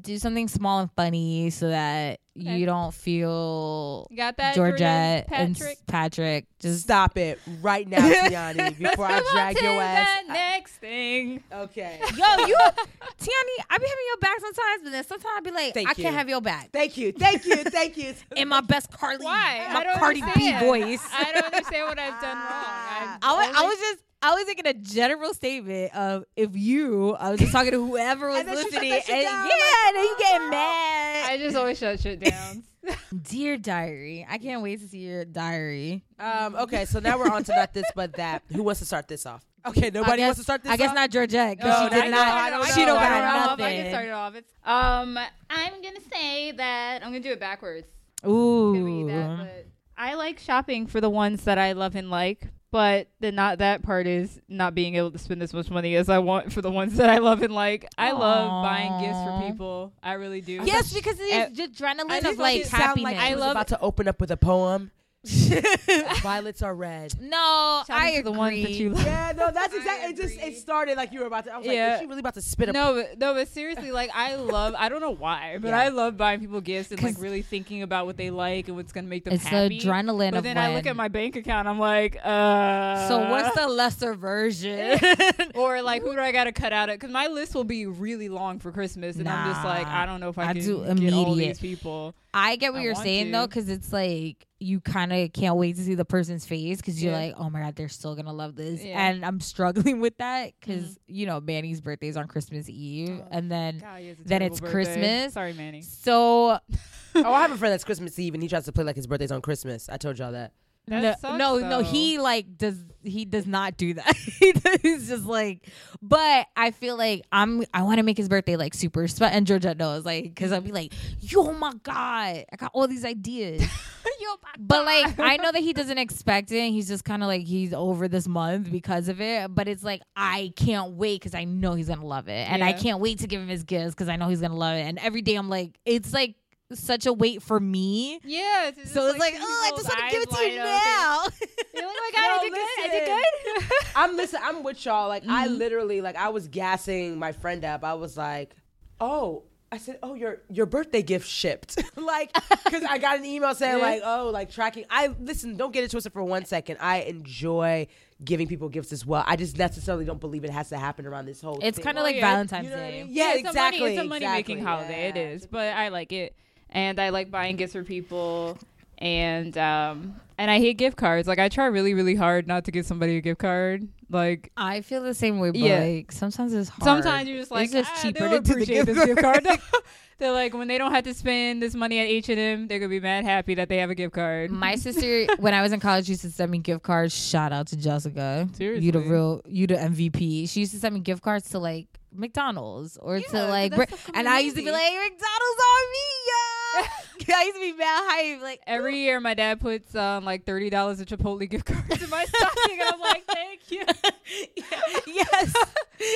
do 0.00 0.16
something 0.18 0.48
small 0.48 0.80
and 0.80 0.90
funny 0.96 1.50
so 1.50 1.68
that 1.68 2.18
Okay. 2.34 2.56
you 2.56 2.64
don't 2.64 2.94
feel 2.94 4.06
You 4.10 4.16
got 4.16 4.38
that, 4.38 4.54
Georgette 4.54 5.28
Jordan? 5.28 5.46
and 5.48 5.54
Patrick? 5.58 5.78
Patrick. 5.86 6.46
Just 6.60 6.80
Stop 6.84 7.18
it 7.18 7.38
right 7.60 7.86
now, 7.86 7.98
Tiani, 8.08 8.78
before 8.78 9.04
I 9.04 9.16
Let's 9.16 9.24
move 9.26 9.32
drag 9.34 9.56
on 9.58 9.62
your 9.64 9.72
to 9.74 9.80
ass. 9.80 10.08
The 10.26 10.32
next 10.32 10.72
thing. 10.76 11.44
Okay. 11.52 11.98
Yo, 12.00 12.46
you 12.46 12.56
Tiani, 12.56 13.64
I 13.68 13.76
be 13.78 13.86
having 13.86 14.06
your 14.08 14.16
back 14.18 14.40
sometimes, 14.40 14.82
but 14.82 14.92
then 14.92 15.04
sometimes 15.04 15.34
I 15.36 15.40
be 15.42 15.50
like, 15.50 15.74
Thank 15.74 15.88
I 15.88 15.90
you. 15.94 16.04
can't 16.04 16.16
have 16.16 16.28
your 16.30 16.40
back. 16.40 16.70
Thank 16.72 16.96
you. 16.96 17.12
Thank 17.12 17.44
you. 17.44 17.56
Thank 17.56 17.98
you. 17.98 18.14
In 18.36 18.48
my 18.48 18.62
best 18.62 18.90
Carly, 18.90 19.26
Why? 19.26 19.68
my 19.74 19.80
I 19.86 19.98
Cardi 19.98 20.22
B 20.34 20.52
voice. 20.58 21.06
I 21.12 21.32
don't 21.34 21.44
understand 21.52 21.88
what 21.88 21.98
I've 21.98 22.18
done 22.22 22.36
wrong. 22.38 22.48
I've 22.48 23.18
I 23.20 23.32
was, 23.34 23.56
I 23.58 23.64
was 23.66 23.78
just 23.78 23.98
I 24.22 24.34
was 24.34 24.44
making 24.46 24.66
a 24.68 24.74
general 24.74 25.34
statement 25.34 25.94
of 25.96 26.24
if 26.36 26.54
you 26.54 27.14
I 27.14 27.30
was 27.30 27.40
just 27.40 27.52
talking 27.52 27.72
to 27.72 27.84
whoever 27.84 28.28
was 28.30 28.38
And 28.38 28.48
then 28.48 28.56
she 28.56 28.62
shut 28.70 28.82
listening 28.82 28.92
and 28.92 29.24
down, 29.24 29.46
yeah, 29.46 29.52
like, 29.52 29.94
then 29.94 30.04
you 30.04 30.16
get 30.18 30.38
mad. 30.50 31.30
I 31.30 31.38
just 31.38 31.56
always 31.56 31.78
shut 31.78 32.00
shit 32.00 32.20
down. 32.20 32.62
Dear 33.22 33.56
diary, 33.56 34.26
I 34.28 34.38
can't 34.38 34.62
wait 34.62 34.80
to 34.80 34.88
see 34.88 34.98
your 34.98 35.24
diary. 35.24 36.04
Um, 36.18 36.54
okay, 36.56 36.84
so 36.84 36.98
now 37.00 37.18
we're 37.18 37.28
on 37.30 37.44
to 37.44 37.54
not 37.54 37.72
this 37.72 37.86
but 37.94 38.14
that. 38.14 38.42
Who 38.54 38.62
wants 38.62 38.80
to 38.80 38.86
start 38.86 39.08
this 39.08 39.26
off? 39.26 39.44
Okay, 39.66 39.90
nobody 39.90 40.18
guess, 40.18 40.26
wants 40.26 40.38
to 40.38 40.44
start 40.44 40.62
this 40.64 40.72
I 40.72 40.76
guess 40.76 40.94
not 40.94 41.10
Georgette 41.10 41.58
No, 41.58 41.64
because 41.64 41.82
she 41.82 42.00
did 42.00 42.10
not. 42.10 42.26
I 42.28 42.50
don't 42.50 42.66
she 42.66 42.84
don't 42.84 42.98
I 42.98 43.08
got 43.08 43.20
don't 43.20 43.40
know. 43.40 43.46
nothing. 43.46 43.64
I 43.64 43.76
can 43.82 43.90
start 43.90 44.06
it 44.06 44.10
off. 44.10 44.34
It's, 44.34 44.52
um, 44.64 45.18
I'm 45.50 45.82
gonna 45.82 46.00
say 46.12 46.52
that 46.52 47.02
I'm 47.02 47.08
gonna 47.10 47.20
do 47.20 47.32
it 47.32 47.40
backwards. 47.40 47.86
It's 48.16 48.22
gonna 48.24 48.84
be 48.84 49.04
that, 49.04 49.30
Ooh. 49.30 49.36
but 49.36 49.66
I 49.96 50.14
like 50.14 50.38
shopping 50.38 50.86
for 50.86 51.00
the 51.00 51.10
ones 51.10 51.44
that 51.44 51.58
I 51.58 51.72
love 51.72 51.94
and 51.96 52.10
like. 52.10 52.48
But 52.72 53.08
the 53.20 53.30
not 53.30 53.58
that 53.58 53.82
part 53.82 54.06
is 54.06 54.40
not 54.48 54.74
being 54.74 54.96
able 54.96 55.10
to 55.12 55.18
spend 55.18 55.42
as 55.42 55.52
much 55.52 55.70
money 55.70 55.94
as 55.94 56.08
I 56.08 56.18
want 56.20 56.52
for 56.54 56.62
the 56.62 56.70
ones 56.70 56.96
that 56.96 57.10
I 57.10 57.18
love 57.18 57.42
and 57.42 57.54
like. 57.54 57.86
I 57.98 58.12
love 58.12 58.64
buying 58.64 58.98
gifts 59.02 59.18
for 59.22 59.46
people. 59.46 59.92
I 60.02 60.14
really 60.14 60.40
do. 60.40 60.62
Yes, 60.64 60.90
because 60.92 61.18
it's 61.20 61.60
Uh, 61.60 61.64
adrenaline 61.66 62.10
I 62.10 62.30
of 62.30 62.38
like 62.38 62.62
it 62.62 62.66
sound 62.68 63.02
like 63.02 63.16
happiness. 63.16 63.24
she 63.28 63.34
was 63.34 63.40
love- 63.40 63.50
about 63.52 63.68
to 63.68 63.80
open 63.80 64.08
up 64.08 64.20
with 64.22 64.30
a 64.30 64.38
poem. 64.38 64.90
Violets 66.22 66.62
are 66.62 66.74
red. 66.74 67.14
no, 67.20 67.82
Shopping 67.86 67.94
I 67.94 68.12
for 68.14 68.18
agree. 68.20 68.22
the 68.22 68.32
ones 68.32 68.62
that 68.62 68.70
you 68.72 68.90
love. 68.90 69.06
Yeah, 69.06 69.32
no, 69.36 69.50
that's 69.52 69.74
exactly. 69.74 70.10
It 70.10 70.16
just 70.16 70.40
it 70.42 70.56
started 70.56 70.96
like 70.96 71.12
you 71.12 71.20
were 71.20 71.26
about 71.26 71.44
to. 71.44 71.54
I 71.54 71.58
was 71.58 71.66
like, 71.66 71.76
is 71.78 72.00
she 72.00 72.06
really 72.06 72.20
about 72.20 72.34
to 72.34 72.42
spit 72.42 72.68
a? 72.68 72.72
No, 72.72 72.94
but 72.94 73.18
no, 73.18 73.34
but 73.34 73.46
seriously, 73.48 73.92
like 73.92 74.10
I 74.14 74.34
love. 74.34 74.74
I 74.76 74.88
don't 74.88 75.00
know 75.00 75.14
why, 75.14 75.58
but 75.60 75.68
Yeah. 75.68 75.80
I 75.80 75.88
love 75.88 76.16
buying 76.16 76.40
people 76.40 76.60
gifts 76.60 76.90
and 76.90 77.02
like 77.02 77.20
really 77.20 77.42
thinking 77.42 77.82
about 77.82 78.06
what 78.06 78.16
they 78.16 78.30
like 78.30 78.68
and 78.68 78.76
what's 78.76 78.92
gonna 78.92 79.06
make 79.06 79.24
them 79.24 79.34
It's 79.34 79.44
the 79.44 79.50
happy. 79.50 79.80
adrenaline 79.80 80.30
But 80.32 80.38
of 80.38 80.44
then 80.44 80.58
I 80.58 80.74
look 80.74 80.86
at 80.86 80.96
my 80.96 81.08
bank 81.08 81.36
account, 81.36 81.68
I'm 81.68 81.78
like, 81.78 82.16
uh. 82.24 83.08
So 83.08 83.30
what's 83.30 83.54
the 83.56 83.68
lesser 83.68 84.14
version? 84.14 84.98
or 85.54 85.82
like 85.82 86.02
who 86.02 86.12
do 86.14 86.20
I 86.20 86.32
gotta 86.32 86.52
cut 86.52 86.72
out 86.72 86.88
it? 86.88 86.98
Because 86.98 87.12
my 87.12 87.28
list 87.28 87.54
will 87.54 87.64
be 87.64 87.86
really 87.86 88.28
long 88.28 88.58
for 88.58 88.72
Christmas, 88.72 89.16
and 89.16 89.28
I'm 89.28 89.52
just 89.52 89.64
like, 89.64 89.86
I 89.86 90.04
don't 90.06 90.20
know 90.20 90.30
if 90.30 90.38
I, 90.38 90.48
I 90.48 90.52
can 90.54 90.62
do 90.62 90.78
get 90.96 91.12
all 91.12 91.32
immediate. 91.34 91.58
these 91.58 91.60
people. 91.60 92.14
I 92.34 92.56
get 92.56 92.72
what 92.72 92.80
I 92.80 92.84
you're 92.84 92.94
saying 92.94 93.26
to. 93.26 93.32
though, 93.32 93.46
because 93.46 93.68
it's 93.68 93.92
like 93.92 94.46
you 94.62 94.80
kind 94.80 95.12
of 95.12 95.32
can't 95.32 95.56
wait 95.56 95.76
to 95.76 95.82
see 95.82 95.94
the 95.94 96.04
person's 96.04 96.46
face 96.46 96.78
because 96.78 97.02
you're 97.02 97.12
Yeah. 97.12 97.18
like, 97.18 97.34
oh 97.36 97.50
my 97.50 97.60
god, 97.60 97.76
they're 97.76 97.88
still 97.88 98.14
gonna 98.14 98.32
love 98.32 98.54
this, 98.56 98.82
Yeah. 98.82 99.08
and 99.08 99.24
I'm 99.24 99.40
struggling 99.40 100.00
with 100.00 100.16
that 100.18 100.52
because 100.60 100.84
mm-hmm. 100.84 101.14
you 101.14 101.26
know 101.26 101.40
Manny's 101.40 101.80
birthday 101.80 102.08
is 102.08 102.16
on 102.16 102.28
Christmas 102.28 102.68
Eve, 102.68 103.20
Oh, 103.22 103.28
and 103.30 103.50
then 103.50 103.78
God, 103.78 104.00
he 104.00 104.08
has 104.08 104.18
a 104.18 104.24
Then 104.24 104.42
it's 104.42 104.60
birthday. 104.60 104.72
Christmas. 104.72 105.32
Sorry, 105.34 105.52
Manny. 105.52 105.82
so 105.82 106.58
Oh, 107.14 107.32
I 107.32 107.42
have 107.42 107.52
a 107.52 107.56
friend 107.58 107.72
that's 107.72 107.84
Christmas 107.84 108.18
Eve 108.18 108.34
and 108.34 108.42
he 108.42 108.48
tries 108.48 108.64
to 108.64 108.72
play 108.72 108.84
like 108.84 108.96
his 108.96 109.06
birthday's 109.06 109.32
on 109.32 109.42
Christmas. 109.42 109.88
I 109.90 109.98
told 109.98 110.18
y'all 110.18 110.32
that. 110.32 110.52
That 110.88 111.02
no, 111.02 111.14
sucks, 111.20 111.38
no, 111.38 111.58
no, 111.58 111.80
he 111.80 112.18
like 112.18 112.56
does 112.56 112.76
he 113.04 113.24
does 113.24 113.46
not 113.46 113.76
do 113.76 113.94
that. 113.94 114.16
He's 114.82 115.08
just 115.08 115.24
like, 115.24 115.68
but 116.00 116.46
I 116.56 116.72
feel 116.72 116.96
like 116.96 117.24
I'm 117.30 117.64
I 117.72 117.82
want 117.82 117.98
to 117.98 118.02
make 118.02 118.16
his 118.16 118.28
birthday 118.28 118.56
like 118.56 118.74
super 118.74 119.06
special. 119.06 119.36
And 119.36 119.46
Georgette 119.46 119.76
knows 119.76 120.04
like 120.04 120.24
because 120.24 120.52
I'll 120.52 120.60
be 120.60 120.72
like, 120.72 120.92
yo, 121.20 121.48
oh 121.48 121.52
my 121.52 121.72
god, 121.82 122.44
I 122.52 122.56
got 122.56 122.70
all 122.74 122.88
these 122.88 123.04
ideas. 123.04 123.62
you. 124.22 124.28
Oh 124.32 124.38
but 124.58 124.84
like 124.86 125.18
I 125.18 125.36
know 125.36 125.52
that 125.52 125.60
he 125.60 125.72
doesn't 125.74 125.98
expect 125.98 126.50
it. 126.52 126.70
He's 126.70 126.88
just 126.88 127.04
kind 127.04 127.22
of 127.22 127.26
like 127.26 127.42
he's 127.42 127.74
over 127.74 128.08
this 128.08 128.26
month 128.26 128.70
because 128.70 129.08
of 129.08 129.20
it. 129.20 129.54
But 129.54 129.68
it's 129.68 129.82
like 129.82 130.02
I 130.16 130.52
can't 130.56 130.92
wait 130.92 131.20
because 131.20 131.34
I 131.34 131.44
know 131.44 131.74
he's 131.74 131.88
gonna 131.88 132.06
love 132.06 132.28
it, 132.28 132.48
and 132.48 132.64
I 132.64 132.72
can't 132.72 133.00
wait 133.00 133.18
to 133.18 133.26
give 133.26 133.40
him 133.40 133.48
his 133.48 133.64
gifts 133.64 133.94
because 133.94 134.08
I 134.08 134.16
know 134.16 134.28
he's 134.28 134.40
gonna 134.40 134.56
love 134.56 134.76
it. 134.76 134.82
And 134.82 134.98
every 134.98 135.22
day 135.22 135.34
I'm 135.34 135.48
like, 135.48 135.78
it's 135.84 136.12
like 136.12 136.36
such 136.76 137.06
a 137.06 137.12
wait 137.12 137.42
for 137.42 137.58
me. 137.60 138.20
Yeah. 138.24 138.68
It's 138.76 138.92
So 138.92 139.06
it's 139.08 139.18
like, 139.18 139.34
seeing 139.34 139.42
oh, 139.44 139.62
I 139.66 139.70
just 139.76 139.88
want 139.88 140.00
to 140.00 140.10
give 140.10 140.22
it 140.22 140.30
to 140.30 140.42
you 140.44 140.56
now. 140.58 141.24
You're 141.74 141.82
like, 141.86 141.94
oh 141.94 142.00
my 142.00 142.10
god, 142.14 142.30
I 142.30 142.38
did 142.42 142.52
good. 142.52 142.60
I 142.60 142.88
did 142.88 143.08
listen. 143.08 143.68
good. 143.68 143.86
I'm 143.96 144.16
listen. 144.16 144.40
I'm 144.42 144.62
with 144.62 144.84
y'all. 144.84 145.08
Like 145.08 145.24
I 145.28 145.46
Mm-hmm. 145.48 145.54
literally, 145.56 146.00
like 146.00 146.16
I 146.16 146.28
was 146.30 146.48
gassing 146.48 147.18
my 147.18 147.32
friend 147.32 147.64
up. 147.64 147.84
I 147.84 147.94
was 147.94 148.16
like, 148.16 148.54
"Oh," 149.00 149.44
I 149.70 149.78
said, 149.78 149.98
"Oh, 150.02 150.14
your 150.14 150.42
your 150.50 150.66
birthday 150.66 151.02
gift 151.02 151.28
shipped." 151.28 151.82
like, 151.96 152.32
because 152.64 152.84
I 152.84 152.98
got 152.98 153.18
an 153.18 153.24
email 153.24 153.54
saying 153.54 153.78
Yeah. 153.78 153.84
like, 153.84 154.02
"Oh, 154.04 154.30
like 154.32 154.50
tracking." 154.50 154.84
I 154.90 155.08
listen. 155.20 155.56
Don't 155.56 155.72
get 155.72 155.84
it 155.84 155.90
twisted 155.90 156.12
for 156.12 156.22
one 156.22 156.44
second. 156.44 156.76
I 156.80 156.98
enjoy 157.02 157.86
giving 158.24 158.46
people 158.46 158.68
gifts 158.68 158.92
as 158.92 159.04
well. 159.04 159.24
I 159.26 159.34
just 159.36 159.58
necessarily 159.58 160.04
don't 160.04 160.20
believe 160.20 160.44
it 160.44 160.50
has 160.50 160.68
to 160.68 160.78
happen 160.78 161.06
around 161.06 161.26
this 161.26 161.40
whole. 161.40 161.56
Thing. 161.56 161.66
It's 161.66 161.78
kind 161.78 161.98
of 161.98 162.04
like 162.04 162.16
yeah. 162.16 162.30
Valentine's 162.30 162.64
You 162.66 162.70
know 162.70 162.76
what 162.76 162.84
I 162.86 162.90
Day. 162.90 163.02
mean? 163.04 163.12
Yeah, 163.14 163.32
it's 163.34 163.40
exactly. 163.48 163.78
A 163.78 163.82
money, 163.82 163.94
it's 163.96 164.04
a 164.04 164.08
money 164.08 164.26
making 164.26 164.58
exactly, 164.58 164.76
holiday. 164.86 165.08
It 165.08 165.16
yeah. 165.16 165.28
is, 165.34 165.46
but 165.46 165.72
I 165.74 165.88
like 165.88 166.12
it, 166.12 166.36
and 166.72 167.00
I 167.00 167.10
like 167.10 167.30
buying 167.30 167.56
gifts 167.56 167.72
for 167.74 167.84
people, 167.84 168.58
and 168.98 169.56
um, 169.58 170.16
and 170.38 170.50
I 170.50 170.58
hate 170.58 170.76
gift 170.78 170.96
cards. 170.96 171.28
Like 171.28 171.38
I 171.38 171.48
try 171.48 171.66
really, 171.66 171.94
really 171.94 172.14
hard 172.16 172.46
not 172.46 172.64
to 172.64 172.70
give 172.70 172.84
somebody 172.86 173.16
a 173.16 173.20
gift 173.20 173.40
card. 173.40 173.86
Like 174.10 174.50
I 174.56 174.80
feel 174.82 175.02
the 175.02 175.14
same 175.14 175.38
way, 175.38 175.50
but 175.50 175.60
Yeah. 175.60 175.78
like 175.80 176.12
sometimes 176.12 176.52
it's 176.52 176.68
hard. 176.68 176.84
sometimes 176.84 177.28
you're 177.28 177.38
just 177.38 177.50
like, 177.50 177.64
it's 177.64 177.72
just 177.72 177.90
ah, 177.94 177.98
cheaper 178.02 178.28
to 178.28 178.36
appreciate 178.36 178.84
gift 178.84 178.86
this 178.86 179.04
gift 179.06 179.20
card. 179.22 179.46
They're 180.18 180.30
like 180.32 180.54
when 180.54 180.68
they 180.68 180.78
don't 180.78 180.92
have 180.92 181.02
to 181.04 181.14
spend 181.14 181.60
this 181.62 181.74
money 181.74 181.98
at 181.98 182.06
H 182.06 182.28
and 182.28 182.38
M, 182.38 182.68
they're 182.68 182.78
gonna 182.78 182.90
be 182.90 183.00
mad 183.00 183.24
happy 183.24 183.54
that 183.56 183.68
they 183.68 183.78
have 183.78 183.90
a 183.90 183.94
gift 183.94 184.14
card. 184.14 184.50
My 184.52 184.76
sister, 184.76 185.26
when 185.38 185.52
I 185.54 185.62
was 185.62 185.72
in 185.72 185.80
college, 185.80 186.08
used 186.08 186.20
to 186.22 186.30
send 186.30 186.50
me 186.52 186.58
gift 186.58 186.82
cards. 186.84 187.12
Shout 187.12 187.52
out 187.52 187.66
to 187.68 187.76
Jessica. 187.76 188.48
You 188.58 188.92
the 188.92 189.00
real, 189.00 189.42
you 189.48 189.66
the 189.66 189.74
MVP. 189.74 190.48
She 190.48 190.60
used 190.60 190.72
to 190.72 190.78
send 190.78 190.94
me 190.94 191.00
gift 191.00 191.22
cards 191.22 191.48
to 191.50 191.58
like 191.58 191.86
McDonald's 192.14 192.98
or 192.98 193.16
Yeah, 193.18 193.26
to 193.28 193.46
like, 193.48 193.74
Br- 193.74 193.84
and 194.14 194.28
I 194.28 194.40
used 194.40 194.54
to 194.56 194.62
be 194.62 194.70
like, 194.70 194.92
McDonald's 194.92 195.60
on 195.70 195.90
me, 195.90 196.08
yeah. 196.26 196.61
I 197.34 197.42
used 197.44 197.54
to 197.56 197.60
be 197.60 197.72
mad 197.72 198.02
hype. 198.10 198.42
Like 198.42 198.60
Every 198.66 198.98
year, 198.98 199.20
my 199.20 199.34
dad 199.34 199.60
puts 199.60 199.94
um, 199.94 200.24
like 200.24 200.44
thirty 200.44 200.70
dollars 200.70 201.00
of 201.00 201.06
Chipotle 201.06 201.48
gift 201.48 201.64
cards 201.66 202.02
in 202.02 202.10
my 202.10 202.24
stocking, 202.24 202.78
and 202.80 202.88
I'm 202.92 203.00
like, 203.00 203.24
thank 203.24 203.70
you. 203.70 203.84
yes, 205.06 205.54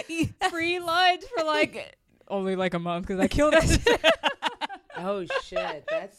yes. 0.09 0.29
Free 0.51 0.79
lunch 0.81 1.23
for 1.37 1.45
like 1.45 1.97
only 2.29 2.57
like 2.57 2.75
a 2.75 2.79
month 2.79 3.07
because 3.07 3.21
I 3.21 3.29
killed 3.29 3.53
that 3.55 3.69
shit. 3.69 4.05
Oh 4.97 5.25
shit, 5.45 5.85
that's 5.89 6.19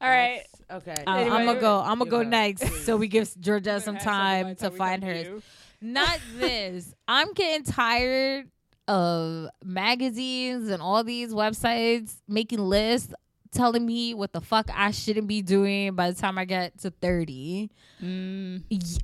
All 0.00 0.08
right. 0.08 0.36
that's- 0.36 0.44
Okay. 0.70 0.94
Uh, 1.06 1.14
Anyway, 1.16 1.34
I'm 1.34 1.46
gonna 1.46 1.60
go. 1.60 1.80
I'm 1.80 1.98
gonna 1.98 2.10
go 2.10 2.22
go. 2.22 2.28
next, 2.28 2.84
so 2.84 2.98
we 2.98 3.08
give 3.08 3.30
Georgia 3.40 3.80
some 3.80 3.94
Have 3.94 4.02
something 4.02 4.04
by 4.04 4.42
time 4.42 4.56
to 4.56 4.70
find 4.70 5.02
come 5.02 5.10
to 5.14 5.24
hers. 5.30 5.42
Not 5.80 6.18
this. 6.36 6.92
I'm 7.06 7.32
getting 7.32 7.64
tired 7.64 8.50
of 8.88 9.48
magazines 9.64 10.68
and 10.70 10.82
all 10.82 11.04
these 11.04 11.32
websites 11.32 12.16
making 12.26 12.58
lists 12.60 13.12
telling 13.52 13.84
me 13.86 14.12
what 14.14 14.32
the 14.32 14.40
fuck 14.40 14.68
I 14.74 14.90
shouldn't 14.90 15.26
be 15.28 15.40
doing 15.42 15.94
by 15.94 16.10
the 16.10 16.20
time 16.20 16.36
I 16.38 16.44
get 16.44 16.78
to 16.80 16.90
30. 16.90 17.70
Mm, 18.02 18.62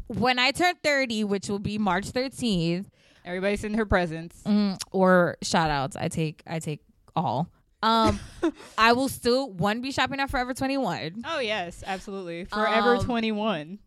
When 0.08 0.38
I 0.38 0.50
turn 0.50 0.74
30, 0.82 1.24
which 1.24 1.48
will 1.48 1.58
be 1.58 1.78
March 1.78 2.06
13th, 2.12 2.86
everybody 3.24 3.56
send 3.56 3.76
her 3.76 3.86
presents. 3.86 4.42
mm, 4.44 4.78
or 4.90 5.36
shout 5.42 5.70
outs, 5.70 5.96
I 5.96 6.08
take 6.08 6.42
I 6.46 6.58
take 6.58 6.80
all. 7.16 7.48
Um 7.82 8.20
I 8.78 8.92
will 8.92 9.08
still 9.08 9.50
one 9.50 9.80
be 9.80 9.92
shopping 9.92 10.20
at 10.20 10.30
Forever 10.30 10.54
21. 10.54 11.22
Oh 11.26 11.38
yes, 11.38 11.82
absolutely. 11.86 12.44
Forever 12.46 12.96
Um, 12.96 13.04
21. 13.04 13.78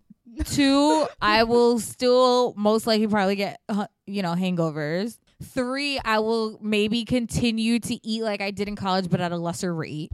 Two, 0.45 1.07
I 1.21 1.43
will 1.43 1.79
still 1.79 2.53
most 2.57 2.85
likely 2.87 3.07
probably 3.07 3.35
get 3.35 3.59
uh, 3.69 3.87
you 4.05 4.21
know 4.21 4.33
hangovers. 4.33 5.17
Three, 5.43 5.99
I 6.03 6.19
will 6.19 6.57
maybe 6.61 7.05
continue 7.05 7.79
to 7.79 8.07
eat 8.07 8.23
like 8.23 8.41
I 8.41 8.51
did 8.51 8.67
in 8.67 8.75
college, 8.75 9.09
but 9.09 9.21
at 9.21 9.31
a 9.31 9.37
lesser 9.37 9.73
rate. 9.73 10.11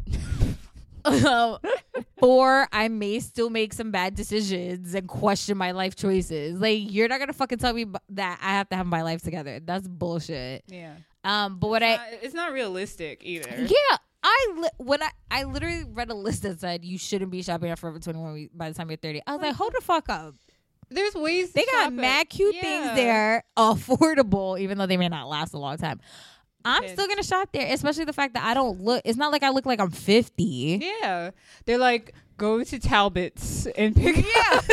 Um, 1.06 1.58
Four, 2.20 2.68
I 2.72 2.88
may 2.88 3.20
still 3.20 3.50
make 3.50 3.74
some 3.74 3.92
bad 3.92 4.16
decisions 4.16 4.94
and 4.94 5.08
question 5.08 5.58
my 5.58 5.72
life 5.72 5.96
choices. 5.96 6.60
Like 6.60 6.92
you're 6.92 7.08
not 7.10 7.20
gonna 7.20 7.34
fucking 7.34 7.58
tell 7.58 7.74
me 7.74 7.86
that 8.12 8.40
I 8.42 8.52
have 8.52 8.70
to 8.70 8.76
have 8.78 8.86
my 8.86 9.02
life 9.02 9.22
together. 9.22 9.60
That's 9.60 9.88
bullshit. 9.88 10.64
Yeah. 10.68 10.94
Um, 11.26 11.58
but 11.58 11.70
what 11.70 11.84
I 11.84 11.96
Uh, 11.96 12.00
it's 12.22 12.34
not 12.34 12.54
realistic 12.54 13.22
either. 13.26 13.50
yeah, 13.58 13.98
I 14.24 14.54
li- 14.58 14.70
when 14.78 15.04
I 15.04 15.10
I 15.32 15.44
literally 15.44 15.84
read 15.92 16.10
a 16.10 16.14
list 16.14 16.44
that 16.44 16.60
said 16.62 16.86
you 16.86 16.98
shouldn't 16.98 17.32
be 17.32 17.42
shopping 17.44 17.70
at 17.70 17.80
Forever 17.80 18.00
21 18.00 18.50
by 18.54 18.70
the 18.70 18.76
time 18.76 18.90
you're 18.90 18.98
30. 18.98 19.22
I 19.28 19.34
was 19.36 19.42
like, 19.42 19.56
hold 19.56 19.74
the 19.74 19.82
fuck 19.82 20.08
up. 20.10 20.36
There's 20.94 21.14
ways 21.16 21.48
to 21.50 21.54
They 21.56 21.66
got 21.66 21.92
mad 21.94 22.30
cute 22.30 22.56
Yeah. 22.56 22.62
things 22.62 22.96
there, 22.96 23.44
affordable, 23.58 24.60
even 24.60 24.78
though 24.78 24.86
they 24.86 24.98
may 24.98 25.10
not 25.10 25.28
last 25.28 25.54
a 25.54 25.58
long 25.58 25.78
time. 25.78 26.00
I'm 26.66 26.88
still 26.88 27.08
gonna 27.08 27.24
shop 27.24 27.50
there, 27.52 27.74
especially 27.74 28.06
the 28.06 28.14
fact 28.14 28.36
that 28.36 28.44
I 28.46 28.54
don't 28.54 28.80
look. 28.80 29.02
It's 29.04 29.18
not 29.18 29.32
like 29.34 29.44
I 29.44 29.50
look 29.50 29.66
like 29.66 29.82
I'm 29.82 29.92
50. 29.92 30.80
Yeah. 31.02 31.32
They're 31.66 31.78
like, 31.78 32.14
go 32.38 32.64
to 32.64 32.80
Talbot's 32.80 33.68
and 33.68 33.94
pick 33.96 34.18
Yeah. 34.18 34.62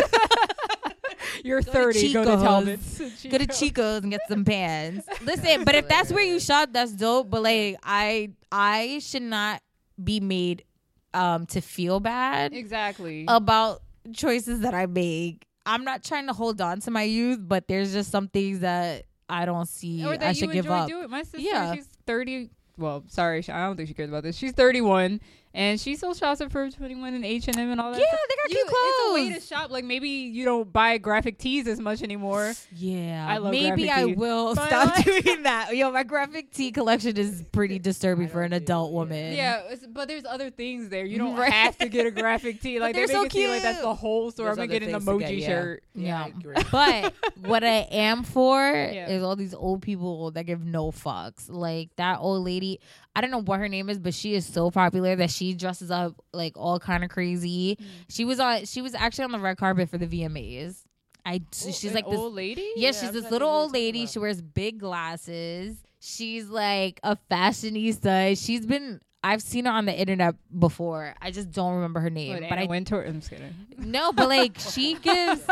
You're 1.45 1.63
to 1.63 1.71
30, 1.71 2.13
go 2.13 2.25
to 2.25 2.31
Chico's. 2.31 2.43
Talbot's. 2.43 3.27
Go 3.27 3.39
to 3.39 3.47
Chico's 3.47 4.03
and 4.03 4.11
get 4.13 4.21
some 4.29 4.45
pants. 4.45 5.07
Listen, 5.23 5.65
but 5.65 5.75
if 5.75 5.89
that's 5.89 6.13
where 6.13 6.23
you 6.25 6.39
shop, 6.39 6.69
that's 6.73 6.93
dope. 6.93 7.31
But 7.31 7.43
like, 7.43 7.77
I 7.83 8.31
I 8.53 8.99
should 9.01 9.23
not 9.23 9.63
be 10.03 10.21
made 10.21 10.65
um 11.15 11.47
to 11.47 11.61
feel 11.61 11.99
bad 11.99 12.53
Exactly. 12.53 13.25
about 13.27 13.83
choices 14.15 14.61
that 14.61 14.75
I 14.75 14.87
make. 14.87 15.47
I'm 15.67 15.85
not 15.85 16.03
trying 16.03 16.27
to 16.27 16.33
hold 16.33 16.61
on 16.61 16.81
to 16.81 16.91
my 16.91 17.03
youth, 17.03 17.39
but 17.41 17.69
there's 17.69 17.93
just 17.93 18.11
some 18.11 18.29
things 18.29 18.61
that 18.61 19.05
I 19.29 19.45
don't 19.45 19.69
see 19.69 20.05
or 20.05 20.17
that 20.17 20.23
I 20.27 20.29
you 20.31 20.35
should 20.35 20.53
give 20.53 20.65
enjoy 20.67 20.75
up. 20.77 20.89
doing. 20.89 21.11
My 21.11 21.23
sister, 21.23 21.39
Yeah. 21.41 21.75
she's 21.75 21.87
30. 22.07 22.51
Well, 22.79 23.05
sorry, 23.09 23.45
I 23.49 23.67
don't 23.67 23.77
think 23.77 23.89
she 23.89 23.95
cares 23.95 24.09
about 24.09 24.23
this. 24.23 24.37
She's 24.37 24.53
31, 24.53 25.21
and 25.53 25.81
she 25.81 25.97
still 25.97 26.15
shops 26.15 26.41
at 26.41 26.53
Forever 26.53 26.71
21 26.71 27.15
and 27.15 27.25
H 27.25 27.49
and 27.49 27.57
M 27.59 27.71
and 27.73 27.81
all 27.81 27.93
that. 27.93 27.99
Yeah, 28.01 28.07
stuff. 28.07 28.21
they 28.29 28.35
got 28.37 28.51
You- 28.51 28.57
cute 28.57 28.67
It's 28.69 29.11
a 29.11 29.15
way 29.15 29.25
to 29.27 29.31
clothes. 29.35 29.49
shop. 29.49 29.71
Like 29.71 29.85
maybe 29.85 30.09
you 30.09 30.45
don't 30.45 30.73
buy 30.73 30.99
graphic 30.99 31.39
tees 31.39 31.67
as 31.67 31.81
much 31.81 32.03
anymore. 32.03 32.53
Yeah, 32.77 33.27
I 33.29 33.39
love 33.39 33.51
maybe 33.53 33.85
graphic 33.87 33.91
I 33.91 34.05
tees. 34.07 34.17
will 34.17 34.55
But 34.55 34.69
stop 34.69 35.05
doing 35.05 35.43
that. 35.43 35.75
Yo, 35.77 35.91
my 35.91 36.03
graphic 36.05 36.53
tee 36.53 36.71
collection 36.73 37.17
is 37.17 37.43
pretty 37.53 37.79
disturbing 37.79 38.29
for 38.29 38.43
an 38.43 38.53
adult 38.53 38.91
it, 38.91 38.93
yeah. 38.93 38.99
woman. 38.99 39.33
Yeah, 39.35 39.63
but 39.91 40.09
there's 40.09 40.25
other 40.25 40.51
things 40.51 40.89
there. 40.89 41.05
You 41.05 41.19
don't 41.19 41.37
Right. 41.37 41.53
have 41.53 41.77
to 41.79 41.89
get 41.89 42.07
a 42.07 42.11
graphic 42.11 42.61
tee. 42.63 42.79
Like 42.81 42.95
they're 42.95 43.07
they 43.07 43.13
so 43.13 43.29
seem 43.29 43.51
like 43.51 43.63
that's 43.63 43.81
the 43.81 43.95
whole 43.95 44.31
store. 44.31 44.47
There's 44.47 44.59
I'm 44.59 44.69
gonna 44.69 44.79
get 44.81 44.89
an 44.89 45.01
emoji 45.01 45.19
get, 45.21 45.35
yeah. 45.37 45.47
shirt. 45.49 45.83
Yeah. 45.95 46.27
Agree. 46.27 46.57
but 46.73 47.13
what 47.45 47.65
I 47.65 47.87
am 47.91 48.23
for 48.25 48.61
Yeah. 48.73 49.09
is 49.11 49.23
all 49.23 49.37
these 49.37 49.55
old 49.55 49.83
people 49.83 50.31
that 50.33 50.45
give 50.45 50.65
no 50.65 50.91
fucks. 50.91 51.47
Like 51.49 51.91
that 51.97 52.19
old 52.21 52.45
lady, 52.45 52.81
I 53.15 53.21
don't 53.21 53.31
know 53.31 53.43
what 53.43 53.59
her 53.59 53.69
name 53.69 53.91
is, 53.91 53.99
but 53.99 54.15
she 54.15 54.35
is 54.35 54.47
so 54.47 54.71
popular 54.71 55.17
that 55.17 55.31
she 55.31 55.55
dresses 55.55 55.91
up 55.91 56.15
like 56.33 56.57
all 56.57 56.79
kind 56.79 57.03
of 57.03 57.11
crazy. 57.11 57.77
Mm. 57.81 57.85
She 58.09 58.25
was 58.25 58.39
on. 58.39 58.65
She 58.67 58.83
was 58.83 58.95
actually 58.95 59.25
on 59.25 59.33
the 59.33 59.41
red 59.41 59.57
carpet 59.57 59.91
for 59.91 59.99
the 59.99 60.07
VMAs. 60.07 60.85
I. 61.25 61.43
she's 61.53 61.93
like 61.93 62.09
this. 62.09 62.19
old 62.19 62.35
lady. 62.35 62.63
Yeah, 62.77 62.87
Yeah, 62.87 62.93
she's 62.93 63.09
I'm 63.09 63.15
this 63.15 63.31
little 63.31 63.49
old 63.49 63.73
lady. 63.73 64.07
She 64.07 64.19
wears 64.19 64.41
big 64.41 64.79
glasses. 64.79 65.77
She's 65.99 66.49
like 66.49 67.01
a 67.03 67.17
fashionista. 67.31 68.43
She's 68.43 68.65
been. 68.65 69.01
I've 69.23 69.43
seen 69.43 69.67
her 69.67 69.71
on 69.73 69.85
the 69.85 69.93
internet 69.99 70.35
before. 70.59 71.15
I 71.21 71.31
just 71.31 71.51
don't 71.51 71.75
remember 71.75 72.01
her 72.01 72.09
name. 72.09 72.33
What, 72.33 72.41
but 72.49 72.53
Anna 72.53 72.63
I 72.63 72.67
Wintour. 72.67 73.03
I'm 73.07 73.21
just 73.21 73.31
kidding. 73.31 73.55
no, 73.77 74.13
but 74.13 74.29
like 74.29 74.59
she 74.73 74.95
gives 74.95 75.43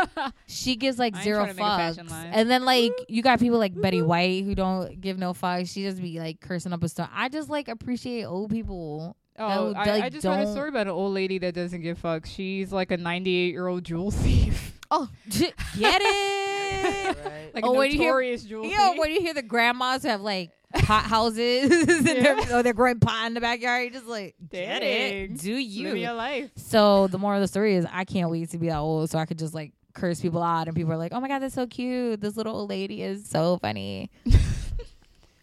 she 0.47 0.75
gives 0.75 0.97
like 0.97 1.15
I 1.15 1.23
zero 1.23 1.43
trying 1.43 1.55
to 1.55 1.61
make 1.61 1.65
a 1.65 1.77
fashion 1.77 2.07
fucks. 2.07 2.29
And 2.33 2.49
then 2.49 2.65
like 2.65 2.93
you 3.07 3.21
got 3.21 3.39
people 3.39 3.59
like 3.59 3.79
Betty 3.79 4.01
White 4.01 4.43
who 4.43 4.55
don't 4.55 4.99
give 4.99 5.17
no 5.19 5.33
fucks. 5.33 5.71
She 5.71 5.83
just 5.83 6.01
be 6.01 6.19
like 6.19 6.39
cursing 6.41 6.73
up 6.73 6.83
a 6.83 6.89
storm. 6.89 7.09
I 7.13 7.29
just 7.29 7.49
like 7.49 7.67
appreciate 7.67 8.23
old 8.25 8.49
people. 8.49 9.15
Oh, 9.41 9.71
that, 9.73 9.87
I, 9.87 9.91
like, 9.93 10.03
I 10.03 10.09
just 10.09 10.25
read 10.25 10.47
a 10.47 10.51
story 10.51 10.67
about 10.69 10.87
an 10.87 10.93
old 10.93 11.13
lady 11.13 11.37
that 11.39 11.53
doesn't 11.53 11.79
give 11.81 12.01
fucks. 12.01 12.25
She's 12.25 12.73
like 12.73 12.91
a 12.91 12.97
98 12.97 13.51
year 13.51 13.67
old 13.67 13.85
jewel 13.85 14.11
thief, 14.11 14.77
Oh, 14.91 15.07
get 15.29 15.53
it. 16.01 16.45
Right. 17.25 17.55
like 17.55 17.65
Oh, 17.65 17.73
a 17.73 17.77
when 17.77 17.91
you 17.91 17.97
hear- 17.97 18.07
notorious 18.09 18.43
jewel 18.43 18.63
thief. 18.63 18.77
when 18.97 19.11
you 19.11 19.21
hear 19.21 19.33
the 19.33 19.41
grandmas 19.41 20.03
have 20.03 20.21
like 20.21 20.51
pot 20.73 21.03
houses 21.05 21.71
and 21.89 22.05
they're, 22.05 22.55
or 22.55 22.63
they're 22.63 22.73
growing 22.73 22.99
pot 22.99 23.27
in 23.27 23.33
the 23.33 23.41
backyard, 23.41 23.83
you're 23.83 23.93
just 23.93 24.05
like 24.05 24.35
get 24.49 24.83
it, 24.83 25.37
do 25.37 25.53
you. 25.53 25.87
Live 25.89 25.97
you? 25.97 26.03
your 26.03 26.13
life. 26.13 26.51
So 26.55 27.07
the 27.07 27.17
moral 27.17 27.37
of 27.37 27.41
the 27.41 27.47
story 27.47 27.75
is 27.75 27.85
I 27.91 28.05
can't 28.05 28.29
wait 28.29 28.49
to 28.51 28.57
be 28.57 28.67
that 28.67 28.77
old 28.77 29.09
so 29.09 29.17
I 29.17 29.25
could 29.25 29.39
just 29.39 29.53
like 29.53 29.73
curse 29.93 30.21
people 30.21 30.43
out 30.43 30.67
and 30.67 30.75
people 30.75 30.93
are 30.93 30.97
like, 30.97 31.13
oh 31.13 31.19
my 31.19 31.27
god, 31.27 31.39
that's 31.39 31.55
so 31.55 31.67
cute. 31.67 32.21
This 32.21 32.37
little 32.37 32.55
old 32.55 32.69
lady 32.69 33.01
is 33.03 33.27
so 33.27 33.57
funny. 33.57 34.09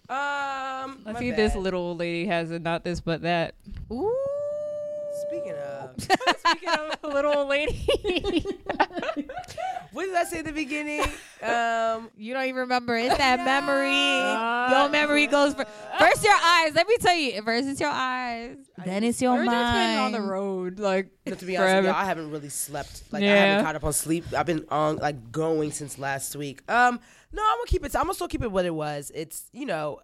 Um, 0.09 1.01
Let's 1.05 1.19
see 1.19 1.31
if 1.31 1.37
this 1.37 1.57
little 1.57 1.81
old 1.81 1.99
lady 1.99 2.27
has 2.27 2.53
a 2.53 2.61
not 2.61 2.85
this 2.85 3.01
but 3.01 3.23
that. 3.23 3.57
Ooh. 3.91 4.15
Speaking 5.23 5.53
of, 5.53 5.91
Speaking 6.01 6.69
of 6.69 6.99
a 7.03 7.09
little 7.09 7.33
old 7.33 7.49
lady. 7.49 7.73
what 9.93 10.05
did 10.05 10.15
I 10.15 10.25
say 10.25 10.41
at 10.41 10.45
the 10.45 10.53
beginning? 10.53 11.01
Um, 11.43 12.11
You 12.17 12.35
don't 12.35 12.45
even 12.45 12.57
remember. 12.57 12.97
It's 12.97 13.17
that 13.17 13.39
memory. 13.45 13.91
Uh, 13.91 14.81
your 14.81 14.89
memory 14.91 15.27
goes 15.27 15.55
for, 15.55 15.65
first 15.99 16.23
your 16.23 16.35
eyes. 16.35 16.75
Let 16.75 16.87
me 16.87 16.97
tell 17.01 17.15
you. 17.15 17.41
First 17.43 17.69
it's 17.69 17.81
your 17.81 17.91
eyes. 17.91 18.57
Then 18.85 19.05
it's 19.05 19.23
your 19.23 19.35
We're 19.35 19.45
been 19.45 19.55
on 19.55 20.13
the 20.13 20.21
road, 20.21 20.79
like 20.79 21.11
but 21.25 21.39
to 21.39 21.47
be 21.47 21.57
honest, 21.57 21.77
with 21.77 21.85
you, 21.87 21.91
I 21.93 22.05
haven't 22.05 22.31
really 22.31 22.51
slept. 22.51 23.05
Like 23.11 23.23
I 23.23 23.27
haven't 23.27 23.65
caught 23.65 23.77
up 23.77 23.85
on 23.85 23.93
sleep. 23.93 24.25
I've 24.37 24.47
been 24.47 24.67
on 24.71 24.97
like 24.97 25.33
going 25.33 25.73
since 25.73 25.99
last 25.99 26.37
week. 26.37 26.61
Um, 26.71 27.01
no, 27.33 27.43
I'm 27.43 27.57
gonna 27.59 27.67
keep 27.67 27.85
it. 27.85 27.97
I'm 27.97 28.03
gonna 28.03 28.15
still 28.15 28.29
keep 28.29 28.43
it 28.43 28.53
what 28.53 28.65
it 28.67 28.75
was. 28.75 29.11
It's 29.15 29.49
you 29.53 29.67
know. 29.67 30.01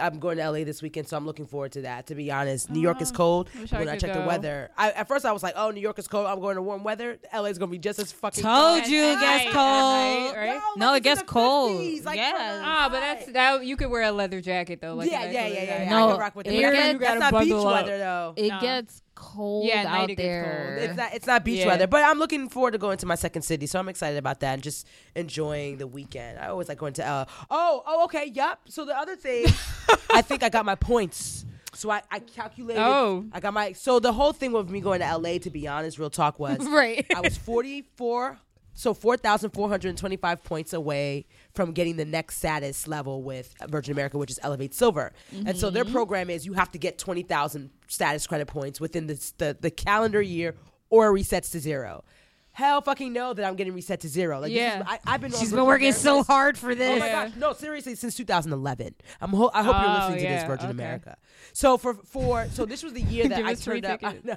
I'm 0.00 0.18
going 0.18 0.38
to 0.38 0.50
LA 0.50 0.64
this 0.64 0.80
weekend, 0.82 1.08
so 1.08 1.16
I'm 1.16 1.26
looking 1.26 1.46
forward 1.46 1.72
to 1.72 1.82
that. 1.82 2.06
To 2.08 2.14
be 2.14 2.30
honest, 2.30 2.70
New 2.70 2.80
York 2.80 3.00
is 3.02 3.10
cold. 3.12 3.50
wish 3.58 3.72
I 3.72 3.78
When 3.80 3.88
I 3.88 3.92
could 3.92 4.00
checked 4.00 4.14
the 4.14 4.20
go. 4.20 4.26
weather, 4.26 4.70
I, 4.76 4.90
at 4.92 5.08
first 5.08 5.24
I 5.24 5.32
was 5.32 5.42
like, 5.42 5.54
"Oh, 5.56 5.70
New 5.70 5.80
York 5.80 5.98
is 5.98 6.08
cold. 6.08 6.26
I'm 6.26 6.40
going 6.40 6.56
to 6.56 6.62
warm 6.62 6.84
weather. 6.84 7.18
LA 7.32 7.44
is 7.46 7.58
gonna 7.58 7.70
be 7.70 7.78
just 7.78 7.98
as 7.98 8.12
fucking 8.12 8.42
Told 8.42 8.80
cold." 8.82 8.86
you 8.90 9.02
it 9.02 9.20
gets 9.20 9.44
night, 9.44 9.52
cold. 9.52 10.34
at 10.34 10.38
right? 10.38 10.60
No, 10.76 10.86
like 10.88 10.98
it 11.00 11.04
gets 11.04 11.20
it's 11.22 11.30
in 11.30 11.34
the 11.36 11.40
cold. 11.40 11.80
50s, 11.80 12.04
like, 12.04 12.16
Yes. 12.16 12.62
Ah, 12.64 12.88
but 12.90 13.00
that's 13.00 13.26
that. 13.32 13.64
You 13.64 13.76
could 13.76 13.90
wear 13.90 14.02
a 14.02 14.12
leather 14.12 14.40
jacket 14.40 14.80
though. 14.80 14.94
Like 14.94 15.10
yeah, 15.10 15.22
a 15.24 15.26
yeah, 15.26 15.26
nice 15.26 15.34
yeah, 15.34 15.40
leather 15.42 15.54
yeah, 15.54 15.62
yeah. 15.62 15.78
jacket. 15.78 15.90
No, 15.90 16.08
I 16.08 16.10
can 16.12 16.20
rock 16.20 16.36
with 16.36 16.46
it. 16.46 16.52
it 16.54 16.62
But 16.62 16.70
that's, 16.70 16.76
gets- 16.76 16.92
not- 16.92 17.00
that's 17.00 17.08
gotta 17.08 17.18
not 17.32 17.40
beach 17.42 17.50
bundle 17.52 17.68
up. 17.68 17.74
weather 17.84 17.98
though. 17.98 18.34
It 18.36 18.48
Nah. 18.48 18.60
gets 18.60 19.02
cold 19.18 19.66
Yeah, 19.66 19.74
at 19.80 19.84
night 19.84 20.00
out 20.02 20.10
it 20.10 20.16
there. 20.16 20.74
cold. 20.76 20.88
It's 20.90 20.96
not 20.96 21.14
it's 21.14 21.26
not 21.26 21.44
beach 21.44 21.58
Yeah. 21.60 21.66
weather, 21.66 21.86
but 21.88 22.04
I'm 22.04 22.18
looking 22.18 22.48
forward 22.48 22.70
to 22.72 22.78
going 22.78 22.98
to 22.98 23.06
my 23.06 23.16
second 23.16 23.42
city, 23.42 23.66
so 23.66 23.78
I'm 23.80 23.88
excited 23.88 24.16
about 24.16 24.38
that 24.40 24.54
and 24.54 24.62
just 24.62 24.86
enjoying 25.16 25.78
the 25.78 25.86
weekend. 25.88 26.38
I 26.38 26.46
always 26.48 26.68
like 26.68 26.78
going 26.78 26.92
to 26.94 27.04
uh 27.06 27.24
oh 27.50 27.82
oh 27.86 28.04
okay 28.04 28.30
yep. 28.32 28.60
So 28.68 28.84
the 28.84 28.96
other 28.96 29.16
thing, 29.16 29.46
I 30.12 30.22
think 30.22 30.42
I 30.42 30.48
got 30.48 30.64
my 30.64 30.76
points. 30.76 31.44
So 31.74 31.90
I, 31.90 32.02
I 32.10 32.18
calculated. 32.20 32.80
Oh. 32.82 33.26
I 33.32 33.40
got 33.40 33.52
my. 33.54 33.72
So 33.72 34.00
the 34.00 34.12
whole 34.12 34.32
thing 34.32 34.52
with 34.52 34.70
me 34.70 34.80
going 34.80 35.00
to 35.00 35.16
LA, 35.16 35.38
to 35.38 35.50
be 35.50 35.68
honest, 35.68 35.98
real 35.98 36.10
talk 36.10 36.38
was 36.38 36.58
Right. 36.66 37.06
I 37.14 37.20
was 37.20 37.36
44, 37.36 38.38
so 38.74 38.94
4,425 38.94 40.44
points 40.44 40.72
away 40.72 41.26
from 41.58 41.72
getting 41.72 41.96
the 41.96 42.04
next 42.04 42.36
status 42.36 42.86
level 42.86 43.20
with 43.24 43.52
Virgin 43.68 43.90
America, 43.90 44.16
which 44.16 44.30
is 44.30 44.38
Elevate 44.44 44.72
Silver. 44.72 45.12
And 45.32 45.58
so 45.58 45.66
Mm-hmm. 45.66 45.74
their 45.74 45.84
program 45.84 46.30
is 46.30 46.46
you 46.46 46.52
have 46.52 46.70
to 46.70 46.78
get 46.78 46.98
20,000 46.98 47.70
status 47.88 48.28
credit 48.28 48.46
points 48.46 48.80
within 48.80 49.08
the, 49.08 49.14
the, 49.38 49.56
the 49.60 49.70
calendar 49.72 50.22
year 50.22 50.54
or 50.88 51.08
it 51.08 51.20
resets 51.20 51.50
to 51.50 51.58
zero. 51.58 52.04
Hell 52.52 52.80
fucking 52.80 53.12
know 53.12 53.34
that 53.34 53.44
I'm 53.44 53.56
getting 53.56 53.72
reset 53.74 53.98
to 54.02 54.08
zero. 54.08 54.38
Like, 54.38 54.52
Yeah. 54.52 54.78
is- 54.82 54.86
I, 54.88 54.98
I've 55.04 55.20
been 55.20 55.32
She's 55.32 55.50
been 55.52 55.64
working 55.66 55.92
so 55.92 56.22
hard 56.22 56.56
for 56.56 56.76
this. 56.76 56.94
Oh 56.96 56.98
my 57.00 57.06
Yeah. 57.06 57.26
gosh, 57.28 57.36
no, 57.36 57.52
seriously, 57.54 57.96
since 57.96 58.14
2011. 58.14 58.94
I'm 59.20 59.30
ho- 59.30 59.50
I 59.52 59.64
hope 59.64 59.74
you're 59.80 59.90
Oh, 59.90 59.94
listening 59.94 60.18
to 60.18 60.28
this, 60.28 60.44
Virgin 60.44 60.66
okay. 60.66 60.70
America. 60.70 61.16
So 61.52 61.76
for 61.76 61.94
for 61.94 62.46
so 62.52 62.66
this 62.66 62.84
was 62.84 62.92
the 62.92 63.02
year 63.02 63.26
that 63.32 63.44
I 63.44 63.54
turned 63.54 63.84
up. 63.84 63.98
I 64.04 64.18
know. 64.22 64.36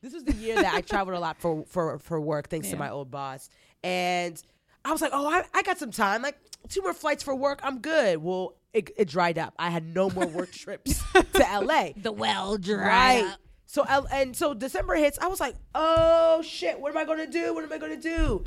This 0.00 0.14
was 0.14 0.24
the 0.24 0.32
year 0.34 0.56
that 0.56 0.72
I 0.74 0.80
traveled 0.80 1.16
a 1.16 1.20
lot 1.20 1.38
for 1.38 1.64
for 1.66 1.98
for 1.98 2.18
work, 2.18 2.48
thanks 2.48 2.70
to 2.70 2.76
my 2.76 2.88
old 2.90 3.10
boss. 3.10 3.50
And 3.84 4.42
I 4.84 4.92
was 4.92 5.00
like, 5.00 5.12
oh, 5.12 5.28
I, 5.28 5.44
I 5.54 5.62
got 5.62 5.78
some 5.78 5.90
time, 5.90 6.22
like 6.22 6.36
two 6.68 6.82
more 6.82 6.94
flights 6.94 7.22
for 7.22 7.34
work, 7.34 7.60
I'm 7.62 7.78
good. 7.80 8.18
Well, 8.18 8.54
it, 8.72 8.90
it 8.96 9.08
dried 9.08 9.38
up. 9.38 9.54
I 9.58 9.70
had 9.70 9.94
no 9.94 10.10
more 10.10 10.26
work 10.26 10.52
trips 10.52 11.02
to 11.12 11.60
LA. 11.60 11.90
The 11.96 12.12
well 12.12 12.56
dry. 12.58 13.22
Right. 13.22 13.36
So 13.66 13.84
L- 13.88 14.08
and 14.12 14.36
so 14.36 14.54
December 14.54 14.94
hits. 14.96 15.18
I 15.18 15.28
was 15.28 15.40
like, 15.40 15.54
oh 15.74 16.42
shit, 16.42 16.78
what 16.78 16.90
am 16.90 16.98
I 16.98 17.04
gonna 17.04 17.26
do? 17.26 17.54
What 17.54 17.64
am 17.64 17.72
I 17.72 17.78
gonna 17.78 17.96
do? 17.96 18.44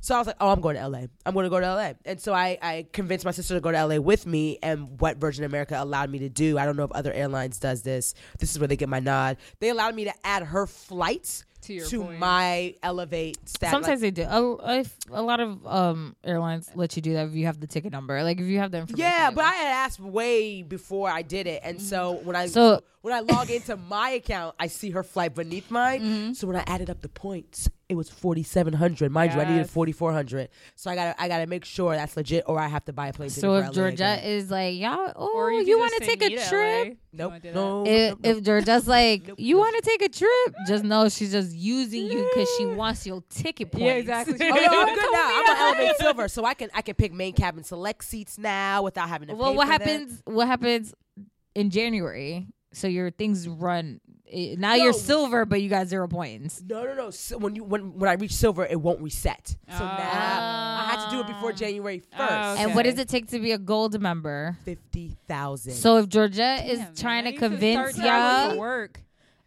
So 0.00 0.14
I 0.14 0.18
was 0.18 0.26
like, 0.28 0.36
oh, 0.40 0.50
I'm 0.50 0.60
going 0.60 0.76
to 0.76 0.86
LA. 0.86 1.06
I'm 1.26 1.34
going 1.34 1.44
to 1.44 1.50
go 1.50 1.58
to 1.58 1.66
LA. 1.66 1.92
And 2.04 2.20
so 2.20 2.32
I, 2.32 2.56
I 2.62 2.86
convinced 2.92 3.24
my 3.24 3.32
sister 3.32 3.54
to 3.54 3.60
go 3.60 3.72
to 3.72 3.84
LA 3.84 3.96
with 3.96 4.26
me. 4.26 4.56
And 4.62 4.98
what 5.00 5.16
Virgin 5.16 5.44
America 5.44 5.76
allowed 5.76 6.08
me 6.10 6.20
to 6.20 6.28
do, 6.28 6.56
I 6.56 6.64
don't 6.64 6.76
know 6.76 6.84
if 6.84 6.92
other 6.92 7.12
airlines 7.12 7.58
does 7.58 7.82
this. 7.82 8.14
This 8.38 8.52
is 8.52 8.60
where 8.60 8.68
they 8.68 8.76
get 8.76 8.88
my 8.88 9.00
nod. 9.00 9.38
They 9.58 9.70
allowed 9.70 9.96
me 9.96 10.04
to 10.04 10.14
add 10.24 10.44
her 10.44 10.66
flights 10.66 11.44
To 11.62 11.72
your 11.74 11.86
to 11.86 12.02
points. 12.04 12.20
my 12.20 12.74
Elevate 12.82 13.36
stat. 13.48 13.70
Sometimes 13.70 14.00
they 14.00 14.10
do. 14.10 14.22
A, 14.22 14.78
if- 14.80 14.96
a 15.10 15.20
lot 15.22 15.40
of 15.40 15.66
um 15.66 16.14
airlines 16.24 16.70
let 16.74 16.94
you 16.96 17.02
do 17.02 17.14
that 17.14 17.26
if 17.28 17.34
you 17.34 17.46
have 17.46 17.60
the 17.60 17.66
ticket 17.66 17.92
number. 17.92 18.22
Like 18.22 18.38
if 18.40 18.46
you 18.46 18.58
have 18.58 18.70
the 18.70 18.78
information. 18.78 19.04
Yeah, 19.10 19.30
but. 19.30 19.44
I 19.44 19.52
had 19.54 19.72
asked 19.86 20.00
way 20.00 20.62
before 20.62 21.10
I 21.10 21.22
did 21.22 21.46
it, 21.46 21.60
and 21.64 21.80
so 21.80 22.12
when 22.24 22.36
I 22.36 22.46
So- 22.46 22.80
when 23.02 23.14
I 23.14 23.20
log 23.20 23.50
into 23.50 23.76
my 23.76 24.10
account, 24.10 24.56
I 24.58 24.66
see 24.66 24.90
her 24.90 25.02
flight 25.02 25.34
beneath 25.34 25.70
mine. 25.70 26.00
Mm-hmm. 26.00 26.32
So 26.32 26.46
when 26.46 26.56
I 26.56 26.64
added 26.66 26.90
up 26.90 27.00
the 27.00 27.08
points, 27.08 27.68
it 27.88 27.94
was 27.96 28.10
forty 28.10 28.42
seven 28.42 28.74
hundred. 28.74 29.10
Mind 29.12 29.32
you, 29.32 29.40
I 29.40 29.50
needed 29.50 29.70
forty 29.70 29.92
four 29.92 30.12
hundred. 30.12 30.50
So 30.74 30.90
I 30.90 30.94
got 30.94 31.16
to 31.16 31.22
I 31.22 31.28
got 31.28 31.38
to 31.38 31.46
make 31.46 31.64
sure 31.64 31.94
that's 31.94 32.16
legit, 32.16 32.44
or 32.46 32.58
I 32.58 32.66
have 32.68 32.84
to 32.86 32.92
buy 32.92 33.08
a 33.08 33.12
plane. 33.12 33.30
So 33.30 33.54
if 33.56 33.66
LA 33.66 33.72
Georgette 33.72 34.24
is 34.24 34.50
like, 34.50 34.76
y'all, 34.76 35.12
oh, 35.16 35.32
Or 35.34 35.52
you, 35.52 35.64
could 35.64 35.78
want 35.78 35.94
to 35.94 36.00
take 36.06 36.22
a 36.22 36.28
trip? 36.48 36.88
LA. 36.88 36.94
Nope, 37.14 37.30
wanna 37.30 37.40
do 37.40 37.48
that? 37.48 37.54
no, 37.54 37.86
If, 37.86 38.10
nope, 38.10 38.18
nope. 38.22 38.36
if 38.36 38.44
Georgette's 38.44 38.86
like, 38.88 39.28
Nope, 39.28 39.36
you 39.40 39.56
want 39.56 39.74
to 39.76 39.82
take 39.82 40.02
a 40.02 40.08
trip, 40.10 40.54
just 40.66 40.84
know 40.84 41.08
she's 41.08 41.32
just 41.32 41.54
using 41.56 42.04
you 42.04 42.28
because 42.34 42.48
she 42.58 42.66
wants 42.66 43.06
your 43.06 43.22
ticket 43.30 43.72
points. 43.72 43.84
Yeah, 43.86 43.92
exactly. 43.94 44.36
Oh, 44.40 44.54
no, 44.54 44.82
I'm 44.82 44.94
good 44.94 45.12
now. 45.12 45.30
I'm 45.32 45.48
on 45.48 45.56
Elevate 45.78 45.96
Silver, 45.96 46.28
so 46.28 46.44
I 46.44 46.52
can 46.54 46.68
I 46.74 46.82
can 46.82 46.94
pick 46.94 47.12
main 47.14 47.32
cabin 47.32 47.64
select 47.64 48.04
seats 48.04 48.36
now 48.36 48.82
without 48.82 49.08
having 49.08 49.28
to. 49.28 49.34
well, 49.34 49.52
pay 49.52 49.56
what 49.56 49.66
for 49.68 49.78
them. 49.78 49.88
happens? 49.88 50.22
What 50.26 50.46
happens 50.46 50.94
in 51.54 51.70
January? 51.70 52.48
So 52.72 52.86
your 52.86 53.10
things 53.10 53.48
run. 53.48 54.00
eh, 54.30 54.54
Now 54.58 54.76
No. 54.76 54.84
you're 54.84 54.92
silver, 54.92 55.46
but 55.46 55.62
you 55.62 55.70
got 55.70 55.86
zero 55.86 56.06
points. 56.06 56.62
No, 56.68 56.84
no, 56.84 56.94
no. 56.94 57.10
So 57.10 57.38
when 57.38 57.54
you 57.56 57.64
when 57.64 57.98
when 57.98 58.10
I 58.10 58.14
reach 58.14 58.34
silver, 58.34 58.66
it 58.66 58.78
won't 58.80 59.00
reset. 59.00 59.56
So 59.70 59.78
now 59.78 59.88
Ah. 60.12 60.86
I 60.86 60.90
had 60.96 61.04
to 61.06 61.16
do 61.16 61.20
it 61.22 61.26
before 61.26 61.52
January 61.52 62.00
first. 62.00 62.20
Oh, 62.20 62.56
And 62.58 62.74
what 62.74 62.84
does 62.84 62.98
it 62.98 63.08
take 63.08 63.28
to 63.28 63.38
be 63.38 63.52
a 63.52 63.58
gold 63.58 63.98
member? 64.00 64.56
Fifty 64.64 65.16
thousand. 65.26 65.72
So 65.74 65.96
if 65.96 66.08
Georgette 66.10 66.66
is 66.68 66.78
Damn, 66.78 66.94
trying 66.94 67.24
man, 67.24 67.32
to 67.32 67.38
convince 67.38 67.94
start 67.96 68.06
y'all, 68.06 68.52
to 68.52 68.58
work. 68.58 69.00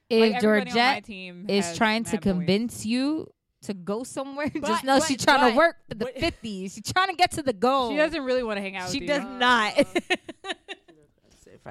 if 0.09 0.19
Like, 0.19 0.33
everybody 0.43 0.47
on 0.61 0.65
my 0.65 0.71
Georgette 0.71 1.03
team 1.05 1.45
is 1.47 1.77
trying 1.77 2.03
to 2.05 2.13
mad 2.13 2.23
points. 2.23 2.37
convince 2.39 2.85
you 2.85 3.31
to 3.63 3.75
go 3.75 4.03
somewhere, 4.03 4.49
But- 4.53 4.63
just 4.67 4.83
know 4.83 4.97
but- 4.97 5.07
she's 5.07 5.23
trying 5.23 5.51
to 5.51 5.55
work 5.55 5.75
for 5.87 5.93
the 5.93 6.05
but- 6.05 6.17
fifties. 6.17 6.73
She's 6.73 6.91
trying 6.91 7.09
to 7.09 7.15
get 7.15 7.29
to 7.33 7.43
the 7.43 7.53
goal. 7.53 7.91
She 7.91 7.97
doesn't 7.97 8.23
really 8.23 8.41
want 8.41 8.57
to 8.57 8.61
hang 8.61 8.75
out. 8.77 8.89
She 8.89 8.99
with 9.01 9.09
does 9.09 9.21
you. 9.21 9.29
not. 9.37 9.77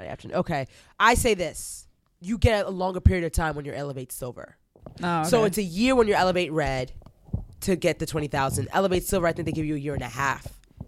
Friday 0.01 0.13
afternoon. 0.13 0.37
Okay, 0.39 0.67
I 0.99 1.13
say 1.15 1.35
this: 1.35 1.87
you 2.21 2.39
get 2.39 2.65
a 2.65 2.71
longer 2.71 3.01
period 3.01 3.25
of 3.25 3.33
time 3.33 3.55
when 3.55 3.67
you're 3.67 3.75
Elevate 3.75 4.13
Silver. 4.13 4.57
Oh, 5.03 5.25
So 5.25 5.45
it's 5.45 5.59
a 5.59 5.63
year 5.63 5.95
when 5.95 6.09
you're 6.09 6.17
Elevate 6.17 6.51
Red 6.53 6.93
to 7.61 7.77
get 7.77 7.99
the 7.99 8.07
twenty 8.07 8.27
thousand. 8.29 8.69
Elevate 8.73 9.05
Silver, 9.05 9.27
I 9.27 9.33
think 9.35 9.45
they 9.45 9.53
give 9.53 9.67
you 9.67 9.75
a 9.75 9.79
year 9.79 9.93
and 9.93 10.03
a 10.03 10.09
half 10.09 10.47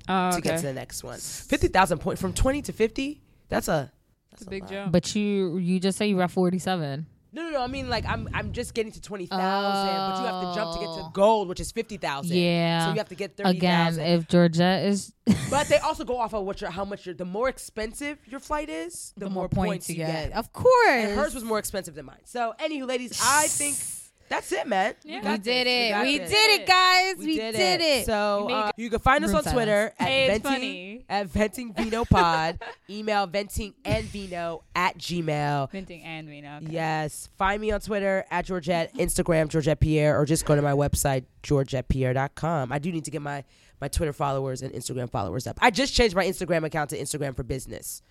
oh, 0.08 0.30
to 0.32 0.40
get 0.40 0.60
to 0.60 0.66
the 0.66 0.72
next 0.72 1.04
one. 1.04 1.18
Fifty 1.18 1.68
thousand 1.68 1.98
point 1.98 2.18
from 2.18 2.32
twenty 2.32 2.62
to 2.62 2.72
fifty. 2.72 3.20
That's 3.50 3.68
a 3.68 3.92
It's 4.32 4.46
a 4.46 4.48
big 4.50 4.62
lot. 4.62 4.70
jump. 4.70 4.92
but 4.92 5.14
you 5.14 5.58
you 5.58 5.78
just 5.78 5.98
say 5.98 6.06
you 6.06 6.16
were 6.16 6.22
at 6.22 6.30
forty 6.30 6.58
seven. 6.58 7.06
No, 7.32 7.42
no, 7.44 7.50
no. 7.50 7.62
I 7.62 7.66
mean, 7.66 7.88
like 7.88 8.04
I'm, 8.06 8.28
I'm 8.34 8.52
just 8.52 8.74
getting 8.74 8.92
to 8.92 9.00
twenty 9.00 9.26
thousand, 9.26 9.86
but 9.86 10.20
you 10.20 10.26
have 10.26 10.54
to 10.54 10.60
jump 10.60 10.72
to 10.74 10.78
get 10.80 10.86
to 10.94 11.00
Oh. 11.06 11.10
gold, 11.12 11.48
which 11.48 11.60
is 11.60 11.72
fifty 11.72 11.96
thousand. 11.96 12.36
Yeah. 12.36 12.86
So 12.86 12.90
you 12.92 12.98
have 12.98 13.08
to 13.08 13.14
get 13.14 13.36
thirty 13.36 13.50
Again, 13.50 13.86
thousand. 13.86 14.04
if 14.06 14.28
Georgette 14.28 14.84
is 14.86 15.12
But 15.50 15.68
they 15.68 15.78
also 15.78 16.04
go 16.04 16.18
off 16.18 16.34
of 16.34 16.44
what 16.44 16.60
your, 16.60 16.70
how 16.70 16.84
much 16.84 17.06
your, 17.06 17.14
the 17.14 17.24
more 17.24 17.48
expensive 17.48 18.18
your 18.26 18.40
flight 18.40 18.68
is, 18.68 19.12
the, 19.16 19.30
more, 19.30 19.48
points, 19.48 19.88
you 19.88 19.96
get. 19.96 20.32
Of 20.32 20.52
course. 20.52 20.88
And 20.88 21.12
hers 21.16 21.34
was 21.34 21.44
more 21.44 21.58
expensive 21.58 21.94
than 21.94 22.06
mine. 22.06 22.18
So, 22.24 22.54
anywho, 22.58 22.86
ladies, 22.88 23.20
I 23.24 23.46
think 23.46 23.76
that's 24.32 24.50
it, 24.52 24.66
man. 24.66 24.94
Yeah. 25.04 25.18
we 25.18 25.22
got 25.22 25.42
did 25.42 25.66
it. 25.66 25.90
got 25.90 26.04
We 26.04 26.18
did 26.18 26.60
it, 26.60 26.66
guys. 26.66 27.16
We, 27.18 27.36
did, 27.36 27.80
it. 27.80 28.06
So 28.06 28.46
You 28.48 28.54
uh, 28.54 28.70
you 28.76 28.90
can 28.90 28.98
find 28.98 29.24
us 29.24 29.32
on 29.34 29.42
silence. 29.42 29.52
Twitter 29.52 29.92
at 29.98 30.08
Hey, 30.08 30.26
venting 30.26 30.42
funny. 30.42 31.04
at 31.08 31.26
venting 31.28 31.72
vino 31.74 32.04
pod. 32.10 32.58
Email 32.90 33.26
venting 33.26 33.74
and 33.84 34.04
vino 34.06 34.62
at 34.74 34.96
gmail. 34.98 35.70
Venting 35.70 36.02
and 36.02 36.28
Vino. 36.28 36.56
Okay. 36.62 36.66
Yes. 36.72 37.28
Find 37.36 37.60
me 37.60 37.70
on 37.72 37.80
Twitter 37.80 38.24
at 38.30 38.46
Georgette, 38.46 38.94
Instagram 38.94 39.48
Georgette 39.48 39.80
Pierre, 39.80 40.18
or 40.18 40.24
just 40.24 40.44
go 40.46 40.56
to 40.56 40.62
my 40.62 40.72
website, 40.72 41.24
georgettepierre.com. 41.42 42.72
I 42.72 42.78
do 42.78 42.90
need 42.92 43.04
to 43.04 43.10
get 43.10 43.22
my, 43.22 43.44
my 43.80 43.88
Twitter 43.88 44.12
followers 44.12 44.62
and 44.62 44.72
Instagram 44.72 45.10
followers 45.10 45.46
up. 45.46 45.58
I 45.60 45.70
just 45.70 45.94
changed 45.94 46.14
my 46.14 46.24
Instagram 46.24 46.64
account 46.64 46.90
to 46.90 46.98
Instagram 46.98 47.36
for 47.36 47.42
business, 47.42 48.02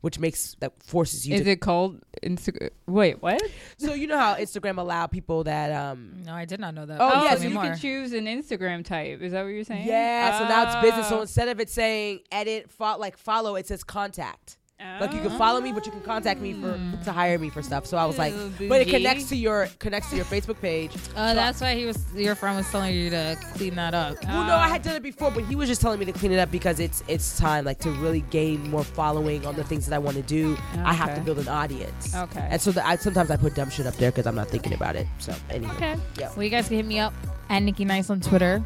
which 0.00 0.18
makes 0.18 0.54
that 0.60 0.72
forces 0.82 1.26
you 1.26 1.34
Is 1.36 1.42
to 1.42 1.50
it 1.50 1.60
called 1.60 2.00
Instagram? 2.22 2.70
Wait, 2.86 3.20
what? 3.22 3.40
So 3.78 3.94
you 3.94 4.06
know 4.06 4.18
how 4.18 4.34
Instagram 4.36 4.78
allow 4.78 5.06
people 5.06 5.44
that 5.44 5.72
um 5.72 6.22
no, 6.24 6.32
I 6.34 6.44
did 6.44 6.60
not 6.60 6.74
know 6.74 6.86
that. 6.86 7.00
Oh, 7.00 7.04
Oh, 7.12 7.22
yeah, 7.24 7.30
yeah, 7.30 7.36
so 7.36 7.42
you 7.44 7.50
more. 7.50 7.62
can 7.64 7.78
choose 7.78 8.12
an 8.12 8.26
Instagram 8.26 8.84
type. 8.84 9.20
Is 9.22 9.32
that 9.32 9.42
what 9.42 9.48
you're 9.48 9.64
saying? 9.64 9.86
yeah, 9.86 10.38
so 10.38 10.44
now 10.48 10.64
it's 10.66 10.82
business. 10.86 11.08
So 11.08 11.18
Oh. 11.18 11.22
instead 11.22 11.48
of 11.48 11.60
it 11.60 11.68
saying 11.70 12.20
edit, 12.30 12.70
fo- 12.70 12.98
like 12.98 13.16
follow, 13.16 13.56
it 13.56 13.66
says 13.66 13.82
contact. 13.84 14.56
Like 15.00 15.12
you 15.12 15.20
can 15.20 15.36
follow 15.36 15.60
me, 15.60 15.72
but 15.72 15.86
you 15.86 15.92
can 15.92 16.00
contact 16.02 16.40
me 16.40 16.54
for 16.54 16.78
ah. 16.78 17.04
to 17.04 17.12
hire 17.12 17.36
me 17.38 17.50
for 17.50 17.62
stuff. 17.62 17.84
So 17.84 17.96
I 17.96 18.04
was 18.04 18.16
like, 18.16 18.32
Ooh, 18.32 18.68
but 18.68 18.80
it 18.80 18.86
bougie. 18.86 18.90
connects 18.92 19.28
to 19.30 19.36
your 19.36 19.68
connects 19.80 20.10
to 20.10 20.16
your 20.16 20.24
Facebook 20.24 20.60
page. 20.60 20.92
Oh, 21.16 21.34
that's 21.34 21.60
why 21.60 21.74
he 21.74 21.84
was. 21.84 21.98
Your 22.14 22.36
friend 22.36 22.56
was 22.56 22.70
telling 22.70 22.94
you 22.94 23.10
to 23.10 23.36
clean 23.54 23.74
that 23.74 23.92
up. 23.92 24.16
Well, 24.24 24.44
no, 24.46 24.54
I 24.54 24.68
had 24.68 24.82
done 24.82 24.94
it 24.94 25.02
before, 25.02 25.32
but 25.32 25.44
he 25.44 25.56
was 25.56 25.68
just 25.68 25.80
telling 25.80 25.98
me 25.98 26.04
to 26.06 26.12
clean 26.12 26.30
it 26.30 26.38
up 26.38 26.52
because 26.52 26.78
it's 26.78 27.02
it's 27.08 27.36
time 27.38 27.64
like 27.64 27.80
to 27.80 27.90
really 27.90 28.20
gain 28.30 28.70
more 28.70 28.84
following 28.84 29.44
on 29.46 29.56
the 29.56 29.64
things 29.64 29.84
that 29.86 29.94
I 29.96 29.98
want 29.98 30.16
to 30.16 30.22
do. 30.22 30.56
I 30.84 30.92
have 30.92 31.08
to 31.08 31.14
Okay. 31.14 31.22
build 31.24 31.38
an 31.40 31.48
audience. 31.48 32.14
Okay. 32.14 32.46
And 32.48 32.60
so 32.62 32.70
the, 32.70 32.86
I 32.86 32.94
sometimes 32.96 33.32
I 33.32 33.36
put 33.36 33.56
dumb 33.56 33.70
shit 33.70 33.86
up 33.86 33.94
there 33.94 34.12
because 34.12 34.26
I'm 34.28 34.36
not 34.36 34.48
thinking 34.48 34.74
about 34.74 34.94
it. 34.94 35.08
So 35.18 35.34
anyway, 35.50 35.74
Okay. 35.74 35.96
yeah. 36.20 36.30
Well, 36.36 36.44
you 36.44 36.50
guys 36.50 36.68
can 36.68 36.76
hit 36.76 36.86
me 36.86 37.00
up 37.00 37.14
at 37.50 37.64
Nikki 37.64 37.84
Nice 37.84 38.10
on 38.10 38.20
Twitter, 38.20 38.62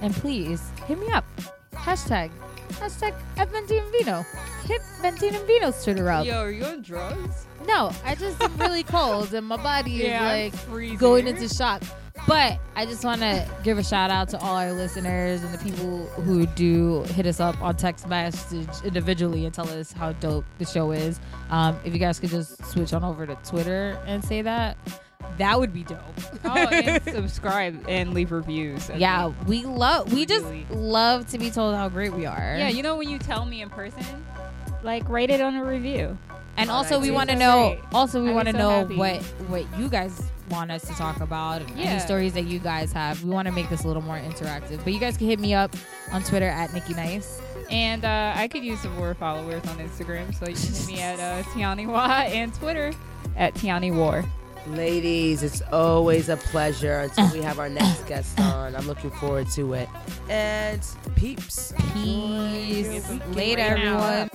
and 0.00 0.14
please 0.14 0.62
hit 0.86 0.98
me 1.00 1.08
up. 1.10 1.24
Hashtag 1.72 2.30
Hashtag 2.68 3.14
at 3.36 3.50
Venting 3.50 3.78
and 3.80 3.92
Vino. 3.92 4.24
Hit 4.66 4.82
Venting 5.00 5.34
and 5.34 5.46
Vino's 5.46 5.82
Twitter 5.82 6.10
up. 6.10 6.26
Yo, 6.26 6.40
are 6.42 6.50
you 6.50 6.64
on 6.64 6.82
drugs? 6.82 7.46
No, 7.66 7.90
I 8.04 8.14
just 8.14 8.40
am 8.42 8.56
really 8.58 8.82
cold 8.84 9.32
and 9.34 9.46
my 9.46 9.56
body 9.56 9.90
Yeah, 9.92 10.32
is 10.34 10.52
like 10.52 10.62
freezing. 10.62 10.98
going 10.98 11.26
into 11.26 11.48
shock. 11.48 11.82
But 12.26 12.58
I 12.74 12.86
just 12.86 13.04
want 13.04 13.20
to 13.20 13.48
give 13.62 13.78
a 13.78 13.84
shout 13.84 14.10
out 14.10 14.28
to 14.30 14.38
all 14.38 14.56
our 14.56 14.72
listeners 14.72 15.42
and 15.44 15.52
the 15.54 15.58
people 15.58 16.06
who 16.24 16.46
do 16.46 17.02
hit 17.04 17.26
us 17.26 17.38
up 17.40 17.60
on 17.62 17.76
text 17.76 18.08
message 18.08 18.68
individually 18.84 19.44
and 19.44 19.54
tell 19.54 19.68
us 19.68 19.92
how 19.92 20.12
dope 20.12 20.44
the 20.58 20.64
show 20.64 20.90
is. 20.92 21.20
Um, 21.50 21.78
if 21.84 21.92
you 21.92 22.00
guys 22.00 22.18
could 22.18 22.30
just 22.30 22.64
switch 22.66 22.92
on 22.92 23.04
over 23.04 23.26
to 23.26 23.36
Twitter 23.44 23.98
and 24.06 24.24
say 24.24 24.42
that, 24.42 24.76
that 25.38 25.58
would 25.58 25.72
be 25.72 25.82
dope. 25.84 25.98
Oh, 26.44 26.50
and 26.68 27.02
subscribe 27.14 27.84
and 27.88 28.14
leave 28.14 28.32
reviews. 28.32 28.90
Yeah, 28.96 29.32
we 29.46 29.64
love. 29.64 30.12
We 30.12 30.24
just 30.26 30.44
Really. 30.44 30.66
love 30.70 31.28
to 31.30 31.38
be 31.38 31.50
told 31.50 31.74
how 31.74 31.88
great 31.88 32.12
we 32.12 32.24
are. 32.26 32.56
Yeah, 32.58 32.68
you 32.68 32.82
know 32.82 32.96
when 32.96 33.08
you 33.08 33.18
tell 33.18 33.44
me 33.44 33.60
in 33.62 33.68
person, 33.70 34.04
like 34.82 35.08
write 35.08 35.30
it 35.30 35.40
on 35.40 35.56
a 35.56 35.64
review. 35.64 36.16
and 36.56 36.70
Oh, 36.70 36.74
also 36.74 36.98
we 36.98 37.10
want 37.10 37.28
to 37.30 37.36
know. 37.36 37.76
great. 37.76 37.84
Also, 37.92 38.22
we 38.22 38.32
want 38.32 38.46
to 38.48 38.52
so 38.52 38.58
know 38.58 38.70
happy. 38.70 38.96
what 38.96 39.22
what 39.48 39.66
you 39.78 39.88
guys 39.88 40.22
want 40.48 40.70
us 40.70 40.82
to 40.86 40.94
talk 40.94 41.20
about. 41.20 41.60
and 41.60 41.70
Any 41.72 41.82
Yeah. 41.82 41.98
stories 41.98 42.32
that 42.34 42.44
you 42.46 42.58
guys 42.58 42.92
have. 42.92 43.22
We 43.24 43.30
want 43.30 43.46
to 43.46 43.52
make 43.52 43.68
this 43.68 43.84
a 43.84 43.86
little 43.88 44.02
more 44.02 44.16
interactive. 44.18 44.82
But 44.84 44.92
you 44.94 45.00
guys 45.00 45.16
can 45.18 45.26
hit 45.26 45.40
me 45.40 45.52
up 45.54 45.74
on 46.12 46.22
Twitter 46.22 46.46
at 46.48 46.72
Nikki 46.72 46.94
Nice. 46.94 47.40
And 47.68 48.04
uh, 48.04 48.32
I 48.36 48.46
could 48.48 48.62
use 48.64 48.80
some 48.80 48.94
more 48.96 49.12
followers 49.14 49.62
on 49.66 49.76
Instagram, 49.78 50.32
so 50.38 50.48
you 50.48 50.54
can 50.54 50.72
hit 50.72 50.86
me 50.86 51.00
at 51.02 51.18
uh, 51.18 51.42
Tiani 51.50 51.86
Wa 51.88 52.20
and 52.28 52.54
Twitter 52.54 52.92
at 53.36 53.54
Tiani 53.54 53.92
War. 53.94 54.24
Ladies, 54.68 55.42
it's 55.42 55.62
always 55.72 56.28
a 56.28 56.36
pleasure 56.36 56.98
until 57.00 57.30
we 57.32 57.40
have 57.40 57.58
our 57.58 57.68
next 57.68 58.06
guest 58.06 58.38
on. 58.40 58.74
I'm 58.74 58.86
looking 58.86 59.10
forward 59.12 59.48
to 59.50 59.74
it. 59.74 59.88
And 60.28 60.84
peeps. 61.14 61.72
Peace. 61.92 63.08
Later, 63.28 63.62
everyone. 63.62 64.28